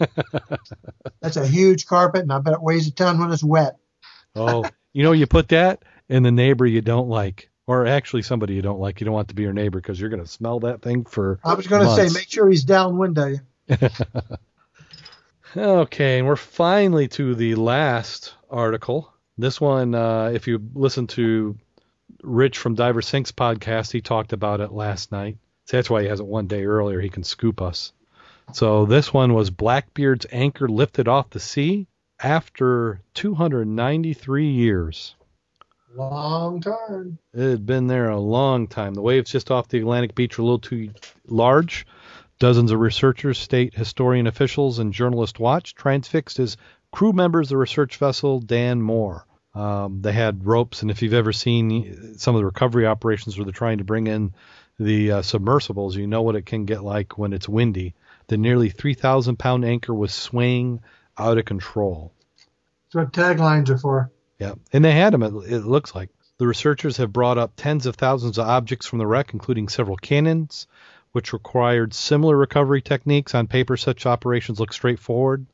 That's 1.20 1.36
a 1.36 1.46
huge 1.46 1.86
carpet, 1.86 2.22
and 2.22 2.32
I 2.32 2.38
bet 2.38 2.54
it 2.54 2.62
weighs 2.62 2.88
a 2.88 2.92
ton 2.92 3.18
when 3.18 3.30
it's 3.30 3.44
wet. 3.44 3.76
Oh, 4.34 4.64
you 4.92 5.02
know, 5.02 5.12
you 5.12 5.26
put 5.26 5.48
that 5.48 5.82
in 6.08 6.22
the 6.22 6.32
neighbor 6.32 6.64
you 6.64 6.80
don't 6.80 7.08
like, 7.08 7.47
or 7.68 7.86
actually 7.86 8.22
somebody 8.22 8.54
you 8.54 8.62
don't 8.62 8.80
like. 8.80 8.98
You 9.00 9.04
don't 9.04 9.14
want 9.14 9.28
to 9.28 9.34
be 9.34 9.42
your 9.42 9.52
neighbor 9.52 9.78
because 9.78 10.00
you're 10.00 10.10
going 10.10 10.24
to 10.24 10.28
smell 10.28 10.58
that 10.60 10.80
thing 10.82 11.04
for. 11.04 11.38
I 11.44 11.54
was 11.54 11.66
going 11.66 11.86
to 11.86 11.94
say, 11.94 12.12
make 12.18 12.28
sure 12.28 12.48
he's 12.48 12.64
downwind 12.64 13.18
of 13.18 13.30
you. 13.30 13.40
Okay, 15.56 16.18
and 16.18 16.26
we're 16.26 16.36
finally 16.36 17.08
to 17.08 17.34
the 17.34 17.54
last 17.54 18.34
article. 18.50 19.10
This 19.38 19.58
one, 19.58 19.94
uh, 19.94 20.30
if 20.34 20.46
you 20.46 20.60
listen 20.74 21.06
to 21.08 21.56
Rich 22.22 22.58
from 22.58 22.74
Diver 22.74 23.00
Sinks 23.00 23.32
podcast, 23.32 23.90
he 23.90 24.02
talked 24.02 24.34
about 24.34 24.60
it 24.60 24.72
last 24.72 25.10
night. 25.10 25.38
So 25.64 25.78
that's 25.78 25.88
why 25.88 26.02
he 26.02 26.08
has 26.08 26.20
it 26.20 26.26
one 26.26 26.48
day 26.48 26.64
earlier. 26.64 27.00
He 27.00 27.08
can 27.08 27.24
scoop 27.24 27.62
us. 27.62 27.94
So 28.52 28.84
this 28.84 29.12
one 29.12 29.32
was 29.32 29.48
Blackbeard's 29.48 30.26
anchor 30.30 30.68
lifted 30.68 31.08
off 31.08 31.30
the 31.30 31.40
sea 31.40 31.86
after 32.20 33.00
293 33.14 34.50
years. 34.50 35.14
Long 35.94 36.60
time. 36.60 37.18
It 37.32 37.50
had 37.50 37.66
been 37.66 37.86
there 37.86 38.10
a 38.10 38.20
long 38.20 38.66
time. 38.66 38.94
The 38.94 39.02
waves 39.02 39.30
just 39.30 39.50
off 39.50 39.68
the 39.68 39.78
Atlantic 39.78 40.14
beach 40.14 40.36
were 40.36 40.42
a 40.42 40.44
little 40.44 40.58
too 40.58 40.90
large. 41.26 41.86
Dozens 42.38 42.70
of 42.70 42.78
researchers, 42.78 43.38
state 43.38 43.74
historian 43.74 44.26
officials, 44.26 44.78
and 44.78 44.92
journalists 44.92 45.40
watched, 45.40 45.76
transfixed 45.76 46.38
as 46.38 46.56
crew 46.92 47.12
members 47.12 47.46
of 47.46 47.50
the 47.50 47.56
research 47.56 47.96
vessel 47.96 48.40
Dan 48.40 48.80
Moore. 48.80 49.26
Um, 49.54 50.02
they 50.02 50.12
had 50.12 50.46
ropes, 50.46 50.82
and 50.82 50.90
if 50.90 51.02
you've 51.02 51.14
ever 51.14 51.32
seen 51.32 52.16
some 52.18 52.34
of 52.34 52.40
the 52.40 52.44
recovery 52.44 52.86
operations 52.86 53.36
where 53.36 53.44
they're 53.44 53.52
trying 53.52 53.78
to 53.78 53.84
bring 53.84 54.06
in 54.06 54.34
the 54.78 55.12
uh, 55.12 55.22
submersibles, 55.22 55.96
you 55.96 56.06
know 56.06 56.22
what 56.22 56.36
it 56.36 56.46
can 56.46 56.64
get 56.64 56.84
like 56.84 57.18
when 57.18 57.32
it's 57.32 57.48
windy. 57.48 57.94
The 58.28 58.36
nearly 58.36 58.68
3,000 58.68 59.36
pound 59.36 59.64
anchor 59.64 59.94
was 59.94 60.12
swaying 60.12 60.80
out 61.16 61.38
of 61.38 61.44
control. 61.44 62.12
That's 62.92 62.94
what 62.94 63.12
taglines 63.12 63.68
are 63.70 63.78
for. 63.78 64.12
Yeah, 64.38 64.54
and 64.72 64.84
they 64.84 64.92
had 64.92 65.12
them. 65.12 65.22
It, 65.22 65.52
it 65.52 65.64
looks 65.64 65.94
like 65.94 66.10
the 66.38 66.46
researchers 66.46 66.96
have 66.98 67.12
brought 67.12 67.38
up 67.38 67.52
tens 67.56 67.86
of 67.86 67.96
thousands 67.96 68.38
of 68.38 68.46
objects 68.46 68.86
from 68.86 69.00
the 69.00 69.06
wreck, 69.06 69.32
including 69.32 69.68
several 69.68 69.96
cannons, 69.96 70.66
which 71.12 71.32
required 71.32 71.92
similar 71.92 72.36
recovery 72.36 72.80
techniques. 72.80 73.34
On 73.34 73.48
paper, 73.48 73.76
such 73.76 74.06
operations 74.06 74.60
look 74.60 74.72
straightforward, 74.72 75.46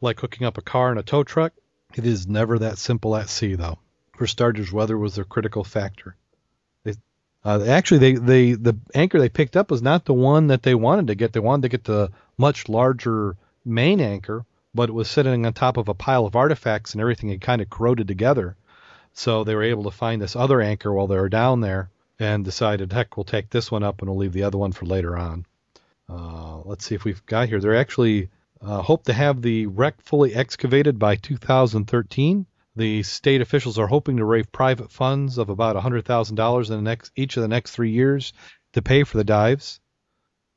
like 0.00 0.20
hooking 0.20 0.46
up 0.46 0.58
a 0.58 0.62
car 0.62 0.90
and 0.90 1.00
a 1.00 1.02
tow 1.02 1.24
truck. 1.24 1.52
It 1.96 2.06
is 2.06 2.26
never 2.26 2.58
that 2.60 2.78
simple 2.78 3.16
at 3.16 3.28
sea, 3.28 3.54
though. 3.54 3.78
For 4.16 4.26
starters, 4.28 4.72
weather 4.72 4.96
was 4.96 5.16
their 5.16 5.24
critical 5.24 5.64
factor. 5.64 6.16
They, 6.84 6.94
uh, 7.44 7.64
actually, 7.66 7.98
they, 7.98 8.12
they 8.12 8.52
the 8.52 8.76
anchor 8.94 9.18
they 9.18 9.28
picked 9.28 9.56
up 9.56 9.72
was 9.72 9.82
not 9.82 10.04
the 10.04 10.14
one 10.14 10.48
that 10.48 10.62
they 10.62 10.76
wanted 10.76 11.08
to 11.08 11.16
get. 11.16 11.32
They 11.32 11.40
wanted 11.40 11.62
to 11.62 11.68
get 11.68 11.84
the 11.84 12.12
much 12.38 12.68
larger 12.68 13.36
main 13.64 14.00
anchor, 14.00 14.44
but 14.74 14.88
it 14.88 14.92
was 14.92 15.08
sitting 15.08 15.46
on 15.46 15.52
top 15.52 15.76
of 15.76 15.88
a 15.88 15.94
pile 15.94 16.26
of 16.26 16.36
artifacts 16.36 16.92
and 16.92 17.00
everything 17.00 17.28
had 17.28 17.40
kind 17.40 17.62
of 17.62 17.70
corroded 17.70 18.08
together. 18.08 18.56
So 19.12 19.44
they 19.44 19.54
were 19.54 19.62
able 19.62 19.84
to 19.84 19.90
find 19.90 20.20
this 20.20 20.34
other 20.34 20.60
anchor 20.60 20.92
while 20.92 21.06
they 21.06 21.16
were 21.16 21.28
down 21.28 21.60
there 21.60 21.90
and 22.18 22.44
decided, 22.44 22.92
heck, 22.92 23.16
we'll 23.16 23.24
take 23.24 23.50
this 23.50 23.70
one 23.70 23.84
up 23.84 24.00
and 24.00 24.10
we'll 24.10 24.18
leave 24.18 24.32
the 24.32 24.42
other 24.42 24.58
one 24.58 24.72
for 24.72 24.86
later 24.86 25.16
on. 25.16 25.46
Uh, 26.08 26.58
let's 26.64 26.84
see 26.84 26.94
if 26.94 27.04
we've 27.04 27.24
got 27.26 27.48
here. 27.48 27.60
They're 27.60 27.76
actually 27.76 28.30
uh, 28.60 28.82
hope 28.82 29.04
to 29.04 29.12
have 29.12 29.40
the 29.40 29.66
wreck 29.66 30.00
fully 30.02 30.34
excavated 30.34 30.98
by 30.98 31.16
2013. 31.16 32.46
The 32.76 33.02
state 33.04 33.40
officials 33.40 33.78
are 33.78 33.86
hoping 33.86 34.16
to 34.16 34.24
raise 34.24 34.46
private 34.46 34.90
funds 34.90 35.38
of 35.38 35.48
about 35.48 35.76
$100,000 35.76 36.70
in 36.70 36.76
the 36.76 36.82
next 36.82 37.12
each 37.14 37.36
of 37.36 37.42
the 37.42 37.48
next 37.48 37.70
three 37.70 37.92
years 37.92 38.32
to 38.72 38.82
pay 38.82 39.04
for 39.04 39.16
the 39.16 39.24
dives. 39.24 39.80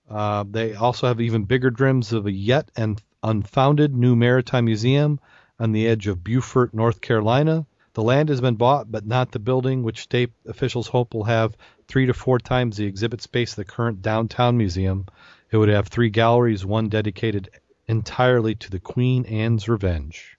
Uh, 0.09 0.43
they 0.49 0.74
also 0.74 1.07
have 1.07 1.22
even 1.22 1.43
bigger 1.43 1.70
dreams 1.70 2.13
of 2.13 2.26
a 2.26 2.32
yet 2.32 2.72
and 2.76 3.01
unfounded 3.24 3.95
new 3.95 4.15
maritime 4.15 4.65
museum 4.65 5.20
on 5.59 5.72
the 5.72 5.88
edge 5.88 6.07
of 6.07 6.24
Beaufort, 6.24 6.74
North 6.74 7.01
Carolina. 7.01 7.65
The 7.93 8.03
land 8.03 8.30
has 8.30 8.41
been 8.41 8.55
bought, 8.55 8.91
but 8.91 9.07
not 9.07 9.32
the 9.32 9.39
building, 9.39 9.82
which 9.82 10.01
state 10.01 10.32
officials 10.45 10.88
hope 10.88 11.13
will 11.13 11.24
have 11.24 11.57
three 11.88 12.05
to 12.05 12.13
four 12.13 12.38
times 12.38 12.78
the 12.78 12.86
exhibit 12.86 13.22
space 13.22 13.51
of 13.51 13.55
the 13.57 13.65
current 13.65 14.01
downtown 14.01 14.57
museum. 14.57 15.05
It 15.49 15.57
would 15.57 15.70
have 15.70 15.88
three 15.88 16.09
galleries, 16.09 16.65
one 16.65 16.89
dedicated 16.89 17.49
entirely 17.88 18.55
to 18.55 18.70
the 18.70 18.80
Queen 18.80 19.26
Anne's 19.26 19.68
Revenge. 19.68 20.38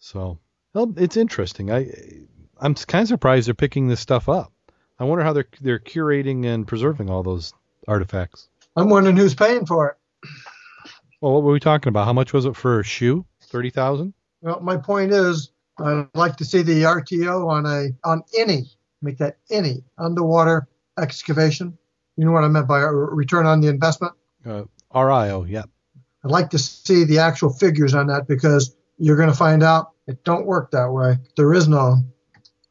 So, 0.00 0.38
well, 0.74 0.92
it's 0.96 1.16
interesting. 1.16 1.70
I, 1.70 1.90
I'm 2.60 2.74
kind 2.74 3.02
of 3.02 3.08
surprised 3.08 3.46
they're 3.46 3.54
picking 3.54 3.88
this 3.88 4.00
stuff 4.00 4.28
up. 4.28 4.52
I 4.98 5.04
wonder 5.04 5.24
how 5.24 5.32
they're 5.32 5.48
they're 5.60 5.78
curating 5.78 6.46
and 6.46 6.66
preserving 6.66 7.10
all 7.10 7.22
those 7.22 7.52
artifacts. 7.86 8.48
I'm 8.74 8.88
wondering 8.88 9.16
who's 9.16 9.34
paying 9.34 9.66
for 9.66 9.90
it. 9.90 9.96
Well, 11.20 11.32
what 11.32 11.42
were 11.42 11.52
we 11.52 11.60
talking 11.60 11.88
about? 11.88 12.04
How 12.04 12.12
much 12.12 12.32
was 12.32 12.44
it 12.44 12.56
for 12.56 12.80
a 12.80 12.84
shoe? 12.84 13.24
Thirty 13.40 13.70
thousand. 13.70 14.14
Well, 14.42 14.60
my 14.60 14.76
point 14.76 15.12
is, 15.12 15.50
I'd 15.78 16.08
like 16.14 16.36
to 16.36 16.44
see 16.44 16.62
the 16.62 16.82
RTO 16.82 17.48
on 17.48 17.66
a 17.66 17.88
on 18.04 18.22
any 18.38 18.70
make 19.02 19.18
that 19.18 19.38
any 19.50 19.84
underwater 19.98 20.68
excavation. 20.98 21.76
You 22.16 22.24
know 22.24 22.32
what 22.32 22.44
I 22.44 22.48
meant 22.48 22.68
by 22.68 22.80
a 22.80 22.86
return 22.86 23.46
on 23.46 23.60
the 23.60 23.68
investment. 23.68 24.14
Uh, 24.44 24.64
RIO, 24.94 25.44
yeah. 25.44 25.64
I'd 26.24 26.30
like 26.30 26.50
to 26.50 26.58
see 26.58 27.04
the 27.04 27.18
actual 27.18 27.50
figures 27.50 27.94
on 27.94 28.06
that 28.08 28.26
because 28.26 28.74
you're 28.98 29.16
going 29.16 29.28
to 29.28 29.34
find 29.34 29.62
out 29.62 29.92
it 30.06 30.24
don't 30.24 30.46
work 30.46 30.70
that 30.70 30.90
way. 30.90 31.18
There 31.36 31.52
is 31.52 31.68
no. 31.68 31.98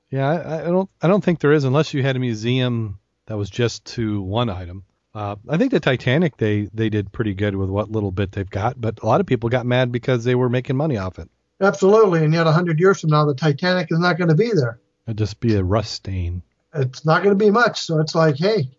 Yeah, 0.10 0.30
I, 0.30 0.62
I 0.62 0.66
don't 0.66 0.89
I 1.02 1.08
don't 1.08 1.24
think 1.24 1.39
there 1.39 1.52
is 1.52 1.64
unless 1.64 1.93
you 1.93 2.02
had 2.02 2.16
a 2.16 2.20
museum 2.20 3.00
that 3.28 3.38
was 3.38 3.50
just 3.50 3.86
to 3.86 4.22
one 4.22 4.50
item. 4.50 4.84
Uh, 5.16 5.38
I 5.47 5.55
think 5.55 5.72
the 5.72 5.80
Titanic 5.80 6.36
they 6.36 6.68
they 6.74 6.89
did 6.89 7.13
pretty 7.13 7.34
good 7.34 7.55
with 7.55 7.70
what 7.70 7.89
little 7.89 8.11
bit 8.11 8.34
they've 8.34 8.49
got, 8.49 8.80
but 8.80 9.01
a 9.01 9.05
lot 9.05 9.22
of 9.22 9.26
people 9.26 9.47
got 9.49 9.66
mad 9.66 9.89
because 9.89 10.26
they 10.26 10.36
were 10.36 10.49
making 10.49 10.76
money 10.76 10.97
off 10.97 11.18
it. 11.18 11.30
Absolutely, 11.61 12.26
and 12.26 12.34
yet 12.34 12.47
a 12.47 12.51
hundred 12.51 12.82
years 12.82 12.99
from 12.99 13.11
now, 13.11 13.24
the 13.24 13.34
Titanic 13.34 13.88
is 13.91 13.99
not 13.99 14.18
going 14.18 14.28
to 14.28 14.36
be 14.36 14.51
there. 14.53 14.82
It'd 15.07 15.18
just 15.18 15.39
be 15.39 15.55
a 15.55 15.63
rust 15.63 15.93
stain. 15.93 16.41
It's 16.74 17.05
not 17.05 17.24
going 17.24 17.38
to 17.38 17.43
be 17.43 17.49
much. 17.49 17.82
So 17.82 18.01
it's 18.01 18.13
like, 18.13 18.36
hey, 18.38 18.70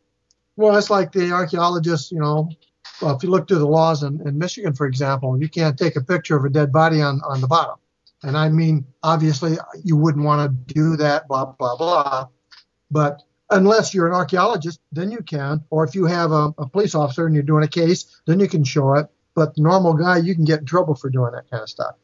well, 0.57 0.76
it's 0.76 0.91
like 0.91 1.11
the 1.11 1.32
archaeologists. 1.32 2.12
You 2.12 2.20
know, 2.20 2.51
well, 3.01 3.16
if 3.16 3.22
you 3.22 3.30
look 3.30 3.49
through 3.49 3.61
the 3.61 3.66
laws 3.66 4.03
in, 4.03 4.20
in 4.28 4.37
Michigan, 4.37 4.74
for 4.74 4.87
example, 4.87 5.41
you 5.41 5.49
can't 5.49 5.78
take 5.78 5.97
a 5.97 6.03
picture 6.03 6.37
of 6.37 6.45
a 6.45 6.51
dead 6.51 6.70
body 6.70 7.01
on 7.01 7.22
on 7.22 7.41
the 7.41 7.47
bottom. 7.47 7.76
And 8.22 8.37
I 8.37 8.51
mean, 8.51 8.84
obviously, 9.03 9.57
you 9.84 9.97
wouldn't 9.97 10.26
want 10.26 10.51
to 10.68 10.74
do 10.74 10.97
that. 10.97 11.28
Blah 11.28 11.47
blah 11.47 11.76
blah. 11.78 12.28
But 12.91 13.22
unless 13.51 13.94
you're 13.94 14.09
an 14.09 14.14
archaeologist, 14.14 14.80
then 14.92 15.11
you 15.11 15.18
can. 15.18 15.64
Or 15.70 15.84
if 15.84 15.94
you 15.94 16.07
have 16.07 16.32
a, 16.32 16.55
a 16.59 16.68
police 16.68 16.94
officer 16.94 17.26
and 17.26 17.34
you're 17.34 17.44
doing 17.44 17.64
a 17.64 17.68
case, 17.68 18.20
then 18.26 18.40
you 18.40 18.49
can 18.49 18.64
show 18.64 18.94
it. 18.94 19.07
But 19.34 19.55
the 19.55 19.62
normal 19.62 19.94
guy, 19.94 20.18
you 20.18 20.34
can 20.34 20.44
get 20.44 20.61
in 20.61 20.66
trouble 20.66 20.94
for 20.94 21.11
doing 21.11 21.32
that 21.32 21.51
kind 21.51 21.62
of 21.62 21.68
stuff. 21.68 21.97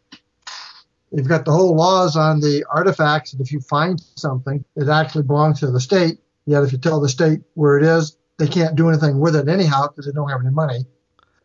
You've 1.11 1.29
got 1.29 1.45
the 1.45 1.53
whole 1.53 1.77
laws 1.77 2.17
on 2.17 2.41
the 2.41 2.65
artifacts, 2.71 3.33
and 3.33 3.43
if 3.43 3.53
you 3.53 3.61
find 3.61 4.03
something 4.17 4.65
that 4.77 4.89
actually 4.89 5.25
belongs 5.25 5.61
to 5.61 5.71
the 5.71 5.81
state, 5.81 6.19
Yet 6.47 6.63
if 6.65 6.73
you 6.73 6.79
tell 6.79 7.01
the 7.01 7.09
state 7.09 7.41
where 7.55 7.79
it 7.79 7.85
is, 7.85 8.17
they 8.39 8.49
can't 8.49 8.75
do 8.75 8.89
anything 8.89 9.21
with 9.21 9.37
it 9.37 9.49
anyhow 9.49 9.89
because 9.89 10.07
they 10.07 10.13
don't 10.13 10.29
have 10.29 10.41
any 10.41 10.51
money. 10.51 10.87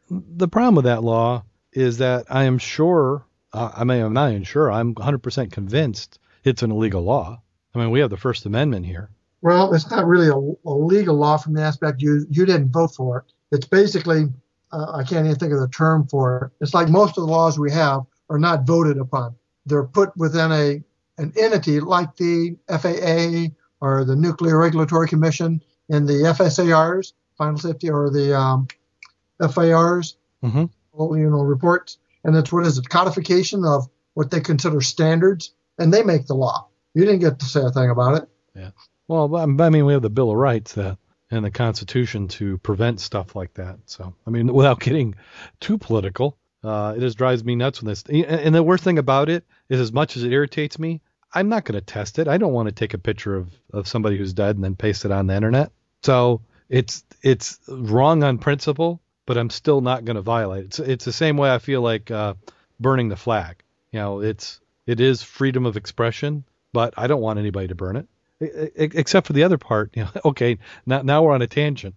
The 0.10 0.48
problem 0.48 0.76
with 0.76 0.86
that 0.86 1.04
law 1.04 1.44
is 1.72 2.00
that 2.00 2.26
I 2.30 2.46
am 2.46 2.58
sure, 2.58 3.26
uh, 3.54 3.72
I 3.76 3.84
mean, 3.84 4.02
I'm 4.02 4.14
not 4.14 4.32
even 4.32 4.44
sure, 4.44 4.72
I'm 4.72 4.96
100% 4.96 5.52
convinced 5.52 6.20
it's 6.44 6.64
an 6.64 6.72
illegal 6.72 7.04
law. 7.04 7.42
I 7.76 7.80
mean, 7.80 7.92
we 7.92 8.00
have 8.00 8.10
the 8.10 8.18
First 8.18 8.46
Amendment 8.46 8.86
here. 8.86 9.10
Well, 9.42 9.74
it's 9.74 9.90
not 9.90 10.06
really 10.08 10.28
a, 10.30 10.70
a 10.70 10.74
legal 10.74 11.16
law 11.16 11.38
from 11.38 11.54
the 11.54 11.62
aspect 11.62 12.02
you 12.02 12.26
you 12.30 12.46
didn't 12.46 12.72
vote 12.72 12.96
for 12.96 13.20
it. 13.20 13.56
It's 13.56 13.68
basically 13.68 14.26
uh, 14.72 14.92
I 14.94 15.04
can't 15.04 15.26
even 15.26 15.38
think 15.38 15.54
of 15.54 15.60
the 15.60 15.70
term 15.70 16.08
for 16.08 16.52
it. 16.60 16.64
It's 16.64 16.74
like 16.74 16.90
most 16.90 17.18
of 17.18 17.26
the 17.26 17.32
laws 17.32 17.58
we 17.60 17.72
have 17.72 18.02
are 18.30 18.40
not 18.40 18.66
voted 18.66 18.98
upon. 18.98 19.36
They're 19.66 19.84
put 19.86 20.16
within 20.18 20.52
a 20.52 20.84
an 21.20 21.34
entity 21.40 21.80
like 21.80 22.16
the 22.18 22.58
FAA 22.68 23.54
or 23.80 24.04
the 24.06 24.16
Nuclear 24.16 24.58
Regulatory 24.60 25.08
Commission 25.08 25.62
and 25.90 26.08
the 26.08 26.14
FSARs, 26.14 27.14
Final 27.38 27.58
Safety, 27.58 27.90
or 27.90 28.10
the 28.10 28.38
um, 28.38 28.68
FARs, 29.40 30.18
Mm-hmm. 30.44 31.16
you 31.16 31.30
know, 31.32 31.42
reports. 31.42 31.98
And 32.24 32.36
it's 32.36 32.52
what 32.52 32.66
is 32.66 32.78
it, 32.78 32.88
codification 32.90 33.66
of 33.66 33.90
what 34.14 34.30
they 34.30 34.40
consider 34.40 34.82
standards, 34.82 35.52
and 35.80 35.92
they 35.92 36.04
make 36.04 36.28
the 36.28 36.36
law. 36.36 36.68
You 36.94 37.06
didn't 37.06 37.22
get 37.22 37.40
to 37.40 37.46
say 37.46 37.62
a 37.64 37.72
thing 37.72 37.90
about 37.90 38.22
it. 38.22 38.30
Well, 39.08 39.36
I 39.36 39.70
mean, 39.70 39.86
we 39.86 39.94
have 39.94 40.02
the 40.02 40.10
Bill 40.10 40.32
of 40.32 40.38
Rights 40.38 40.74
that 40.74 40.98
and 41.30 41.44
the 41.44 41.52
Constitution 41.52 42.28
to 42.28 42.58
prevent 42.60 43.00
stuff 43.00 43.36
like 43.36 43.54
that. 43.56 43.78
So, 43.86 44.14
I 44.26 44.30
mean, 44.30 44.52
without 44.54 44.80
getting 44.80 45.16
too 45.60 45.78
political, 45.78 46.38
uh, 46.64 46.94
it 46.96 47.02
just 47.02 47.18
drives 47.18 47.44
me 47.44 47.56
nuts 47.56 47.82
when 47.82 47.90
this. 47.90 48.04
And 48.04 48.54
the 48.54 48.64
worst 48.64 48.84
thing 48.84 48.98
about 48.98 49.30
it 49.30 49.46
is, 49.70 49.80
as 49.80 49.92
much 49.92 50.18
as 50.18 50.24
it 50.24 50.32
irritates 50.32 50.80
me, 50.80 51.02
I'm 51.34 51.50
not 51.50 51.66
going 51.66 51.80
to 51.80 51.86
test 51.86 52.20
it. 52.20 52.28
I 52.28 52.38
don't 52.38 52.54
want 52.54 52.68
to 52.70 52.74
take 52.74 52.94
a 52.94 52.98
picture 52.98 53.36
of, 53.36 53.50
of 53.74 53.88
somebody 53.88 54.18
who's 54.18 54.34
dead 54.34 54.56
and 54.56 54.64
then 54.64 54.76
paste 54.76 55.06
it 55.06 55.12
on 55.12 55.28
the 55.28 55.36
internet. 55.36 55.72
So 56.04 56.42
it's 56.70 57.04
it's 57.22 57.60
wrong 57.68 58.24
on 58.24 58.38
principle, 58.38 59.02
but 59.26 59.38
I'm 59.38 59.50
still 59.50 59.82
not 59.82 60.06
going 60.06 60.16
to 60.16 60.22
violate 60.22 60.64
it. 60.64 60.66
It's, 60.68 60.80
it's 60.80 61.06
the 61.06 61.14
same 61.14 61.38
way 61.38 61.52
I 61.54 61.60
feel 61.60 61.82
like 61.82 62.10
uh, 62.10 62.36
burning 62.80 63.10
the 63.10 63.16
flag. 63.16 63.62
You 63.92 64.00
know, 64.00 64.22
it's 64.22 64.62
it 64.86 65.02
is 65.02 65.22
freedom 65.22 65.66
of 65.66 65.76
expression, 65.76 66.46
but 66.72 66.94
I 66.98 67.08
don't 67.08 67.22
want 67.22 67.40
anybody 67.40 67.68
to 67.68 67.76
burn 67.76 67.98
it 67.98 68.08
except 68.40 69.28
for 69.28 69.34
the 69.34 69.44
other 69.44 69.58
part. 69.58 69.92
You 69.96 70.04
know, 70.04 70.10
okay, 70.26 70.58
now 70.86 71.02
now 71.02 71.24
we're 71.24 71.34
on 71.34 71.42
a 71.42 71.48
tangent. 71.48 71.96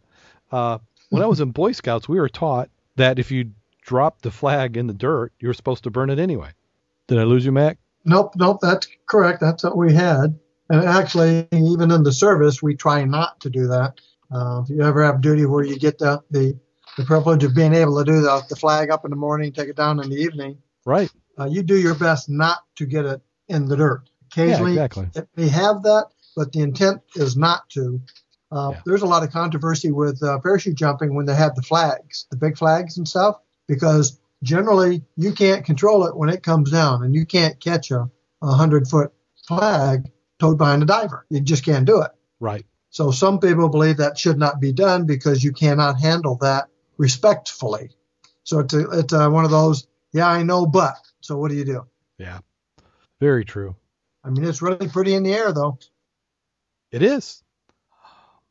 Uh, 0.50 0.78
when 1.10 1.22
I 1.22 1.26
was 1.26 1.40
in 1.40 1.50
Boy 1.50 1.72
Scouts, 1.72 2.08
we 2.08 2.18
were 2.20 2.28
taught 2.28 2.70
that 2.96 3.18
if 3.18 3.30
you 3.30 3.50
drop 3.82 4.22
the 4.22 4.30
flag 4.30 4.76
in 4.76 4.86
the 4.86 4.94
dirt, 4.94 5.32
you're 5.40 5.54
supposed 5.54 5.84
to 5.84 5.90
burn 5.90 6.10
it 6.10 6.18
anyway. 6.18 6.50
Did 7.08 7.18
I 7.18 7.24
lose 7.24 7.44
you, 7.44 7.52
Mac? 7.52 7.78
Nope, 8.04 8.34
nope, 8.36 8.58
that's 8.62 8.86
correct. 9.06 9.40
That's 9.40 9.64
what 9.64 9.76
we 9.76 9.92
had. 9.92 10.38
And 10.68 10.84
actually, 10.84 11.48
even 11.52 11.90
in 11.90 12.04
the 12.04 12.12
service, 12.12 12.62
we 12.62 12.76
try 12.76 13.04
not 13.04 13.40
to 13.40 13.50
do 13.50 13.66
that. 13.66 14.00
Uh, 14.32 14.62
if 14.62 14.70
you 14.70 14.80
ever 14.82 15.04
have 15.04 15.20
duty 15.20 15.44
where 15.46 15.64
you 15.64 15.76
get 15.76 15.98
the, 15.98 16.22
the, 16.30 16.56
the 16.96 17.04
privilege 17.04 17.42
of 17.42 17.54
being 17.54 17.74
able 17.74 17.98
to 17.98 18.04
do 18.04 18.20
the, 18.20 18.42
the 18.48 18.54
flag 18.54 18.90
up 18.90 19.04
in 19.04 19.10
the 19.10 19.16
morning, 19.16 19.52
take 19.52 19.68
it 19.68 19.76
down 19.76 19.98
in 20.00 20.08
the 20.08 20.16
evening, 20.16 20.56
Right. 20.84 21.10
uh, 21.38 21.46
you 21.46 21.62
do 21.64 21.76
your 21.76 21.96
best 21.96 22.28
not 22.28 22.58
to 22.76 22.86
get 22.86 23.04
it 23.04 23.20
in 23.48 23.66
the 23.66 23.76
dirt. 23.76 24.08
Occasionally, 24.32 24.74
yeah, 24.74 24.84
exactly. 24.84 25.20
it 25.20 25.28
may 25.36 25.48
have 25.48 25.82
that, 25.82 26.06
but 26.36 26.52
the 26.52 26.60
intent 26.60 27.02
is 27.14 27.36
not 27.36 27.68
to. 27.70 28.00
Uh, 28.52 28.70
Yeah. 28.72 28.80
There's 28.84 29.02
a 29.02 29.06
lot 29.06 29.22
of 29.22 29.30
controversy 29.30 29.90
with 29.92 30.22
uh, 30.22 30.38
parachute 30.40 30.76
jumping 30.76 31.14
when 31.14 31.26
they 31.26 31.34
have 31.34 31.54
the 31.54 31.62
flags, 31.62 32.26
the 32.30 32.36
big 32.36 32.58
flags 32.58 32.96
and 32.98 33.06
stuff, 33.06 33.36
because 33.68 34.18
generally 34.42 35.02
you 35.16 35.32
can't 35.32 35.64
control 35.64 36.06
it 36.06 36.16
when 36.16 36.28
it 36.30 36.42
comes 36.42 36.70
down, 36.70 37.04
and 37.04 37.14
you 37.14 37.26
can't 37.26 37.60
catch 37.60 37.90
a, 37.90 38.10
a 38.42 38.52
hundred 38.52 38.88
foot 38.88 39.12
flag 39.46 40.10
towed 40.38 40.58
behind 40.58 40.82
a 40.82 40.86
diver. 40.86 41.26
You 41.30 41.40
just 41.40 41.64
can't 41.64 41.86
do 41.86 42.02
it. 42.02 42.10
Right. 42.40 42.64
So 42.88 43.12
some 43.12 43.38
people 43.38 43.68
believe 43.68 43.98
that 43.98 44.18
should 44.18 44.38
not 44.38 44.60
be 44.60 44.72
done 44.72 45.06
because 45.06 45.44
you 45.44 45.52
cannot 45.52 46.00
handle 46.00 46.36
that 46.40 46.68
respectfully. 46.96 47.90
So 48.42 48.60
it's 48.60 48.74
a, 48.74 48.90
it's 48.98 49.12
a, 49.12 49.30
one 49.30 49.44
of 49.44 49.50
those, 49.50 49.86
yeah, 50.12 50.26
I 50.28 50.42
know, 50.42 50.66
but. 50.66 50.94
So 51.20 51.36
what 51.36 51.50
do 51.50 51.56
you 51.56 51.64
do? 51.64 51.86
Yeah. 52.18 52.40
Very 53.20 53.44
true. 53.44 53.76
I 54.24 54.30
mean, 54.30 54.44
it's 54.44 54.62
really 54.62 54.88
pretty 54.88 55.14
in 55.14 55.22
the 55.22 55.34
air, 55.34 55.52
though. 55.52 55.78
It 56.90 57.02
is. 57.02 57.42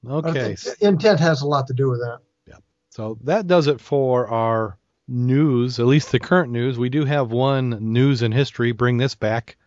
Okay. 0.07 0.55
intent 0.81 1.19
has 1.19 1.41
a 1.41 1.47
lot 1.47 1.67
to 1.67 1.73
do 1.73 1.89
with 1.89 1.99
that. 1.99 2.19
Yeah. 2.47 2.57
So 2.89 3.17
that 3.23 3.47
does 3.47 3.67
it 3.67 3.81
for 3.81 4.27
our 4.27 4.77
news, 5.07 5.79
at 5.79 5.87
least 5.87 6.11
the 6.11 6.19
current 6.19 6.51
news. 6.51 6.77
We 6.77 6.89
do 6.89 7.03
have 7.05 7.31
one 7.31 7.91
news 7.93 8.21
in 8.21 8.31
history. 8.31 8.71
Bring 8.71 8.97
this 8.97 9.15
back. 9.15 9.57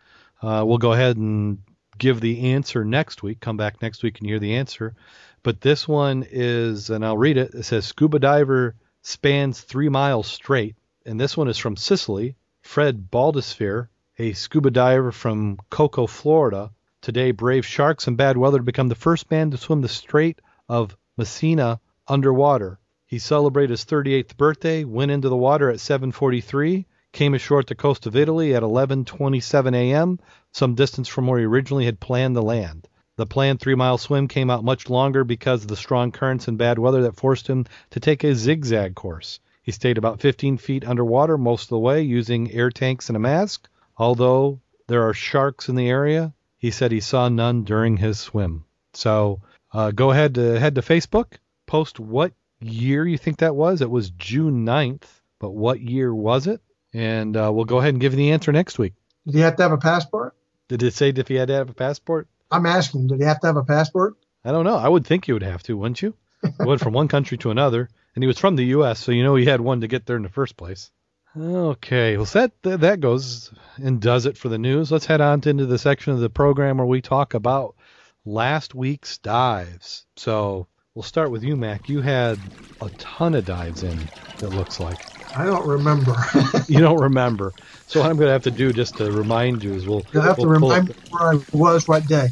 Uh, 0.41 0.63
we'll 0.65 0.77
go 0.77 0.93
ahead 0.93 1.17
and 1.17 1.59
give 1.97 2.19
the 2.19 2.53
answer 2.53 2.83
next 2.83 3.21
week. 3.21 3.39
Come 3.39 3.57
back 3.57 3.81
next 3.81 4.03
week 4.03 4.19
and 4.19 4.27
hear 4.27 4.39
the 4.39 4.55
answer. 4.55 4.95
But 5.43 5.61
this 5.61 5.87
one 5.87 6.25
is, 6.29 6.89
and 6.89 7.05
I'll 7.05 7.17
read 7.17 7.37
it. 7.37 7.53
It 7.53 7.63
says 7.63 7.85
scuba 7.85 8.19
diver 8.19 8.75
spans 9.01 9.61
three 9.61 9.89
miles 9.89 10.27
straight. 10.27 10.75
And 11.05 11.19
this 11.19 11.35
one 11.37 11.49
is 11.49 11.57
from 11.57 11.75
Sicily. 11.75 12.35
Fred 12.61 13.11
Baldasare, 13.11 13.89
a 14.17 14.31
scuba 14.33 14.71
diver 14.71 15.11
from 15.11 15.59
Cocoa, 15.69 16.07
Florida, 16.07 16.71
today 17.03 17.31
brave 17.31 17.65
sharks 17.65 18.07
and 18.07 18.15
bad 18.15 18.37
weather 18.37 18.59
to 18.59 18.63
become 18.63 18.87
the 18.87 18.95
first 18.95 19.29
man 19.29 19.51
to 19.51 19.57
swim 19.57 19.81
the 19.81 19.89
Strait 19.89 20.39
of 20.69 20.95
Messina 21.17 21.81
underwater. 22.07 22.79
He 23.05 23.19
celebrated 23.19 23.71
his 23.71 23.83
38th 23.83 24.37
birthday, 24.37 24.85
went 24.85 25.11
into 25.11 25.27
the 25.27 25.35
water 25.35 25.69
at 25.69 25.79
7:43, 25.79 26.85
came 27.11 27.33
ashore 27.33 27.59
at 27.59 27.67
the 27.67 27.75
coast 27.75 28.07
of 28.07 28.15
Italy 28.15 28.55
at 28.55 28.63
11:27 28.63 29.75
a.m., 29.75 30.17
some 30.53 30.75
distance 30.75 31.09
from 31.09 31.27
where 31.27 31.39
he 31.39 31.45
originally 31.45 31.83
had 31.83 31.99
planned 31.99 32.35
to 32.35 32.41
land. 32.41 32.87
The 33.17 33.25
planned 33.25 33.59
3-mile 33.59 33.97
swim 33.97 34.29
came 34.29 34.49
out 34.49 34.63
much 34.63 34.89
longer 34.89 35.25
because 35.25 35.63
of 35.63 35.67
the 35.67 35.75
strong 35.75 36.13
currents 36.13 36.47
and 36.47 36.57
bad 36.57 36.79
weather 36.79 37.01
that 37.01 37.17
forced 37.17 37.47
him 37.47 37.65
to 37.91 37.99
take 37.99 38.23
a 38.23 38.33
zigzag 38.33 38.95
course. 38.95 39.41
He 39.61 39.73
stayed 39.73 39.97
about 39.97 40.21
15 40.21 40.57
feet 40.57 40.87
underwater 40.87 41.37
most 41.37 41.63
of 41.63 41.69
the 41.69 41.79
way 41.79 42.01
using 42.01 42.49
air 42.51 42.69
tanks 42.69 43.09
and 43.09 43.17
a 43.17 43.19
mask. 43.19 43.67
Although 43.97 44.61
there 44.87 45.03
are 45.03 45.13
sharks 45.13 45.67
in 45.67 45.75
the 45.75 45.89
area, 45.89 46.33
he 46.63 46.71
said 46.71 46.93
he 46.93 47.01
saw 47.01 47.27
none 47.27 47.65
during 47.65 47.97
his 47.97 48.17
swim. 48.17 48.63
So 48.93 49.41
uh, 49.73 49.91
go 49.91 50.11
ahead 50.11 50.35
to 50.35 50.57
head 50.57 50.75
to 50.75 50.81
Facebook, 50.81 51.33
post 51.65 51.99
what 51.99 52.31
year 52.61 53.05
you 53.05 53.17
think 53.17 53.39
that 53.39 53.53
was. 53.53 53.81
It 53.81 53.89
was 53.89 54.11
June 54.11 54.65
9th, 54.65 55.03
but 55.39 55.51
what 55.51 55.81
year 55.81 56.15
was 56.15 56.47
it? 56.47 56.61
And 56.93 57.35
uh, 57.35 57.51
we'll 57.53 57.65
go 57.65 57.79
ahead 57.79 57.93
and 57.93 57.99
give 57.99 58.13
you 58.13 58.17
the 58.17 58.31
answer 58.31 58.53
next 58.53 58.79
week. 58.79 58.93
Did 59.25 59.35
he 59.35 59.41
have 59.41 59.57
to 59.57 59.63
have 59.63 59.73
a 59.73 59.77
passport? 59.77 60.37
Did 60.69 60.83
it 60.83 60.93
say 60.93 61.09
if 61.09 61.27
he 61.27 61.35
had 61.35 61.49
to 61.49 61.53
have 61.53 61.69
a 61.69 61.73
passport? 61.73 62.29
I'm 62.49 62.65
asking, 62.65 63.07
did 63.07 63.19
he 63.19 63.25
have 63.25 63.41
to 63.41 63.47
have 63.47 63.57
a 63.57 63.65
passport? 63.65 64.15
I 64.45 64.53
don't 64.53 64.63
know. 64.63 64.77
I 64.77 64.87
would 64.87 65.05
think 65.05 65.27
you 65.27 65.33
would 65.33 65.43
have 65.43 65.63
to, 65.63 65.75
wouldn't 65.75 66.01
you? 66.01 66.15
He 66.43 66.65
went 66.65 66.79
from 66.79 66.93
one 66.93 67.09
country 67.09 67.37
to 67.39 67.51
another, 67.51 67.89
and 68.15 68.23
he 68.23 68.27
was 68.27 68.39
from 68.39 68.55
the 68.55 68.67
U.S., 68.67 68.99
so 68.99 69.11
you 69.11 69.23
know 69.23 69.35
he 69.35 69.43
had 69.45 69.59
one 69.59 69.81
to 69.81 69.89
get 69.89 70.05
there 70.05 70.15
in 70.15 70.23
the 70.23 70.29
first 70.29 70.55
place. 70.55 70.91
Okay, 71.35 72.17
well 72.17 72.25
that 72.27 72.51
that 72.61 72.99
goes 72.99 73.51
and 73.77 73.99
does 73.99 74.25
it 74.25 74.37
for 74.37 74.49
the 74.49 74.59
news. 74.59 74.91
Let's 74.91 75.05
head 75.05 75.21
on 75.21 75.41
to 75.41 75.49
into 75.49 75.65
the 75.65 75.79
section 75.79 76.13
of 76.13 76.19
the 76.19 76.29
program 76.29 76.77
where 76.77 76.85
we 76.85 77.01
talk 77.01 77.33
about 77.33 77.75
last 78.23 78.75
week's 78.75 79.17
dives. 79.17 80.05
So 80.15 80.67
we'll 80.93 81.03
start 81.03 81.31
with 81.31 81.43
you, 81.43 81.55
Mac. 81.55 81.89
You 81.89 82.01
had 82.01 82.39
a 82.81 82.89
ton 82.97 83.33
of 83.33 83.45
dives 83.45 83.83
in. 83.83 84.11
It 84.41 84.47
looks 84.47 84.79
like 84.79 84.99
I 85.35 85.45
don't 85.45 85.65
remember. 85.65 86.15
you 86.67 86.79
don't 86.79 87.01
remember. 87.01 87.51
So 87.87 88.01
what 88.01 88.09
I'm 88.09 88.17
going 88.17 88.27
to 88.27 88.33
have 88.33 88.43
to 88.43 88.51
do 88.51 88.71
just 88.71 88.97
to 88.97 89.11
remind 89.11 89.63
you 89.63 89.73
is 89.73 89.87
we'll 89.87 90.05
You'll 90.13 90.21
have 90.23 90.35
to 90.37 90.43
we'll 90.43 90.55
up 90.55 90.61
remind 90.61 90.89
me 90.89 90.95
where 91.09 91.33
I 91.33 91.39
was 91.51 91.87
what 91.87 92.07
day. 92.07 92.29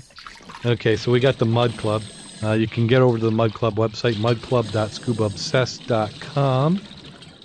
Okay, 0.63 0.95
so 0.95 1.11
we 1.11 1.19
got 1.19 1.39
the 1.39 1.45
Mud 1.47 1.75
Club. 1.75 2.03
Uh, 2.43 2.51
you 2.53 2.67
can 2.67 2.85
get 2.87 3.01
over 3.01 3.17
to 3.17 3.25
the 3.25 3.31
Mud 3.31 3.53
Club 3.53 3.77
website, 3.77 4.15
mudclub.scubaobsessed.com, 4.15 6.81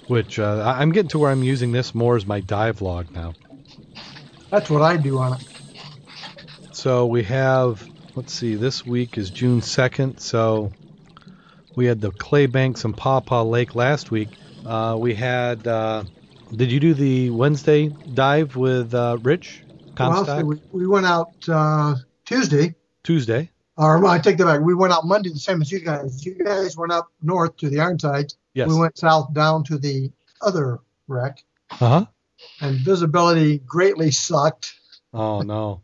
which 0.09 0.39
uh, 0.39 0.75
I'm 0.77 0.93
getting 0.93 1.09
to 1.11 1.19
where 1.19 1.31
I'm 1.31 1.43
using 1.43 1.73
this 1.73 1.95
more 1.95 2.17
as 2.17 2.27
my 2.27 2.41
dive 2.41 2.81
log 2.81 3.11
now. 3.13 3.35
That's 4.51 4.71
what 4.71 4.83
I 4.83 4.97
do 4.97 5.19
on 5.19 5.35
it. 5.35 5.47
So 6.73 7.07
we 7.07 7.23
have, 7.25 7.87
let's 8.15 8.33
see, 8.33 8.55
this 8.55 8.87
week 8.87 9.19
is 9.19 9.31
June 9.31 9.61
2nd, 9.61 10.21
so 10.21 10.73
we 11.75 11.87
had 11.87 12.01
the 12.01 12.11
Clay 12.13 12.47
Banks 12.47 12.85
and 12.85 12.97
Paw 12.97 13.21
Paw 13.21 13.43
Lake 13.43 13.75
last 13.75 14.11
week. 14.11 14.29
Uh, 14.65 14.97
we 14.99 15.15
had, 15.15 15.67
uh, 15.67 16.05
did 16.55 16.71
you 16.71 16.81
do 16.81 16.95
the 16.95 17.31
Wednesday 17.31 17.89
dive 18.15 18.57
with 18.57 18.95
uh, 18.95 19.19
Rich 19.23 19.65
Well, 20.39 20.47
we, 20.47 20.61
we 20.73 20.87
went 20.87 21.07
out 21.07 21.33
uh, 21.49 21.97
Tuesday, 22.25 22.75
Tuesday. 23.03 23.51
or 23.77 23.99
well, 23.99 24.13
I 24.13 24.19
take 24.19 24.37
that 24.39 24.45
back. 24.45 24.61
We 24.61 24.75
went 24.75 24.93
out 24.93 25.07
Monday, 25.07 25.31
the 25.31 25.39
same 25.39 25.63
as 25.63 25.73
you 25.73 25.81
guys. 25.81 26.25
You 26.25 26.35
guys 26.35 26.77
went 26.77 26.93
up 26.93 27.11
north 27.23 27.57
to 27.59 27.71
the 27.71 27.81
Ironsides. 27.81 28.37
Yes. 28.57 28.69
We 28.69 28.75
went 28.79 28.97
south 28.97 29.35
down 29.35 29.65
to 29.65 29.77
the 29.77 30.11
other 30.41 30.79
wreck, 31.09 31.45
Uh 31.73 31.77
huh. 31.77 32.07
and 32.63 32.79
visibility 32.79 33.59
greatly 33.59 34.11
sucked. 34.11 34.75
Oh 35.13 35.43
no. 35.43 35.83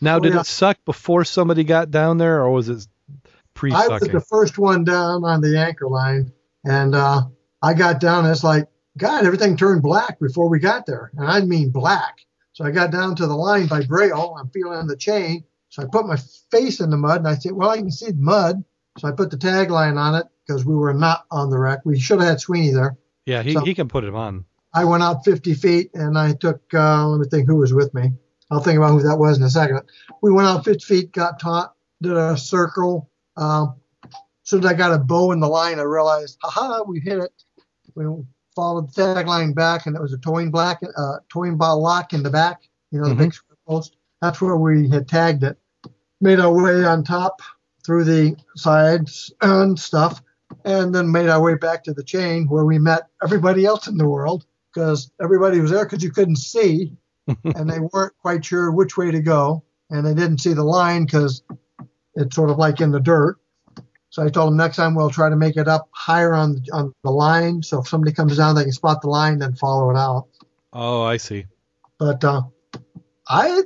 Now, 0.00 0.16
Oh, 0.16 0.20
did 0.20 0.34
it 0.34 0.46
suck 0.46 0.78
before 0.86 1.24
somebody 1.24 1.64
got 1.64 1.90
down 1.90 2.16
there, 2.16 2.40
or 2.42 2.50
was 2.50 2.70
it 2.70 2.86
pre-sucking? 3.52 3.92
I 3.92 3.98
was 3.98 4.08
the 4.08 4.20
first 4.20 4.56
one 4.56 4.84
down 4.84 5.22
on 5.24 5.42
the 5.42 5.58
anchor 5.58 5.86
line, 5.86 6.32
and 6.64 6.94
uh, 6.94 7.24
I 7.60 7.74
got 7.74 8.00
down. 8.00 8.24
And 8.24 8.32
it's 8.32 8.42
like, 8.42 8.68
God, 8.96 9.26
everything 9.26 9.56
turned 9.58 9.82
black 9.82 10.18
before 10.18 10.48
we 10.48 10.58
got 10.60 10.86
there, 10.86 11.10
and 11.18 11.26
I 11.26 11.42
mean 11.42 11.68
black. 11.68 12.24
So 12.54 12.64
I 12.64 12.70
got 12.70 12.90
down 12.90 13.16
to 13.16 13.26
the 13.26 13.36
line 13.36 13.66
by 13.66 13.82
Braille. 13.82 14.34
I'm 14.38 14.48
feeling 14.48 14.86
the 14.86 14.96
chain. 14.96 15.44
So 15.68 15.82
I 15.82 15.86
put 15.86 16.06
my 16.06 16.16
face 16.50 16.80
in 16.80 16.88
the 16.88 16.96
mud 16.96 17.18
and 17.18 17.28
I 17.28 17.34
said, 17.34 17.52
well, 17.52 17.68
I 17.70 17.78
can 17.78 17.90
see 17.90 18.12
the 18.12 18.14
mud. 18.14 18.64
So 18.98 19.08
I 19.08 19.12
put 19.12 19.30
the 19.30 19.36
tagline 19.36 19.98
on 19.98 20.14
it 20.14 20.26
because 20.46 20.64
we 20.64 20.74
were 20.74 20.94
not 20.94 21.24
on 21.30 21.50
the 21.50 21.58
wreck. 21.58 21.80
We 21.84 21.98
should 21.98 22.20
have 22.20 22.28
had 22.28 22.40
Sweeney 22.40 22.70
there. 22.70 22.96
Yeah, 23.26 23.42
he, 23.42 23.54
So- 23.54 23.60
he 23.64 23.74
can 23.74 23.88
put 23.88 24.04
it 24.04 24.14
on. 24.14 24.44
I 24.72 24.84
went 24.84 25.04
out 25.04 25.24
50 25.24 25.54
feet 25.54 25.90
and 25.94 26.18
I 26.18 26.32
took, 26.34 26.60
uh, 26.74 27.06
let 27.06 27.20
me 27.20 27.28
think 27.28 27.46
who 27.48 27.56
was 27.56 27.72
with 27.72 27.94
me. 27.94 28.12
I'll 28.50 28.60
think 28.60 28.76
about 28.76 28.90
who 28.90 29.02
that 29.02 29.16
was 29.16 29.38
in 29.38 29.44
a 29.44 29.50
second. 29.50 29.80
We 30.20 30.32
went 30.32 30.48
out 30.48 30.64
50 30.64 30.84
feet, 30.84 31.12
got 31.12 31.38
taught, 31.38 31.74
did 32.02 32.12
a 32.16 32.36
circle. 32.36 33.08
Um, 33.36 33.76
as 34.04 34.10
soon 34.42 34.60
as 34.60 34.66
I 34.66 34.74
got 34.74 34.92
a 34.92 34.98
bow 34.98 35.30
in 35.30 35.38
the 35.38 35.48
line, 35.48 35.78
I 35.78 35.82
realized, 35.82 36.38
haha, 36.42 36.82
we 36.82 36.98
hit 36.98 37.18
it. 37.18 37.30
We 37.94 38.04
followed 38.56 38.92
the 38.92 39.02
tagline 39.02 39.54
back 39.54 39.86
and 39.86 39.94
it 39.94 40.02
was 40.02 40.12
a 40.12 40.18
towing 40.18 40.50
black, 40.50 40.80
uh, 40.96 41.16
towing 41.28 41.56
ball 41.56 41.80
lock 41.80 42.12
in 42.12 42.24
the 42.24 42.30
back, 42.30 42.62
you 42.90 43.00
know, 43.00 43.08
the 43.08 43.14
Mhm. 43.14 43.18
big 43.18 43.34
square 43.34 43.56
post. 43.68 43.96
That's 44.22 44.40
where 44.40 44.56
we 44.56 44.88
had 44.88 45.06
tagged 45.08 45.44
it. 45.44 45.56
Made 46.20 46.40
our 46.40 46.52
way 46.52 46.84
on 46.84 47.04
top 47.04 47.40
through 47.84 48.04
the 48.04 48.36
sides 48.56 49.32
and 49.42 49.78
stuff, 49.78 50.22
and 50.64 50.94
then 50.94 51.10
made 51.12 51.28
our 51.28 51.42
way 51.42 51.54
back 51.54 51.84
to 51.84 51.92
the 51.92 52.02
chain 52.04 52.46
where 52.48 52.64
we 52.64 52.78
met 52.78 53.08
everybody 53.22 53.64
else 53.66 53.86
in 53.86 53.96
the 53.98 54.08
world 54.08 54.46
because 54.72 55.10
everybody 55.22 55.60
was 55.60 55.70
there 55.70 55.84
because 55.84 56.02
you 56.02 56.10
couldn't 56.10 56.36
see 56.36 56.92
and 57.44 57.70
they 57.70 57.80
weren't 57.92 58.16
quite 58.18 58.44
sure 58.44 58.70
which 58.72 58.96
way 58.96 59.10
to 59.10 59.20
go 59.20 59.62
and 59.90 60.04
they 60.06 60.14
didn't 60.14 60.38
see 60.38 60.52
the 60.52 60.64
line 60.64 61.04
because 61.04 61.42
it's 62.14 62.34
sort 62.34 62.50
of 62.50 62.58
like 62.58 62.80
in 62.80 62.90
the 62.90 63.00
dirt 63.00 63.36
so 64.10 64.22
i 64.24 64.28
told 64.28 64.48
them 64.50 64.56
next 64.56 64.76
time 64.76 64.94
we'll 64.94 65.10
try 65.10 65.28
to 65.30 65.36
make 65.36 65.56
it 65.56 65.68
up 65.68 65.88
higher 65.92 66.34
on, 66.34 66.62
on 66.72 66.92
the 67.04 67.10
line 67.10 67.62
so 67.62 67.80
if 67.80 67.88
somebody 67.88 68.12
comes 68.12 68.36
down 68.36 68.54
they 68.54 68.62
can 68.64 68.72
spot 68.72 69.00
the 69.00 69.08
line 69.08 69.38
then 69.38 69.54
follow 69.54 69.90
it 69.90 69.96
out 69.96 70.26
Oh, 70.72 71.02
I 71.02 71.16
see. 71.18 71.46
but 71.98 72.22
uh, 72.24 72.42
i 73.28 73.62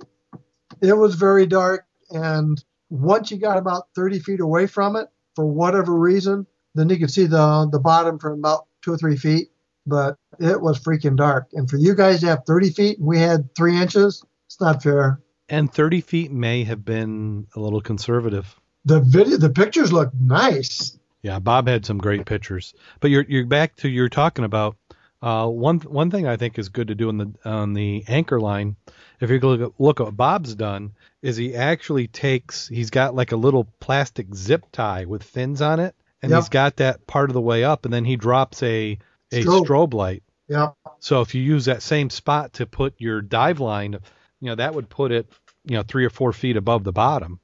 it 0.82 0.92
was 0.92 1.14
very 1.14 1.46
dark 1.46 1.86
and 2.10 2.62
once 2.90 3.30
you 3.30 3.38
got 3.38 3.56
about 3.58 3.84
30 3.94 4.18
feet 4.20 4.40
away 4.40 4.66
from 4.66 4.96
it 4.96 5.08
for 5.34 5.46
whatever 5.46 5.94
reason 5.94 6.46
then 6.74 6.88
you 6.88 6.98
could 6.98 7.10
see 7.10 7.26
the 7.26 7.68
the 7.72 7.78
bottom 7.78 8.18
from 8.18 8.32
about 8.38 8.66
two 8.82 8.92
or 8.92 8.96
three 8.98 9.16
feet 9.16 9.48
but 9.86 10.16
it 10.40 10.60
was 10.60 10.78
freaking 10.78 11.16
dark 11.16 11.48
and 11.52 11.68
for 11.68 11.76
you 11.76 11.94
guys 11.94 12.20
to 12.20 12.26
have 12.26 12.42
30 12.46 12.70
feet 12.70 12.98
and 12.98 13.06
we 13.06 13.18
had 13.18 13.54
three 13.54 13.80
inches 13.80 14.24
it's 14.46 14.60
not 14.60 14.82
fair 14.82 15.20
And 15.48 15.72
30 15.72 16.00
feet 16.02 16.30
may 16.30 16.64
have 16.64 16.84
been 16.84 17.46
a 17.56 17.60
little 17.60 17.80
conservative. 17.80 18.54
the 18.84 19.00
video 19.00 19.36
the 19.38 19.50
pictures 19.50 19.92
look 19.92 20.10
nice 20.20 20.98
Yeah, 21.22 21.40
Bob 21.40 21.66
had 21.68 21.84
some 21.84 21.98
great 21.98 22.26
pictures. 22.26 22.74
But 23.00 23.10
you're 23.10 23.24
you're 23.28 23.44
back 23.46 23.74
to 23.76 23.88
you're 23.88 24.08
talking 24.08 24.44
about 24.44 24.76
uh, 25.22 25.48
one 25.48 25.80
one 25.80 26.10
thing 26.10 26.26
I 26.26 26.36
think 26.36 26.58
is 26.58 26.68
good 26.68 26.88
to 26.88 26.94
do 26.94 27.08
on 27.08 27.18
the 27.18 27.32
on 27.44 27.72
the 27.74 28.04
anchor 28.08 28.40
line. 28.40 28.76
If 29.20 29.30
you 29.30 29.40
look 29.40 29.60
at, 29.60 29.80
look 29.80 30.00
at 30.00 30.06
what 30.06 30.16
Bob's 30.16 30.54
done, 30.54 30.92
is 31.22 31.36
he 31.36 31.54
actually 31.56 32.06
takes 32.08 32.68
he's 32.68 32.90
got 32.90 33.14
like 33.14 33.32
a 33.32 33.36
little 33.36 33.64
plastic 33.80 34.34
zip 34.34 34.66
tie 34.72 35.06
with 35.06 35.22
fins 35.24 35.60
on 35.62 35.80
it, 35.80 35.94
and 36.22 36.30
Yep. 36.30 36.38
he's 36.38 36.48
got 36.48 36.76
that 36.76 37.06
part 37.06 37.30
of 37.30 37.34
the 37.34 37.40
way 37.40 37.64
up, 37.64 37.84
and 37.84 37.92
then 37.92 38.04
he 38.04 38.16
drops 38.16 38.62
a 38.62 38.98
a 39.32 39.44
Strobe. 39.44 39.66
strobe 39.66 39.94
light. 39.94 40.22
yeah 40.48 40.68
So 41.00 41.20
if 41.20 41.34
you 41.34 41.42
use 41.42 41.66
that 41.66 41.82
same 41.82 42.10
spot 42.10 42.54
to 42.54 42.66
put 42.66 42.94
your 42.98 43.20
dive 43.20 43.60
line, 43.60 43.94
you 44.40 44.48
know 44.50 44.54
that 44.54 44.74
would 44.74 44.88
put 44.88 45.12
it 45.12 45.26
you 45.64 45.76
know 45.76 45.82
three 45.82 46.04
or 46.04 46.10
four 46.10 46.32
feet 46.32 46.56
above 46.56 46.84
the 46.84 46.92
bottom. 46.92 47.40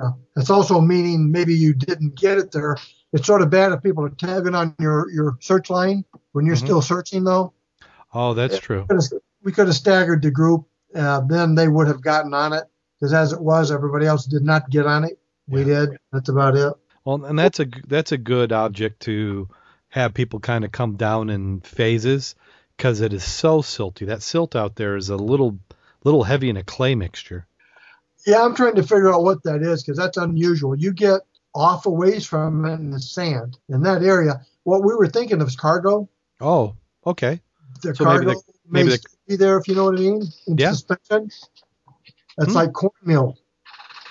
Yeah. 0.00 0.10
It's 0.36 0.50
also 0.50 0.80
meaning 0.80 1.32
maybe 1.32 1.54
you 1.54 1.74
didn't 1.74 2.16
get 2.16 2.38
it 2.38 2.52
there. 2.52 2.76
It's 3.16 3.26
sort 3.26 3.40
of 3.40 3.48
bad 3.48 3.72
if 3.72 3.82
people 3.82 4.04
are 4.04 4.10
tagging 4.10 4.54
on 4.54 4.74
your, 4.78 5.10
your 5.10 5.38
search 5.40 5.70
line 5.70 6.04
when 6.32 6.44
you're 6.44 6.54
Mhm. 6.54 6.64
still 6.64 6.82
searching, 6.82 7.24
though. 7.24 7.54
Oh, 8.12 8.34
that's 8.34 8.58
true. 8.58 8.86
We 9.42 9.52
could 9.52 9.66
have 9.68 9.76
staggered 9.76 10.20
the 10.22 10.30
group. 10.30 10.66
Uh, 10.94 11.20
then 11.22 11.54
they 11.54 11.66
would 11.66 11.86
have 11.86 12.02
gotten 12.02 12.34
on 12.34 12.52
it 12.52 12.64
because 12.98 13.12
as 13.14 13.32
it 13.32 13.40
was, 13.40 13.70
everybody 13.70 14.06
else 14.06 14.26
did 14.26 14.42
not 14.42 14.68
get 14.70 14.86
on 14.86 15.04
it. 15.04 15.18
We 15.48 15.60
Yeah. 15.60 15.86
did. 15.86 15.98
That's 16.12 16.28
about 16.28 16.56
it. 16.56 16.72
Well, 17.04 17.24
and 17.24 17.38
that's 17.38 17.58
a 17.60 17.66
that's 17.86 18.12
a 18.12 18.18
good 18.18 18.52
object 18.52 19.00
to 19.02 19.48
have 19.88 20.12
people 20.12 20.40
kind 20.40 20.64
of 20.64 20.72
come 20.72 20.96
down 20.96 21.30
in 21.30 21.60
phases 21.60 22.34
because 22.76 23.00
it 23.00 23.12
is 23.12 23.24
so 23.24 23.62
silty. 23.62 24.06
That 24.06 24.22
silt 24.22 24.54
out 24.56 24.76
there 24.76 24.96
is 24.96 25.08
a 25.08 25.16
little 25.16 25.58
little 26.04 26.24
heavy 26.24 26.50
in 26.50 26.56
a 26.56 26.64
clay 26.64 26.94
mixture. 26.94 27.46
Yeah, 28.26 28.42
I'm 28.44 28.54
trying 28.54 28.74
to 28.74 28.82
figure 28.82 29.12
out 29.12 29.22
what 29.22 29.42
that 29.44 29.62
is 29.62 29.82
because 29.82 29.96
that's 29.98 30.16
unusual. 30.16 30.74
You 30.76 30.92
get 30.92 31.20
off 31.56 31.86
a 31.86 31.90
ways 31.90 32.26
from 32.26 32.64
it 32.66 32.74
in 32.74 32.90
the 32.90 33.00
sand 33.00 33.58
in 33.68 33.82
that 33.82 34.02
area. 34.02 34.44
What 34.64 34.84
we 34.84 34.94
were 34.94 35.08
thinking 35.08 35.40
of 35.40 35.48
is 35.48 35.56
cargo. 35.56 36.08
Oh, 36.40 36.76
okay. 37.06 37.40
The 37.82 37.94
So 37.94 38.04
maybe 38.04 38.16
cargo 38.24 38.30
the- 38.34 38.42
maybe 38.68 38.88
may 38.90 38.96
the- 38.96 39.02
be 39.26 39.36
there 39.36 39.56
if 39.58 39.66
you 39.66 39.74
know 39.74 39.84
what 39.84 39.94
I 39.96 40.00
mean. 40.00 40.22
In 40.46 40.58
Yeah. 40.58 40.70
suspension. 40.72 41.30
That's 42.36 42.50
Hmm. 42.52 42.56
like 42.56 42.72
cornmeal. 42.74 43.36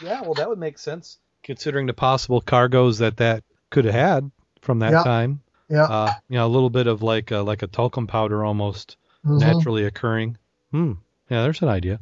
Yeah, 0.02 0.22
well, 0.22 0.34
that 0.34 0.50
would 0.50 0.58
make 0.60 0.78
sense 0.80 1.20
considering 1.43 1.86
the 1.86 1.93
possible 1.93 2.41
cargoes 2.41 2.98
that 2.98 3.18
that 3.18 3.43
could 3.70 3.86
have 3.86 3.93
had 3.93 4.32
from 4.62 4.80
that 4.80 4.91
Yeah. 4.91 5.04
time. 5.04 5.41
Yeah. 5.70 5.84
Uh, 5.84 6.12
you 6.30 6.38
know, 6.38 6.46
a 6.46 6.50
little 6.50 6.70
bit 6.72 6.88
of 6.88 7.04
like 7.04 7.32
a, 7.32 7.38
like 7.38 7.62
a 7.62 7.68
talcum 7.68 8.08
powder 8.08 8.43
almost 8.43 8.98
Mhm. 9.26 9.39
naturally 9.39 9.86
occurring. 9.86 10.38
Hmm. 10.72 10.93
Yeah, 11.30 11.43
there's 11.43 11.62
an 11.62 11.70
idea. 11.70 12.00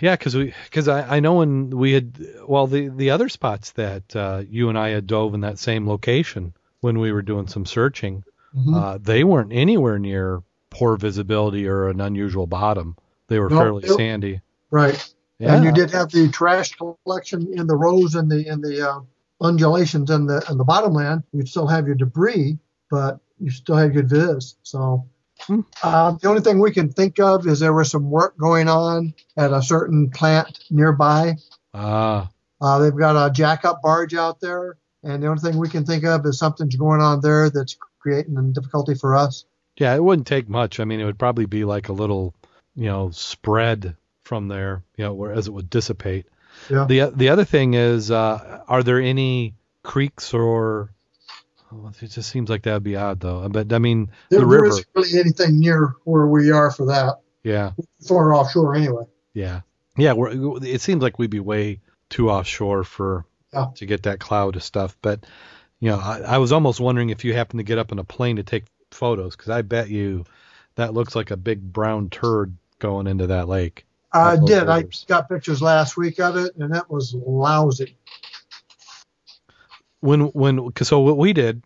Yeah, 0.00 0.14
because 0.16 0.36
we 0.36 0.54
because 0.64 0.88
I, 0.88 1.16
I 1.16 1.20
know 1.20 1.34
when 1.34 1.70
we 1.70 1.92
had 1.92 2.18
well 2.46 2.66
the 2.66 2.88
the 2.88 3.10
other 3.10 3.28
spots 3.28 3.72
that 3.72 4.14
uh, 4.14 4.42
you 4.48 4.68
and 4.68 4.78
I 4.78 4.90
had 4.90 5.06
dove 5.06 5.34
in 5.34 5.40
that 5.40 5.58
same 5.58 5.88
location 5.88 6.54
when 6.80 6.98
we 7.00 7.10
were 7.12 7.22
doing 7.22 7.48
some 7.48 7.66
searching, 7.66 8.22
Mhm. 8.56 8.74
uh, 8.80 8.98
they 9.00 9.24
weren't 9.24 9.52
anywhere 9.52 9.98
near 9.98 10.42
poor 10.70 10.96
visibility 10.96 11.66
or 11.66 11.88
an 11.88 12.00
unusual 12.00 12.46
bottom. 12.46 12.96
They 13.26 13.38
were 13.40 13.50
No, 13.50 13.58
fairly 13.58 13.84
it- 13.84 13.96
sandy. 13.96 14.40
Right. 14.70 15.12
Yeah. 15.38 15.54
And 15.56 15.64
you 15.64 15.72
did 15.72 15.90
have 15.90 16.10
the 16.10 16.28
trash 16.28 16.76
collection 16.76 17.48
in 17.52 17.66
the 17.66 17.76
rows 17.76 18.14
and 18.14 18.30
the 18.30 18.46
in 18.46 18.60
the 18.60 18.88
uh, 18.88 19.00
undulations 19.40 20.10
in 20.10 20.26
the 20.26 20.44
in 20.50 20.58
the 20.58 20.64
bottomland. 20.64 21.22
You'd 21.32 21.48
still 21.48 21.66
have 21.66 21.86
your 21.86 21.94
debris, 21.96 22.58
but 22.90 23.18
you 23.40 23.50
still 23.50 23.76
had 23.76 23.92
good 23.94 24.08
viz. 24.08 24.56
So 24.62 25.06
Hmm. 25.46 25.60
uh, 25.82 26.12
the 26.12 26.28
only 26.28 26.42
thing 26.42 26.58
we 26.58 26.72
can 26.72 26.90
think 26.92 27.18
of 27.20 27.46
is 27.46 27.60
there 27.60 27.72
was 27.72 27.90
some 27.90 28.10
work 28.10 28.36
going 28.36 28.68
on 28.68 29.14
at 29.36 29.52
a 29.52 29.62
certain 29.62 30.10
plant 30.10 30.58
nearby. 30.70 31.36
Ah, 31.74 32.28
Uh, 32.60 32.78
they've 32.80 32.96
got 32.96 33.14
a 33.16 33.30
jack 33.32 33.64
up 33.64 33.80
barge 33.82 34.14
out 34.14 34.40
there, 34.40 34.76
and 35.04 35.22
the 35.22 35.28
only 35.28 35.40
thing 35.40 35.56
we 35.58 35.68
can 35.68 35.84
think 35.84 36.04
of 36.04 36.26
is 36.26 36.38
something's 36.38 36.76
going 36.76 37.00
on 37.00 37.20
there 37.20 37.50
that's 37.50 37.76
creating 38.00 38.36
a 38.36 38.42
difficulty 38.42 38.94
for 38.94 39.14
us. 39.16 39.44
yeah. 39.76 39.94
It 39.94 40.02
wouldn't 40.02 40.26
take 40.26 40.48
much. 40.48 40.80
I 40.80 40.84
mean, 40.84 40.98
it 41.00 41.04
would 41.04 41.18
probably 41.18 41.46
be 41.46 41.64
like 41.64 41.88
a 41.88 41.92
little, 41.92 42.34
you 42.74 42.86
know, 42.86 43.10
spread 43.12 43.96
from 44.24 44.48
there, 44.48 44.82
you 44.96 45.04
know, 45.04 45.14
whereas 45.14 45.46
it 45.46 45.52
would 45.52 45.70
dissipate. 45.70 46.26
Yeah. 46.68 46.84
The 46.86 47.12
the 47.14 47.28
other 47.28 47.44
thing 47.44 47.74
is, 47.74 48.10
uh, 48.10 48.62
are 48.66 48.82
there 48.82 49.00
any 49.00 49.54
creeks 49.84 50.34
or? 50.34 50.90
It 52.02 52.08
just 52.08 52.30
seems 52.30 52.48
like 52.50 52.62
that 52.62 52.74
would 52.74 52.82
be 52.82 52.96
odd, 52.96 53.20
though. 53.20 53.48
But 53.48 53.72
I 53.72 53.78
mean, 53.78 54.10
There, 54.30 54.40
the 54.40 54.46
river. 54.46 54.66
isn't 54.66 54.86
really 54.94 55.18
anything 55.20 55.58
near 55.60 55.94
where 56.04 56.26
we 56.26 56.50
are 56.50 56.70
for 56.70 56.86
that. 56.86 57.20
Yeah, 57.44 57.72
Far 58.06 58.34
offshore 58.34 58.74
anyway. 58.74 59.04
yeah, 59.32 59.60
yeah. 59.96 60.12
We're, 60.12 60.62
it 60.64 60.80
seems 60.80 61.02
like 61.02 61.18
we'd 61.18 61.30
be 61.30 61.40
way 61.40 61.80
too 62.10 62.30
offshore 62.30 62.84
for 62.84 63.24
Yeah. 63.52 63.66
to 63.76 63.86
get 63.86 64.02
that 64.04 64.18
cloud 64.20 64.56
of 64.56 64.62
stuff. 64.62 64.96
But 65.02 65.24
you 65.80 65.90
know, 65.90 65.98
I, 65.98 66.20
I 66.20 66.38
was 66.38 66.52
almost 66.52 66.80
wondering 66.80 67.10
if 67.10 67.24
you 67.24 67.34
happen 67.34 67.58
to 67.58 67.62
get 67.62 67.78
up 67.78 67.92
in 67.92 67.98
a 67.98 68.04
plane 68.04 68.36
to 68.36 68.42
take 68.42 68.64
photos, 68.90 69.36
because 69.36 69.50
I 69.50 69.62
bet 69.62 69.88
you 69.90 70.24
that 70.74 70.94
looks 70.94 71.14
like 71.14 71.30
a 71.30 71.36
big 71.36 71.60
brown 71.72 72.10
turd 72.10 72.56
going 72.78 73.06
into 73.06 73.28
that 73.28 73.48
lake. 73.48 73.84
I 74.10 74.36
did. 74.42 74.68
I 74.70 74.84
got 75.06 75.28
pictures 75.28 75.60
last 75.60 75.96
week 75.98 76.18
of 76.18 76.36
it, 76.36 76.56
and 76.56 76.72
that 76.72 76.90
was 76.90 77.14
lousy. 77.14 77.96
When 80.00 80.20
when 80.28 80.70
so 80.82 81.00
what 81.00 81.18
we 81.18 81.32
did, 81.32 81.62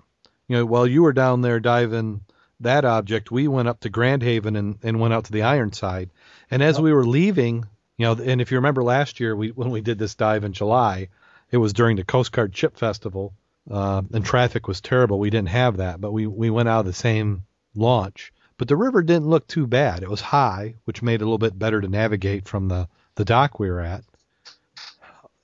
you 0.49 0.57
know, 0.57 0.66
while 0.66 0.87
you 0.87 1.03
were 1.03 1.12
down 1.12 1.41
there 1.41 1.61
diving 1.61 2.22
that 2.61 2.85
object, 2.85 3.30
we 3.30 3.49
went 3.49 3.68
up 3.68 3.80
to 3.80 3.91
Grand 3.91 4.22
Haven 4.22 4.57
and, 4.57 4.78
and 4.83 5.01
went 5.01 5.14
out 5.14 5.24
to 5.24 5.33
the 5.33 5.43
Ironside. 5.43 6.11
And 6.51 6.62
as 6.62 6.80
we 6.80 6.93
were 6.93 7.05
leaving, 7.05 7.64
you 7.97 8.07
know, 8.07 8.12
and 8.12 8.41
if 8.41 8.51
you 8.51 8.59
remember 8.59 8.83
last 8.83 9.20
year, 9.20 9.35
we 9.37 9.51
when 9.51 9.70
we 9.70 9.80
did 9.80 9.99
this 9.99 10.14
dive 10.14 10.45
in 10.45 10.53
July, 10.53 11.09
it 11.51 11.59
was 11.59 11.72
during 11.72 11.97
the 11.97 12.05
Coast 12.05 12.33
Guard 12.33 12.53
Chip 12.53 12.76
Festival, 12.76 13.35
uh, 13.70 14.03
and 14.12 14.24
traffic 14.24 14.66
was 14.66 14.80
terrible. 14.80 15.18
We 15.18 15.30
didn't 15.30 15.49
have 15.49 15.76
that, 15.78 16.01
but 16.01 16.12
we 16.12 16.26
we 16.26 16.51
went 16.51 16.68
out 16.68 16.80
of 16.80 16.87
the 16.87 16.93
same 16.93 17.45
launch. 17.74 18.33
But 18.59 18.68
the 18.68 18.76
river 18.76 19.03
didn't 19.03 19.28
look 19.28 19.47
too 19.47 19.66
bad. 19.66 20.03
It 20.03 20.11
was 20.11 20.20
high, 20.20 20.74
which 20.85 21.03
made 21.03 21.20
it 21.20 21.22
a 21.22 21.26
little 21.26 21.39
bit 21.39 21.59
better 21.59 21.80
to 21.80 21.89
navigate 21.89 22.47
from 22.49 22.68
the 22.68 22.89
the 23.14 23.24
dock 23.24 23.59
we 23.59 23.70
were 23.70 23.80
at. 23.80 24.05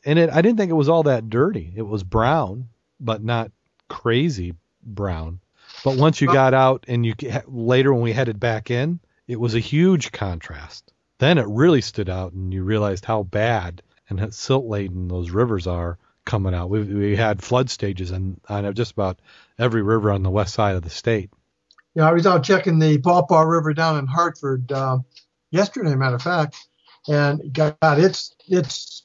And 0.05 0.19
it, 0.19 0.31
I 0.31 0.41
didn't 0.41 0.57
think 0.57 0.71
it 0.71 0.75
was 0.75 0.89
all 0.89 1.03
that 1.03 1.29
dirty. 1.29 1.73
It 1.77 1.83
was 1.83 2.03
brown, 2.03 2.69
but 3.01 3.23
not 3.23 3.51
crazy 3.89 4.55
brown. 4.83 5.41
But 5.85 5.97
once 5.97 6.21
you 6.21 6.27
got 6.27 6.55
out 6.55 6.85
and 6.89 7.05
you 7.05 7.15
later 7.47 7.93
when 7.93 8.03
we 8.03 8.13
headed 8.13 8.41
back 8.41 8.71
in, 8.71 9.01
it 9.27 9.39
was 9.39 9.55
a 9.55 9.61
huge 9.61 10.13
contrast. 10.13 10.93
Then 11.19 11.39
it 11.39 11.47
really 11.49 11.81
stood 11.81 12.09
out, 12.09 12.33
and 12.33 12.53
you 12.53 12.63
realized 12.63 13.05
how 13.05 13.25
bad 13.25 13.83
and 14.09 14.33
silt 14.33 14.67
laden 14.67 15.09
those 15.09 15.31
rivers 15.31 15.67
are 15.67 15.99
coming 16.25 16.55
out. 16.55 16.71
We, 16.71 16.83
we 16.83 17.17
had 17.17 17.43
flood 17.43 17.71
stages 17.71 18.13
on, 18.13 18.41
on 18.49 18.73
just 18.75 18.93
about 18.93 19.21
every 19.59 19.83
river 19.83 20.13
on 20.13 20.23
the 20.23 20.31
west 20.31 20.55
side 20.55 20.77
of 20.77 20.83
the 20.83 20.91
state. 20.91 21.31
Yeah, 21.95 22.09
I 22.09 22.13
was 22.13 22.27
out 22.27 22.45
checking 22.45 22.79
the 22.79 22.99
Paw 22.99 23.23
Paw 23.23 23.43
River 23.43 23.75
down 23.75 23.99
in 23.99 24.07
Hartford 24.07 24.71
uh, 24.71 24.99
yesterday, 25.51 25.95
matter 25.95 26.17
of 26.17 26.23
fact, 26.23 26.57
and 27.09 27.53
God, 27.53 27.77
it's 27.83 28.35
it's 28.47 29.05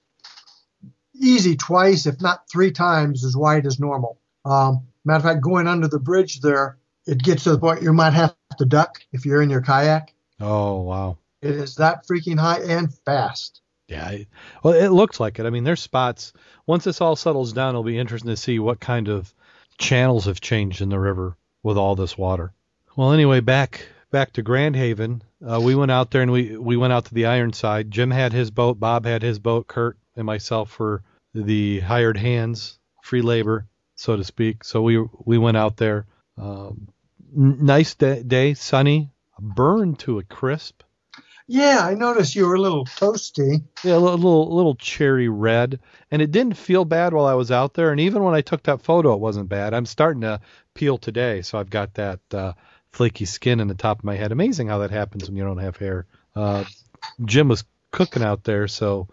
easy 1.16 1.56
twice, 1.56 2.06
if 2.06 2.22
not 2.22 2.50
three 2.50 2.72
times 2.72 3.24
as 3.24 3.36
wide 3.36 3.66
as 3.66 3.80
normal. 3.80 4.20
Um, 4.46 4.88
matter 5.06 5.18
of 5.18 5.24
fact, 5.24 5.42
going 5.42 5.68
under 5.68 5.88
the 5.88 6.00
bridge 6.00 6.42
there, 6.42 6.78
it 7.06 7.22
gets 7.22 7.44
to 7.44 7.52
the 7.52 7.60
point 7.60 7.82
you 7.82 7.94
might 7.94 8.14
have 8.14 8.36
to 8.58 8.66
duck 8.66 9.00
if 9.12 9.26
you're 9.26 9.42
in 9.42 9.50
your 9.50 9.62
kayak. 9.62 10.14
Oh 10.40 10.82
wow. 10.82 11.18
It 11.42 11.52
is 11.52 11.76
that 11.76 12.08
freaking 12.08 12.40
high 12.40 12.62
and 12.62 12.94
fast. 13.06 13.62
Yeah. 13.88 14.18
Well, 14.64 14.74
it 14.74 14.90
looks 14.90 15.20
like 15.20 15.40
it. 15.40 15.46
I 15.46 15.50
mean, 15.50 15.66
there's 15.66 15.82
spots. 15.82 16.34
Once 16.66 16.86
this 16.86 17.02
all 17.02 17.16
settles 17.16 17.52
down, 17.52 17.70
it'll 17.70 17.84
be 17.84 18.00
interesting 18.00 18.30
to 18.30 18.38
see 18.38 18.60
what 18.60 18.80
kind 18.80 19.10
of 19.10 19.34
channels 19.78 20.26
have 20.26 20.40
changed 20.40 20.82
in 20.82 20.90
the 20.90 21.00
river 21.00 21.36
with 21.64 21.78
all 21.78 21.96
this 21.96 22.18
water. 22.18 22.54
Well, 22.96 23.12
anyway, 23.12 23.42
back 23.42 23.86
back 24.12 24.34
to 24.34 24.42
Grand 24.42 24.76
Haven. 24.76 25.22
Uh, 25.46 25.60
we 25.60 25.76
went 25.76 25.92
out 25.92 26.12
there 26.12 26.22
and 26.22 26.32
we 26.32 26.56
we 26.58 26.78
went 26.78 26.94
out 26.94 27.06
to 27.06 27.14
the 27.14 27.26
Ironside. 27.26 27.92
Jim 27.92 28.12
had 28.12 28.32
his 28.32 28.52
boat, 28.52 28.80
Bob 28.80 29.06
had 29.06 29.22
his 29.22 29.40
boat, 29.40 29.68
Kurt 29.68 29.98
and 30.16 30.26
myself 30.26 30.80
were 30.80 31.04
the 31.34 31.80
hired 31.80 32.18
hands, 32.18 32.80
free 33.02 33.22
labor, 33.22 33.68
so 33.96 34.16
to 34.16 34.24
speak. 34.24 34.64
So 34.64 34.82
we 34.82 35.04
we 35.26 35.38
went 35.38 35.58
out 35.58 35.78
there. 35.78 36.06
Um, 36.38 36.88
nice 37.36 37.96
day, 37.96 38.24
day, 38.24 38.54
sunny, 38.54 39.12
burned 39.40 40.00
to 40.00 40.20
a 40.20 40.24
crisp. 40.24 40.84
Yeah, 41.46 41.80
I 41.82 41.94
noticed 41.96 42.36
you 42.36 42.48
were 42.48 42.56
a 42.56 42.62
little 42.62 42.86
toasty. 42.86 43.64
Yeah, 43.84 43.96
a 43.96 44.00
little, 44.00 44.18
little 44.18 44.56
little 44.56 44.76
cherry 44.76 45.28
red, 45.28 45.80
and 46.10 46.22
it 46.22 46.32
didn't 46.32 46.56
feel 46.56 46.86
bad 46.86 47.14
while 47.14 47.26
I 47.26 47.34
was 47.34 47.52
out 47.52 47.74
there. 47.74 47.92
And 47.92 48.00
even 48.00 48.24
when 48.24 48.34
I 48.34 48.42
took 48.42 48.64
that 48.64 48.82
photo, 48.82 49.14
it 49.14 49.20
wasn't 49.20 49.50
bad. 49.50 49.74
I'm 49.74 49.86
starting 49.86 50.22
to 50.22 50.40
peel 50.74 50.98
today, 50.98 51.42
so 51.42 51.60
I've 51.60 51.70
got 51.70 51.96
that 51.96 52.20
uh, 52.34 52.54
flaky 52.92 53.26
skin 53.26 53.60
in 53.60 53.68
the 53.68 53.74
top 53.74 54.00
of 54.00 54.06
my 54.06 54.16
head. 54.16 54.32
Amazing 54.32 54.68
how 54.68 54.80
that 54.80 54.92
happens 54.92 55.28
when 55.28 55.36
you 55.36 55.44
don't 55.44 55.58
have 55.58 55.76
hair. 55.76 56.06
Uh, 56.34 56.64
Jim 57.26 57.50
was 57.50 57.66
cooking 57.92 58.24
out 58.24 58.46
there, 58.46 58.70
so 58.70 59.10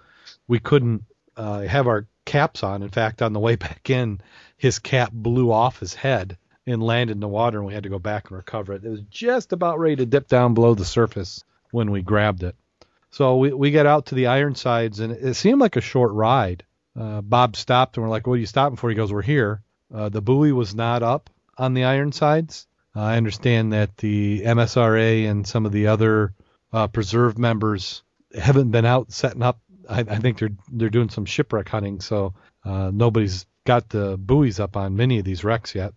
we 0.50 0.58
couldn't 0.58 1.04
uh, 1.36 1.60
have 1.60 1.86
our 1.86 2.08
caps 2.24 2.64
on. 2.64 2.82
In 2.82 2.88
fact, 2.88 3.22
on 3.22 3.32
the 3.32 3.40
way 3.40 3.54
back 3.68 3.88
in, 3.88 4.20
his 4.56 4.80
cap 4.80 5.12
blew 5.12 5.52
off 5.52 5.78
his 5.78 5.94
head 5.94 6.36
and 6.66 6.82
landed 6.82 7.14
in 7.14 7.20
the 7.20 7.28
water, 7.28 7.58
and 7.58 7.66
we 7.66 7.72
had 7.72 7.84
to 7.84 7.88
go 7.88 8.00
back 8.00 8.28
and 8.28 8.36
recover 8.36 8.74
it. 8.74 8.84
It 8.84 8.90
was 8.90 9.02
just 9.08 9.52
about 9.52 9.78
ready 9.78 9.96
to 9.96 10.06
dip 10.06 10.28
down 10.28 10.54
below 10.54 10.74
the 10.74 10.84
surface 10.84 11.44
when 11.70 11.90
we 11.90 12.02
grabbed 12.02 12.42
it. 12.42 12.56
So 13.10 13.36
we, 13.36 13.52
we 13.52 13.70
get 13.70 13.86
out 13.86 14.06
to 14.06 14.16
the 14.16 14.26
Ironsides, 14.26 15.00
and 15.00 15.12
it 15.12 15.34
seemed 15.34 15.60
like 15.60 15.76
a 15.76 15.80
short 15.80 16.12
ride. 16.12 16.64
Uh, 16.98 17.20
Bob 17.20 17.56
stopped, 17.56 17.96
and 17.96 18.04
we're 18.04 18.10
like, 18.10 18.26
"What 18.26 18.34
are 18.34 18.38
you 18.38 18.46
stopping 18.46 18.76
for?" 18.76 18.90
He 18.90 18.96
goes, 18.96 19.12
"We're 19.12 19.22
here." 19.22 19.62
Uh, 19.92 20.08
the 20.08 20.20
buoy 20.20 20.52
was 20.52 20.74
not 20.74 21.02
up 21.02 21.30
on 21.56 21.74
the 21.74 21.84
Ironsides. 21.84 22.66
Uh, 22.94 23.02
I 23.02 23.16
understand 23.16 23.72
that 23.72 23.96
the 23.96 24.42
MSRA 24.44 25.28
and 25.28 25.46
some 25.46 25.64
of 25.64 25.72
the 25.72 25.86
other 25.86 26.34
uh, 26.72 26.88
preserve 26.88 27.38
members 27.38 28.02
haven't 28.36 28.70
been 28.70 28.84
out 28.84 29.12
setting 29.12 29.42
up. 29.42 29.60
I, 29.88 30.00
I 30.00 30.18
think 30.18 30.38
they're 30.38 30.56
they're 30.70 30.90
doing 30.90 31.10
some 31.10 31.24
shipwreck 31.24 31.68
hunting, 31.68 32.00
so 32.00 32.34
uh, 32.64 32.90
nobody's 32.92 33.46
got 33.64 33.88
the 33.88 34.16
buoys 34.16 34.60
up 34.60 34.76
on 34.76 34.96
many 34.96 35.18
of 35.18 35.24
these 35.24 35.44
wrecks 35.44 35.74
yet. 35.74 35.92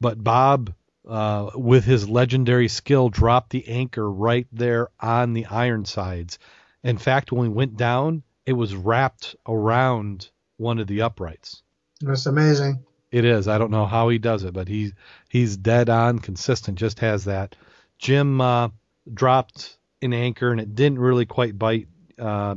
But 0.00 0.22
Bob, 0.22 0.74
uh, 1.06 1.50
with 1.54 1.84
his 1.84 2.08
legendary 2.08 2.68
skill, 2.68 3.08
dropped 3.08 3.50
the 3.50 3.68
anchor 3.68 4.10
right 4.10 4.46
there 4.52 4.88
on 4.98 5.34
the 5.34 5.46
Ironsides. 5.46 6.38
In 6.82 6.96
fact, 6.96 7.32
when 7.32 7.42
we 7.42 7.48
went 7.48 7.76
down, 7.76 8.22
it 8.46 8.54
was 8.54 8.74
wrapped 8.74 9.36
around 9.46 10.30
one 10.56 10.78
of 10.78 10.86
the 10.86 11.02
uprights. 11.02 11.62
That's 12.00 12.26
amazing. 12.26 12.84
It 13.10 13.24
is. 13.24 13.48
I 13.48 13.58
don't 13.58 13.70
know 13.70 13.86
how 13.86 14.08
he 14.08 14.18
does 14.18 14.44
it, 14.44 14.54
but 14.54 14.68
he 14.68 14.92
he's 15.28 15.56
dead 15.56 15.88
on 15.88 16.20
consistent. 16.20 16.78
Just 16.78 17.00
has 17.00 17.24
that. 17.24 17.56
Jim 17.98 18.40
uh, 18.40 18.68
dropped 19.12 19.76
an 20.00 20.12
anchor 20.12 20.50
and 20.50 20.60
it 20.60 20.74
didn't 20.74 20.98
really 20.98 21.26
quite 21.26 21.58
bite. 21.58 21.88
Uh, 22.20 22.56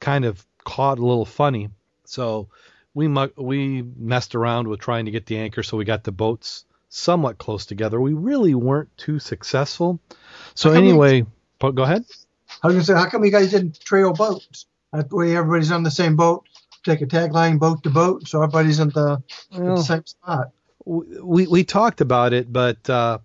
kind 0.00 0.24
of 0.24 0.44
caught 0.64 0.98
a 0.98 1.04
little 1.04 1.24
funny. 1.24 1.70
So 2.04 2.48
we 2.94 3.08
mu- 3.08 3.30
we 3.36 3.82
messed 3.82 4.34
around 4.34 4.68
with 4.68 4.80
trying 4.80 5.04
to 5.04 5.10
get 5.10 5.26
the 5.26 5.38
anchor, 5.38 5.62
so 5.62 5.76
we 5.76 5.84
got 5.84 6.04
the 6.04 6.12
boats 6.12 6.64
somewhat 6.88 7.38
close 7.38 7.66
together. 7.66 8.00
We 8.00 8.12
really 8.14 8.54
weren't 8.54 8.94
too 8.96 9.18
successful. 9.18 10.00
So 10.54 10.72
anyway, 10.72 11.24
go 11.60 11.82
ahead. 11.82 12.04
I 12.62 12.66
was 12.66 12.74
gonna 12.74 12.84
say, 12.84 12.94
how 12.94 13.08
come 13.08 13.24
you 13.24 13.30
guys 13.30 13.50
didn't 13.52 13.80
trail 13.80 14.12
boats? 14.12 14.66
That 14.92 15.10
way 15.12 15.36
everybody's 15.36 15.70
on 15.70 15.84
the 15.84 15.90
same 15.90 16.16
boat. 16.16 16.44
Take 16.84 17.00
a 17.02 17.06
tagline 17.06 17.58
boat 17.58 17.82
to 17.84 17.90
boat, 17.90 18.26
so 18.26 18.42
everybody's 18.42 18.80
in 18.80 18.88
the, 18.88 19.22
at 19.52 19.60
the 19.76 19.82
same 19.82 20.04
spot. 20.06 20.50
we 20.84 21.46
we 21.46 21.64
talked 21.64 22.00
about 22.00 22.32
it, 22.32 22.52
but 22.52 22.88
uh, 22.90 23.18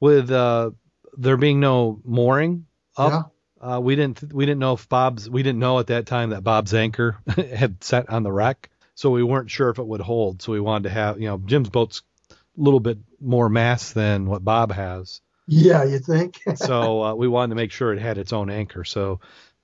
with 0.00 0.30
uh, 0.30 0.70
there 1.16 1.36
being 1.36 1.60
no 1.60 2.00
mooring 2.04 2.66
up, 2.96 3.31
uh, 3.62 3.80
we 3.80 3.94
didn't 3.96 4.32
we 4.32 4.44
didn't 4.44 4.58
know 4.60 4.74
if 4.74 4.88
Bob's 4.88 5.30
we 5.30 5.42
didn't 5.42 5.60
know 5.60 5.78
at 5.78 5.86
that 5.86 6.06
time 6.06 6.30
that 6.30 6.42
Bob's 6.44 6.74
anchor 6.74 7.16
had 7.54 7.82
set 7.82 8.10
on 8.10 8.24
the 8.24 8.32
wreck, 8.32 8.68
so 8.94 9.10
we 9.10 9.22
weren't 9.22 9.50
sure 9.50 9.70
if 9.70 9.78
it 9.78 9.86
would 9.86 10.00
hold. 10.00 10.42
So 10.42 10.52
we 10.52 10.60
wanted 10.60 10.84
to 10.84 10.90
have 10.90 11.20
you 11.20 11.28
know 11.28 11.38
Jim's 11.38 11.70
boat's 11.70 12.02
a 12.30 12.34
little 12.56 12.80
bit 12.80 12.98
more 13.20 13.48
mass 13.48 13.92
than 13.92 14.26
what 14.26 14.44
Bob 14.44 14.72
has, 14.72 15.20
Yeah, 15.46 15.84
you 15.84 15.98
think? 16.00 16.40
so 16.56 17.02
uh, 17.02 17.14
we 17.14 17.28
wanted 17.28 17.50
to 17.50 17.54
make 17.56 17.70
sure 17.72 17.92
it 17.92 18.00
had 18.00 18.18
its 18.18 18.32
own 18.32 18.50
anchor. 18.50 18.84
So 18.84 19.20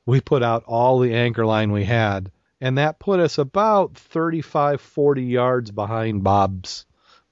we 0.07 0.21
put 0.21 0.43
out 0.43 0.65
all 0.67 1.01
the 1.01 1.15
anchor 1.15 1.45
line 1.45 1.73
we 1.73 1.85
had, 1.85 2.31
and 2.61 2.79
that 2.79 2.99
put 2.99 3.21
us 3.21 3.39
about 3.39 3.97
35, 3.97 4.81
40 4.81 5.23
yards 5.25 5.71
behind 5.71 6.23
Bob's 6.25 6.87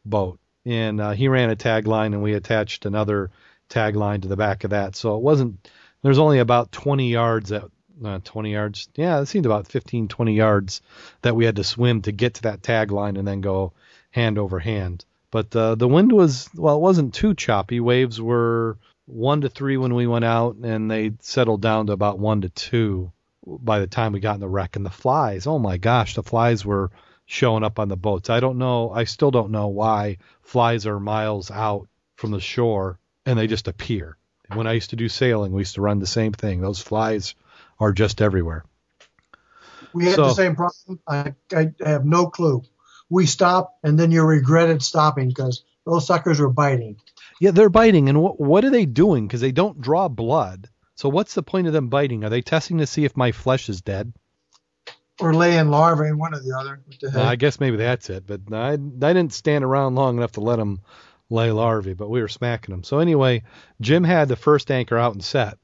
boat. 0.05 0.39
And 0.64 1.01
uh, 1.01 1.12
he 1.12 1.29
ran 1.29 1.51
a 1.51 1.57
tag 1.57 1.87
line, 1.87 2.12
and 2.12 2.23
we 2.23 2.35
attached 2.35 2.87
another 2.87 3.31
tag 3.69 3.95
line 3.97 4.23
to 4.23 4.29
the 4.29 4.37
back 4.37 4.64
of 4.64 4.71
that. 4.71 4.97
So 4.97 5.17
it 5.17 5.23
wasn't. 5.23 5.71
There's 6.03 6.18
only 6.18 6.38
about 6.38 6.72
20 6.72 7.11
yards 7.11 7.53
at 7.53 7.64
uh, 8.05 8.18
20 8.22 8.53
yards. 8.53 8.88
Yeah, 8.94 9.20
it 9.20 9.26
seemed 9.26 9.47
about 9.47 9.68
15, 9.68 10.09
20 10.09 10.34
yards 10.34 10.82
that 11.22 11.34
we 11.34 11.44
had 11.44 11.57
to 11.57 11.64
swim 11.64 12.03
to 12.03 12.12
get 12.12 12.34
to 12.34 12.42
that 12.42 12.62
tag 12.62 12.92
line 12.92 13.16
and 13.16 13.26
then 13.26 13.40
go 13.40 13.72
hand 14.11 14.38
over 14.38 14.59
hand. 14.59 15.05
But 15.30 15.55
uh, 15.57 15.74
the 15.74 15.88
wind 15.88 16.12
was 16.12 16.49
well, 16.55 16.76
it 16.76 16.80
wasn't 16.80 17.14
too 17.14 17.34
choppy. 17.34 17.80
Waves 17.80 18.20
were 18.20 18.78
one 19.07 19.40
to 19.42 19.49
three 19.49 19.76
when 19.76 19.94
we 19.94 20.07
went 20.07 20.24
out, 20.24 20.57
and 20.57 20.90
they 20.90 21.12
settled 21.20 21.62
down 21.62 21.86
to 21.86 21.92
about 21.92 22.18
one 22.18 22.42
to 22.42 22.49
two 22.49 23.12
by 23.47 23.78
the 23.78 23.86
time 23.86 24.12
we 24.12 24.20
got 24.20 24.34
in 24.34 24.40
the 24.40 24.49
wreck. 24.49 24.76
And 24.76 24.86
the 24.86 24.90
flies, 24.90 25.47
oh 25.47 25.59
my 25.59 25.76
gosh, 25.76 26.14
the 26.14 26.22
flies 26.22 26.64
were 26.64 26.90
showing 27.26 27.64
up 27.64 27.78
on 27.78 27.88
the 27.88 27.97
boats. 27.97 28.30
I 28.30 28.40
don't 28.40 28.59
know, 28.59 28.90
I 28.90 29.05
still 29.05 29.30
don't 29.30 29.51
know 29.51 29.68
why 29.68 30.18
flies 30.42 30.86
are 30.86 31.01
miles 31.01 31.51
out 31.51 31.88
from 32.14 32.30
the 32.30 32.40
shore 32.40 32.99
and 33.26 33.38
they 33.38 33.49
just 33.49 33.68
appear. 33.68 34.16
When 34.55 34.66
I 34.66 34.72
used 34.72 34.90
to 34.90 34.97
do 34.97 35.09
sailing, 35.09 35.53
we 35.53 35.62
used 35.62 35.74
to 35.74 35.80
run 35.80 35.99
the 35.99 36.07
same 36.07 36.32
thing. 36.32 36.61
Those 36.61 36.80
flies 36.80 37.34
are 37.80 37.92
just 37.92 38.22
everywhere. 38.22 38.64
We 39.92 40.07
had 40.07 40.14
So- 40.16 40.28
the 40.28 40.34
same 40.34 40.57
problem. 40.57 41.01
I, 41.07 41.34
I 41.55 41.72
have 41.84 42.05
no 42.05 42.26
clue. 42.26 42.62
We 43.09 43.26
stopped, 43.26 43.78
and 43.84 43.99
then 43.99 44.11
you 44.11 44.22
regretted 44.22 44.82
stopping 44.82 45.28
because 45.28 45.64
those 45.84 46.07
suckers 46.07 46.40
were 46.40 46.51
biting. 46.51 46.97
Yeah, 47.40 47.53
they're 47.53 47.68
biting, 47.68 48.09
and 48.09 48.20
what 48.20 48.40
what 48.40 48.64
are 48.64 48.70
they 48.70 48.86
doing? 48.86 49.26
Because 49.26 49.40
they 49.40 49.53
don't 49.53 49.80
draw 49.80 50.09
blood. 50.09 50.68
So 50.97 51.09
what's 51.09 51.34
the 51.34 51.42
point 51.42 51.66
of 51.66 51.72
them 51.72 51.88
biting? 51.88 52.24
Are 52.24 52.30
they 52.30 52.42
testing 52.42 52.78
to 52.78 52.86
see 52.86 53.05
if 53.05 53.16
my 53.16 53.30
flesh 53.30 53.68
is 53.68 53.80
dead? 53.82 54.12
Or 55.20 55.34
laying 55.34 55.68
larvae, 55.68 56.12
one 56.12 56.34
or 56.34 56.40
the 56.40 56.57
other. 56.59 56.80
What 56.84 57.12
the 57.12 57.20
I 57.22 57.36
guess 57.36 57.61
maybe 57.61 57.76
that's 57.76 58.11
it. 58.11 58.26
But 58.26 58.40
I, 58.53 58.72
I 58.72 58.76
didn't 58.76 59.32
stand 59.32 59.64
around 59.64 59.94
long 59.94 60.16
enough 60.16 60.32
to 60.32 60.40
let 60.40 60.57
them 60.57 60.80
lay 61.31 61.51
larvae, 61.51 61.95
but 61.95 62.09
we 62.11 62.20
were 62.20 62.29
smacking 62.29 62.72
them. 62.72 62.85
So 62.85 62.99
anyway, 62.99 63.43
Jim 63.81 64.05
had 64.05 64.29
the 64.29 64.37
first 64.37 64.70
anchor 64.70 64.97
out 64.99 65.14
and 65.14 65.24
set, 65.24 65.59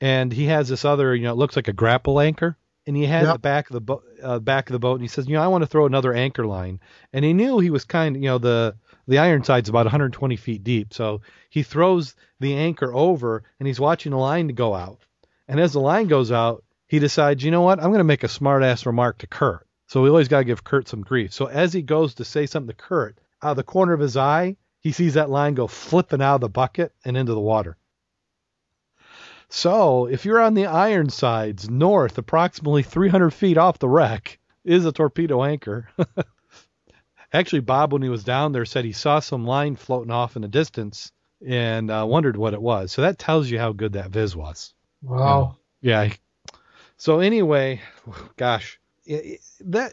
and 0.00 0.32
he 0.32 0.46
has 0.46 0.68
this 0.68 0.84
other, 0.84 1.14
you 1.14 1.24
know, 1.24 1.32
it 1.32 1.36
looks 1.38 1.56
like 1.56 1.68
a 1.68 1.72
grapple 1.72 2.20
anchor, 2.20 2.56
and 2.86 2.96
he 2.96 3.06
had 3.06 3.22
Yep. 3.24 3.32
the 3.34 3.38
back 3.38 3.70
of 3.70 3.74
the 3.74 3.80
bo- 3.80 4.02
uh, 4.22 4.38
back 4.40 4.68
of 4.68 4.72
the 4.72 4.78
boat, 4.78 4.94
and 4.94 5.02
he 5.02 5.08
says, 5.08 5.26
you 5.28 5.34
know, 5.34 5.42
I 5.42 5.46
want 5.48 5.62
to 5.62 5.66
throw 5.68 5.86
another 5.86 6.12
anchor 6.12 6.46
line, 6.46 6.80
and 7.12 7.24
he 7.24 7.32
knew 7.32 7.58
he 7.58 7.70
was 7.70 7.84
kind 7.84 8.16
of, 8.16 8.22
you 8.22 8.28
know, 8.28 8.38
the 8.38 8.76
the 9.06 9.18
Ironside's 9.18 9.68
about 9.68 9.84
120 9.84 10.34
feet 10.36 10.64
deep, 10.64 10.94
so 10.94 11.20
he 11.50 11.62
throws 11.62 12.16
the 12.40 12.54
anchor 12.54 12.92
over, 12.94 13.42
and 13.58 13.66
he's 13.66 13.78
watching 13.80 14.12
the 14.12 14.18
line 14.18 14.46
to 14.48 14.54
go 14.54 14.74
out, 14.74 14.98
and 15.46 15.60
as 15.60 15.72
the 15.74 15.80
line 15.80 16.08
goes 16.08 16.32
out, 16.32 16.64
he 16.86 16.98
decides, 16.98 17.44
you 17.44 17.50
know 17.50 17.60
what, 17.62 17.78
I'm 17.78 17.90
going 17.90 17.98
to 17.98 18.04
make 18.04 18.24
a 18.24 18.28
smart 18.28 18.62
ass 18.62 18.86
remark 18.86 19.18
to 19.18 19.26
Kurt. 19.26 19.66
So 19.86 20.02
we 20.02 20.08
always 20.08 20.28
got 20.28 20.38
to 20.38 20.44
give 20.44 20.64
Kurt 20.64 20.88
some 20.88 21.02
grief. 21.02 21.32
So 21.32 21.46
as 21.46 21.72
he 21.72 21.82
goes 21.82 22.14
to 22.14 22.24
say 22.24 22.46
something 22.46 22.74
to 22.74 22.82
Kurt, 22.82 23.18
out 23.42 23.52
of 23.52 23.56
the 23.56 23.62
corner 23.62 23.92
of 23.92 24.00
his 24.00 24.16
eye, 24.16 24.56
he 24.84 24.92
sees 24.92 25.14
that 25.14 25.30
line 25.30 25.54
go 25.54 25.66
flipping 25.66 26.20
out 26.20 26.36
of 26.36 26.40
the 26.42 26.48
bucket 26.50 26.92
and 27.06 27.16
into 27.16 27.32
the 27.32 27.40
water. 27.40 27.78
So 29.48 30.06
if 30.06 30.26
you're 30.26 30.40
on 30.40 30.52
the 30.52 30.66
Ironsides, 30.66 31.70
north, 31.70 32.18
approximately 32.18 32.82
300 32.82 33.30
feet 33.30 33.56
off 33.56 33.78
the 33.78 33.88
wreck, 33.88 34.38
is 34.62 34.84
a 34.84 34.92
torpedo 34.92 35.42
anchor. 35.42 35.88
Actually, 37.32 37.60
Bob, 37.60 37.94
when 37.94 38.02
he 38.02 38.10
was 38.10 38.24
down 38.24 38.52
there, 38.52 38.66
said 38.66 38.84
he 38.84 38.92
saw 38.92 39.20
some 39.20 39.46
line 39.46 39.74
floating 39.74 40.12
off 40.12 40.36
in 40.36 40.42
the 40.42 40.48
distance 40.48 41.10
and 41.44 41.90
uh, 41.90 42.04
wondered 42.06 42.36
what 42.36 42.54
it 42.54 42.60
was. 42.60 42.92
So 42.92 43.02
that 43.02 43.18
tells 43.18 43.48
you 43.48 43.58
how 43.58 43.72
good 43.72 43.94
that 43.94 44.10
viz 44.10 44.36
was. 44.36 44.74
Wow. 45.02 45.56
Yeah. 45.80 46.12
So 46.98 47.20
anyway, 47.20 47.80
gosh, 48.36 48.78
that 49.06 49.92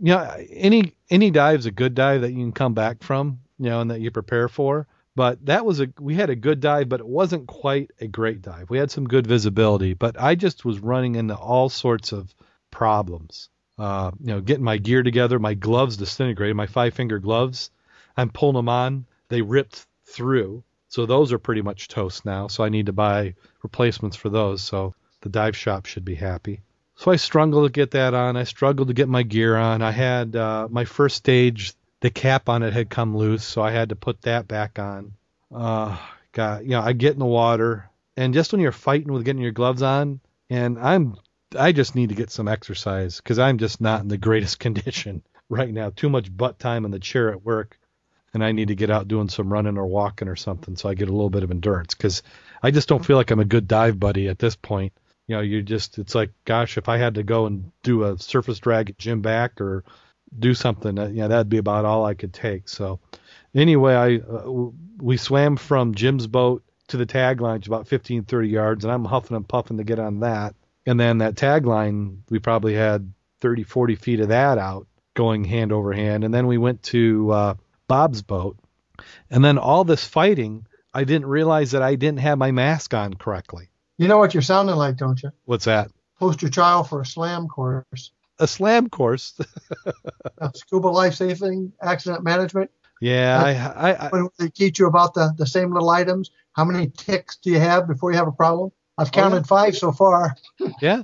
you 0.00 0.14
know, 0.14 0.36
any 0.50 0.94
any 1.10 1.30
dive's 1.30 1.66
a 1.66 1.70
good 1.70 1.94
dive 1.94 2.22
that 2.22 2.30
you 2.30 2.38
can 2.38 2.52
come 2.52 2.74
back 2.74 3.02
from, 3.02 3.40
you 3.58 3.70
know, 3.70 3.80
and 3.80 3.90
that 3.90 4.00
you 4.00 4.10
prepare 4.10 4.48
for. 4.48 4.86
But 5.14 5.44
that 5.46 5.64
was 5.66 5.80
a 5.80 5.88
we 6.00 6.14
had 6.14 6.30
a 6.30 6.36
good 6.36 6.60
dive, 6.60 6.88
but 6.88 7.00
it 7.00 7.06
wasn't 7.06 7.46
quite 7.46 7.90
a 8.00 8.06
great 8.08 8.42
dive. 8.42 8.70
We 8.70 8.78
had 8.78 8.90
some 8.90 9.06
good 9.06 9.26
visibility, 9.26 9.94
but 9.94 10.20
I 10.20 10.34
just 10.36 10.64
was 10.64 10.80
running 10.80 11.16
into 11.16 11.34
all 11.36 11.68
sorts 11.68 12.12
of 12.12 12.34
problems. 12.70 13.48
uh, 13.78 14.10
you 14.20 14.26
know, 14.28 14.40
getting 14.40 14.64
my 14.64 14.76
gear 14.78 15.02
together. 15.02 15.38
My 15.38 15.54
gloves 15.54 15.96
disintegrated. 15.96 16.56
My 16.56 16.66
five 16.66 16.94
finger 16.94 17.18
gloves. 17.18 17.70
I'm 18.16 18.30
pulling 18.30 18.56
them 18.56 18.68
on. 18.68 19.06
They 19.28 19.42
ripped 19.42 19.86
through. 20.06 20.64
So 20.88 21.06
those 21.06 21.32
are 21.32 21.38
pretty 21.38 21.62
much 21.62 21.88
toast 21.88 22.24
now. 22.24 22.48
So 22.48 22.64
I 22.64 22.68
need 22.68 22.86
to 22.86 22.92
buy 22.92 23.34
replacements 23.62 24.16
for 24.16 24.28
those. 24.28 24.62
So 24.62 24.94
the 25.22 25.30
dive 25.30 25.56
shop 25.56 25.86
should 25.86 26.04
be 26.04 26.14
happy. 26.14 26.60
So 26.96 27.10
I 27.10 27.16
struggled 27.16 27.66
to 27.66 27.72
get 27.72 27.92
that 27.92 28.14
on. 28.14 28.36
I 28.36 28.44
struggled 28.44 28.88
to 28.88 28.94
get 28.94 29.08
my 29.08 29.22
gear 29.22 29.56
on. 29.56 29.82
I 29.82 29.90
had 29.90 30.36
uh, 30.36 30.68
my 30.70 30.84
first 30.84 31.16
stage. 31.16 31.74
The 32.02 32.10
cap 32.10 32.48
on 32.48 32.62
it 32.62 32.72
had 32.72 32.90
come 32.90 33.16
loose, 33.16 33.44
so 33.44 33.62
I 33.62 33.70
had 33.70 33.88
to 33.88 33.96
put 33.96 34.22
that 34.22 34.48
back 34.48 34.78
on. 34.78 35.12
Uh, 35.54 35.96
got 36.32 36.64
you 36.64 36.70
know, 36.70 36.80
I 36.80 36.92
get 36.92 37.12
in 37.12 37.20
the 37.20 37.26
water, 37.26 37.88
and 38.16 38.34
just 38.34 38.52
when 38.52 38.60
you're 38.60 38.72
fighting 38.72 39.12
with 39.12 39.24
getting 39.24 39.40
your 39.40 39.52
gloves 39.52 39.82
on, 39.82 40.20
and 40.50 40.78
I'm 40.78 41.16
I 41.56 41.72
just 41.72 41.94
need 41.94 42.08
to 42.08 42.14
get 42.14 42.30
some 42.30 42.48
exercise 42.48 43.18
because 43.18 43.38
I'm 43.38 43.58
just 43.58 43.80
not 43.80 44.00
in 44.00 44.08
the 44.08 44.18
greatest 44.18 44.58
condition 44.58 45.22
right 45.48 45.72
now. 45.72 45.90
Too 45.90 46.10
much 46.10 46.36
butt 46.36 46.58
time 46.58 46.84
in 46.84 46.90
the 46.90 46.98
chair 46.98 47.30
at 47.30 47.44
work, 47.44 47.78
and 48.34 48.44
I 48.44 48.52
need 48.52 48.68
to 48.68 48.74
get 48.74 48.90
out 48.90 49.08
doing 49.08 49.28
some 49.28 49.52
running 49.52 49.78
or 49.78 49.86
walking 49.86 50.28
or 50.28 50.36
something 50.36 50.76
so 50.76 50.88
I 50.88 50.94
get 50.94 51.08
a 51.08 51.12
little 51.12 51.30
bit 51.30 51.44
of 51.44 51.50
endurance 51.50 51.94
because 51.94 52.22
I 52.62 52.72
just 52.72 52.88
don't 52.88 53.04
feel 53.04 53.16
like 53.16 53.30
I'm 53.30 53.40
a 53.40 53.44
good 53.44 53.68
dive 53.68 54.00
buddy 54.00 54.28
at 54.28 54.38
this 54.38 54.56
point. 54.56 54.92
You 55.28 55.36
know, 55.36 55.42
you 55.42 55.62
just 55.62 55.98
it's 55.98 56.14
like, 56.14 56.30
gosh, 56.44 56.78
if 56.78 56.88
I 56.88 56.96
had 56.96 57.14
to 57.14 57.22
go 57.22 57.46
and 57.46 57.70
do 57.82 58.04
a 58.04 58.18
surface 58.18 58.58
drag 58.58 58.90
at 58.90 58.98
Jim 58.98 59.22
back 59.22 59.60
or 59.60 59.84
do 60.38 60.54
something, 60.54 60.98
uh, 60.98 61.06
you 61.08 61.22
know, 61.22 61.28
that'd 61.28 61.48
be 61.48 61.58
about 61.58 61.84
all 61.84 62.04
I 62.04 62.14
could 62.14 62.32
take. 62.32 62.68
So 62.68 63.00
anyway, 63.54 63.94
I 63.94 64.16
uh, 64.16 64.70
we 65.00 65.16
swam 65.16 65.56
from 65.56 65.94
Jim's 65.94 66.26
boat 66.26 66.62
to 66.88 66.96
the 66.96 67.06
tag 67.06 67.40
line, 67.40 67.62
about 67.66 67.88
15, 67.88 68.24
30 68.24 68.48
yards, 68.48 68.84
and 68.84 68.92
I'm 68.92 69.04
huffing 69.04 69.36
and 69.36 69.46
puffing 69.46 69.78
to 69.78 69.84
get 69.84 69.98
on 69.98 70.20
that. 70.20 70.54
And 70.86 70.98
then 70.98 71.18
that 71.18 71.36
tag 71.36 71.66
line, 71.66 72.22
we 72.28 72.38
probably 72.38 72.74
had 72.74 73.12
30, 73.40 73.64
40 73.64 73.94
feet 73.96 74.20
of 74.20 74.28
that 74.28 74.58
out 74.58 74.86
going 75.14 75.44
hand 75.44 75.72
over 75.72 75.92
hand. 75.92 76.24
And 76.24 76.32
then 76.32 76.46
we 76.46 76.58
went 76.58 76.82
to 76.84 77.30
uh, 77.30 77.54
Bob's 77.88 78.22
boat. 78.22 78.58
And 79.30 79.44
then 79.44 79.58
all 79.58 79.84
this 79.84 80.06
fighting, 80.06 80.66
I 80.94 81.04
didn't 81.04 81.26
realize 81.26 81.72
that 81.72 81.82
I 81.82 81.94
didn't 81.94 82.20
have 82.20 82.38
my 82.38 82.50
mask 82.50 82.94
on 82.94 83.14
correctly. 83.14 83.68
You 83.98 84.08
know 84.08 84.18
what 84.18 84.34
you're 84.34 84.42
sounding 84.42 84.76
like, 84.76 84.96
don't 84.96 85.22
you? 85.22 85.30
What's 85.44 85.66
that? 85.66 85.90
Poster 86.18 86.48
child 86.48 86.88
for 86.88 87.00
a 87.00 87.06
slam 87.06 87.48
course. 87.48 88.12
A 88.38 88.46
slam 88.46 88.88
course. 88.88 89.38
Uh, 90.40 90.50
scuba 90.54 90.88
life 90.88 91.14
saving, 91.14 91.72
accident 91.80 92.24
management. 92.24 92.68
yeah, 93.00 93.40
I, 93.76 93.90
I, 93.90 94.06
I 94.08 94.22
they 94.38 94.48
teach 94.48 94.78
you 94.80 94.86
about 94.88 95.14
the, 95.14 95.32
the 95.38 95.46
same 95.46 95.72
little 95.72 95.88
items, 95.90 96.32
how 96.52 96.64
many 96.64 96.88
ticks 96.88 97.36
do 97.36 97.50
you 97.50 97.60
have 97.60 97.86
before 97.86 98.10
you 98.10 98.16
have 98.18 98.26
a 98.26 98.32
problem? 98.32 98.72
I've 98.98 99.06
Oh, 99.08 99.10
yeah. 99.14 99.22
counted 99.22 99.46
five 99.46 99.76
so 99.76 99.92
far. 99.92 100.34
yeah. 100.80 101.02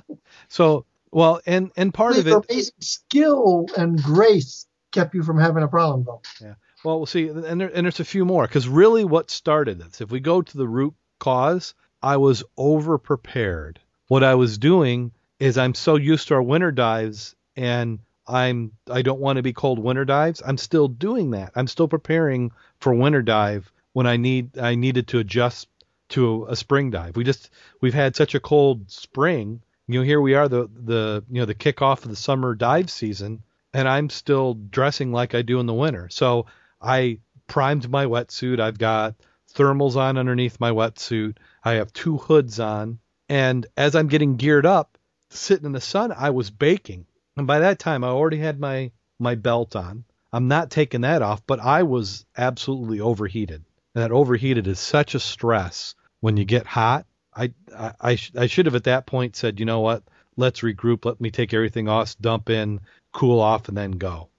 So 0.49 0.85
well, 1.11 1.39
and 1.45 1.71
and 1.77 1.93
part 1.93 2.17
of 2.17 2.27
it. 2.27 2.33
amazing 2.49 2.73
skill 2.81 3.67
and 3.77 4.01
grace 4.03 4.65
kept 4.91 5.15
you 5.15 5.23
from 5.23 5.39
having 5.39 5.63
a 5.63 5.67
problem, 5.69 6.03
though. 6.03 6.21
Yeah. 6.41 6.55
Well, 6.83 6.97
we'll 6.97 7.05
see, 7.05 7.27
and, 7.29 7.61
there, 7.61 7.71
and 7.73 7.85
there's 7.85 7.99
a 8.01 8.05
few 8.05 8.25
more 8.25 8.45
because 8.45 8.67
really, 8.67 9.05
what 9.05 9.29
started 9.31 9.79
this? 9.79 10.01
If 10.01 10.11
we 10.11 10.19
go 10.19 10.41
to 10.41 10.57
the 10.57 10.67
root 10.67 10.93
cause, 11.19 11.73
I 12.01 12.17
was 12.17 12.43
over 12.57 12.97
prepared. 12.97 13.79
What 14.07 14.23
I 14.23 14.35
was 14.35 14.57
doing 14.57 15.11
is 15.39 15.57
I'm 15.57 15.73
so 15.73 15.95
used 15.95 16.27
to 16.27 16.35
our 16.35 16.41
winter 16.41 16.71
dives, 16.71 17.35
and 17.55 17.99
I'm 18.27 18.73
I 18.89 19.01
don't 19.01 19.19
want 19.19 19.37
to 19.37 19.43
be 19.43 19.53
cold 19.53 19.79
winter 19.79 20.05
dives. 20.05 20.41
I'm 20.45 20.57
still 20.57 20.87
doing 20.87 21.31
that. 21.31 21.51
I'm 21.55 21.67
still 21.67 21.87
preparing 21.87 22.51
for 22.79 22.93
winter 22.93 23.21
dive 23.21 23.71
when 23.93 24.07
I 24.07 24.17
need 24.17 24.57
I 24.57 24.75
needed 24.75 25.07
to 25.09 25.19
adjust 25.19 25.67
to 26.09 26.45
a, 26.49 26.55
spring 26.55 26.89
dive. 26.89 27.15
We 27.15 27.23
just 27.23 27.49
we've 27.81 27.93
had 27.93 28.15
such 28.15 28.35
a 28.35 28.39
cold 28.39 28.89
spring. 28.91 29.61
You 29.87 29.99
know, 29.99 30.05
here 30.05 30.21
we 30.21 30.35
are 30.35 30.47
the 30.47 30.69
the 30.73 31.23
you 31.29 31.41
know 31.41 31.45
the 31.45 31.55
kickoff 31.55 32.03
of 32.03 32.09
the 32.09 32.15
summer 32.15 32.53
dive 32.53 32.89
season, 32.89 33.43
and 33.73 33.87
I'm 33.87 34.09
still 34.09 34.53
dressing 34.53 35.11
like 35.11 35.33
I 35.35 35.41
do 35.41 35.59
in 35.59 35.65
the 35.65 35.73
winter. 35.73 36.09
So 36.09 36.45
I 36.81 37.19
primed 37.47 37.89
my 37.89 38.05
wetsuit. 38.05 38.59
I've 38.59 38.77
got 38.77 39.15
thermals 39.55 39.95
on 39.95 40.17
underneath 40.17 40.59
my 40.59 40.71
wetsuit. 40.71 41.37
I 41.63 41.73
have 41.73 41.91
two 41.93 42.17
hoods 42.17 42.59
on. 42.59 42.99
And 43.27 43.65
as 43.77 43.95
I'm 43.95 44.07
getting 44.07 44.37
geared 44.37 44.65
up, 44.65 44.97
sitting 45.29 45.65
in 45.65 45.71
the 45.71 45.81
sun, 45.81 46.11
I 46.11 46.29
was 46.31 46.49
baking. 46.49 47.05
And 47.37 47.47
by 47.47 47.59
that 47.59 47.79
time, 47.79 48.03
I 48.03 48.07
already 48.07 48.37
had 48.37 48.59
my, 48.59 48.91
my 49.19 49.35
belt 49.35 49.75
on. 49.75 50.03
I'm 50.31 50.47
not 50.47 50.69
taking 50.69 51.01
that 51.01 51.21
off, 51.21 51.45
but 51.47 51.59
I 51.59 51.83
was 51.83 52.25
absolutely 52.37 52.99
overheated. 52.99 53.63
And 53.95 54.03
that 54.03 54.11
overheated 54.11 54.67
is 54.67 54.79
such 54.79 55.15
a 55.15 55.19
stress 55.19 55.95
when 56.19 56.37
you 56.37 56.45
get 56.45 56.67
hot. 56.67 57.05
I, 57.35 57.53
I, 57.75 57.93
I, 57.99 58.15
sh- 58.15 58.31
I 58.37 58.47
should 58.47 58.65
have 58.65 58.75
at 58.75 58.83
that 58.83 59.05
point 59.05 59.35
said, 59.35 59.59
you 59.59 59.65
know 59.65 59.79
what? 59.79 60.03
Let's 60.37 60.61
regroup. 60.61 61.05
Let 61.05 61.19
me 61.19 61.31
take 61.31 61.53
everything 61.53 61.87
off, 61.87 62.15
dump 62.19 62.49
in, 62.49 62.81
cool 63.11 63.39
off, 63.39 63.67
and 63.67 63.77
then 63.77 63.91
go. 63.91 64.29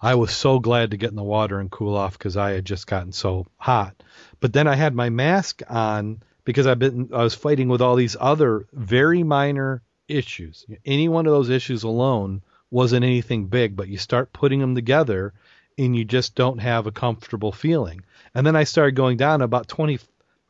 I 0.00 0.16
was 0.16 0.32
so 0.32 0.58
glad 0.58 0.90
to 0.90 0.96
get 0.96 1.10
in 1.10 1.16
the 1.16 1.22
water 1.22 1.60
and 1.60 1.70
cool 1.70 1.96
off 1.96 2.18
because 2.18 2.36
I 2.36 2.50
had 2.52 2.64
just 2.64 2.86
gotten 2.86 3.12
so 3.12 3.46
hot. 3.56 4.02
But 4.40 4.52
then 4.52 4.66
I 4.66 4.74
had 4.74 4.94
my 4.94 5.10
mask 5.10 5.62
on 5.68 6.22
because 6.44 6.66
I've 6.66 6.80
been 6.80 7.10
I 7.12 7.22
was 7.22 7.34
fighting 7.34 7.68
with 7.68 7.80
all 7.80 7.94
these 7.94 8.16
other 8.18 8.66
very 8.72 9.22
minor 9.22 9.82
issues. 10.12 10.66
Any 10.84 11.08
one 11.08 11.26
of 11.26 11.32
those 11.32 11.50
issues 11.50 11.82
alone 11.82 12.42
wasn't 12.70 13.04
anything 13.04 13.46
big, 13.46 13.76
but 13.76 13.88
you 13.88 13.98
start 13.98 14.32
putting 14.32 14.60
them 14.60 14.74
together 14.74 15.34
and 15.78 15.96
you 15.96 16.04
just 16.04 16.34
don't 16.34 16.58
have 16.58 16.86
a 16.86 16.92
comfortable 16.92 17.52
feeling. 17.52 18.02
And 18.34 18.46
then 18.46 18.56
I 18.56 18.64
started 18.64 18.94
going 18.94 19.16
down 19.16 19.42
about 19.42 19.68
20 19.68 19.98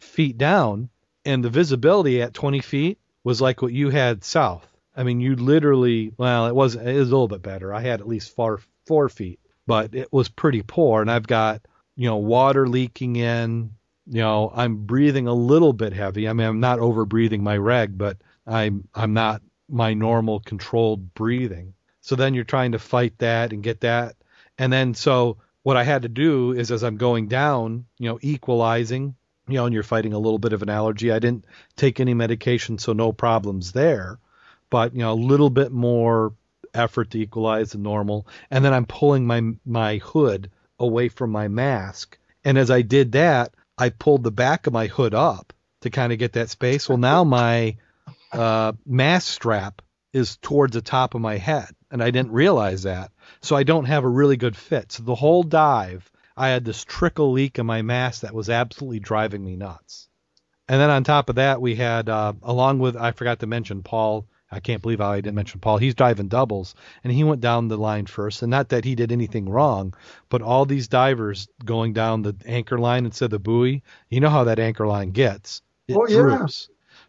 feet 0.01 0.37
down, 0.37 0.89
and 1.25 1.45
the 1.45 1.51
visibility 1.51 2.23
at 2.23 2.35
20 2.35 2.61
feet 2.61 2.99
was 3.25 3.41
like 3.41 3.63
what 3.63 3.73
you 3.73 3.91
had 3.91 4.25
south. 4.25 4.67
I 4.97 5.05
mean, 5.05 5.21
you 5.21 5.37
literally, 5.37 6.13
well, 6.17 6.47
it 6.47 6.55
was, 6.55 6.75
it 6.75 6.95
was 6.95 7.09
a 7.09 7.13
little 7.13 7.29
bit 7.29 7.43
better. 7.43 7.73
I 7.73 7.81
had 7.81 8.01
at 8.01 8.09
least 8.09 8.35
four, 8.35 8.61
four 8.87 9.09
feet, 9.09 9.41
but 9.67 9.95
it 9.95 10.13
was 10.13 10.29
pretty 10.29 10.63
poor. 10.63 11.01
And 11.01 11.11
I've 11.11 11.27
got, 11.27 11.63
you 11.97 12.09
know, 12.09 12.17
water 12.17 12.69
leaking 12.69 13.17
in, 13.17 13.71
you 14.07 14.21
know, 14.21 14.53
I'm 14.55 14.85
breathing 14.85 15.29
a 15.29 15.35
little 15.35 15.73
bit 15.73 15.93
heavy. 15.93 16.29
I 16.29 16.33
mean, 16.33 16.47
I'm 16.47 16.61
not 16.61 16.81
over 16.81 17.05
breathing 17.05 17.43
my 17.43 17.57
reg, 17.57 17.97
but 17.97 18.19
I'm, 18.47 18.89
I'm 18.95 19.15
not 19.15 19.41
my 19.69 19.95
normal 19.95 20.41
controlled 20.41 21.15
breathing. 21.15 21.75
So 22.01 22.17
then 22.17 22.35
you're 22.35 22.45
trying 22.45 22.73
to 22.73 22.79
fight 22.79 23.19
that 23.19 23.53
and 23.53 23.63
get 23.63 23.81
that. 23.81 24.17
And 24.59 24.73
then 24.73 24.95
so 24.95 25.39
what 25.63 25.77
I 25.77 25.85
had 25.85 26.03
to 26.03 26.09
do 26.09 26.53
is 26.53 26.71
as 26.71 26.83
I'm 26.83 26.97
going 26.97 27.29
down, 27.29 27.87
you 27.99 28.09
know, 28.09 28.19
equalizing, 28.21 29.15
you 29.49 29.55
know, 29.55 29.65
and 29.67 29.75
you're 29.75 29.83
fighting 29.83 30.13
a 30.13 30.19
little 30.19 30.39
bit 30.39 30.53
of 30.53 30.63
an 30.63 30.69
allergy. 30.69 31.13
I 31.13 31.19
didn't 31.19 31.47
take 31.77 32.01
any 32.01 32.15
medication, 32.15 32.79
so 32.79 32.93
no 32.93 33.13
problems 33.13 33.73
there. 33.73 34.19
But, 34.71 34.95
you 34.95 35.01
know, 35.01 35.13
a 35.13 35.15
little 35.15 35.51
bit 35.51 35.73
more 35.73 36.33
effort 36.75 37.11
to 37.11 37.21
equalize 37.21 37.73
the 37.73 37.79
normal. 37.79 38.27
And 38.51 38.65
then 38.65 38.73
I'm 38.73 38.87
pulling 38.87 39.27
my 39.27 39.43
my 39.65 39.99
hood 39.99 40.51
away 40.79 41.09
from 41.09 41.31
my 41.31 41.49
mask. 41.49 42.19
And 42.45 42.59
as 42.59 42.71
I 42.71 42.83
did 42.83 43.13
that, 43.13 43.55
I 43.79 43.91
pulled 43.91 44.23
the 44.23 44.31
back 44.31 44.67
of 44.67 44.73
my 44.73 44.87
hood 44.87 45.15
up 45.15 45.53
to 45.83 45.91
kind 45.91 46.13
of 46.13 46.19
get 46.19 46.33
that 46.33 46.51
space. 46.51 46.89
Well, 46.89 46.99
now 46.99 47.25
my 47.25 47.77
uh, 48.33 48.73
mask 48.87 49.33
strap 49.33 49.83
is 50.13 50.37
towards 50.39 50.75
the 50.75 50.83
top 50.83 51.15
of 51.15 51.21
my 51.21 51.37
head, 51.37 51.69
and 51.91 52.03
I 52.03 52.11
didn't 52.11 52.33
realize 52.33 52.83
that. 52.83 53.13
So 53.41 53.57
I 53.57 53.63
don't 53.63 53.87
have 53.87 54.05
a 54.05 54.09
really 54.09 54.37
good 54.37 54.57
fit. 54.57 54.93
So 54.93 55.03
the 55.03 55.15
whole 55.15 55.43
dive, 55.43 56.11
I 56.37 56.49
had 56.49 56.65
this 56.65 56.85
trickle 56.85 57.33
leak 57.33 57.59
in 57.59 57.67
my 57.67 57.83
mask 57.83 58.23
that 58.23 58.35
was 58.35 58.51
absolutely 58.51 59.01
driving 59.01 59.45
me 59.45 59.57
nuts. 59.57 60.09
And 60.69 60.81
then 60.81 60.91
on 60.91 61.05
top 61.05 61.29
of 61.29 61.37
that, 61.37 61.61
we 61.61 61.75
had, 61.75 62.09
uh, 62.09 62.35
along 62.43 62.79
with, 62.79 62.97
I 62.97 63.13
forgot 63.13 63.41
to 63.41 63.47
mention 63.47 63.83
Paul. 63.83 64.27
I 64.51 64.61
can't 64.61 64.83
believe 64.83 65.01
I 65.01 65.17
didn't 65.17 65.35
mention 65.35 65.61
Paul. 65.61 65.79
He's 65.79 65.95
driving 65.95 66.29
doubles, 66.29 66.75
and 67.03 67.13
he 67.13 67.25
went 67.25 67.41
down 67.41 67.69
the 67.69 67.79
line 67.79 68.05
first. 68.05 68.43
And 68.43 68.51
not 68.51 68.69
that 68.69 68.85
he 68.85 68.95
did 68.95 69.11
anything 69.11 69.49
wrong, 69.49 69.95
but 70.29 70.43
all 70.43 70.67
these 70.67 70.89
divers 70.89 71.49
going 71.65 71.95
down 71.95 72.21
the 72.21 72.37
anchor 72.45 72.79
line 72.79 73.07
instead 73.07 73.27
of 73.27 73.31
the 73.31 73.39
buoy, 73.39 73.83
you 74.11 74.21
know 74.21 74.29
how 74.29 74.45
that 74.45 74.59
anchor 74.59 74.87
line 74.87 75.11
gets. 75.11 75.63
It 75.89 75.97
Oh, 75.97 76.07
yeah. 76.07 76.47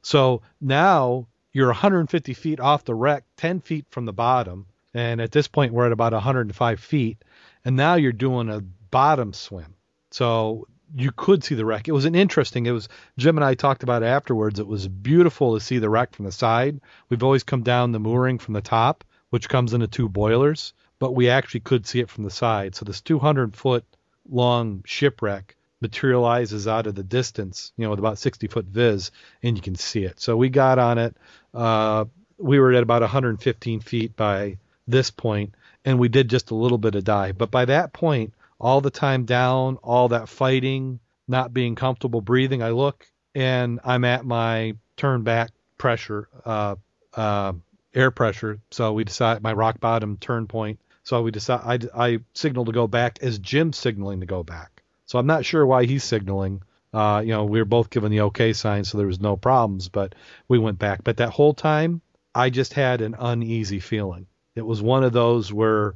So 0.01 0.41
now 0.61 1.27
you're 1.51 1.67
150 1.67 2.33
feet 2.33 2.59
off 2.59 2.85
the 2.85 2.95
wreck, 2.95 3.23
10 3.37 3.61
feet 3.61 3.85
from 3.89 4.05
the 4.05 4.13
bottom. 4.13 4.65
And 4.93 5.21
at 5.21 5.31
this 5.31 5.47
point, 5.47 5.73
we're 5.73 5.85
at 5.85 5.91
about 5.91 6.13
105 6.13 6.79
feet. 6.79 7.23
And 7.65 7.75
now 7.75 7.95
you're 7.95 8.11
doing 8.11 8.49
a 8.49 8.61
bottom 8.61 9.33
swim. 9.33 9.75
So 10.11 10.67
you 10.95 11.11
could 11.11 11.43
see 11.43 11.55
the 11.55 11.65
wreck. 11.65 11.87
It 11.87 11.93
was 11.93 12.05
an 12.05 12.15
interesting. 12.15 12.65
It 12.65 12.71
was 12.71 12.89
Jim 13.17 13.37
and 13.37 13.45
I 13.45 13.55
talked 13.55 13.83
about 13.83 14.03
it 14.03 14.07
afterwards. 14.07 14.59
It 14.59 14.67
was 14.67 14.87
beautiful 14.87 15.53
to 15.53 15.59
see 15.59 15.79
the 15.79 15.89
wreck 15.89 16.13
from 16.13 16.25
the 16.25 16.31
side. 16.31 16.79
We've 17.09 17.23
always 17.23 17.43
come 17.43 17.63
down 17.63 17.91
the 17.91 17.99
mooring 17.99 18.37
from 18.37 18.53
the 18.53 18.61
top, 18.61 19.03
which 19.31 19.49
comes 19.49 19.73
into 19.73 19.87
two 19.87 20.09
boilers, 20.09 20.73
but 20.99 21.15
we 21.15 21.29
actually 21.29 21.61
could 21.61 21.87
see 21.87 21.99
it 21.99 22.09
from 22.09 22.23
the 22.23 22.29
side. 22.29 22.75
So 22.75 22.85
this 22.85 23.01
200 23.01 23.55
foot 23.55 23.85
long 24.29 24.83
shipwreck 24.85 25.55
materializes 25.83 26.67
out 26.67 26.87
of 26.87 26.95
the 26.95 27.03
distance, 27.03 27.71
you 27.77 27.83
know, 27.83 27.91
with 27.91 27.99
about 27.99 28.17
60 28.17 28.47
foot 28.47 28.65
viz, 28.65 29.11
and 29.43 29.55
you 29.55 29.61
can 29.61 29.75
see 29.75 30.03
it. 30.03 30.19
So 30.19 30.35
we 30.35 30.49
got 30.49 30.79
on 30.79 30.97
it. 30.97 31.15
Uh, 31.53 32.05
we 32.39 32.59
were 32.59 32.73
at 32.73 32.81
about 32.81 33.01
115 33.01 33.81
feet 33.81 34.15
by 34.15 34.57
this 34.87 35.11
point, 35.11 35.53
and 35.85 35.99
we 35.99 36.09
did 36.09 36.29
just 36.29 36.49
a 36.49 36.55
little 36.55 36.79
bit 36.79 36.95
of 36.95 37.03
dive. 37.03 37.37
But 37.37 37.51
by 37.51 37.65
that 37.65 37.93
point, 37.93 38.33
all 38.59 38.81
the 38.81 38.89
time 38.89 39.25
down, 39.25 39.77
all 39.83 40.07
that 40.09 40.29
fighting, 40.29 40.99
not 41.27 41.53
being 41.53 41.75
comfortable 41.75 42.21
breathing, 42.21 42.63
I 42.63 42.69
look 42.69 43.05
and 43.35 43.79
I'm 43.83 44.05
at 44.05 44.25
my 44.25 44.75
turn 44.97 45.23
back 45.23 45.51
pressure 45.77 46.27
uh, 46.45 46.75
uh, 47.13 47.53
air 47.93 48.11
pressure. 48.11 48.59
So 48.71 48.93
we 48.93 49.03
decided 49.03 49.43
my 49.43 49.53
rock 49.53 49.79
bottom 49.79 50.17
turn 50.17 50.47
point. 50.47 50.79
So 51.03 51.21
we 51.21 51.31
decided 51.31 51.89
I, 51.93 52.05
I 52.05 52.19
signaled 52.33 52.67
to 52.67 52.73
go 52.73 52.87
back 52.87 53.19
as 53.21 53.37
Jim 53.39 53.73
signaling 53.73 54.21
to 54.21 54.25
go 54.25 54.43
back. 54.43 54.72
So 55.13 55.19
I'm 55.19 55.27
not 55.27 55.45
sure 55.45 55.63
why 55.63 55.85
he's 55.85 56.03
signaling. 56.03 56.63
Uh, 56.91 57.21
you 57.23 57.33
know, 57.33 57.45
we 57.45 57.59
were 57.59 57.65
both 57.65 57.91
given 57.91 58.11
the 58.11 58.21
okay 58.21 58.51
sign, 58.51 58.83
so 58.83 58.97
there 58.97 59.05
was 59.05 59.21
no 59.21 59.37
problems, 59.37 59.87
but 59.87 60.15
we 60.47 60.57
went 60.57 60.79
back. 60.79 61.03
But 61.03 61.17
that 61.17 61.29
whole 61.29 61.53
time, 61.53 62.01
I 62.33 62.49
just 62.49 62.73
had 62.73 62.99
an 63.01 63.15
uneasy 63.19 63.79
feeling. 63.79 64.25
It 64.55 64.65
was 64.65 64.81
one 64.81 65.03
of 65.03 65.13
those 65.13 65.53
where, 65.53 65.93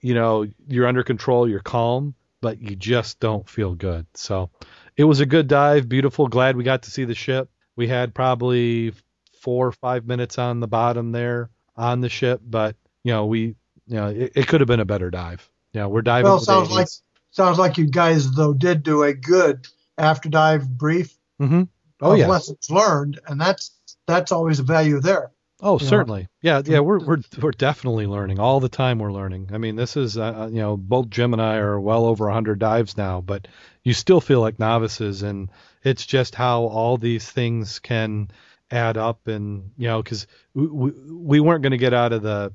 you 0.00 0.14
know, 0.14 0.46
you're 0.68 0.86
under 0.86 1.02
control, 1.02 1.48
you're 1.48 1.58
calm, 1.58 2.14
but 2.40 2.60
you 2.60 2.76
just 2.76 3.18
don't 3.18 3.48
feel 3.48 3.74
good. 3.74 4.06
So 4.14 4.50
it 4.96 5.02
was 5.02 5.18
a 5.18 5.26
good 5.26 5.48
dive, 5.48 5.88
beautiful. 5.88 6.28
Glad 6.28 6.56
we 6.56 6.62
got 6.62 6.84
to 6.84 6.90
see 6.92 7.04
the 7.04 7.16
ship. 7.16 7.50
We 7.74 7.88
had 7.88 8.14
probably 8.14 8.92
four 9.40 9.66
or 9.66 9.72
five 9.72 10.06
minutes 10.06 10.38
on 10.38 10.60
the 10.60 10.68
bottom 10.68 11.10
there 11.10 11.50
on 11.76 12.00
the 12.00 12.08
ship, 12.08 12.40
but 12.48 12.76
you 13.02 13.12
know, 13.12 13.26
we, 13.26 13.56
you 13.88 13.96
know, 13.96 14.06
it, 14.06 14.30
it 14.36 14.46
could 14.46 14.60
have 14.60 14.68
been 14.68 14.78
a 14.78 14.84
better 14.84 15.10
dive. 15.10 15.50
Yeah, 15.72 15.80
you 15.80 15.82
know, 15.82 15.88
we're 15.88 16.02
diving. 16.02 16.30
Well, 16.30 16.38
sounds 16.38 16.70
like 16.70 16.86
sounds 17.32 17.58
like 17.58 17.76
you 17.76 17.86
guys 17.86 18.30
though 18.32 18.54
did 18.54 18.82
do 18.82 19.02
a 19.02 19.12
good 19.12 19.66
after 19.98 20.28
dive 20.28 20.68
brief. 20.68 21.16
Mm-hmm. 21.40 21.64
Oh 22.00 22.14
yeah, 22.14 22.28
lessons 22.28 22.70
learned, 22.70 23.20
and 23.26 23.40
that's 23.40 23.72
that's 24.06 24.32
always 24.32 24.60
a 24.60 24.64
value 24.64 25.00
there. 25.00 25.32
Oh, 25.64 25.78
certainly. 25.78 26.22
Know? 26.22 26.28
Yeah, 26.42 26.62
yeah. 26.64 26.80
We're 26.80 26.98
we're 26.98 27.22
we're 27.40 27.52
definitely 27.52 28.08
learning 28.08 28.40
all 28.40 28.58
the 28.58 28.68
time. 28.68 28.98
We're 28.98 29.12
learning. 29.12 29.50
I 29.52 29.58
mean, 29.58 29.76
this 29.76 29.96
is 29.96 30.18
uh, 30.18 30.48
you 30.50 30.58
know 30.58 30.76
both 30.76 31.08
Jim 31.08 31.32
and 31.32 31.40
I 31.40 31.56
are 31.56 31.78
well 31.78 32.04
over 32.06 32.28
hundred 32.28 32.58
dives 32.58 32.96
now, 32.96 33.20
but 33.20 33.46
you 33.84 33.94
still 33.94 34.20
feel 34.20 34.40
like 34.40 34.58
novices, 34.58 35.22
and 35.22 35.50
it's 35.84 36.04
just 36.04 36.34
how 36.34 36.64
all 36.64 36.98
these 36.98 37.30
things 37.30 37.78
can 37.78 38.28
add 38.72 38.96
up, 38.96 39.28
and 39.28 39.70
you 39.78 39.86
know, 39.86 40.02
because 40.02 40.26
we, 40.52 40.66
we, 40.66 40.90
we 40.90 41.40
weren't 41.40 41.62
going 41.62 41.70
to 41.70 41.78
get 41.78 41.94
out 41.94 42.12
of 42.12 42.22
the. 42.22 42.52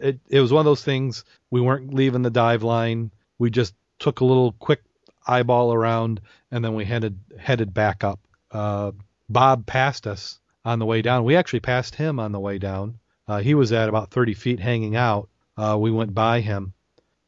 It 0.00 0.20
it 0.28 0.40
was 0.40 0.52
one 0.52 0.60
of 0.60 0.66
those 0.66 0.84
things. 0.84 1.24
We 1.50 1.60
weren't 1.60 1.92
leaving 1.92 2.22
the 2.22 2.30
dive 2.30 2.62
line. 2.62 3.10
We 3.40 3.50
just 3.50 3.74
took 3.98 4.20
a 4.20 4.24
little 4.24 4.52
quick 4.52 4.82
eyeball 5.26 5.72
around, 5.72 6.20
and 6.50 6.64
then 6.64 6.74
we 6.74 6.84
headed 6.84 7.18
headed 7.38 7.74
back 7.74 8.04
up. 8.04 8.20
Uh, 8.50 8.92
Bob 9.28 9.66
passed 9.66 10.06
us 10.06 10.38
on 10.64 10.78
the 10.78 10.86
way 10.86 11.02
down. 11.02 11.24
We 11.24 11.36
actually 11.36 11.60
passed 11.60 11.94
him 11.94 12.20
on 12.20 12.32
the 12.32 12.40
way 12.40 12.58
down. 12.58 12.98
Uh, 13.28 13.38
he 13.38 13.54
was 13.54 13.72
at 13.72 13.88
about 13.88 14.10
30 14.10 14.34
feet 14.34 14.60
hanging 14.60 14.94
out. 14.94 15.28
Uh, 15.56 15.76
we 15.78 15.90
went 15.90 16.14
by 16.14 16.40
him, 16.40 16.74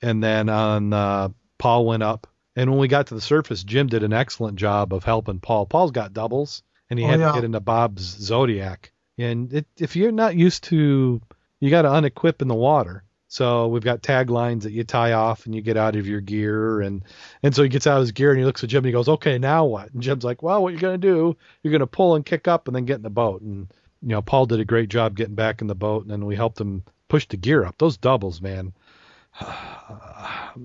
and 0.01 0.23
then 0.23 0.49
on 0.49 0.93
uh, 0.93 1.29
Paul 1.59 1.87
went 1.87 2.03
up. 2.03 2.27
And 2.55 2.71
when 2.71 2.81
we 2.81 2.89
got 2.89 3.09
to 3.09 3.15
the 3.15 3.21
surface, 3.21 3.63
Jim 3.63 3.87
did 3.87 4.03
an 4.03 4.13
excellent 4.13 4.57
job 4.57 4.93
of 4.93 5.05
helping 5.05 5.39
Paul. 5.39 5.67
Paul's 5.67 5.93
got 5.93 6.13
doubles, 6.13 6.63
and 6.91 6.99
he 6.99 7.05
oh, 7.05 7.09
had 7.09 7.21
yeah. 7.21 7.29
to 7.29 7.35
get 7.35 7.45
into 7.45 7.61
Bob's 7.61 8.03
Zodiac. 8.03 8.93
And 9.17 9.53
it, 9.53 9.67
if 9.77 9.97
you're 9.97 10.13
not 10.13 10.37
used 10.37 10.65
to, 10.65 11.21
you 11.61 11.71
got 11.71 11.83
to 11.83 11.89
unequip 11.89 12.43
in 12.43 12.49
the 12.49 12.55
water. 12.55 13.05
So 13.31 13.69
we've 13.69 13.85
got 13.85 14.03
taglines 14.03 14.63
that 14.63 14.73
you 14.73 14.85
tie 14.85 15.13
off 15.13 15.45
and 15.45 15.55
you 15.55 15.61
get 15.61 15.77
out 15.77 15.97
of 15.97 16.07
your 16.07 16.23
gear 16.23 16.81
and 16.81 17.05
and 17.43 17.55
so 17.55 17.63
he 17.63 17.69
gets 17.69 17.87
out 17.87 17.99
of 17.99 18.01
his 18.01 18.13
gear 18.13 18.31
and 18.31 18.39
he 18.39 18.47
looks 18.47 18.65
at 18.65 18.71
Jim 18.71 18.79
and 18.79 18.87
he 18.87 18.93
goes, 18.93 19.09
Okay, 19.09 19.37
now 19.37 19.67
what? 19.67 19.93
And 19.93 20.03
Jim's 20.03 20.25
like, 20.25 20.43
Well, 20.43 20.63
what 20.63 20.73
you're 20.73 20.81
gonna 20.81 20.97
do, 20.97 21.37
you're 21.63 21.73
gonna 21.73 21.87
pull 21.87 22.15
and 22.15 22.25
kick 22.25 22.49
up 22.49 22.67
and 22.67 22.75
then 22.75 22.87
get 22.87 22.97
in 22.97 23.03
the 23.03 23.11
boat 23.11 23.43
and 23.43 23.69
you 24.01 24.09
know, 24.09 24.23
Paul 24.23 24.47
did 24.47 24.61
a 24.61 24.65
great 24.65 24.89
job 24.89 25.15
getting 25.15 25.35
back 25.35 25.61
in 25.61 25.67
the 25.67 25.75
boat 25.75 26.03
and 26.03 26.11
then 26.11 26.25
we 26.25 26.37
helped 26.37 26.59
him 26.59 26.85
push 27.09 27.29
the 27.29 27.37
gear 27.37 27.67
up. 27.67 27.77
Those 27.77 27.99
doubles, 27.99 28.41
man. 28.41 28.73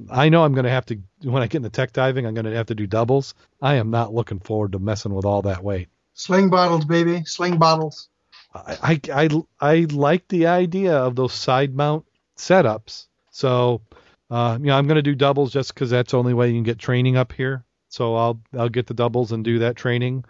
I 0.10 0.30
know 0.30 0.46
I'm 0.46 0.54
gonna 0.54 0.70
have 0.70 0.86
to 0.86 1.00
when 1.22 1.44
I 1.44 1.48
get 1.48 1.58
into 1.58 1.70
tech 1.70 1.92
diving, 1.92 2.26
I'm 2.26 2.34
gonna 2.34 2.56
have 2.56 2.68
to 2.68 2.76
do 2.76 2.88
doubles. 2.88 3.36
I 3.62 3.76
am 3.76 3.92
not 3.92 4.14
looking 4.14 4.40
forward 4.40 4.72
to 4.72 4.80
messing 4.80 5.14
with 5.14 5.26
all 5.26 5.42
that 5.42 5.66
weight. 5.66 5.90
Sling 6.14 6.50
bottles, 6.50 6.86
baby. 6.86 7.26
Sling 7.26 7.58
bottles. 7.58 8.08
I, 8.54 8.78
I, 8.82 9.24
I, 9.24 9.30
I 9.60 9.88
like 9.92 10.30
the 10.30 10.48
idea 10.48 10.96
of 10.96 11.16
those 11.16 11.34
side 11.34 11.76
mount 11.76 12.06
setups. 12.38 13.08
So, 13.32 13.82
uh, 14.30 14.58
you 14.60 14.68
know, 14.68 14.78
I'm 14.78 14.88
going 14.88 14.96
to 14.96 15.02
do 15.02 15.16
doubles 15.16 15.52
just 15.52 15.74
because 15.74 15.90
that's 15.90 16.12
the 16.12 16.20
only 16.20 16.34
way 16.34 16.48
you 16.48 16.56
can 16.56 16.64
get 16.64 16.80
training 16.80 17.18
up 17.18 17.32
here. 17.32 17.64
So 17.90 18.16
I'll 18.16 18.42
I'll 18.58 18.70
get 18.70 18.88
the 18.88 18.96
doubles 18.96 19.32
and 19.32 19.44
do 19.44 19.60
that 19.60 19.76
training, 19.76 20.26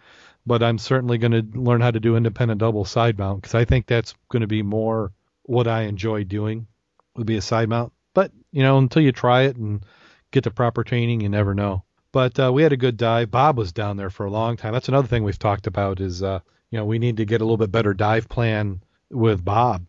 but 0.45 0.61
I'm 0.61 0.77
certainly 0.77 1.17
going 1.17 1.31
to 1.31 1.57
learn 1.57 1.79
how 1.79 1.91
to 1.91 1.99
do 1.99 2.17
independent 2.17 2.59
double 2.59 2.83
side 2.83 3.17
mount 3.17 3.41
because 3.41 3.55
I 3.55 3.63
think 3.63 3.85
that's 3.85 4.13
going 4.29 4.41
to 4.41 4.47
be 4.47 4.61
more 4.63 5.13
what 5.43 5.67
I 5.67 5.83
enjoy 5.83 6.25
doing 6.25 6.67
would 7.15 7.25
be 7.25 7.37
a 7.37 7.41
side 7.41 7.69
mount. 7.69 7.93
But 8.13 8.31
you 8.51 8.63
know, 8.63 8.77
until 8.77 9.01
you 9.01 9.13
try 9.13 9.43
it 9.43 9.55
and 9.55 9.85
get 10.31 10.43
the 10.43 10.51
proper 10.51 10.83
training, 10.83 11.21
you 11.21 11.29
never 11.29 11.53
know. 11.53 11.83
But 12.11 12.37
uh, 12.37 12.51
we 12.53 12.63
had 12.63 12.73
a 12.73 12.77
good 12.77 12.97
dive. 12.97 13.31
Bob 13.31 13.57
was 13.57 13.71
down 13.71 13.95
there 13.95 14.09
for 14.09 14.25
a 14.25 14.31
long 14.31 14.57
time. 14.57 14.73
That's 14.73 14.89
another 14.89 15.07
thing 15.07 15.23
we've 15.23 15.39
talked 15.39 15.65
about 15.65 16.01
is 16.01 16.21
uh, 16.21 16.39
you 16.69 16.77
know 16.77 16.85
we 16.85 16.99
need 16.99 17.17
to 17.17 17.25
get 17.25 17.39
a 17.39 17.45
little 17.45 17.57
bit 17.57 17.71
better 17.71 17.93
dive 17.93 18.27
plan 18.27 18.83
with 19.09 19.43
Bob 19.45 19.85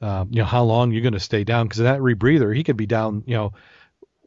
uh, 0.00 0.24
you 0.30 0.40
know 0.40 0.46
how 0.46 0.62
long 0.62 0.92
you're 0.92 1.02
going 1.02 1.12
to 1.12 1.20
stay 1.20 1.44
down 1.44 1.66
because 1.66 1.78
that 1.78 2.00
rebreather 2.00 2.54
he 2.54 2.64
could 2.64 2.76
be 2.76 2.86
down 2.86 3.22
you 3.26 3.34
know 3.34 3.52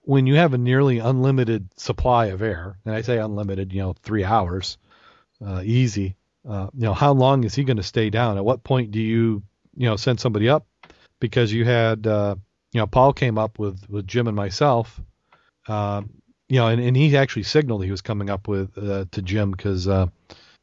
when 0.05 0.27
you 0.27 0.35
have 0.35 0.53
a 0.53 0.57
nearly 0.57 0.99
unlimited 0.99 1.67
supply 1.77 2.27
of 2.27 2.41
air 2.41 2.77
and 2.85 2.93
i 2.93 3.01
say 3.01 3.17
unlimited 3.17 3.73
you 3.73 3.81
know 3.81 3.93
three 4.03 4.23
hours 4.23 4.77
uh, 5.45 5.61
easy 5.63 6.15
uh, 6.47 6.67
you 6.73 6.81
know 6.81 6.93
how 6.93 7.13
long 7.13 7.43
is 7.43 7.55
he 7.55 7.63
going 7.63 7.77
to 7.77 7.83
stay 7.83 8.09
down? 8.09 8.37
At 8.37 8.45
what 8.45 8.63
point 8.63 8.91
do 8.91 8.99
you 8.99 9.43
you 9.75 9.87
know 9.87 9.95
send 9.95 10.19
somebody 10.19 10.49
up? 10.49 10.67
Because 11.19 11.53
you 11.53 11.63
had 11.63 12.05
uh, 12.05 12.35
you 12.73 12.79
know 12.79 12.87
paul 12.87 13.13
came 13.13 13.37
up 13.37 13.59
with 13.59 13.87
with 13.89 14.07
jim 14.07 14.27
and 14.27 14.35
myself 14.35 14.99
uh, 15.67 16.01
you 16.49 16.57
know 16.57 16.67
and, 16.67 16.81
and 16.81 16.97
he 16.97 17.15
actually 17.15 17.43
signaled 17.43 17.83
he 17.83 17.91
was 17.91 18.01
coming 18.01 18.29
up 18.29 18.47
with 18.47 18.77
uh, 18.77 19.05
to 19.11 19.21
jim 19.21 19.51
because 19.51 19.87
uh, 19.87 20.07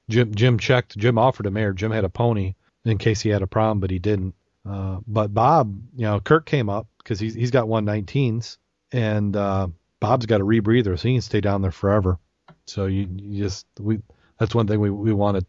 jim 0.09 0.35
jim 0.35 0.59
checked 0.59 0.99
jim 0.99 1.17
offered 1.17 1.47
him 1.47 1.57
air. 1.57 1.73
Jim 1.73 1.93
had 1.93 2.05
a 2.05 2.11
pony 2.11 2.55
in 2.85 2.99
case 2.99 3.21
he 3.21 3.31
had 3.31 3.43
a 3.43 3.47
problem 3.47 3.81
but 3.81 3.91
he 3.91 3.99
didn't 3.99 4.35
uh, 4.69 4.99
but 5.07 5.33
Bob, 5.33 5.77
you 5.97 6.05
know, 6.05 6.21
Kirk 6.21 6.47
came 6.47 6.69
up 6.69 6.87
because 6.99 7.19
he's 7.19 7.35
he's 7.35 7.51
got 7.51 7.67
119s, 7.67 8.59
and 8.93 9.35
uh, 9.37 9.69
Bob's 10.01 10.27
got 10.27 10.41
a 10.41 10.45
rebreather, 10.45 10.99
so 10.99 11.09
he 11.09 11.15
can 11.15 11.23
stay 11.23 11.41
down 11.41 11.63
there 11.63 11.71
forever. 11.71 12.19
So 12.67 12.87
you, 12.87 13.09
you 13.17 13.43
just 13.43 13.67
we 13.79 14.01
that's 14.39 14.55
one 14.55 14.67
thing 14.67 14.81
we 14.81 14.91
we 14.91 15.13
want 15.13 15.39
to 15.39 15.47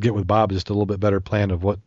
get 0.00 0.14
with 0.14 0.26
Bob, 0.26 0.52
just 0.52 0.70
a 0.70 0.72
little 0.72 0.86
bit 0.86 1.00
better 1.00 1.20
plan 1.20 1.50
of 1.50 1.62
what 1.62 1.80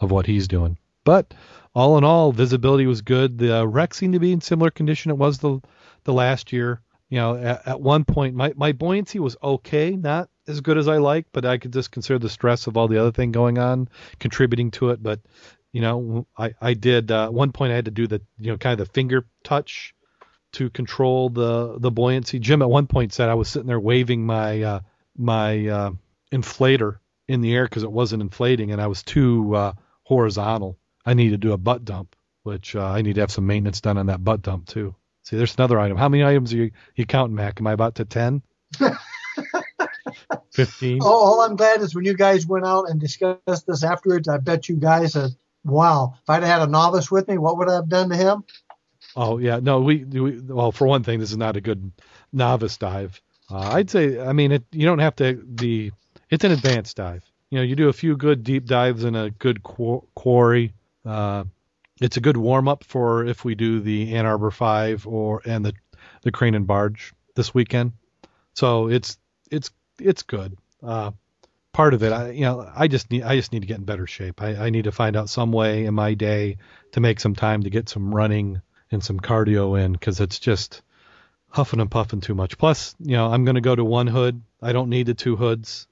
of 0.00 0.10
what 0.10 0.26
he's 0.26 0.48
doing. 0.48 0.78
But 1.04 1.34
all 1.74 1.98
in 1.98 2.04
all, 2.04 2.32
visibility 2.32 2.86
was 2.86 3.02
good. 3.02 3.38
The 3.38 3.58
uh, 3.58 3.64
wreck 3.64 3.94
seemed 3.94 4.14
to 4.14 4.18
be 4.18 4.32
in 4.32 4.40
similar 4.40 4.70
condition 4.70 5.10
it 5.10 5.18
was 5.18 5.38
the 5.38 5.60
the 6.04 6.12
last 6.12 6.52
year. 6.52 6.80
You 7.10 7.18
know, 7.18 7.36
at, 7.36 7.68
at 7.68 7.80
one 7.80 8.04
point 8.04 8.34
my 8.34 8.52
my 8.56 8.72
buoyancy 8.72 9.18
was 9.18 9.36
okay, 9.42 9.90
not 9.90 10.30
as 10.46 10.60
good 10.60 10.78
as 10.78 10.88
I 10.88 10.96
like, 10.98 11.26
but 11.32 11.44
I 11.44 11.58
could 11.58 11.72
just 11.72 11.90
consider 11.90 12.18
the 12.18 12.28
stress 12.28 12.66
of 12.66 12.76
all 12.76 12.88
the 12.88 12.98
other 12.98 13.12
thing 13.12 13.32
going 13.32 13.58
on 13.58 13.88
contributing 14.18 14.70
to 14.72 14.90
it. 14.90 15.02
But 15.02 15.20
you 15.74 15.80
know, 15.80 16.24
I 16.38 16.54
I 16.60 16.74
did 16.74 17.10
uh, 17.10 17.30
one 17.30 17.50
point 17.50 17.72
I 17.72 17.74
had 17.74 17.86
to 17.86 17.90
do 17.90 18.06
the 18.06 18.22
you 18.38 18.52
know 18.52 18.56
kind 18.56 18.78
of 18.78 18.86
the 18.86 18.92
finger 18.92 19.26
touch 19.42 19.92
to 20.52 20.70
control 20.70 21.30
the 21.30 21.80
the 21.80 21.90
buoyancy. 21.90 22.38
Jim 22.38 22.62
at 22.62 22.70
one 22.70 22.86
point 22.86 23.12
said 23.12 23.28
I 23.28 23.34
was 23.34 23.48
sitting 23.48 23.66
there 23.66 23.80
waving 23.80 24.24
my 24.24 24.62
uh, 24.62 24.80
my 25.18 25.66
uh, 25.66 25.90
inflator 26.32 26.98
in 27.26 27.40
the 27.40 27.52
air 27.52 27.64
because 27.64 27.82
it 27.82 27.90
wasn't 27.90 28.22
inflating 28.22 28.70
and 28.70 28.80
I 28.80 28.86
was 28.86 29.02
too 29.02 29.52
uh, 29.56 29.72
horizontal. 30.04 30.78
I 31.04 31.14
need 31.14 31.30
to 31.30 31.38
do 31.38 31.52
a 31.52 31.58
butt 31.58 31.84
dump, 31.84 32.14
which 32.44 32.76
uh, 32.76 32.84
I 32.84 33.02
need 33.02 33.16
to 33.16 33.22
have 33.22 33.32
some 33.32 33.48
maintenance 33.48 33.80
done 33.80 33.98
on 33.98 34.06
that 34.06 34.22
butt 34.22 34.42
dump 34.42 34.68
too. 34.68 34.94
See, 35.24 35.36
there's 35.36 35.56
another 35.56 35.80
item. 35.80 35.96
How 35.96 36.08
many 36.08 36.22
items 36.22 36.54
are 36.54 36.58
you, 36.58 36.70
you 36.94 37.04
counting, 37.04 37.34
Mac? 37.34 37.58
Am 37.60 37.66
I 37.66 37.72
about 37.72 37.96
to 37.96 38.04
ten? 38.04 38.42
Fifteen. 40.52 41.00
Oh, 41.02 41.08
all 41.08 41.40
I'm 41.40 41.56
glad 41.56 41.80
is 41.80 41.96
when 41.96 42.04
you 42.04 42.14
guys 42.14 42.46
went 42.46 42.64
out 42.64 42.90
and 42.90 43.00
discussed 43.00 43.66
this 43.66 43.82
afterwards, 43.82 44.28
I 44.28 44.38
bet 44.38 44.68
you 44.68 44.76
guys 44.76 45.14
had 45.14 45.30
wow, 45.64 46.14
if 46.22 46.30
I'd 46.30 46.42
had 46.42 46.62
a 46.62 46.66
novice 46.66 47.10
with 47.10 47.28
me, 47.28 47.38
what 47.38 47.58
would 47.58 47.68
I 47.68 47.74
have 47.74 47.88
done 47.88 48.10
to 48.10 48.16
him? 48.16 48.44
Oh 49.16 49.38
yeah, 49.38 49.60
no, 49.60 49.80
we, 49.80 50.04
we 50.04 50.40
well 50.40 50.72
for 50.72 50.86
one 50.86 51.04
thing, 51.04 51.20
this 51.20 51.30
is 51.30 51.36
not 51.36 51.56
a 51.56 51.60
good 51.60 51.92
novice 52.32 52.76
dive. 52.76 53.20
Uh, 53.50 53.58
I'd 53.72 53.90
say, 53.90 54.18
I 54.20 54.32
mean, 54.32 54.52
it, 54.52 54.64
you 54.72 54.86
don't 54.86 54.98
have 54.98 55.16
to 55.16 55.42
the 55.46 55.92
it's 56.30 56.44
an 56.44 56.52
advanced 56.52 56.96
dive. 56.96 57.22
You 57.50 57.58
know, 57.58 57.64
you 57.64 57.76
do 57.76 57.88
a 57.88 57.92
few 57.92 58.16
good 58.16 58.42
deep 58.42 58.66
dives 58.66 59.04
in 59.04 59.14
a 59.14 59.30
good 59.30 59.62
qu- 59.62 60.04
quarry. 60.14 60.72
Uh, 61.04 61.44
it's 62.00 62.16
a 62.16 62.20
good 62.20 62.36
warm 62.36 62.66
up 62.66 62.82
for 62.82 63.24
if 63.24 63.44
we 63.44 63.54
do 63.54 63.80
the 63.80 64.14
Ann 64.14 64.26
Arbor 64.26 64.50
Five 64.50 65.06
or 65.06 65.42
and 65.44 65.64
the 65.64 65.74
the 66.22 66.32
Crane 66.32 66.54
and 66.54 66.66
Barge 66.66 67.14
this 67.36 67.54
weekend. 67.54 67.92
So 68.54 68.88
it's 68.88 69.18
it's 69.50 69.70
it's 70.00 70.22
good. 70.22 70.56
Uh, 70.82 71.12
part 71.74 71.92
of 71.92 72.02
it. 72.02 72.12
I, 72.12 72.30
you 72.30 72.42
know, 72.42 72.70
I 72.74 72.88
just 72.88 73.10
need 73.10 73.24
I 73.24 73.36
just 73.36 73.52
need 73.52 73.60
to 73.60 73.66
get 73.66 73.76
in 73.76 73.84
better 73.84 74.06
shape. 74.06 74.40
I, 74.40 74.54
I 74.56 74.70
need 74.70 74.84
to 74.84 74.92
find 74.92 75.16
out 75.16 75.28
some 75.28 75.52
way 75.52 75.84
in 75.84 75.92
my 75.92 76.14
day 76.14 76.56
to 76.92 77.00
make 77.00 77.20
some 77.20 77.34
time 77.34 77.64
to 77.64 77.70
get 77.70 77.90
some 77.90 78.14
running 78.14 78.62
and 78.90 79.04
some 79.04 79.20
cardio 79.20 79.78
in 79.78 79.92
because 79.92 80.20
it's 80.20 80.38
just 80.38 80.80
huffing 81.48 81.80
and 81.80 81.90
puffing 81.90 82.22
too 82.22 82.34
much. 82.34 82.56
Plus, 82.56 82.94
you 83.00 83.16
know, 83.16 83.30
I'm 83.30 83.44
going 83.44 83.56
to 83.56 83.60
go 83.60 83.74
to 83.74 83.84
one 83.84 84.06
hood. 84.06 84.40
I 84.62 84.72
don't 84.72 84.88
need 84.88 85.06
the 85.06 85.14
two 85.14 85.36
hoods. 85.36 85.86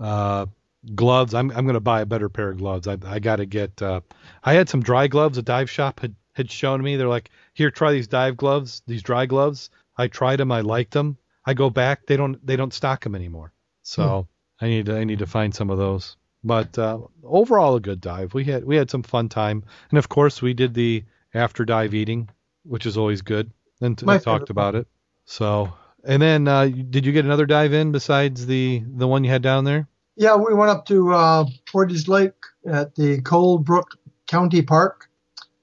Uh, 0.00 0.46
gloves. 0.94 1.34
I'm 1.34 1.50
I'm 1.50 1.64
going 1.64 1.74
to 1.74 1.80
buy 1.80 2.00
a 2.00 2.06
better 2.06 2.28
pair 2.28 2.48
of 2.50 2.58
gloves. 2.58 2.88
I 2.88 2.96
I 3.04 3.20
got 3.20 3.36
to 3.36 3.46
get. 3.46 3.80
Uh, 3.80 4.00
I 4.42 4.54
had 4.54 4.68
some 4.68 4.82
dry 4.82 5.06
gloves. 5.06 5.38
A 5.38 5.42
dive 5.42 5.70
shop 5.70 6.00
had 6.00 6.16
had 6.32 6.50
shown 6.50 6.82
me. 6.82 6.96
They're 6.96 7.06
like, 7.06 7.30
here, 7.52 7.70
try 7.70 7.92
these 7.92 8.08
dive 8.08 8.36
gloves, 8.36 8.82
these 8.86 9.02
dry 9.02 9.26
gloves. 9.26 9.70
I 9.96 10.08
tried 10.08 10.36
them. 10.40 10.50
I 10.50 10.62
liked 10.62 10.92
them. 10.92 11.18
I 11.44 11.54
go 11.54 11.68
back. 11.68 12.06
They 12.06 12.16
don't 12.16 12.44
they 12.44 12.56
don't 12.56 12.72
stock 12.72 13.04
them 13.04 13.14
anymore. 13.14 13.52
So. 13.82 14.22
Hmm 14.22 14.32
I 14.60 14.68
need 14.68 14.86
to, 14.86 14.96
I 14.96 15.04
need 15.04 15.20
to 15.20 15.26
find 15.26 15.54
some 15.54 15.70
of 15.70 15.78
those. 15.78 16.16
But 16.44 16.78
uh, 16.78 16.98
overall, 17.24 17.76
a 17.76 17.80
good 17.80 18.00
dive. 18.00 18.34
We 18.34 18.44
had 18.44 18.64
we 18.64 18.76
had 18.76 18.90
some 18.90 19.02
fun 19.02 19.28
time, 19.28 19.64
and 19.90 19.98
of 19.98 20.08
course, 20.08 20.40
we 20.40 20.54
did 20.54 20.74
the 20.74 21.04
after 21.34 21.64
dive 21.64 21.94
eating, 21.94 22.28
which 22.62 22.86
is 22.86 22.96
always 22.96 23.22
good, 23.22 23.50
and 23.80 23.98
t- 23.98 24.06
My 24.06 24.18
talked 24.18 24.50
about 24.50 24.74
it. 24.74 24.86
So, 25.24 25.72
and 26.04 26.22
then 26.22 26.46
uh, 26.46 26.66
did 26.66 27.04
you 27.04 27.12
get 27.12 27.24
another 27.24 27.44
dive 27.44 27.72
in 27.72 27.90
besides 27.90 28.46
the 28.46 28.82
the 28.86 29.08
one 29.08 29.24
you 29.24 29.30
had 29.30 29.42
down 29.42 29.64
there? 29.64 29.88
Yeah, 30.16 30.36
we 30.36 30.54
went 30.54 30.70
up 30.70 30.86
to 30.86 31.12
uh, 31.12 31.44
Portage 31.70 32.08
Lake 32.08 32.32
at 32.66 32.94
the 32.94 33.20
Cold 33.22 33.64
Brook 33.64 33.96
County 34.26 34.62
Park. 34.62 35.08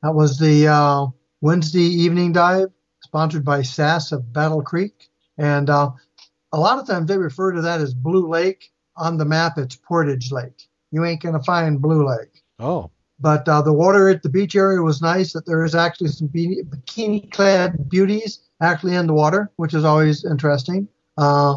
That 0.02 0.14
was 0.14 0.38
the 0.38 0.68
uh, 0.68 1.08
Wednesday 1.42 1.82
evening 1.82 2.32
dive, 2.32 2.70
sponsored 3.02 3.44
by 3.44 3.64
SAS 3.64 4.12
of 4.12 4.32
Battle 4.32 4.62
Creek. 4.62 5.10
And 5.38 5.70
uh, 5.70 5.92
a 6.54 6.60
lot 6.60 6.80
of 6.80 6.88
times 6.88 7.08
they 7.08 7.18
refer 7.18 7.52
to 7.52 7.62
that 7.64 7.82
as 7.82 7.94
Blue 7.94 8.28
Lake. 8.28 8.72
On 8.98 9.18
the 9.18 9.26
map, 9.26 9.58
it's 9.58 9.76
Portage 9.76 10.32
Lake. 10.32 10.68
You 10.92 11.04
ain't 11.04 11.22
going 11.22 11.36
to 11.36 11.44
find 11.44 11.82
Blue 11.82 12.08
Lake. 12.08 12.44
Oh, 12.60 12.92
But 13.20 13.48
uh, 13.48 13.62
the 13.62 13.74
water 13.74 14.10
at 14.10 14.24
the 14.24 14.30
beach 14.30 14.56
area 14.56 14.82
was 14.82 15.02
nice. 15.02 15.34
That 15.34 15.46
there 15.46 15.64
is 15.66 15.76
actually 15.76 16.10
some 16.10 16.30
bikini 16.30 17.32
clad 17.32 17.90
beauties 17.90 18.40
actually 18.62 18.96
in 18.96 19.08
the 19.08 19.14
water, 19.14 19.52
which 19.58 19.74
is 19.74 19.84
always 19.84 20.26
interesting. 20.26 20.88
Uh, 21.18 21.56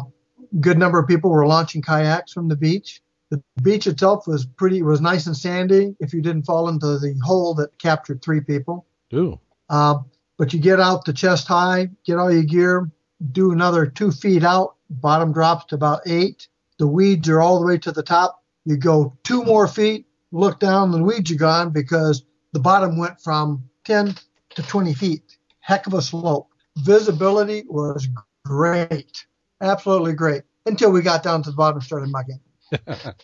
good 0.59 0.77
number 0.77 0.99
of 0.99 1.07
people 1.07 1.29
were 1.29 1.47
launching 1.47 1.81
kayaks 1.81 2.33
from 2.33 2.47
the 2.47 2.55
beach. 2.55 3.01
The 3.29 3.41
beach 3.61 3.85
itself 3.87 4.27
was 4.27 4.45
pretty 4.45 4.81
was 4.81 5.01
nice 5.01 5.27
and 5.27 5.37
sandy. 5.37 5.95
If 5.99 6.13
you 6.13 6.21
didn't 6.21 6.43
fall 6.43 6.67
into 6.67 6.97
the 6.97 7.15
hole 7.23 7.53
that 7.55 7.77
captured 7.77 8.21
three 8.21 8.41
people, 8.41 8.85
ooh, 9.13 9.39
uh, 9.69 9.99
but 10.37 10.51
you 10.53 10.59
get 10.59 10.79
out 10.79 11.05
to 11.05 11.13
chest 11.13 11.47
high, 11.47 11.89
get 12.05 12.17
all 12.17 12.31
your 12.31 12.43
gear, 12.43 12.89
do 13.31 13.51
another 13.51 13.85
two 13.85 14.11
feet 14.11 14.43
out. 14.43 14.75
Bottom 14.89 15.31
drops 15.31 15.65
to 15.65 15.75
about 15.75 16.01
eight. 16.07 16.47
The 16.79 16.87
weeds 16.87 17.29
are 17.29 17.41
all 17.41 17.59
the 17.59 17.67
way 17.67 17.77
to 17.77 17.91
the 17.91 18.03
top. 18.03 18.43
You 18.65 18.77
go 18.77 19.15
two 19.23 19.43
more 19.43 19.67
feet, 19.67 20.07
look 20.31 20.59
down, 20.59 20.91
the 20.91 21.03
weeds 21.03 21.31
are 21.31 21.35
gone 21.35 21.69
because 21.69 22.23
the 22.53 22.59
bottom 22.59 22.97
went 22.97 23.21
from 23.21 23.63
10 23.85 24.15
to 24.55 24.63
20 24.63 24.93
feet. 24.93 25.37
Heck 25.59 25.85
of 25.87 25.93
a 25.93 26.01
slope. 26.01 26.49
Visibility 26.77 27.63
was 27.67 28.07
great, 28.45 29.25
absolutely 29.61 30.13
great 30.13 30.43
until 30.65 30.91
we 30.91 31.01
got 31.01 31.21
down 31.21 31.43
to 31.43 31.51
the 31.51 31.55
bottom 31.55 31.77
and 31.77 31.85
started 31.85 32.09
mucking. 32.09 32.39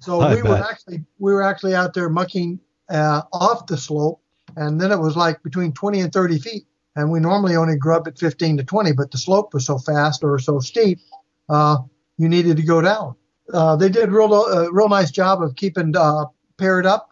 So 0.00 0.20
I 0.20 0.34
we 0.34 0.42
were 0.42 0.56
actually 0.56 1.04
we 1.18 1.32
were 1.32 1.42
actually 1.42 1.74
out 1.74 1.94
there 1.94 2.08
mucking 2.08 2.58
uh, 2.88 3.22
off 3.32 3.66
the 3.66 3.76
slope, 3.76 4.20
and 4.56 4.80
then 4.80 4.90
it 4.90 4.98
was 4.98 5.16
like 5.16 5.42
between 5.42 5.72
20 5.72 6.00
and 6.00 6.12
30 6.12 6.38
feet. 6.38 6.66
And 6.96 7.10
we 7.10 7.20
normally 7.20 7.54
only 7.54 7.76
grub 7.76 8.08
at 8.08 8.18
15 8.18 8.56
to 8.56 8.64
20, 8.64 8.92
but 8.92 9.12
the 9.12 9.18
slope 9.18 9.54
was 9.54 9.64
so 9.64 9.78
fast 9.78 10.24
or 10.24 10.38
so 10.40 10.58
steep, 10.58 10.98
uh, 11.48 11.78
you 12.20 12.28
needed 12.28 12.58
to 12.58 12.62
go 12.62 12.82
down. 12.82 13.16
Uh, 13.52 13.74
they 13.76 13.88
did 13.88 14.10
real 14.12 14.32
uh, 14.34 14.70
real 14.70 14.90
nice 14.90 15.10
job 15.10 15.42
of 15.42 15.56
keeping 15.56 15.96
uh, 15.96 16.26
paired 16.58 16.84
up, 16.84 17.10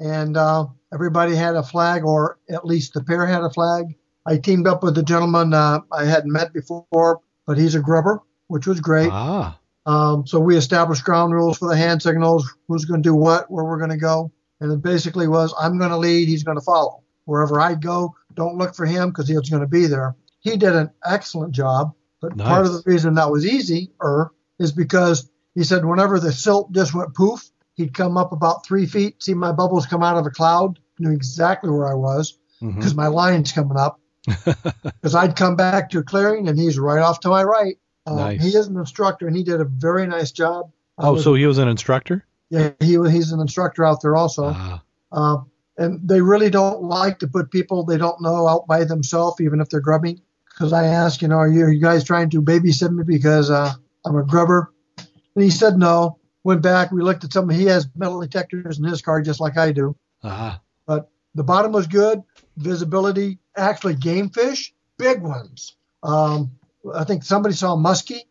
and 0.00 0.36
uh, 0.36 0.66
everybody 0.92 1.36
had 1.36 1.54
a 1.54 1.62
flag, 1.62 2.04
or 2.04 2.38
at 2.50 2.66
least 2.66 2.92
the 2.94 3.02
pair 3.02 3.24
had 3.26 3.42
a 3.44 3.50
flag. 3.50 3.94
I 4.26 4.38
teamed 4.38 4.66
up 4.66 4.82
with 4.82 4.98
a 4.98 5.04
gentleman 5.04 5.54
uh, 5.54 5.80
I 5.92 6.04
hadn't 6.04 6.32
met 6.32 6.52
before, 6.52 7.20
but 7.46 7.58
he's 7.58 7.76
a 7.76 7.80
grubber, 7.80 8.20
which 8.48 8.66
was 8.66 8.80
great. 8.80 9.08
ah, 9.10 9.56
Um, 9.86 10.26
so 10.26 10.40
we 10.40 10.56
established 10.56 11.04
ground 11.04 11.32
rules 11.32 11.56
for 11.56 11.68
the 11.68 11.76
hand 11.76 12.02
signals, 12.02 12.52
who's 12.66 12.84
going 12.84 13.02
to 13.02 13.08
do 13.08 13.14
what, 13.14 13.50
where 13.50 13.64
we're 13.64 13.78
going 13.78 13.90
to 13.90 13.96
go. 13.96 14.30
And 14.60 14.70
it 14.70 14.82
basically 14.82 15.26
was, 15.26 15.54
I'm 15.58 15.78
going 15.78 15.90
to 15.90 15.96
lead, 15.96 16.28
he's 16.28 16.42
going 16.44 16.58
to 16.58 16.64
follow. 16.64 17.02
Wherever 17.24 17.60
I 17.60 17.74
go, 17.76 18.14
don't 18.34 18.58
look 18.58 18.74
for 18.74 18.84
him 18.84 19.08
because 19.08 19.26
he's 19.28 19.48
going 19.48 19.62
to 19.62 19.68
be 19.68 19.86
there. 19.86 20.14
He 20.40 20.56
did 20.58 20.74
an 20.74 20.90
excellent 21.06 21.52
job. 21.54 21.94
But 22.20 22.36
part 22.36 22.66
of 22.66 22.72
the 22.74 22.82
reason 22.84 23.14
that 23.14 23.30
was 23.30 23.46
easy 23.46 23.90
er, 24.04 24.30
is 24.60 24.70
because 24.70 25.28
he 25.56 25.64
said 25.64 25.84
whenever 25.84 26.20
the 26.20 26.32
silt 26.32 26.70
just 26.70 26.94
went 26.94 27.14
poof, 27.14 27.50
he'd 27.74 27.94
come 27.94 28.16
up 28.16 28.30
about 28.30 28.64
three 28.64 28.86
feet, 28.86 29.20
see 29.22 29.34
my 29.34 29.50
bubbles 29.50 29.86
come 29.86 30.04
out 30.04 30.16
of 30.16 30.26
a 30.26 30.30
cloud, 30.30 30.78
knew 31.00 31.10
exactly 31.10 31.70
where 31.70 31.88
I 31.88 31.94
was 31.94 32.38
because 32.60 32.94
my 32.94 33.08
line's 33.08 33.50
coming 33.52 33.76
up. 33.78 33.98
Because 34.84 35.14
I'd 35.14 35.34
come 35.34 35.56
back 35.56 35.90
to 35.90 35.98
a 36.00 36.02
clearing 36.02 36.46
and 36.48 36.58
he's 36.58 36.78
right 36.78 37.00
off 37.00 37.20
to 37.20 37.30
my 37.30 37.42
right. 37.42 37.78
Uh, 38.06 38.14
Nice. 38.16 38.42
He 38.42 38.50
is 38.50 38.66
an 38.66 38.76
instructor 38.76 39.26
and 39.26 39.34
he 39.34 39.42
did 39.42 39.60
a 39.60 39.64
very 39.64 40.06
nice 40.06 40.30
job. 40.30 40.70
I 40.98 41.06
oh, 41.08 41.12
was- 41.14 41.24
so 41.24 41.32
he 41.34 41.46
was 41.46 41.56
an 41.58 41.68
instructor? 41.68 42.24
yeah, 42.50 42.70
he 42.80 42.98
he's 43.10 43.32
an 43.32 43.40
instructor 43.40 43.84
out 43.84 44.02
there 44.02 44.14
also. 44.14 44.52
Ah, 44.54 44.82
Uh, 45.10 45.38
and 45.78 46.06
they 46.06 46.20
really 46.20 46.50
don't 46.50 46.82
like 46.82 47.20
to 47.20 47.28
put 47.28 47.50
people 47.50 47.84
they 47.84 47.96
don't 47.96 48.20
know 48.20 48.46
out 48.46 48.66
by 48.66 48.84
themselves, 48.84 49.40
even 49.40 49.60
if 49.62 49.70
they're 49.70 49.80
grubbing. 49.80 50.20
Because 50.44 50.74
I 50.74 50.84
ask, 50.86 51.22
you 51.22 51.28
know, 51.28 51.36
are 51.38 51.48
you, 51.48 51.64
are 51.64 51.72
you 51.72 51.80
guys 51.80 52.04
trying 52.04 52.28
to 52.30 52.42
babysit 52.42 52.92
me 52.94 53.04
because 53.04 53.50
uh, 53.50 53.72
I'm 54.04 54.16
a 54.16 54.24
grubber? 54.24 54.72
And 54.98 55.44
he 55.44 55.50
said 55.50 55.76
no. 55.78 56.18
Went 56.42 56.62
back, 56.62 56.90
we 56.90 57.02
looked 57.02 57.22
at 57.24 57.32
some. 57.32 57.50
He 57.50 57.66
has 57.66 57.86
metal 57.94 58.20
detectors 58.20 58.78
in 58.78 58.84
his 58.84 59.02
car 59.02 59.20
just 59.20 59.40
like 59.40 59.58
I 59.58 59.72
do. 59.72 59.94
ah, 60.24 60.60
But 60.86 61.10
The 61.34 61.44
bottom 61.44 61.72
was 61.72 61.86
good. 61.86 62.22
Visibility, 62.56 63.38
actually, 63.56 63.94
game 63.94 64.30
fish, 64.30 64.72
big 64.96 65.20
ones. 65.22 65.76
Um, 66.02 66.52
I 66.94 67.04
think 67.04 67.24
somebody 67.24 67.54
saw 67.54 67.76
muskie, 67.76 68.22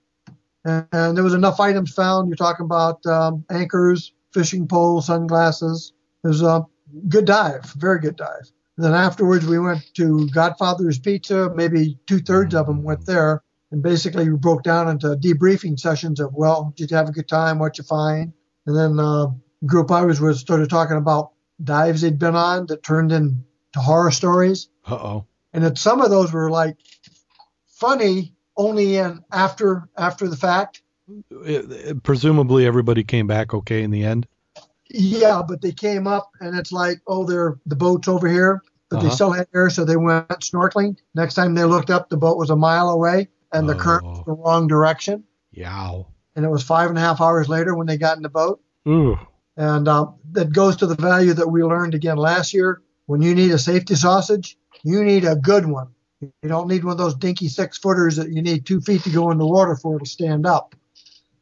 and, 0.65 0.87
and 0.91 1.15
there 1.15 1.23
was 1.23 1.35
enough 1.35 1.59
items 1.59 1.93
found. 1.93 2.27
You're 2.29 2.35
talking 2.35 2.65
about 2.65 3.05
um, 3.05 3.45
anchors, 3.51 4.11
fishing 4.33 4.67
poles, 4.67 5.05
sunglasses. 5.05 5.93
It 6.23 6.27
was 6.27 6.41
a 6.41 6.65
good 7.07 7.25
dive, 7.25 7.65
very 7.77 7.99
good 7.99 8.15
dive. 8.15 8.51
And 8.77 8.85
then 8.85 8.93
afterwards, 8.95 9.45
we 9.45 9.59
went 9.59 9.81
to 9.95 10.27
Godfather's 10.29 10.97
Pizza. 10.97 11.51
Maybe 11.53 11.99
two 12.07 12.19
thirds 12.19 12.55
of 12.55 12.65
them 12.65 12.81
went 12.81 13.05
there, 13.05 13.43
and 13.71 13.83
basically 13.83 14.29
we 14.29 14.37
broke 14.37 14.63
down 14.63 14.87
into 14.87 15.15
debriefing 15.15 15.79
sessions 15.79 16.19
of, 16.19 16.33
well, 16.33 16.73
did 16.75 16.89
you 16.91 16.97
have 16.97 17.09
a 17.09 17.11
good 17.11 17.27
time? 17.27 17.59
What 17.59 17.77
you 17.77 17.83
find? 17.83 18.33
And 18.65 18.75
then 18.75 18.99
uh, 18.99 19.27
group 19.65 19.91
I 19.91 20.03
was 20.05 20.19
with 20.19 20.37
started 20.37 20.69
talking 20.69 20.97
about 20.97 21.31
dives 21.63 22.01
they'd 22.01 22.17
been 22.19 22.35
on 22.35 22.65
that 22.67 22.83
turned 22.83 23.11
into 23.11 23.35
horror 23.75 24.11
stories. 24.11 24.69
uh 24.87 24.95
oh. 24.95 25.25
And 25.53 25.63
then 25.63 25.75
some 25.75 26.01
of 26.01 26.09
those 26.09 26.31
were 26.31 26.49
like 26.49 26.77
funny 27.67 28.33
only 28.55 28.97
in 28.97 29.23
after 29.31 29.89
after 29.97 30.27
the 30.27 30.37
fact. 30.37 30.81
Presumably 32.03 32.65
everybody 32.65 33.03
came 33.03 33.25
back 33.27 33.53
okay 33.53 33.81
in 33.83 33.91
the 33.91 34.03
end. 34.03 34.27
Yeah, 34.91 35.41
but 35.47 35.61
they 35.61 35.71
came 35.71 36.07
up 36.07 36.31
and 36.39 36.57
it's 36.57 36.71
like, 36.71 37.01
oh, 37.07 37.25
they're 37.25 37.59
the 37.65 37.75
boat's 37.75 38.07
over 38.07 38.27
here, 38.27 38.61
but 38.89 38.99
they 38.99 39.07
Uh-huh. 39.07 39.15
still 39.15 39.31
had 39.31 39.47
air, 39.53 39.69
so 39.69 39.85
they 39.85 39.97
went 39.97 40.27
snorkeling. 40.29 40.97
Next 41.15 41.33
time 41.35 41.55
they 41.55 41.63
looked 41.63 41.89
up, 41.89 42.09
the 42.09 42.17
boat 42.17 42.37
was 42.37 42.49
a 42.49 42.55
mile 42.55 42.89
away 42.89 43.27
and 43.51 43.67
the 43.67 43.75
current 43.75 44.05
was 44.05 44.19
Oh. 44.19 44.23
the 44.25 44.33
wrong 44.33 44.67
direction. 44.67 45.23
Yow. 45.51 46.07
And 46.35 46.45
it 46.45 46.49
was 46.49 46.63
five 46.63 46.89
and 46.89 46.97
a 46.97 47.01
half 47.01 47.21
hours 47.21 47.49
later 47.49 47.75
when 47.75 47.87
they 47.87 47.97
got 47.97 48.17
in 48.17 48.23
the 48.23 48.29
boat. 48.29 48.61
Ooh. 48.87 49.17
And 49.57 49.87
um, 49.87 50.15
that 50.31 50.53
goes 50.53 50.77
to 50.77 50.87
the 50.87 50.95
value 50.95 51.33
that 51.33 51.49
we 51.49 51.63
learned 51.63 51.93
again 51.95 52.17
last 52.17 52.53
year. 52.53 52.81
When 53.07 53.21
you 53.21 53.35
need 53.35 53.51
a 53.51 53.57
safety 53.59 53.95
sausage, 53.95 54.57
you 54.83 55.03
need 55.03 55.25
a 55.25 55.35
good 55.35 55.65
one. 55.65 55.89
You 56.21 56.31
don't 56.49 56.67
need 56.67 56.83
one 56.83 56.91
of 56.93 56.97
those 56.97 57.15
dinky 57.15 57.47
six 57.47 57.77
footers 57.77 58.17
that 58.17 58.31
you 58.31 58.41
need 58.41 58.65
two 58.65 58.81
feet 58.81 59.03
to 59.03 59.09
go 59.09 59.31
in 59.31 59.37
the 59.37 59.47
water 59.47 59.75
for 59.75 59.97
it 59.97 60.03
to 60.03 60.09
stand 60.09 60.45
up. 60.45 60.75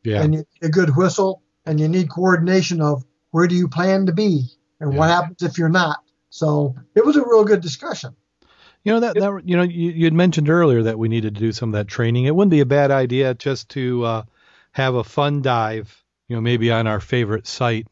Yeah. 0.04 0.22
And 0.22 0.34
you 0.34 0.40
need 0.40 0.48
a 0.64 0.70
good 0.70 0.96
whistle, 0.96 1.42
and 1.66 1.80
you 1.80 1.88
need 1.88 2.10
coordination 2.10 2.82
of 2.82 3.04
where 3.32 3.48
do 3.48 3.56
you 3.56 3.68
plan 3.68 4.06
to 4.06 4.14
be 4.14 4.46
and 4.80 4.96
what 4.98 5.10
happens 5.10 5.42
if 5.44 5.58
you're 5.58 5.68
not. 5.70 6.00
So 6.30 6.76
it 6.96 7.06
was 7.06 7.16
a 7.18 7.26
real 7.26 7.44
good 7.44 7.62
discussion. 7.62 8.16
You 8.84 8.94
know 8.94 9.00
that, 9.02 9.16
that 9.16 9.42
you 9.46 9.58
know 9.58 9.64
you 9.64 9.92
you 9.92 10.06
had 10.06 10.14
mentioned 10.14 10.50
earlier 10.50 10.84
that 10.84 10.98
we 10.98 11.10
needed 11.10 11.36
to 11.36 11.42
do 11.42 11.52
some 11.52 11.70
of 11.70 11.74
that 11.74 11.88
training. 11.88 12.26
It 12.26 12.36
wouldn't 12.36 12.52
be 12.52 12.62
a 12.62 12.66
bad 12.66 12.92
idea 12.92 13.34
just 13.34 13.70
to 13.70 14.04
uh, 14.06 14.24
have 14.72 14.96
a 14.96 15.04
fun 15.04 15.42
dive, 15.42 16.04
you 16.28 16.36
know, 16.36 16.42
maybe 16.42 16.72
on 16.72 16.88
our 16.88 17.00
favorite 17.00 17.48
site, 17.48 17.88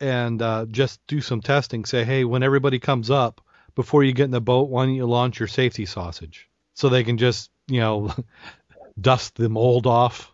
and 0.00 0.42
uh, 0.42 0.66
just 0.70 1.00
do 1.06 1.20
some 1.20 1.40
testing. 1.40 1.84
Say, 1.84 2.04
hey, 2.04 2.24
when 2.24 2.42
everybody 2.42 2.78
comes 2.78 3.10
up, 3.10 3.40
before 3.74 4.02
you 4.02 4.12
get 4.12 4.24
in 4.24 4.32
the 4.32 4.40
boat, 4.40 4.68
why 4.68 4.86
don't 4.86 4.94
you 4.94 5.06
launch 5.06 5.38
your 5.38 5.46
safety 5.48 5.86
sausage 5.86 6.48
so 6.74 6.88
they 6.88 7.04
can 7.04 7.16
just 7.18 7.50
you 7.68 7.80
know 7.80 8.12
dust 9.00 9.36
the 9.36 9.48
mold 9.48 9.86
off, 9.86 10.32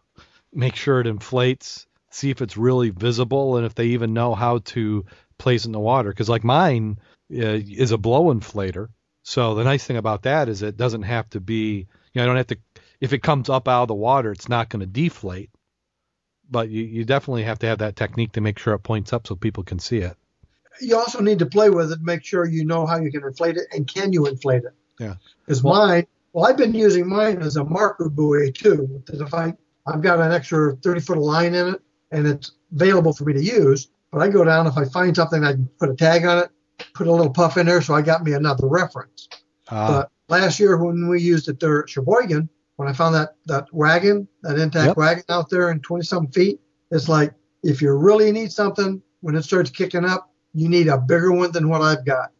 make 0.52 0.76
sure 0.76 1.00
it 1.00 1.06
inflates, 1.06 1.86
see 2.10 2.30
if 2.30 2.40
it's 2.40 2.56
really 2.56 2.90
visible, 2.90 3.56
and 3.56 3.66
if 3.66 3.74
they 3.74 3.86
even 3.86 4.14
know 4.14 4.34
how 4.34 4.58
to 4.58 5.04
place 5.36 5.64
it 5.64 5.68
in 5.68 5.72
the 5.72 5.80
water. 5.80 6.08
Because 6.08 6.28
like 6.30 6.44
mine 6.44 6.98
uh, 7.32 7.60
is 7.66 7.90
a 7.90 7.98
blow 7.98 8.32
inflator. 8.32 8.88
So 9.24 9.54
the 9.54 9.64
nice 9.64 9.84
thing 9.84 9.96
about 9.96 10.22
that 10.22 10.50
is 10.50 10.60
it 10.62 10.76
doesn't 10.76 11.02
have 11.02 11.28
to 11.30 11.40
be, 11.40 11.78
you 11.78 11.86
know, 12.14 12.22
I 12.22 12.26
don't 12.26 12.36
have 12.36 12.46
to, 12.48 12.58
if 13.00 13.14
it 13.14 13.22
comes 13.22 13.48
up 13.48 13.66
out 13.66 13.82
of 13.82 13.88
the 13.88 13.94
water, 13.94 14.30
it's 14.30 14.50
not 14.50 14.68
going 14.68 14.80
to 14.80 14.86
deflate. 14.86 15.50
But 16.50 16.68
you, 16.68 16.82
you 16.82 17.04
definitely 17.06 17.44
have 17.44 17.58
to 17.60 17.66
have 17.66 17.78
that 17.78 17.96
technique 17.96 18.32
to 18.32 18.42
make 18.42 18.58
sure 18.58 18.74
it 18.74 18.80
points 18.80 19.14
up 19.14 19.26
so 19.26 19.34
people 19.34 19.64
can 19.64 19.78
see 19.78 19.98
it. 19.98 20.14
You 20.82 20.98
also 20.98 21.22
need 21.22 21.38
to 21.38 21.46
play 21.46 21.70
with 21.70 21.90
it, 21.90 22.00
make 22.02 22.22
sure 22.22 22.44
you 22.44 22.66
know 22.66 22.84
how 22.84 22.98
you 22.98 23.10
can 23.10 23.24
inflate 23.24 23.56
it 23.56 23.66
and 23.72 23.88
can 23.88 24.12
you 24.12 24.26
inflate 24.26 24.64
it. 24.64 24.74
Yeah. 25.00 25.14
Because 25.46 25.62
Well- 25.62 25.86
mine, 25.86 26.06
well, 26.34 26.46
I've 26.46 26.58
been 26.58 26.74
using 26.74 27.08
mine 27.08 27.40
as 27.40 27.56
a 27.56 27.64
marker 27.64 28.10
buoy 28.10 28.52
too. 28.52 29.02
Because 29.06 29.22
if 29.22 29.32
I, 29.32 29.54
I've 29.86 30.02
got 30.02 30.20
an 30.20 30.32
extra 30.32 30.76
30 30.76 31.00
foot 31.00 31.18
line 31.18 31.54
in 31.54 31.68
it 31.74 31.80
and 32.10 32.26
it's 32.26 32.52
available 32.74 33.14
for 33.14 33.24
me 33.24 33.32
to 33.32 33.42
use, 33.42 33.88
but 34.12 34.20
I 34.20 34.28
go 34.28 34.44
down 34.44 34.66
if 34.66 34.76
I 34.76 34.84
find 34.84 35.16
something, 35.16 35.42
I 35.44 35.52
can 35.52 35.66
put 35.78 35.88
a 35.88 35.94
tag 35.94 36.26
on 36.26 36.40
it, 36.40 36.50
put 36.94 37.06
a 37.06 37.12
little 37.12 37.30
puff 37.30 37.56
in 37.56 37.66
there, 37.66 37.82
so 37.82 37.94
I 37.94 38.02
got 38.02 38.24
me 38.24 38.32
another 38.32 38.66
reference. 38.66 39.28
Uh, 39.68 39.88
But 39.88 40.10
last 40.28 40.60
year 40.60 40.76
when 40.76 41.08
we 41.08 41.20
used 41.20 41.48
it 41.48 41.60
there 41.60 41.82
at 41.82 41.88
Sheboygan, 41.88 42.48
when 42.76 42.88
I 42.88 42.92
found 42.92 43.14
that 43.14 43.36
that 43.46 43.72
wagon, 43.72 44.26
that 44.42 44.58
intact 44.58 44.88
Yep. 44.88 44.96
wagon 44.96 45.24
out 45.28 45.50
there 45.50 45.70
in 45.70 45.80
20 45.80 46.04
some 46.04 46.26
feet, 46.28 46.60
it's 46.90 47.08
like 47.08 47.32
if 47.62 47.80
you 47.80 47.92
really 47.92 48.32
need 48.32 48.52
something 48.52 49.00
when 49.20 49.34
it 49.34 49.44
starts 49.44 49.70
kicking 49.70 50.04
up, 50.04 50.30
you 50.52 50.68
need 50.68 50.88
a 50.88 50.98
bigger 50.98 51.32
one 51.32 51.52
than 51.52 51.68
what 51.68 51.82
I've 51.82 52.04
got. 52.04 52.30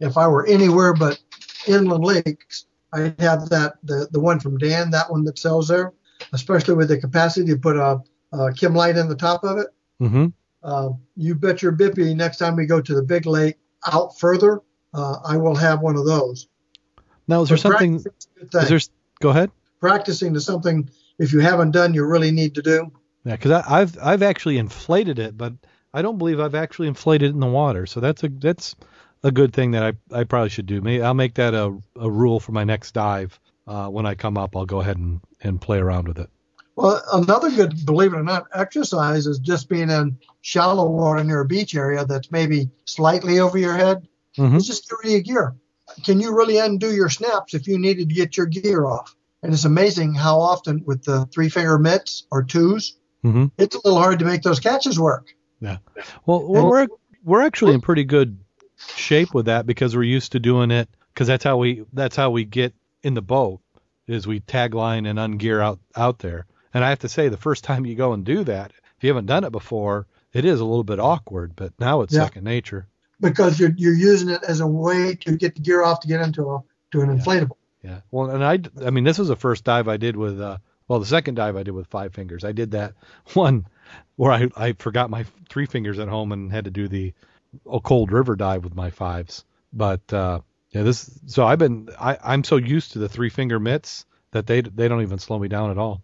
If 0.00 0.16
I 0.16 0.26
were 0.26 0.46
anywhere 0.46 0.94
but 0.94 1.20
inland 1.66 2.04
lakes, 2.04 2.66
I'd 2.92 3.20
have 3.20 3.48
that 3.50 3.74
the 3.84 4.08
the 4.10 4.20
one 4.20 4.40
from 4.40 4.58
Dan, 4.58 4.90
that 4.90 5.10
one 5.10 5.24
that 5.24 5.38
sells 5.38 5.68
there, 5.68 5.92
especially 6.32 6.74
with 6.74 6.88
the 6.88 6.98
capacity 6.98 7.52
to 7.52 7.58
put 7.58 7.76
a, 7.76 8.00
a 8.32 8.52
chem 8.52 8.74
light 8.74 8.96
in 8.96 9.08
the 9.08 9.16
top 9.16 9.44
of 9.44 9.58
it. 9.58 9.68
Mm-hmm. 10.00 10.26
Uh, 10.62 10.90
you 11.16 11.34
bet 11.34 11.62
your 11.62 11.72
bippy 11.72 12.14
next 12.14 12.38
time 12.38 12.56
we 12.56 12.66
go 12.66 12.80
to 12.80 12.94
the 12.94 13.02
big 13.02 13.26
lake 13.26 13.56
out 13.92 14.18
further, 14.18 14.60
uh, 14.94 15.16
I 15.24 15.36
will 15.36 15.54
have 15.56 15.80
one 15.80 15.96
of 15.96 16.04
those. 16.06 16.48
Now, 17.28 17.42
is 17.42 17.48
there 17.48 17.56
But 17.56 17.62
something? 17.62 18.02
practicing's 18.02 18.28
a 18.36 18.38
good 18.40 18.50
thing. 18.50 18.62
Is 18.62 18.68
there? 18.68 18.94
Go 19.20 19.28
ahead. 19.30 19.50
practicing 19.80 20.34
to 20.34 20.40
something 20.40 20.90
if 21.18 21.32
you 21.32 21.40
haven't 21.40 21.70
done 21.72 21.94
you 21.94 22.04
really 22.04 22.30
need 22.30 22.54
to 22.56 22.62
do? 22.62 22.90
Yeah, 23.24 23.36
because 23.36 23.50
I've 23.68 23.98
I've 24.02 24.22
actually 24.22 24.56
inflated 24.58 25.18
it, 25.18 25.36
but 25.36 25.52
I 25.92 26.02
don't 26.02 26.16
believe 26.18 26.40
I've 26.40 26.54
actually 26.54 26.88
inflated 26.88 27.30
it 27.30 27.34
in 27.34 27.40
the 27.40 27.46
water. 27.46 27.86
So 27.86 28.00
that's 28.00 28.22
a 28.24 28.28
that's 28.28 28.74
a 29.22 29.30
good 29.30 29.52
thing 29.52 29.72
that 29.72 29.82
I, 29.82 30.20
I 30.20 30.24
probably 30.24 30.48
should 30.48 30.64
do. 30.66 30.80
Maybe 30.80 31.02
I'll 31.02 31.12
make 31.14 31.34
that 31.34 31.52
a, 31.52 31.76
a 31.96 32.10
rule 32.10 32.40
for 32.40 32.52
my 32.52 32.64
next 32.64 32.92
dive. 32.92 33.38
Uh, 33.66 33.88
when 33.88 34.06
I 34.06 34.14
come 34.14 34.38
up, 34.38 34.56
I'll 34.56 34.64
go 34.66 34.80
ahead 34.80 34.96
and, 34.96 35.20
and 35.42 35.60
play 35.60 35.78
around 35.78 36.08
with 36.08 36.18
it. 36.18 36.30
Well, 36.80 37.02
another 37.12 37.50
good, 37.50 37.84
believe 37.84 38.14
it 38.14 38.16
or 38.16 38.22
not, 38.22 38.46
exercise 38.54 39.26
is 39.26 39.38
just 39.38 39.68
being 39.68 39.90
in 39.90 40.18
shallow 40.40 40.88
water 40.88 41.22
near 41.22 41.40
a 41.40 41.44
beach 41.44 41.74
area 41.74 42.04
that's 42.04 42.30
maybe 42.32 42.70
slightly 42.86 43.38
over 43.40 43.58
your 43.58 43.74
head. 43.76 44.08
Mhm. 44.38 44.56
It's 44.56 44.66
just 44.66 44.88
get 44.88 44.96
rid 45.04 45.12
your 45.12 45.20
gear. 45.20 45.54
Can 46.04 46.20
you 46.20 46.34
really 46.34 46.58
undo 46.58 46.90
your 46.94 47.08
snaps 47.10 47.52
if 47.54 47.66
you 47.68 47.78
needed 47.78 48.08
to 48.08 48.14
get 48.14 48.36
your 48.36 48.46
gear 48.46 48.86
off? 48.86 49.14
And 49.42 49.52
it's 49.52 49.64
amazing 49.64 50.14
how 50.14 50.38
often 50.40 50.82
with 50.86 51.04
the 51.04 51.26
three 51.26 51.48
finger 51.48 51.78
mitts 51.78 52.24
or 52.30 52.42
2s 52.42 52.96
Mm-hmm. 53.24 53.46
it's 53.58 53.76
a 53.76 53.80
little 53.84 53.98
hard 54.00 54.18
to 54.20 54.24
make 54.24 54.40
those 54.40 54.60
catches 54.60 54.98
work. 54.98 55.34
Yeah. 55.60 55.76
Well, 56.24 56.42
we're 56.48 56.64
we're- 56.70 56.88
we're 57.22 57.42
actually 57.42 57.74
in 57.74 57.82
pretty 57.82 58.04
good 58.04 58.38
shape 58.96 59.34
with 59.34 59.44
that 59.44 59.66
because 59.66 59.94
we're 59.94 60.04
used 60.04 60.32
to 60.32 60.40
doing 60.40 60.70
it 60.70 60.88
because 61.12 61.26
that's 61.26 61.44
how 61.44 61.58
we 61.58 61.84
that's 61.92 62.16
how 62.16 62.30
we 62.30 62.46
get 62.46 62.72
in 63.02 63.12
the 63.12 63.20
boat 63.20 63.60
is 64.06 64.26
we 64.26 64.40
tagline 64.40 65.06
and 65.06 65.18
ungear 65.18 65.62
out 65.62 65.78
out 65.96 66.20
there. 66.20 66.46
And 66.72 66.84
I 66.84 66.90
have 66.90 67.00
to 67.00 67.08
say, 67.08 67.28
the 67.28 67.36
first 67.36 67.64
time 67.64 67.84
you 67.86 67.94
go 67.96 68.12
and 68.12 68.24
do 68.24 68.44
that, 68.44 68.72
if 68.96 69.04
you 69.04 69.08
haven't 69.08 69.26
done 69.26 69.44
it 69.44 69.50
before, 69.52 70.06
it 70.32 70.44
is 70.44 70.60
a 70.60 70.64
little 70.64 70.84
bit 70.84 71.00
awkward. 71.00 71.56
But 71.56 71.72
now 71.80 72.02
it's 72.02 72.14
Yeah. 72.14 72.24
second 72.24 72.44
nature. 72.44 72.86
because 73.20 73.60
you're, 73.60 73.72
you're 73.76 73.92
using 73.94 74.30
it 74.30 74.42
as 74.44 74.60
a 74.60 74.66
way 74.66 75.14
to 75.14 75.36
get 75.36 75.54
the 75.54 75.60
gear 75.60 75.82
off 75.82 76.00
to 76.00 76.08
get 76.08 76.22
into 76.22 76.48
a 76.50 76.62
to 76.92 77.02
an 77.02 77.18
inflatable. 77.18 77.56
Yeah. 77.82 78.00
Well, 78.10 78.30
and 78.30 78.42
I, 78.44 78.60
I 78.86 78.90
mean, 78.90 79.04
this 79.04 79.18
was 79.18 79.28
the 79.28 79.36
first 79.36 79.62
dive 79.64 79.88
I 79.88 79.96
did 79.98 80.16
with, 80.16 80.40
uh, 80.40 80.56
well, 80.88 81.00
the 81.00 81.06
second 81.06 81.34
dive 81.34 81.56
I 81.56 81.62
did 81.62 81.72
with 81.72 81.86
five 81.88 82.14
fingers. 82.14 82.44
I 82.44 82.52
did 82.52 82.70
that 82.72 82.94
one 83.34 83.66
where 84.16 84.32
I, 84.32 84.48
I 84.56 84.72
forgot 84.72 85.10
my 85.10 85.24
three 85.48 85.66
fingers 85.66 85.98
at 85.98 86.08
home 86.08 86.32
and 86.32 86.50
had 86.50 86.64
to 86.64 86.70
do 86.70 86.88
the 86.88 87.12
a 87.70 87.80
cold 87.80 88.10
river 88.12 88.36
dive 88.36 88.64
with 88.64 88.74
my 88.74 88.90
fives. 88.90 89.44
But, 89.72 90.12
uh, 90.12 90.40
yeah, 90.70 90.82
this, 90.82 91.10
so 91.26 91.44
I've 91.46 91.58
been, 91.58 91.88
I, 92.00 92.16
I'm 92.22 92.44
so 92.44 92.56
used 92.56 92.92
to 92.92 93.00
the 93.00 93.08
three 93.08 93.28
finger 93.28 93.58
mitts 93.60 94.06
that 94.30 94.46
they, 94.46 94.60
they 94.62 94.88
don't 94.88 95.02
even 95.02 95.18
slow 95.18 95.38
me 95.38 95.48
down 95.48 95.70
at 95.70 95.78
all. 95.78 96.02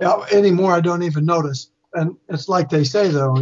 Yeah, 0.00 0.24
anymore 0.32 0.72
I 0.72 0.80
don't 0.80 1.02
even 1.02 1.24
notice. 1.24 1.70
And 1.92 2.16
it's 2.28 2.48
like 2.48 2.68
they 2.68 2.84
say 2.84 3.08
though, 3.08 3.36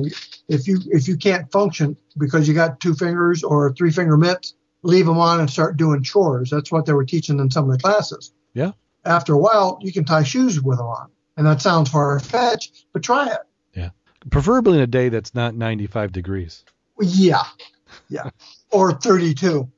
if 0.48 0.66
you 0.66 0.80
if 0.86 1.06
you 1.06 1.16
can't 1.16 1.50
function 1.52 1.96
because 2.16 2.48
you 2.48 2.54
got 2.54 2.80
two 2.80 2.94
fingers 2.94 3.44
or 3.44 3.72
three 3.74 3.90
finger 3.90 4.16
mitts, 4.16 4.54
leave 4.82 5.06
them 5.06 5.18
on 5.18 5.40
and 5.40 5.50
start 5.50 5.76
doing 5.76 6.02
chores. 6.02 6.50
That's 6.50 6.72
what 6.72 6.86
they 6.86 6.94
were 6.94 7.04
teaching 7.04 7.38
in 7.38 7.50
some 7.50 7.70
of 7.70 7.76
the 7.76 7.82
classes. 7.82 8.32
Yeah. 8.54 8.72
After 9.04 9.34
a 9.34 9.38
while, 9.38 9.78
you 9.82 9.92
can 9.92 10.04
tie 10.04 10.22
shoes 10.22 10.60
with 10.60 10.78
them 10.78 10.86
on, 10.86 11.10
and 11.36 11.46
that 11.46 11.60
sounds 11.60 11.90
far 11.90 12.18
fetched, 12.20 12.86
but 12.92 13.02
try 13.02 13.28
it. 13.28 13.38
Yeah. 13.74 13.90
Preferably 14.30 14.78
in 14.78 14.82
a 14.82 14.86
day 14.86 15.08
that's 15.08 15.34
not 15.34 15.54
95 15.54 16.12
degrees. 16.12 16.64
Yeah, 17.00 17.44
yeah, 18.08 18.30
or 18.72 18.92
32. 18.92 19.70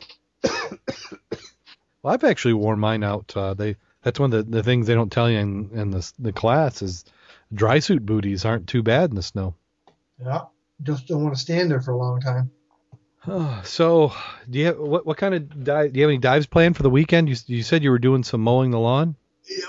Well, 2.03 2.15
I've 2.15 2.25
actually 2.25 2.55
worn 2.55 2.81
mine 2.81 3.03
out. 3.03 3.33
Uh, 3.37 3.55
they, 3.55 3.77
that's 4.03 4.19
one 4.19 4.33
of 4.33 4.51
the, 4.51 4.57
the 4.59 4.63
things 4.63 4.87
they 4.87 4.95
don't 4.95 5.13
tell 5.13 5.31
you 5.31 5.39
in, 5.39 5.71
in 5.73 5.91
the, 5.91 6.13
the 6.19 6.33
class 6.33 6.83
is 6.83 7.05
dry 7.53 7.79
suit 7.79 8.05
booties 8.07 8.45
aren't 8.45 8.67
too 8.69 8.83
bad 8.83 9.11
in 9.11 9.17
the 9.17 9.23
snow. 9.23 9.55
Yeah, 10.25 10.43
just 10.83 11.07
don't 11.07 11.23
want 11.23 11.35
to 11.35 11.41
stand 11.41 11.71
there 11.71 11.81
for 11.81 11.93
a 11.93 11.97
long 11.97 12.21
time. 12.21 12.51
so, 13.65 14.13
do 14.49 14.59
you 14.59 14.67
have 14.67 14.79
what 14.79 15.05
what 15.05 15.17
kind 15.17 15.35
of 15.35 15.65
dive? 15.65 15.93
Do 15.93 15.99
you 15.99 16.05
have 16.05 16.11
any 16.11 16.19
dives 16.19 16.47
planned 16.47 16.77
for 16.77 16.83
the 16.83 16.91
weekend? 16.91 17.29
You 17.29 17.37
you 17.47 17.63
said 17.63 17.83
you 17.83 17.91
were 17.91 17.99
doing 17.99 18.23
some 18.23 18.41
mowing 18.41 18.71
the 18.71 18.79
lawn. 18.79 19.17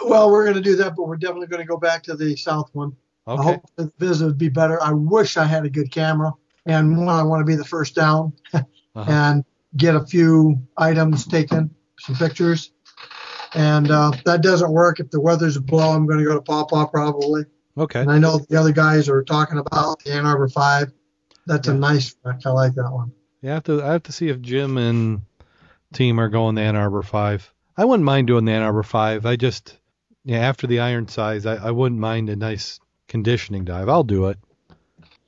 Well, 0.04 0.32
we're 0.32 0.44
going 0.44 0.56
to 0.56 0.62
do 0.62 0.76
that, 0.78 0.96
but 0.96 1.08
we're 1.08 1.18
definitely 1.18 1.48
going 1.48 1.62
to 1.62 1.68
go 1.68 1.78
back 1.78 2.04
to 2.04 2.16
the 2.16 2.36
south 2.36 2.70
one. 2.74 2.96
Okay. 3.28 3.42
I 3.42 3.44
hope 3.44 3.66
the 3.76 3.92
visit 3.98 4.26
would 4.26 4.38
be 4.38 4.50
better. 4.50 4.82
I 4.82 4.92
wish 4.94 5.38
I 5.38 5.46
had 5.46 5.66
a 5.66 5.70
good 5.70 5.92
camera, 5.92 6.34
and 6.66 6.98
one, 6.98 7.10
I 7.10 7.24
want 7.24 7.42
to 7.42 7.46
be 7.46 7.56
the 7.56 7.66
first 7.66 7.96
down 7.96 8.34
Uh-huh. 8.94 9.10
and 9.10 9.46
get 9.78 9.96
a 9.96 10.06
few 10.06 10.62
items 10.76 11.26
taken, 11.26 11.74
some 11.98 12.16
pictures. 12.16 12.72
And 13.54 13.92
uh, 13.92 14.12
that 14.26 14.42
doesn't 14.42 14.72
work. 14.72 15.00
If 15.00 15.12
the 15.12 15.20
weather's 15.20 15.58
below, 15.58 15.92
I'm 15.92 16.06
going 16.06 16.20
to 16.20 16.26
go 16.26 16.36
to 16.36 16.42
Pawpaw 16.42 16.88
probably. 16.88 17.46
Okay. 17.78 18.02
And 18.02 18.12
I 18.12 18.18
know 18.18 18.38
the 18.38 18.58
other 18.58 18.72
guys 18.72 19.10
are 19.10 19.24
talking 19.24 19.58
about 19.58 20.04
the 20.04 20.14
Ann 20.14 20.26
Arbor 20.26 20.50
Five. 20.50 20.92
That's 21.46 21.68
a 21.68 21.74
nice 21.74 22.16
wreck. 22.24 22.42
I 22.46 22.50
like 22.52 22.76
that 22.76 22.92
one. 22.92 23.12
Yeah, 23.42 23.52
I 23.52 23.54
have 23.56 23.64
to 23.64 23.84
I 23.84 23.92
have 23.94 24.04
to 24.04 24.12
see 24.12 24.30
if 24.30 24.42
Jim 24.42 24.78
and 24.78 25.22
team 25.94 26.20
are 26.20 26.30
going 26.30 26.56
the 26.56 26.62
Ann 26.62 26.76
Arbor 26.76 27.02
Five. 27.02 27.52
I 27.76 27.86
wouldn't 27.86 28.06
mind 28.06 28.28
doing 28.28 28.46
the 28.46 28.52
Ann 28.52 28.62
Arbor 28.62 28.84
Five. 28.84 29.26
I 29.26 29.36
just 29.36 29.78
yeah 30.24 30.40
after 30.40 30.68
the 30.68 30.80
Ironsides, 30.80 31.46
I, 31.46 31.56
I 31.56 31.72
wouldn't 31.72 32.00
mind 32.00 32.30
a 32.30 32.36
nice 32.36 32.80
conditioning 33.08 33.66
dive. 33.66 33.90
I'll 33.90 34.04
do 34.04 34.28
it. 34.28 34.38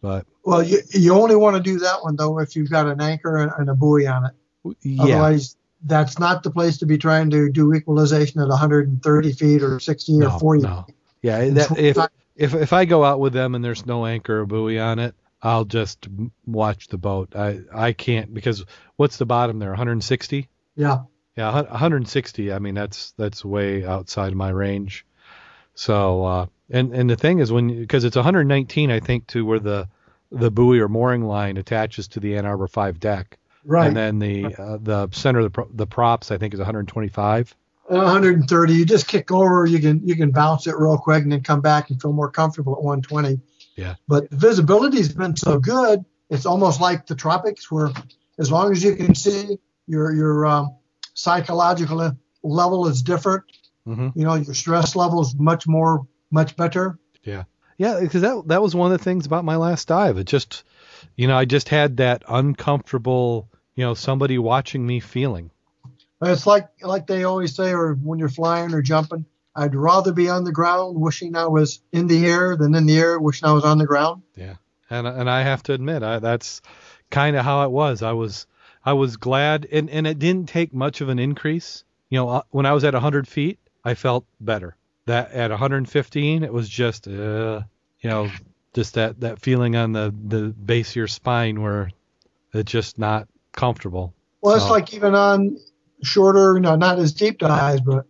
But 0.01 0.25
Well, 0.43 0.61
you, 0.61 0.79
you 0.91 1.13
only 1.13 1.35
want 1.35 1.55
to 1.55 1.63
do 1.63 1.79
that 1.79 2.03
one 2.03 2.15
though 2.15 2.39
if 2.39 2.55
you've 2.55 2.69
got 2.69 2.87
an 2.87 3.01
anchor 3.01 3.37
and, 3.37 3.51
and 3.57 3.69
a 3.69 3.73
buoy 3.73 4.05
on 4.05 4.25
it. 4.25 4.77
yeah, 4.81 5.03
Otherwise, 5.03 5.55
that's 5.83 6.19
not 6.19 6.43
the 6.43 6.51
place 6.51 6.77
to 6.77 6.85
be 6.85 6.97
trying 6.97 7.29
to 7.31 7.49
do 7.49 7.73
equalization 7.73 8.41
at 8.41 8.47
130 8.47 9.31
feet 9.33 9.61
or 9.61 9.79
60 9.79 10.17
no, 10.17 10.27
or 10.27 10.39
40. 10.39 10.61
no. 10.63 10.85
Yeah, 11.21 11.49
that, 11.49 11.77
if 11.77 11.97
if 12.35 12.53
if 12.53 12.73
I 12.73 12.85
go 12.85 13.03
out 13.03 13.19
with 13.19 13.33
them 13.33 13.55
and 13.55 13.63
there's 13.63 13.85
no 13.85 14.05
anchor 14.05 14.41
or 14.41 14.45
buoy 14.45 14.79
on 14.79 14.99
it, 14.99 15.15
I'll 15.41 15.65
just 15.65 16.07
watch 16.45 16.87
the 16.87 16.97
boat. 16.97 17.35
I 17.35 17.61
I 17.73 17.93
can't 17.93 18.33
because 18.33 18.65
what's 18.95 19.17
the 19.17 19.25
bottom 19.25 19.59
there? 19.59 19.69
160. 19.69 20.49
Yeah. 20.75 21.03
Yeah, 21.37 21.51
160. 21.51 22.51
I 22.51 22.59
mean 22.59 22.75
that's 22.75 23.11
that's 23.11 23.45
way 23.45 23.85
outside 23.85 24.35
my 24.35 24.49
range. 24.49 25.05
So 25.75 26.25
uh, 26.25 26.45
and 26.69 26.93
and 26.93 27.09
the 27.09 27.15
thing 27.15 27.39
is 27.39 27.51
when 27.51 27.67
because 27.67 28.03
it's 28.03 28.15
119 28.15 28.91
I 28.91 28.99
think 28.99 29.27
to 29.27 29.45
where 29.45 29.59
the 29.59 29.87
the 30.31 30.51
buoy 30.51 30.79
or 30.79 30.89
mooring 30.89 31.23
line 31.23 31.57
attaches 31.57 32.07
to 32.09 32.19
the 32.19 32.37
Ann 32.37 32.45
Arbor 32.45 32.67
5 32.67 32.99
deck, 32.99 33.37
Right. 33.65 33.87
and 33.87 33.95
then 33.95 34.19
the 34.19 34.55
uh, 34.55 34.77
the 34.81 35.09
center 35.11 35.39
of 35.39 35.45
the 35.45 35.49
pro- 35.49 35.69
the 35.73 35.87
props 35.87 36.31
I 36.31 36.37
think 36.37 36.53
is 36.53 36.59
125. 36.59 37.55
130. 37.87 38.73
You 38.73 38.85
just 38.85 39.07
kick 39.07 39.31
over. 39.31 39.65
You 39.65 39.79
can 39.79 40.05
you 40.07 40.15
can 40.15 40.31
bounce 40.31 40.67
it 40.67 40.75
real 40.77 40.97
quick 40.97 41.23
and 41.23 41.31
then 41.31 41.41
come 41.41 41.61
back 41.61 41.89
and 41.89 42.01
feel 42.01 42.13
more 42.13 42.31
comfortable 42.31 42.73
at 42.73 42.83
120. 42.83 43.39
Yeah. 43.75 43.95
But 44.07 44.29
the 44.29 44.37
visibility's 44.37 45.13
been 45.13 45.35
so 45.35 45.59
good. 45.59 46.03
It's 46.29 46.45
almost 46.45 46.81
like 46.81 47.05
the 47.07 47.15
tropics, 47.15 47.69
where 47.71 47.89
as 48.39 48.51
long 48.51 48.71
as 48.71 48.83
you 48.83 48.95
can 48.95 49.15
see, 49.15 49.57
your 49.87 50.13
your 50.13 50.45
um, 50.45 50.75
psychological 51.13 52.17
level 52.43 52.87
is 52.87 53.01
different. 53.01 53.43
hmm 53.85 54.09
You 54.15 54.25
know, 54.25 54.35
your 54.35 54.53
stress 54.53 54.95
level 54.95 55.21
is 55.21 55.35
much 55.37 55.67
more 55.67 56.07
much 56.31 56.55
better. 56.55 56.97
Yeah. 57.23 57.43
Yeah, 57.77 57.99
because 57.99 58.21
that 58.21 58.47
that 58.47 58.61
was 58.61 58.75
one 58.75 58.91
of 58.91 58.97
the 58.97 59.03
things 59.03 59.25
about 59.25 59.45
my 59.45 59.55
last 59.55 59.87
dive. 59.87 60.17
It 60.17 60.25
just, 60.25 60.63
you 61.15 61.27
know, 61.27 61.35
I 61.37 61.45
just 61.45 61.69
had 61.69 61.97
that 61.97 62.23
uncomfortable, 62.29 63.49
you 63.75 63.83
know, 63.83 63.93
somebody 63.93 64.37
watching 64.37 64.85
me 64.85 64.99
feeling. 64.99 65.51
It's 66.21 66.47
like 66.47 66.69
like 66.81 67.07
they 67.07 67.23
always 67.23 67.55
say, 67.55 67.73
or 67.73 67.95
when 67.95 68.19
you're 68.19 68.29
flying 68.29 68.73
or 68.73 68.81
jumping. 68.81 69.25
I'd 69.55 69.75
rather 69.75 70.13
be 70.13 70.29
on 70.29 70.45
the 70.45 70.51
ground, 70.51 70.99
wishing 70.99 71.35
I 71.35 71.45
was 71.45 71.81
in 71.91 72.07
the 72.07 72.25
air, 72.25 72.57
than 72.57 72.73
in 72.73 72.87
the 72.87 72.97
air, 72.97 73.19
wishing 73.19 73.47
I 73.47 73.51
was 73.51 73.65
on 73.65 73.77
the 73.77 73.85
ground. 73.85 74.23
Yeah, 74.35 74.55
and 74.89 75.05
and 75.05 75.29
I 75.29 75.43
have 75.43 75.63
to 75.63 75.73
admit, 75.73 76.01
I, 76.01 76.19
that's 76.19 76.61
kind 77.11 77.35
of 77.35 77.45
how 77.45 77.63
it 77.63 77.71
was. 77.71 78.01
I 78.01 78.13
was 78.13 78.47
I 78.85 78.93
was 78.93 79.17
glad, 79.17 79.67
and 79.71 79.89
and 79.89 80.07
it 80.07 80.19
didn't 80.19 80.49
take 80.49 80.73
much 80.73 81.01
of 81.01 81.09
an 81.09 81.19
increase. 81.19 81.83
You 82.09 82.19
know, 82.19 82.29
uh, 82.29 82.41
when 82.49 82.65
I 82.65 82.73
was 82.73 82.83
at 82.83 82.93
100 82.93 83.27
feet, 83.27 83.59
I 83.83 83.93
felt 83.95 84.25
better. 84.39 84.75
That 85.05 85.31
at 85.31 85.49
115, 85.49 86.43
it 86.43 86.53
was 86.53 86.69
just, 86.69 87.07
uh, 87.07 87.61
you 87.99 88.09
know, 88.09 88.29
just 88.73 88.93
that 88.95 89.19
that 89.21 89.39
feeling 89.39 89.75
on 89.75 89.91
the 89.91 90.13
the 90.27 90.47
base 90.49 90.91
of 90.91 90.95
your 90.95 91.07
spine 91.07 91.61
where 91.61 91.91
it's 92.53 92.71
just 92.71 92.97
not 92.97 93.27
comfortable. 93.53 94.13
Well, 94.41 94.55
it's 94.55 94.65
So- 94.65 94.71
like 94.71 94.93
even 94.93 95.15
on 95.15 95.57
shorter, 96.03 96.55
you 96.55 96.59
know, 96.59 96.75
not 96.75 96.99
as 96.99 97.13
deep 97.13 97.37
dives, 97.39 97.81
but 97.81 98.05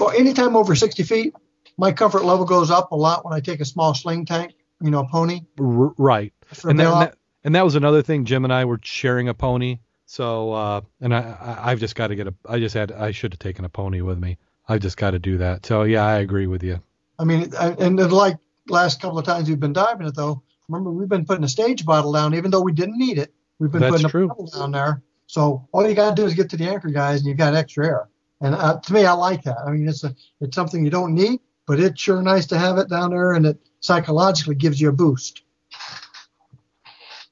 well, 0.00 0.10
anytime 0.10 0.56
over 0.56 0.74
60 0.74 1.02
feet, 1.02 1.34
my 1.76 1.92
comfort 1.92 2.24
level 2.24 2.46
goes 2.46 2.70
up 2.70 2.92
a 2.92 2.96
lot 2.96 3.24
when 3.24 3.34
I 3.34 3.40
take 3.40 3.60
a 3.60 3.64
small 3.64 3.92
sling 3.94 4.24
tank, 4.24 4.54
you 4.80 4.90
know, 4.90 5.00
a 5.00 5.08
pony. 5.08 5.42
R- 5.60 5.92
right. 5.98 6.32
And 6.64 6.78
that, 6.78 6.86
and 6.92 7.02
that 7.02 7.14
and 7.44 7.54
that 7.54 7.64
was 7.64 7.74
another 7.74 8.02
thing. 8.02 8.24
Jim 8.24 8.44
and 8.44 8.52
I 8.52 8.64
were 8.64 8.80
sharing 8.82 9.28
a 9.28 9.34
pony. 9.34 9.78
So 10.06 10.52
uh, 10.52 10.80
and 11.00 11.14
I, 11.14 11.18
I 11.20 11.70
I've 11.72 11.80
just 11.80 11.94
got 11.94 12.08
to 12.08 12.16
get 12.16 12.28
a. 12.28 12.34
I 12.48 12.58
just 12.58 12.74
had 12.74 12.92
I 12.92 13.10
should 13.10 13.32
have 13.32 13.38
taken 13.40 13.64
a 13.64 13.68
pony 13.68 14.00
with 14.00 14.18
me. 14.18 14.38
I've 14.68 14.80
just 14.80 14.96
got 14.96 15.10
to 15.12 15.18
do 15.18 15.38
that. 15.38 15.66
So 15.66 15.82
yeah, 15.82 16.04
I 16.04 16.18
agree 16.18 16.46
with 16.46 16.62
you. 16.62 16.80
I 17.18 17.24
mean, 17.24 17.52
I- 17.58 17.72
and 17.78 17.98
like 18.12 18.38
last 18.68 19.00
couple 19.00 19.18
of 19.18 19.24
times 19.24 19.48
we've 19.48 19.60
been 19.60 19.72
diving 19.72 20.06
it 20.06 20.14
though, 20.14 20.42
Remember, 20.68 20.90
we've 20.90 21.08
been 21.08 21.24
putting 21.24 21.44
a 21.44 21.48
stage 21.48 21.84
bottle 21.84 22.12
down, 22.12 22.34
even 22.34 22.50
though 22.50 22.60
we 22.62 22.72
didn't 22.72 22.98
need 22.98 23.18
it. 23.18 23.32
We've 23.58 23.70
been 23.70 23.80
That's 23.80 23.92
putting 23.92 24.08
true. 24.08 24.24
a 24.24 24.28
bottle 24.28 24.46
down 24.46 24.72
there. 24.72 25.02
So 25.26 25.68
all 25.72 25.88
you 25.88 25.94
got 25.94 26.14
to 26.14 26.22
do 26.22 26.26
is 26.26 26.34
get 26.34 26.50
to 26.50 26.56
the 26.56 26.68
anchor 26.68 26.88
guys, 26.90 27.20
and 27.20 27.28
you've 27.28 27.38
got 27.38 27.54
extra 27.54 27.86
air. 27.86 28.08
And 28.40 28.54
uh, 28.54 28.78
to 28.80 28.92
me, 28.92 29.04
I 29.04 29.12
like 29.12 29.42
that. 29.44 29.58
I 29.66 29.70
mean, 29.70 29.88
it's 29.88 30.04
a 30.04 30.14
it's 30.40 30.54
something 30.54 30.84
you 30.84 30.90
don't 30.90 31.14
need, 31.14 31.40
but 31.66 31.80
it's 31.80 32.00
sure 32.00 32.22
nice 32.22 32.46
to 32.46 32.58
have 32.58 32.78
it 32.78 32.88
down 32.88 33.10
there, 33.10 33.32
and 33.32 33.46
it 33.46 33.58
psychologically 33.80 34.54
gives 34.54 34.80
you 34.80 34.90
a 34.90 34.92
boost. 34.92 35.42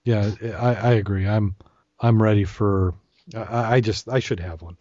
Yeah, 0.05 0.31
I, 0.59 0.75
I 0.75 0.93
agree. 0.95 1.27
I'm 1.27 1.55
I'm 2.01 2.23
ready 2.23 2.45
for. 2.45 2.95
I, 3.35 3.77
I 3.77 3.81
just 3.81 4.09
I 4.09 4.19
should 4.19 4.41
have 4.41 4.63
one. 4.63 4.77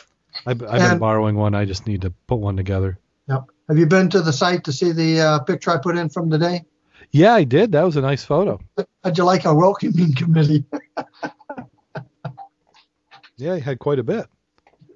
I've, 0.46 0.64
I've 0.64 0.90
been 0.90 1.00
borrowing 1.00 1.36
one. 1.36 1.54
I 1.56 1.66
just 1.66 1.86
need 1.86 2.02
to 2.02 2.10
put 2.28 2.40
one 2.40 2.58
together. 2.58 3.00
Yep. 3.30 3.44
Have 3.70 3.78
you 3.78 3.86
been 3.86 4.10
to 4.10 4.22
the 4.22 4.34
site 4.34 4.64
to 4.66 4.74
see 4.74 4.92
the 4.92 5.22
uh, 5.22 5.40
picture 5.40 5.72
I 5.72 5.78
put 5.78 5.98
in 5.98 6.10
from 6.10 6.30
today? 6.30 6.66
Yeah, 7.14 7.34
I 7.36 7.44
did. 7.44 7.72
That 7.74 7.84
was 7.84 7.96
a 7.96 8.02
nice 8.02 8.26
photo. 8.26 8.60
How'd 9.04 9.18
you 9.18 9.24
like 9.24 9.46
our 9.46 9.56
welcoming 9.56 10.14
committee? 10.16 10.66
Yeah, 13.38 13.54
I 13.54 13.60
had 13.60 13.80
quite 13.80 14.00
a 14.00 14.04
bit. 14.04 14.26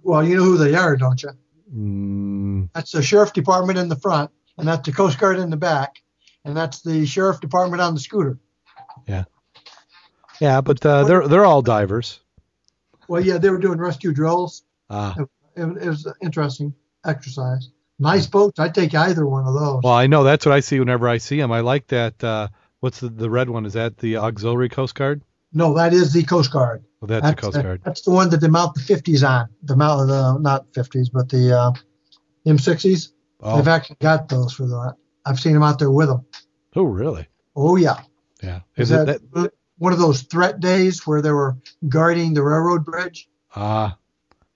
well, 0.03 0.23
you 0.23 0.37
know 0.37 0.43
who 0.43 0.57
they 0.57 0.75
are, 0.75 0.95
don't 0.95 1.21
you? 1.21 1.29
Mm, 1.75 2.69
That's 2.73 2.91
the 2.91 3.01
sheriff 3.01 3.33
department 3.33 3.77
in 3.79 3.89
the 3.89 3.95
front, 3.97 4.31
and 4.57 4.67
that's 4.67 4.85
the 4.85 4.93
Coast 4.93 5.19
Guard 5.19 5.37
in 5.37 5.49
the 5.49 5.57
back, 5.57 5.95
and 6.45 6.55
that's 6.55 6.81
the 6.81 7.05
sheriff 7.05 7.39
department 7.41 7.81
on 7.81 7.93
the 7.93 7.99
scooter. 7.99 8.37
yeah, 9.07 9.25
Yeah, 10.39 10.61
but 10.61 10.85
uh, 10.85 11.03
they're 11.03 11.27
they're 11.27 11.45
all 11.45 11.61
divers. 11.61 12.19
Well, 13.07 13.21
yeah, 13.23 13.37
they 13.37 13.49
were 13.49 13.57
doing 13.59 13.79
rescue 13.79 14.13
drills. 14.13 14.63
Uh, 14.89 15.13
It, 15.55 15.63
it 15.81 15.89
was 15.89 16.05
an 16.05 16.13
interesting 16.21 16.73
exercise. 17.05 17.69
Nice 17.99 18.27
boats. 18.27 18.59
I'd 18.59 18.75
take 18.75 18.93
either 18.93 19.25
one 19.25 19.47
of 19.47 19.53
those. 19.53 19.81
well, 19.83 19.93
I 19.93 20.07
know 20.07 20.23
that's 20.23 20.45
what 20.45 20.53
I 20.53 20.59
see 20.59 20.79
whenever 20.79 21.07
I 21.07 21.17
see 21.17 21.37
them. 21.37 21.51
I 21.51 21.61
like 21.61 21.87
that. 21.87 22.23
Uh, 22.23 22.47
what's 22.79 22.99
the 22.99 23.09
the 23.09 23.29
red 23.29 23.49
one? 23.49 23.65
Is 23.65 23.73
that 23.73 23.97
the 23.97 24.17
auxiliary 24.17 24.69
Coast 24.69 24.95
Guard? 24.95 25.21
no, 25.53 25.73
that 25.75 25.93
is 25.93 26.13
the 26.13 26.23
Coast 26.23 26.51
Guard. 26.51 26.83
Well, 27.01 27.07
that's, 27.07 27.29
the 27.29 27.35
Coast 27.35 27.61
Guard. 27.61 27.81
That's 27.83 28.01
the 28.01 28.11
one 28.11 28.29
that 28.29 28.41
they 28.41 28.47
mount 28.47 28.75
the 28.75 28.81
50s 28.81 29.27
on. 29.27 29.49
The 29.63 29.75
mount 29.75 30.07
the 30.07 30.37
not 30.39 30.71
50s, 30.73 31.09
but 31.11 31.29
the 31.29 31.57
uh, 31.57 31.71
M60s. 32.45 33.11
Oh, 33.41 33.57
They've 33.57 33.67
actually 33.67 33.97
got 33.99 34.29
those 34.29 34.53
for 34.53 34.67
that. 34.67 34.95
I've 35.25 35.39
seen 35.39 35.53
them 35.53 35.63
out 35.63 35.79
there 35.79 35.91
with 35.91 36.07
them. 36.07 36.25
oh, 36.75 36.83
really? 36.83 37.27
Oh 37.55 37.75
yeah. 37.75 38.01
Yeah. 38.43 38.61
Is 38.75 38.91
Is 38.91 38.99
it 38.99 39.05
that, 39.05 39.31
that? 39.33 39.53
one 39.77 39.93
of 39.93 39.99
those 39.99 40.21
threat 40.21 40.59
days 40.59 41.05
where 41.07 41.21
they 41.21 41.31
were 41.31 41.57
guarding 41.87 42.33
the 42.33 42.43
railroad 42.43 42.85
bridge? 42.85 43.27
Ah, 43.55 43.97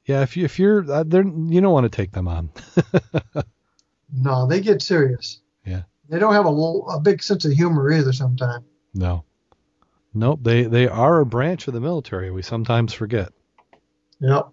yeah. 0.05 0.21
If 0.21 0.37
you 0.37 0.45
if 0.45 0.59
you're 0.59 0.89
uh, 0.91 1.03
they're 1.05 1.25
you 1.25 1.61
don't 1.61 1.73
want 1.73 1.91
to 1.91 1.95
take 1.95 2.11
them 2.11 2.27
on. 2.27 2.49
No, 4.13 4.45
they 4.45 4.59
get 4.59 4.81
serious. 4.81 5.39
Yeah. 5.65 5.83
They 6.09 6.19
don't 6.19 6.33
have 6.33 6.45
a, 6.45 6.49
little, 6.49 6.89
a 6.89 6.99
big 6.99 7.23
sense 7.23 7.45
of 7.45 7.53
humor 7.53 7.91
either 7.91 8.11
sometimes. 8.11 8.65
No. 8.93 9.23
Nope. 10.13 10.39
They 10.43 10.63
they 10.63 10.87
are 10.87 11.21
a 11.21 11.25
branch 11.25 11.67
of 11.67 11.73
the 11.73 11.79
military. 11.79 12.31
We 12.31 12.41
sometimes 12.41 12.93
forget. 12.93 13.31
Yep. 14.19 14.49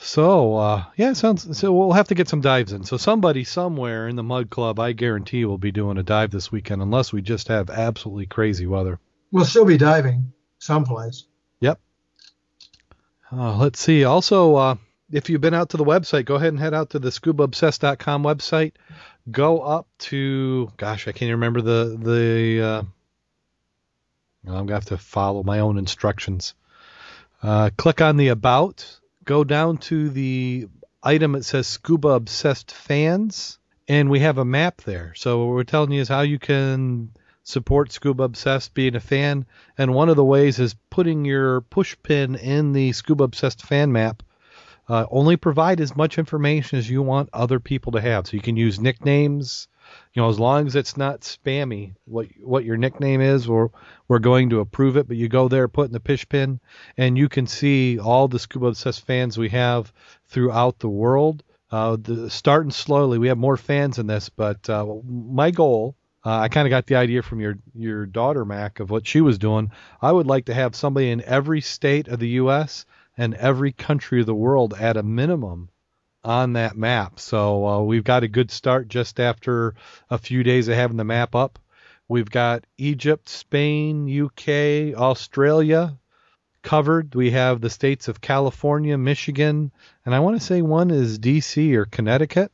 So 0.00 0.56
uh, 0.56 0.84
yeah, 0.96 1.12
sounds. 1.12 1.56
So 1.56 1.72
we'll 1.72 1.92
have 1.92 2.08
to 2.08 2.16
get 2.16 2.28
some 2.28 2.40
dives 2.40 2.72
in. 2.72 2.82
So 2.82 2.96
somebody 2.96 3.44
somewhere 3.44 4.08
in 4.08 4.16
the 4.16 4.24
Mud 4.24 4.50
Club, 4.50 4.80
I 4.80 4.92
guarantee, 4.92 5.44
will 5.44 5.58
be 5.58 5.70
doing 5.70 5.96
a 5.96 6.02
dive 6.02 6.32
this 6.32 6.50
weekend, 6.50 6.82
unless 6.82 7.12
we 7.12 7.22
just 7.22 7.46
have 7.48 7.70
absolutely 7.70 8.26
crazy 8.26 8.66
weather. 8.66 8.98
We'll 9.30 9.44
still 9.44 9.64
be 9.64 9.78
diving 9.78 10.32
someplace. 10.58 11.26
Uh, 13.36 13.56
let's 13.56 13.80
see. 13.80 14.04
Also, 14.04 14.54
uh, 14.54 14.76
if 15.10 15.28
you've 15.28 15.40
been 15.40 15.54
out 15.54 15.70
to 15.70 15.76
the 15.76 15.84
website, 15.84 16.24
go 16.24 16.36
ahead 16.36 16.48
and 16.48 16.58
head 16.58 16.72
out 16.72 16.90
to 16.90 17.00
the 17.00 17.08
scubaobsessed.com 17.08 18.22
website. 18.22 18.72
Go 19.30 19.60
up 19.60 19.88
to, 19.98 20.70
gosh, 20.76 21.08
I 21.08 21.12
can't 21.12 21.32
remember 21.32 21.60
the 21.60 21.98
the. 21.98 22.62
Uh, 22.62 22.82
I'm 24.46 24.66
gonna 24.66 24.74
have 24.74 24.84
to 24.86 24.98
follow 24.98 25.42
my 25.42 25.60
own 25.60 25.78
instructions. 25.78 26.54
Uh, 27.42 27.70
click 27.76 28.00
on 28.00 28.18
the 28.18 28.28
about. 28.28 29.00
Go 29.24 29.42
down 29.42 29.78
to 29.78 30.10
the 30.10 30.68
item 31.02 31.32
that 31.32 31.44
says 31.44 31.66
Scuba 31.66 32.08
Obsessed 32.10 32.70
Fans, 32.70 33.58
and 33.88 34.10
we 34.10 34.20
have 34.20 34.38
a 34.38 34.44
map 34.44 34.82
there. 34.82 35.12
So 35.16 35.44
what 35.44 35.54
we're 35.54 35.64
telling 35.64 35.92
you 35.92 36.02
is 36.02 36.08
how 36.08 36.20
you 36.20 36.38
can 36.38 37.10
support 37.44 37.92
Scuba 37.92 38.24
Obsessed, 38.24 38.72
being 38.72 38.96
a 38.96 39.00
fan, 39.00 39.44
and 39.76 39.94
one 39.94 40.08
of 40.08 40.16
the 40.16 40.24
ways 40.24 40.58
is 40.58 40.74
putting 40.88 41.24
your 41.24 41.60
push 41.60 41.94
pin 42.02 42.34
in 42.34 42.72
the 42.72 42.92
Scuba 42.92 43.24
Obsessed 43.24 43.62
fan 43.62 43.92
map. 43.92 44.22
Uh, 44.88 45.06
only 45.10 45.36
provide 45.36 45.80
as 45.80 45.96
much 45.96 46.18
information 46.18 46.78
as 46.78 46.90
you 46.90 47.02
want 47.02 47.30
other 47.32 47.60
people 47.60 47.92
to 47.92 48.00
have. 48.00 48.26
So 48.26 48.36
you 48.36 48.42
can 48.42 48.56
use 48.56 48.80
nicknames, 48.80 49.68
you 50.12 50.20
know, 50.20 50.28
as 50.28 50.38
long 50.38 50.66
as 50.66 50.74
it's 50.74 50.96
not 50.96 51.20
spammy. 51.20 51.94
What 52.04 52.28
what 52.42 52.64
your 52.64 52.76
nickname 52.76 53.20
is, 53.20 53.46
or 53.46 53.70
we're 54.08 54.18
going 54.18 54.50
to 54.50 54.60
approve 54.60 54.96
it. 54.96 55.06
But 55.06 55.16
you 55.16 55.28
go 55.28 55.48
there, 55.48 55.68
put 55.68 55.86
in 55.86 55.92
the 55.92 56.00
push 56.00 56.26
pin, 56.28 56.60
and 56.96 57.16
you 57.16 57.28
can 57.28 57.46
see 57.46 57.98
all 57.98 58.28
the 58.28 58.38
Scuba 58.38 58.66
Obsessed 58.66 59.06
fans 59.06 59.38
we 59.38 59.50
have 59.50 59.92
throughout 60.28 60.78
the 60.78 60.88
world. 60.88 61.42
Uh, 61.70 61.96
the, 62.00 62.30
starting 62.30 62.70
slowly, 62.70 63.18
we 63.18 63.28
have 63.28 63.38
more 63.38 63.56
fans 63.56 63.98
in 63.98 64.06
this, 64.06 64.28
but 64.28 64.68
uh, 64.68 64.86
my 65.06 65.50
goal 65.50 65.96
uh, 66.24 66.38
I 66.38 66.48
kind 66.48 66.66
of 66.66 66.70
got 66.70 66.86
the 66.86 66.96
idea 66.96 67.22
from 67.22 67.40
your 67.40 67.58
your 67.74 68.06
daughter 68.06 68.44
Mac 68.44 68.80
of 68.80 68.90
what 68.90 69.06
she 69.06 69.20
was 69.20 69.38
doing. 69.38 69.70
I 70.00 70.10
would 70.10 70.26
like 70.26 70.46
to 70.46 70.54
have 70.54 70.74
somebody 70.74 71.10
in 71.10 71.22
every 71.22 71.60
state 71.60 72.08
of 72.08 72.18
the 72.18 72.28
U.S. 72.40 72.86
and 73.16 73.34
every 73.34 73.72
country 73.72 74.20
of 74.20 74.26
the 74.26 74.34
world 74.34 74.72
at 74.74 74.96
a 74.96 75.02
minimum 75.02 75.68
on 76.24 76.54
that 76.54 76.76
map. 76.76 77.20
So 77.20 77.66
uh, 77.66 77.82
we've 77.82 78.04
got 78.04 78.22
a 78.22 78.28
good 78.28 78.50
start 78.50 78.88
just 78.88 79.20
after 79.20 79.74
a 80.08 80.16
few 80.16 80.42
days 80.42 80.68
of 80.68 80.76
having 80.76 80.96
the 80.96 81.04
map 81.04 81.34
up. 81.34 81.58
We've 82.08 82.30
got 82.30 82.66
Egypt, 82.78 83.28
Spain, 83.28 84.08
UK, 84.08 84.98
Australia 84.98 85.98
covered. 86.62 87.14
We 87.14 87.32
have 87.32 87.60
the 87.60 87.68
states 87.68 88.08
of 88.08 88.22
California, 88.22 88.96
Michigan, 88.96 89.72
and 90.06 90.14
I 90.14 90.20
want 90.20 90.38
to 90.38 90.44
say 90.44 90.62
one 90.62 90.90
is 90.90 91.18
DC 91.18 91.74
or 91.74 91.84
Connecticut 91.84 92.50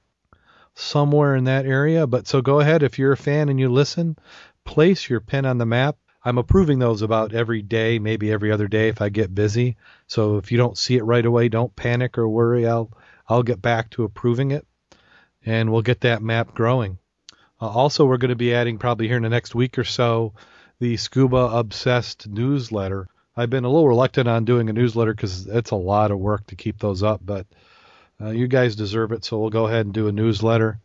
somewhere 0.75 1.37
in 1.37 1.45
that 1.45 1.67
area. 1.67 2.07
But 2.07 2.27
so 2.27 2.43
go 2.43 2.61
ahead 2.61 2.83
if 2.83 2.99
you're 2.99 3.13
a 3.13 3.17
fan 3.17 3.49
and 3.49 3.59
you 3.59 3.69
listen, 3.69 4.17
place 4.65 5.09
your 5.09 5.21
pin 5.21 5.47
on 5.47 5.59
the 5.59 5.67
map. 5.67 5.97
I'm 6.23 6.39
approving 6.39 6.79
those 6.79 7.03
about 7.03 7.33
every 7.33 7.63
day, 7.63 7.99
maybe 7.99 8.31
every 8.31 8.53
other 8.53 8.69
day 8.69 8.89
if 8.89 9.01
I 9.01 9.09
get 9.09 9.35
busy. 9.35 9.77
So 10.07 10.37
if 10.37 10.53
you 10.53 10.59
don't 10.59 10.77
see 10.77 10.97
it 10.97 11.05
right 11.05 11.25
away, 11.25 11.49
don't 11.49 11.75
panic 11.75 12.19
or 12.19 12.29
worry. 12.29 12.67
I'll 12.67 12.91
I'll 13.27 13.43
get 13.43 13.63
back 13.63 13.91
to 13.91 14.05
approving 14.05 14.51
it, 14.51 14.67
and 15.47 15.71
we'll 15.71 15.83
get 15.83 16.01
that 16.01 16.23
map 16.23 16.53
growing. 16.53 16.99
Uh, 17.61 17.69
also, 17.69 18.05
we're 18.05 18.17
going 18.17 18.31
to 18.31 18.37
be 18.37 18.55
adding 18.55 18.79
probably 18.79 19.07
here 19.07 19.17
in 19.17 19.23
the 19.23 19.29
next 19.29 19.55
week 19.55 19.79
or 19.79 19.85
so 19.85 20.35
the 20.81 20.97
Scuba 20.97 21.37
Obsessed 21.37 22.27
newsletter. 22.29 23.07
I've 23.37 23.51
been 23.51 23.65
a 23.65 23.69
little 23.69 23.87
reluctant 23.87 24.29
on 24.29 24.45
doing 24.45 24.69
a 24.69 24.73
newsletter 24.73 25.15
because 25.15 25.47
it's 25.47 25.71
a 25.71 25.77
lot 25.77 26.11
of 26.11 26.19
work 26.19 26.47
to 26.49 26.57
keep 26.57 26.79
those 26.79 27.03
up, 27.03 27.21
but 27.25 27.47
uh, 28.21 28.31
you 28.31 28.49
guys 28.49 28.77
deserve 28.77 29.13
it, 29.13 29.25
so 29.25 29.39
we'll 29.39 29.51
go 29.51 29.67
ahead 29.67 29.87
and 29.87 29.95
do 29.95 30.09
a 30.09 30.13
newsletter. 30.13 30.79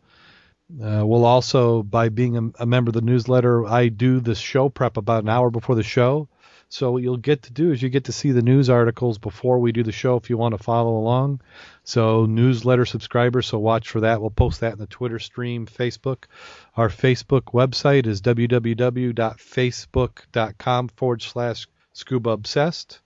Uh, 0.82 1.06
we'll 1.06 1.24
also, 1.24 1.82
by 1.82 2.08
being 2.08 2.36
a, 2.36 2.50
a, 2.62 2.66
member 2.66 2.88
of 2.88 2.94
the 2.94 3.00
newsletter, 3.00 3.64
I 3.66 3.88
do 3.88 4.20
the 4.20 4.34
show 4.34 4.68
prep 4.68 4.96
about 4.96 5.22
an 5.22 5.28
hour 5.28 5.48
before 5.50 5.76
the 5.76 5.84
show. 5.84 6.28
So 6.68 6.90
what 6.90 7.04
you'll 7.04 7.18
get 7.18 7.42
to 7.42 7.52
do 7.52 7.70
is 7.70 7.80
you 7.80 7.88
get 7.88 8.06
to 8.06 8.12
see 8.12 8.32
the 8.32 8.42
news 8.42 8.68
articles 8.68 9.18
before 9.18 9.60
we 9.60 9.70
do 9.70 9.84
the 9.84 9.92
show 9.92 10.16
if 10.16 10.28
you 10.28 10.36
want 10.36 10.56
to 10.56 10.62
follow 10.62 10.96
along. 10.96 11.40
So 11.84 12.26
newsletter 12.26 12.84
subscribers, 12.84 13.46
so 13.46 13.60
watch 13.60 13.90
for 13.90 14.00
that. 14.00 14.20
We'll 14.20 14.30
post 14.30 14.58
that 14.60 14.72
in 14.72 14.80
the 14.80 14.88
Twitter 14.88 15.20
stream, 15.20 15.66
Facebook. 15.66 16.24
Our 16.76 16.88
Facebook 16.88 17.52
website 17.52 18.06
is 18.06 18.20
www.facebook.com 18.20 20.88
forward 20.88 21.22
slash 21.22 21.68
scuba 21.92 22.30
obsessed. 22.30 23.00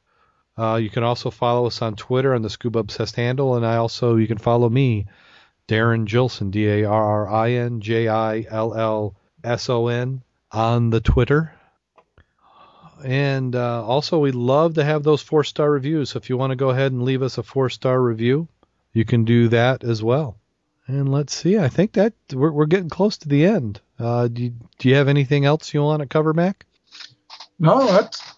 Uh, 0.60 0.76
you 0.76 0.90
can 0.90 1.02
also 1.02 1.30
follow 1.30 1.66
us 1.66 1.80
on 1.80 1.96
Twitter 1.96 2.34
on 2.34 2.42
the 2.42 2.50
Scuba 2.50 2.80
Obsessed 2.80 3.16
handle, 3.16 3.56
and 3.56 3.64
I 3.64 3.76
also 3.76 4.16
you 4.16 4.26
can 4.26 4.36
follow 4.36 4.68
me, 4.68 5.06
Darrin 5.66 6.06
Jillson, 6.06 6.50
D 6.50 6.68
A 6.68 6.84
R 6.84 7.04
R 7.04 7.30
I 7.30 7.52
N 7.52 7.80
J 7.80 8.08
I 8.08 8.44
L 8.50 8.74
L 8.74 9.14
S 9.42 9.70
O 9.70 9.86
N, 9.86 10.22
on 10.52 10.90
the 10.90 11.00
Twitter. 11.00 11.54
And 13.02 13.56
uh, 13.56 13.82
also, 13.86 14.18
we 14.18 14.32
love 14.32 14.74
to 14.74 14.84
have 14.84 15.02
those 15.02 15.22
four 15.22 15.44
star 15.44 15.70
reviews. 15.70 16.10
So 16.10 16.18
if 16.18 16.28
you 16.28 16.36
want 16.36 16.50
to 16.50 16.56
go 16.56 16.68
ahead 16.68 16.92
and 16.92 17.04
leave 17.04 17.22
us 17.22 17.38
a 17.38 17.42
four 17.42 17.70
star 17.70 17.98
review, 17.98 18.46
you 18.92 19.06
can 19.06 19.24
do 19.24 19.48
that 19.48 19.82
as 19.82 20.02
well. 20.02 20.36
And 20.86 21.10
let's 21.10 21.34
see, 21.34 21.56
I 21.56 21.68
think 21.68 21.92
that 21.92 22.12
we're, 22.32 22.52
we're 22.52 22.66
getting 22.66 22.90
close 22.90 23.16
to 23.18 23.28
the 23.28 23.46
end. 23.46 23.80
Uh, 23.98 24.28
do, 24.28 24.42
you, 24.42 24.54
do 24.78 24.88
you 24.90 24.96
have 24.96 25.08
anything 25.08 25.46
else 25.46 25.72
you 25.72 25.82
want 25.82 26.00
to 26.00 26.06
cover, 26.06 26.34
Mac? 26.34 26.66
No, 27.58 27.86
that's 27.86 28.34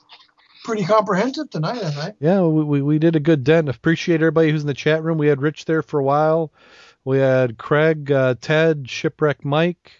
pretty 0.65 0.85
comprehensive 0.85 1.51
tonight, 1.51 1.83
I 1.83 1.91
think. 1.91 2.17
Yeah, 2.21 2.43
we, 2.43 2.65
we, 2.65 2.83
we 2.83 2.99
did 2.99 3.17
a 3.17 3.21
good 3.21 3.45
dent. 3.45 3.69
Appreciate 3.69 4.21
everybody 4.21 4.51
who's 4.51 4.63
in 4.63 4.67
the 4.67 4.75
chat 4.75 5.03
room. 5.03 5.19
We 5.19 5.29
had 5.29 5.43
Rich 5.43 5.65
there 5.65 5.83
for 5.83 6.01
a 6.01 6.05
while. 6.05 6.53
We 7.05 7.19
had 7.19 7.59
Craig, 7.59 8.11
uh, 8.11 8.37
Ted, 8.41 8.89
Shipwreck 8.89 9.45
Mike 9.45 9.93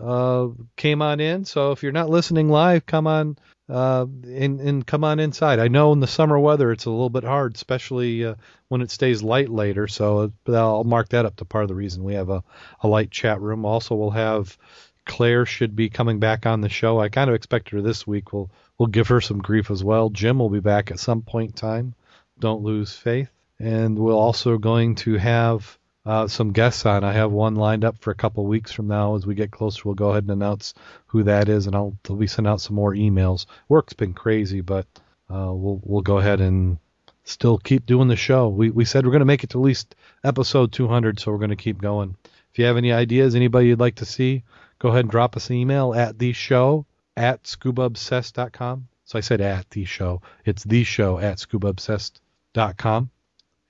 uh, 0.00 0.48
came 0.76 1.02
on 1.02 1.20
in. 1.20 1.44
So 1.44 1.72
if 1.72 1.82
you're 1.82 1.92
not 1.92 2.10
listening 2.10 2.48
live, 2.48 2.86
come 2.86 3.06
on 3.06 3.36
uh, 3.70 4.06
and, 4.24 4.60
and 4.60 4.86
come 4.86 5.04
on 5.04 5.20
inside. 5.20 5.60
I 5.60 5.68
know 5.68 5.92
in 5.92 6.00
the 6.00 6.06
summer 6.06 6.38
weather 6.38 6.72
it's 6.72 6.86
a 6.86 6.90
little 6.90 7.10
bit 7.10 7.24
hard, 7.24 7.54
especially 7.54 8.24
uh, 8.24 8.34
when 8.68 8.80
it 8.80 8.90
stays 8.90 9.22
light 9.22 9.48
later. 9.48 9.86
So 9.86 10.32
I'll 10.48 10.84
mark 10.84 11.10
that 11.10 11.24
up 11.24 11.36
to 11.36 11.44
part 11.44 11.62
of 11.62 11.68
the 11.68 11.76
reason 11.76 12.02
we 12.02 12.14
have 12.14 12.30
a, 12.30 12.42
a 12.80 12.88
light 12.88 13.10
chat 13.10 13.40
room. 13.40 13.64
Also, 13.64 13.94
we'll 13.94 14.10
have 14.10 14.58
Claire 15.06 15.46
should 15.46 15.76
be 15.76 15.88
coming 15.88 16.18
back 16.18 16.46
on 16.46 16.60
the 16.60 16.68
show. 16.68 16.98
I 17.00 17.08
kind 17.08 17.30
of 17.30 17.36
expect 17.36 17.70
her 17.70 17.80
this 17.80 18.06
week. 18.06 18.32
We'll 18.32 18.50
we'll 18.80 18.86
give 18.86 19.08
her 19.08 19.20
some 19.20 19.38
grief 19.38 19.70
as 19.70 19.84
well. 19.84 20.08
Jim 20.08 20.38
will 20.38 20.48
be 20.48 20.58
back 20.58 20.90
at 20.90 20.98
some 20.98 21.20
point 21.20 21.50
in 21.50 21.52
time. 21.54 21.94
Don't 22.38 22.62
lose 22.62 22.96
faith. 22.96 23.28
And 23.58 23.98
we're 23.98 24.14
also 24.14 24.56
going 24.56 24.94
to 24.96 25.18
have 25.18 25.78
uh, 26.06 26.28
some 26.28 26.52
guests 26.52 26.86
on. 26.86 27.04
I 27.04 27.12
have 27.12 27.30
one 27.30 27.56
lined 27.56 27.84
up 27.84 27.98
for 27.98 28.10
a 28.10 28.14
couple 28.14 28.46
weeks 28.46 28.72
from 28.72 28.88
now. 28.88 29.16
As 29.16 29.26
we 29.26 29.34
get 29.34 29.50
closer, 29.50 29.82
we'll 29.84 29.96
go 29.96 30.08
ahead 30.08 30.22
and 30.22 30.32
announce 30.32 30.72
who 31.08 31.24
that 31.24 31.50
is, 31.50 31.66
and 31.66 31.76
I'll 31.76 31.98
be 32.16 32.26
sending 32.26 32.50
out 32.50 32.62
some 32.62 32.74
more 32.74 32.94
emails. 32.94 33.44
Work's 33.68 33.92
been 33.92 34.14
crazy, 34.14 34.62
but 34.62 34.86
uh, 35.28 35.52
we'll 35.52 35.82
we'll 35.84 36.00
go 36.00 36.16
ahead 36.16 36.40
and 36.40 36.78
still 37.24 37.58
keep 37.58 37.84
doing 37.84 38.08
the 38.08 38.16
show. 38.16 38.48
We 38.48 38.70
we 38.70 38.86
said 38.86 39.04
we're 39.04 39.12
going 39.12 39.20
to 39.20 39.26
make 39.26 39.44
it 39.44 39.50
to 39.50 39.58
at 39.58 39.64
least 39.64 39.94
episode 40.24 40.72
200, 40.72 41.20
so 41.20 41.30
we're 41.30 41.36
going 41.36 41.50
to 41.50 41.56
keep 41.56 41.82
going. 41.82 42.16
If 42.50 42.58
you 42.58 42.64
have 42.64 42.78
any 42.78 42.92
ideas, 42.92 43.34
anybody 43.34 43.68
you'd 43.68 43.78
like 43.78 43.96
to 43.96 44.06
see, 44.06 44.42
go 44.78 44.88
ahead 44.88 45.00
and 45.04 45.10
drop 45.10 45.36
us 45.36 45.50
an 45.50 45.56
email 45.56 45.92
at 45.92 46.18
the 46.18 46.32
show 46.32 46.86
at 47.20 47.44
scubaobsessed.com. 47.44 48.88
So 49.04 49.18
I 49.18 49.20
said 49.20 49.40
at 49.40 49.68
the 49.70 49.84
show. 49.84 50.22
It's 50.44 50.64
the 50.64 50.84
show 50.84 51.18
at 51.18 51.38
scubaobsessed.com. 51.38 53.10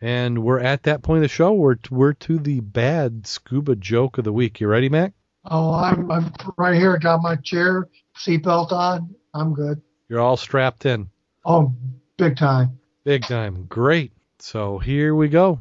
And 0.03 0.43
we're 0.43 0.61
at 0.61 0.85
that 0.85 1.03
point 1.03 1.19
of 1.19 1.23
the 1.23 1.29
show. 1.29 1.53
We're 1.53 1.77
we're 1.91 2.15
to 2.15 2.39
the 2.39 2.61
bad 2.61 3.27
scuba 3.27 3.77
joke 3.77 4.17
of 4.17 4.25
the 4.25 4.33
week. 4.33 4.61
You 4.61 4.69
ready, 4.69 4.89
Mac? 4.89 5.13
Oh, 5.45 5.75
I'm 5.75 6.11
I'm 6.11 6.33
right 6.57 6.75
here. 6.75 6.97
Got 6.99 7.23
my 7.23 7.37
chair, 7.37 7.89
seatbelt 8.17 8.73
on. 8.73 9.15
I'm 9.35 9.53
good. 9.53 9.83
You're 10.09 10.21
all 10.21 10.37
strapped 10.37 10.87
in. 10.87 11.11
Oh, 11.45 11.75
big 12.17 12.37
time. 12.37 12.79
Big 13.05 13.23
time. 13.23 13.67
Great. 13.69 14.13
So 14.39 14.79
here 14.79 15.15
we 15.15 15.29
go. 15.29 15.61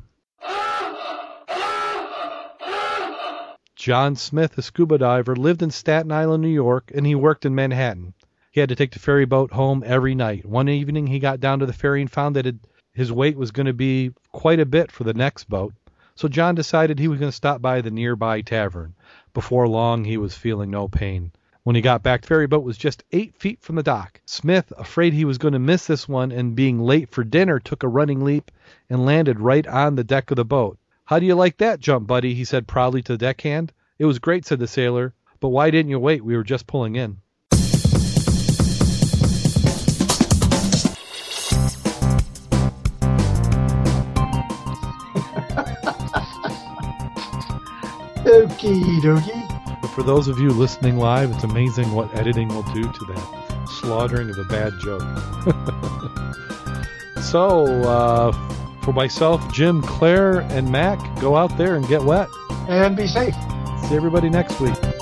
John 3.89 4.15
Smith, 4.15 4.55
a 4.55 4.61
scuba 4.61 4.99
diver, 4.99 5.35
lived 5.35 5.63
in 5.63 5.71
Staten 5.71 6.11
Island, 6.11 6.43
New 6.43 6.47
York, 6.47 6.91
and 6.93 7.07
he 7.07 7.15
worked 7.15 7.43
in 7.43 7.55
Manhattan. 7.55 8.13
He 8.51 8.59
had 8.59 8.69
to 8.69 8.75
take 8.75 8.91
the 8.91 8.99
ferry 8.99 9.25
boat 9.25 9.51
home 9.51 9.83
every 9.83 10.13
night. 10.13 10.45
One 10.45 10.69
evening, 10.69 11.07
he 11.07 11.17
got 11.17 11.39
down 11.39 11.57
to 11.57 11.65
the 11.65 11.73
ferry 11.73 11.99
and 11.99 12.11
found 12.11 12.35
that 12.35 12.45
it, 12.45 12.57
his 12.93 13.11
weight 13.11 13.35
was 13.35 13.49
going 13.49 13.65
to 13.65 13.73
be 13.73 14.11
quite 14.31 14.59
a 14.59 14.65
bit 14.67 14.91
for 14.91 15.05
the 15.05 15.15
next 15.15 15.49
boat. 15.49 15.73
So 16.13 16.27
John 16.27 16.53
decided 16.53 16.99
he 16.99 17.07
was 17.07 17.19
going 17.19 17.31
to 17.31 17.35
stop 17.35 17.63
by 17.63 17.81
the 17.81 17.89
nearby 17.89 18.41
tavern. 18.41 18.93
Before 19.33 19.67
long, 19.67 20.03
he 20.03 20.17
was 20.17 20.37
feeling 20.37 20.69
no 20.69 20.87
pain. 20.87 21.31
When 21.63 21.75
he 21.75 21.81
got 21.81 22.03
back, 22.03 22.21
the 22.21 22.27
ferry 22.27 22.45
boat 22.45 22.63
was 22.63 22.77
just 22.77 23.03
eight 23.11 23.35
feet 23.37 23.59
from 23.59 23.75
the 23.75 23.81
dock. 23.81 24.21
Smith, 24.23 24.71
afraid 24.77 25.13
he 25.13 25.25
was 25.25 25.39
going 25.39 25.53
to 25.53 25.57
miss 25.57 25.87
this 25.87 26.07
one 26.07 26.31
and 26.31 26.55
being 26.55 26.79
late 26.79 27.09
for 27.09 27.23
dinner, 27.23 27.57
took 27.57 27.81
a 27.81 27.87
running 27.87 28.23
leap 28.23 28.51
and 28.87 29.03
landed 29.03 29.39
right 29.39 29.65
on 29.65 29.95
the 29.95 30.03
deck 30.03 30.29
of 30.29 30.37
the 30.37 30.45
boat. 30.45 30.77
How 31.05 31.17
do 31.17 31.25
you 31.25 31.33
like 31.33 31.57
that 31.57 31.79
jump, 31.79 32.05
buddy? 32.05 32.35
he 32.35 32.45
said 32.45 32.67
proudly 32.67 33.01
to 33.01 33.13
the 33.13 33.17
deckhand. 33.17 33.73
It 33.99 34.05
was 34.05 34.17
great, 34.17 34.45
said 34.45 34.59
the 34.59 34.67
sailor. 34.67 35.13
But 35.41 35.49
why 35.49 35.69
didn't 35.71 35.89
you 35.89 35.99
wait? 35.99 36.23
We 36.23 36.37
were 36.37 36.43
just 36.45 36.67
pulling 36.67 36.95
in. 36.95 37.17
Okie 48.23 49.01
dokie. 49.01 49.89
For 49.93 50.03
those 50.03 50.29
of 50.29 50.39
you 50.39 50.49
listening 50.51 50.97
live, 50.97 51.31
it's 51.31 51.43
amazing 51.43 51.91
what 51.91 52.15
editing 52.15 52.47
will 52.47 52.63
do 52.73 52.83
to 52.83 53.05
that 53.05 53.65
slaughtering 53.81 54.29
of 54.29 54.37
a 54.37 54.45
bad 54.45 54.71
joke. 54.79 55.01
so, 57.21 57.65
uh, 57.83 58.31
for 58.81 58.93
myself, 58.93 59.53
Jim, 59.53 59.81
Claire, 59.81 60.39
and 60.39 60.71
Mac, 60.71 60.99
go 61.19 61.35
out 61.35 61.57
there 61.57 61.75
and 61.75 61.85
get 61.89 62.01
wet. 62.01 62.29
And 62.69 62.95
be 62.95 63.05
safe. 63.05 63.35
See 63.87 63.95
everybody 63.95 64.29
next 64.29 64.59
week. 64.59 64.98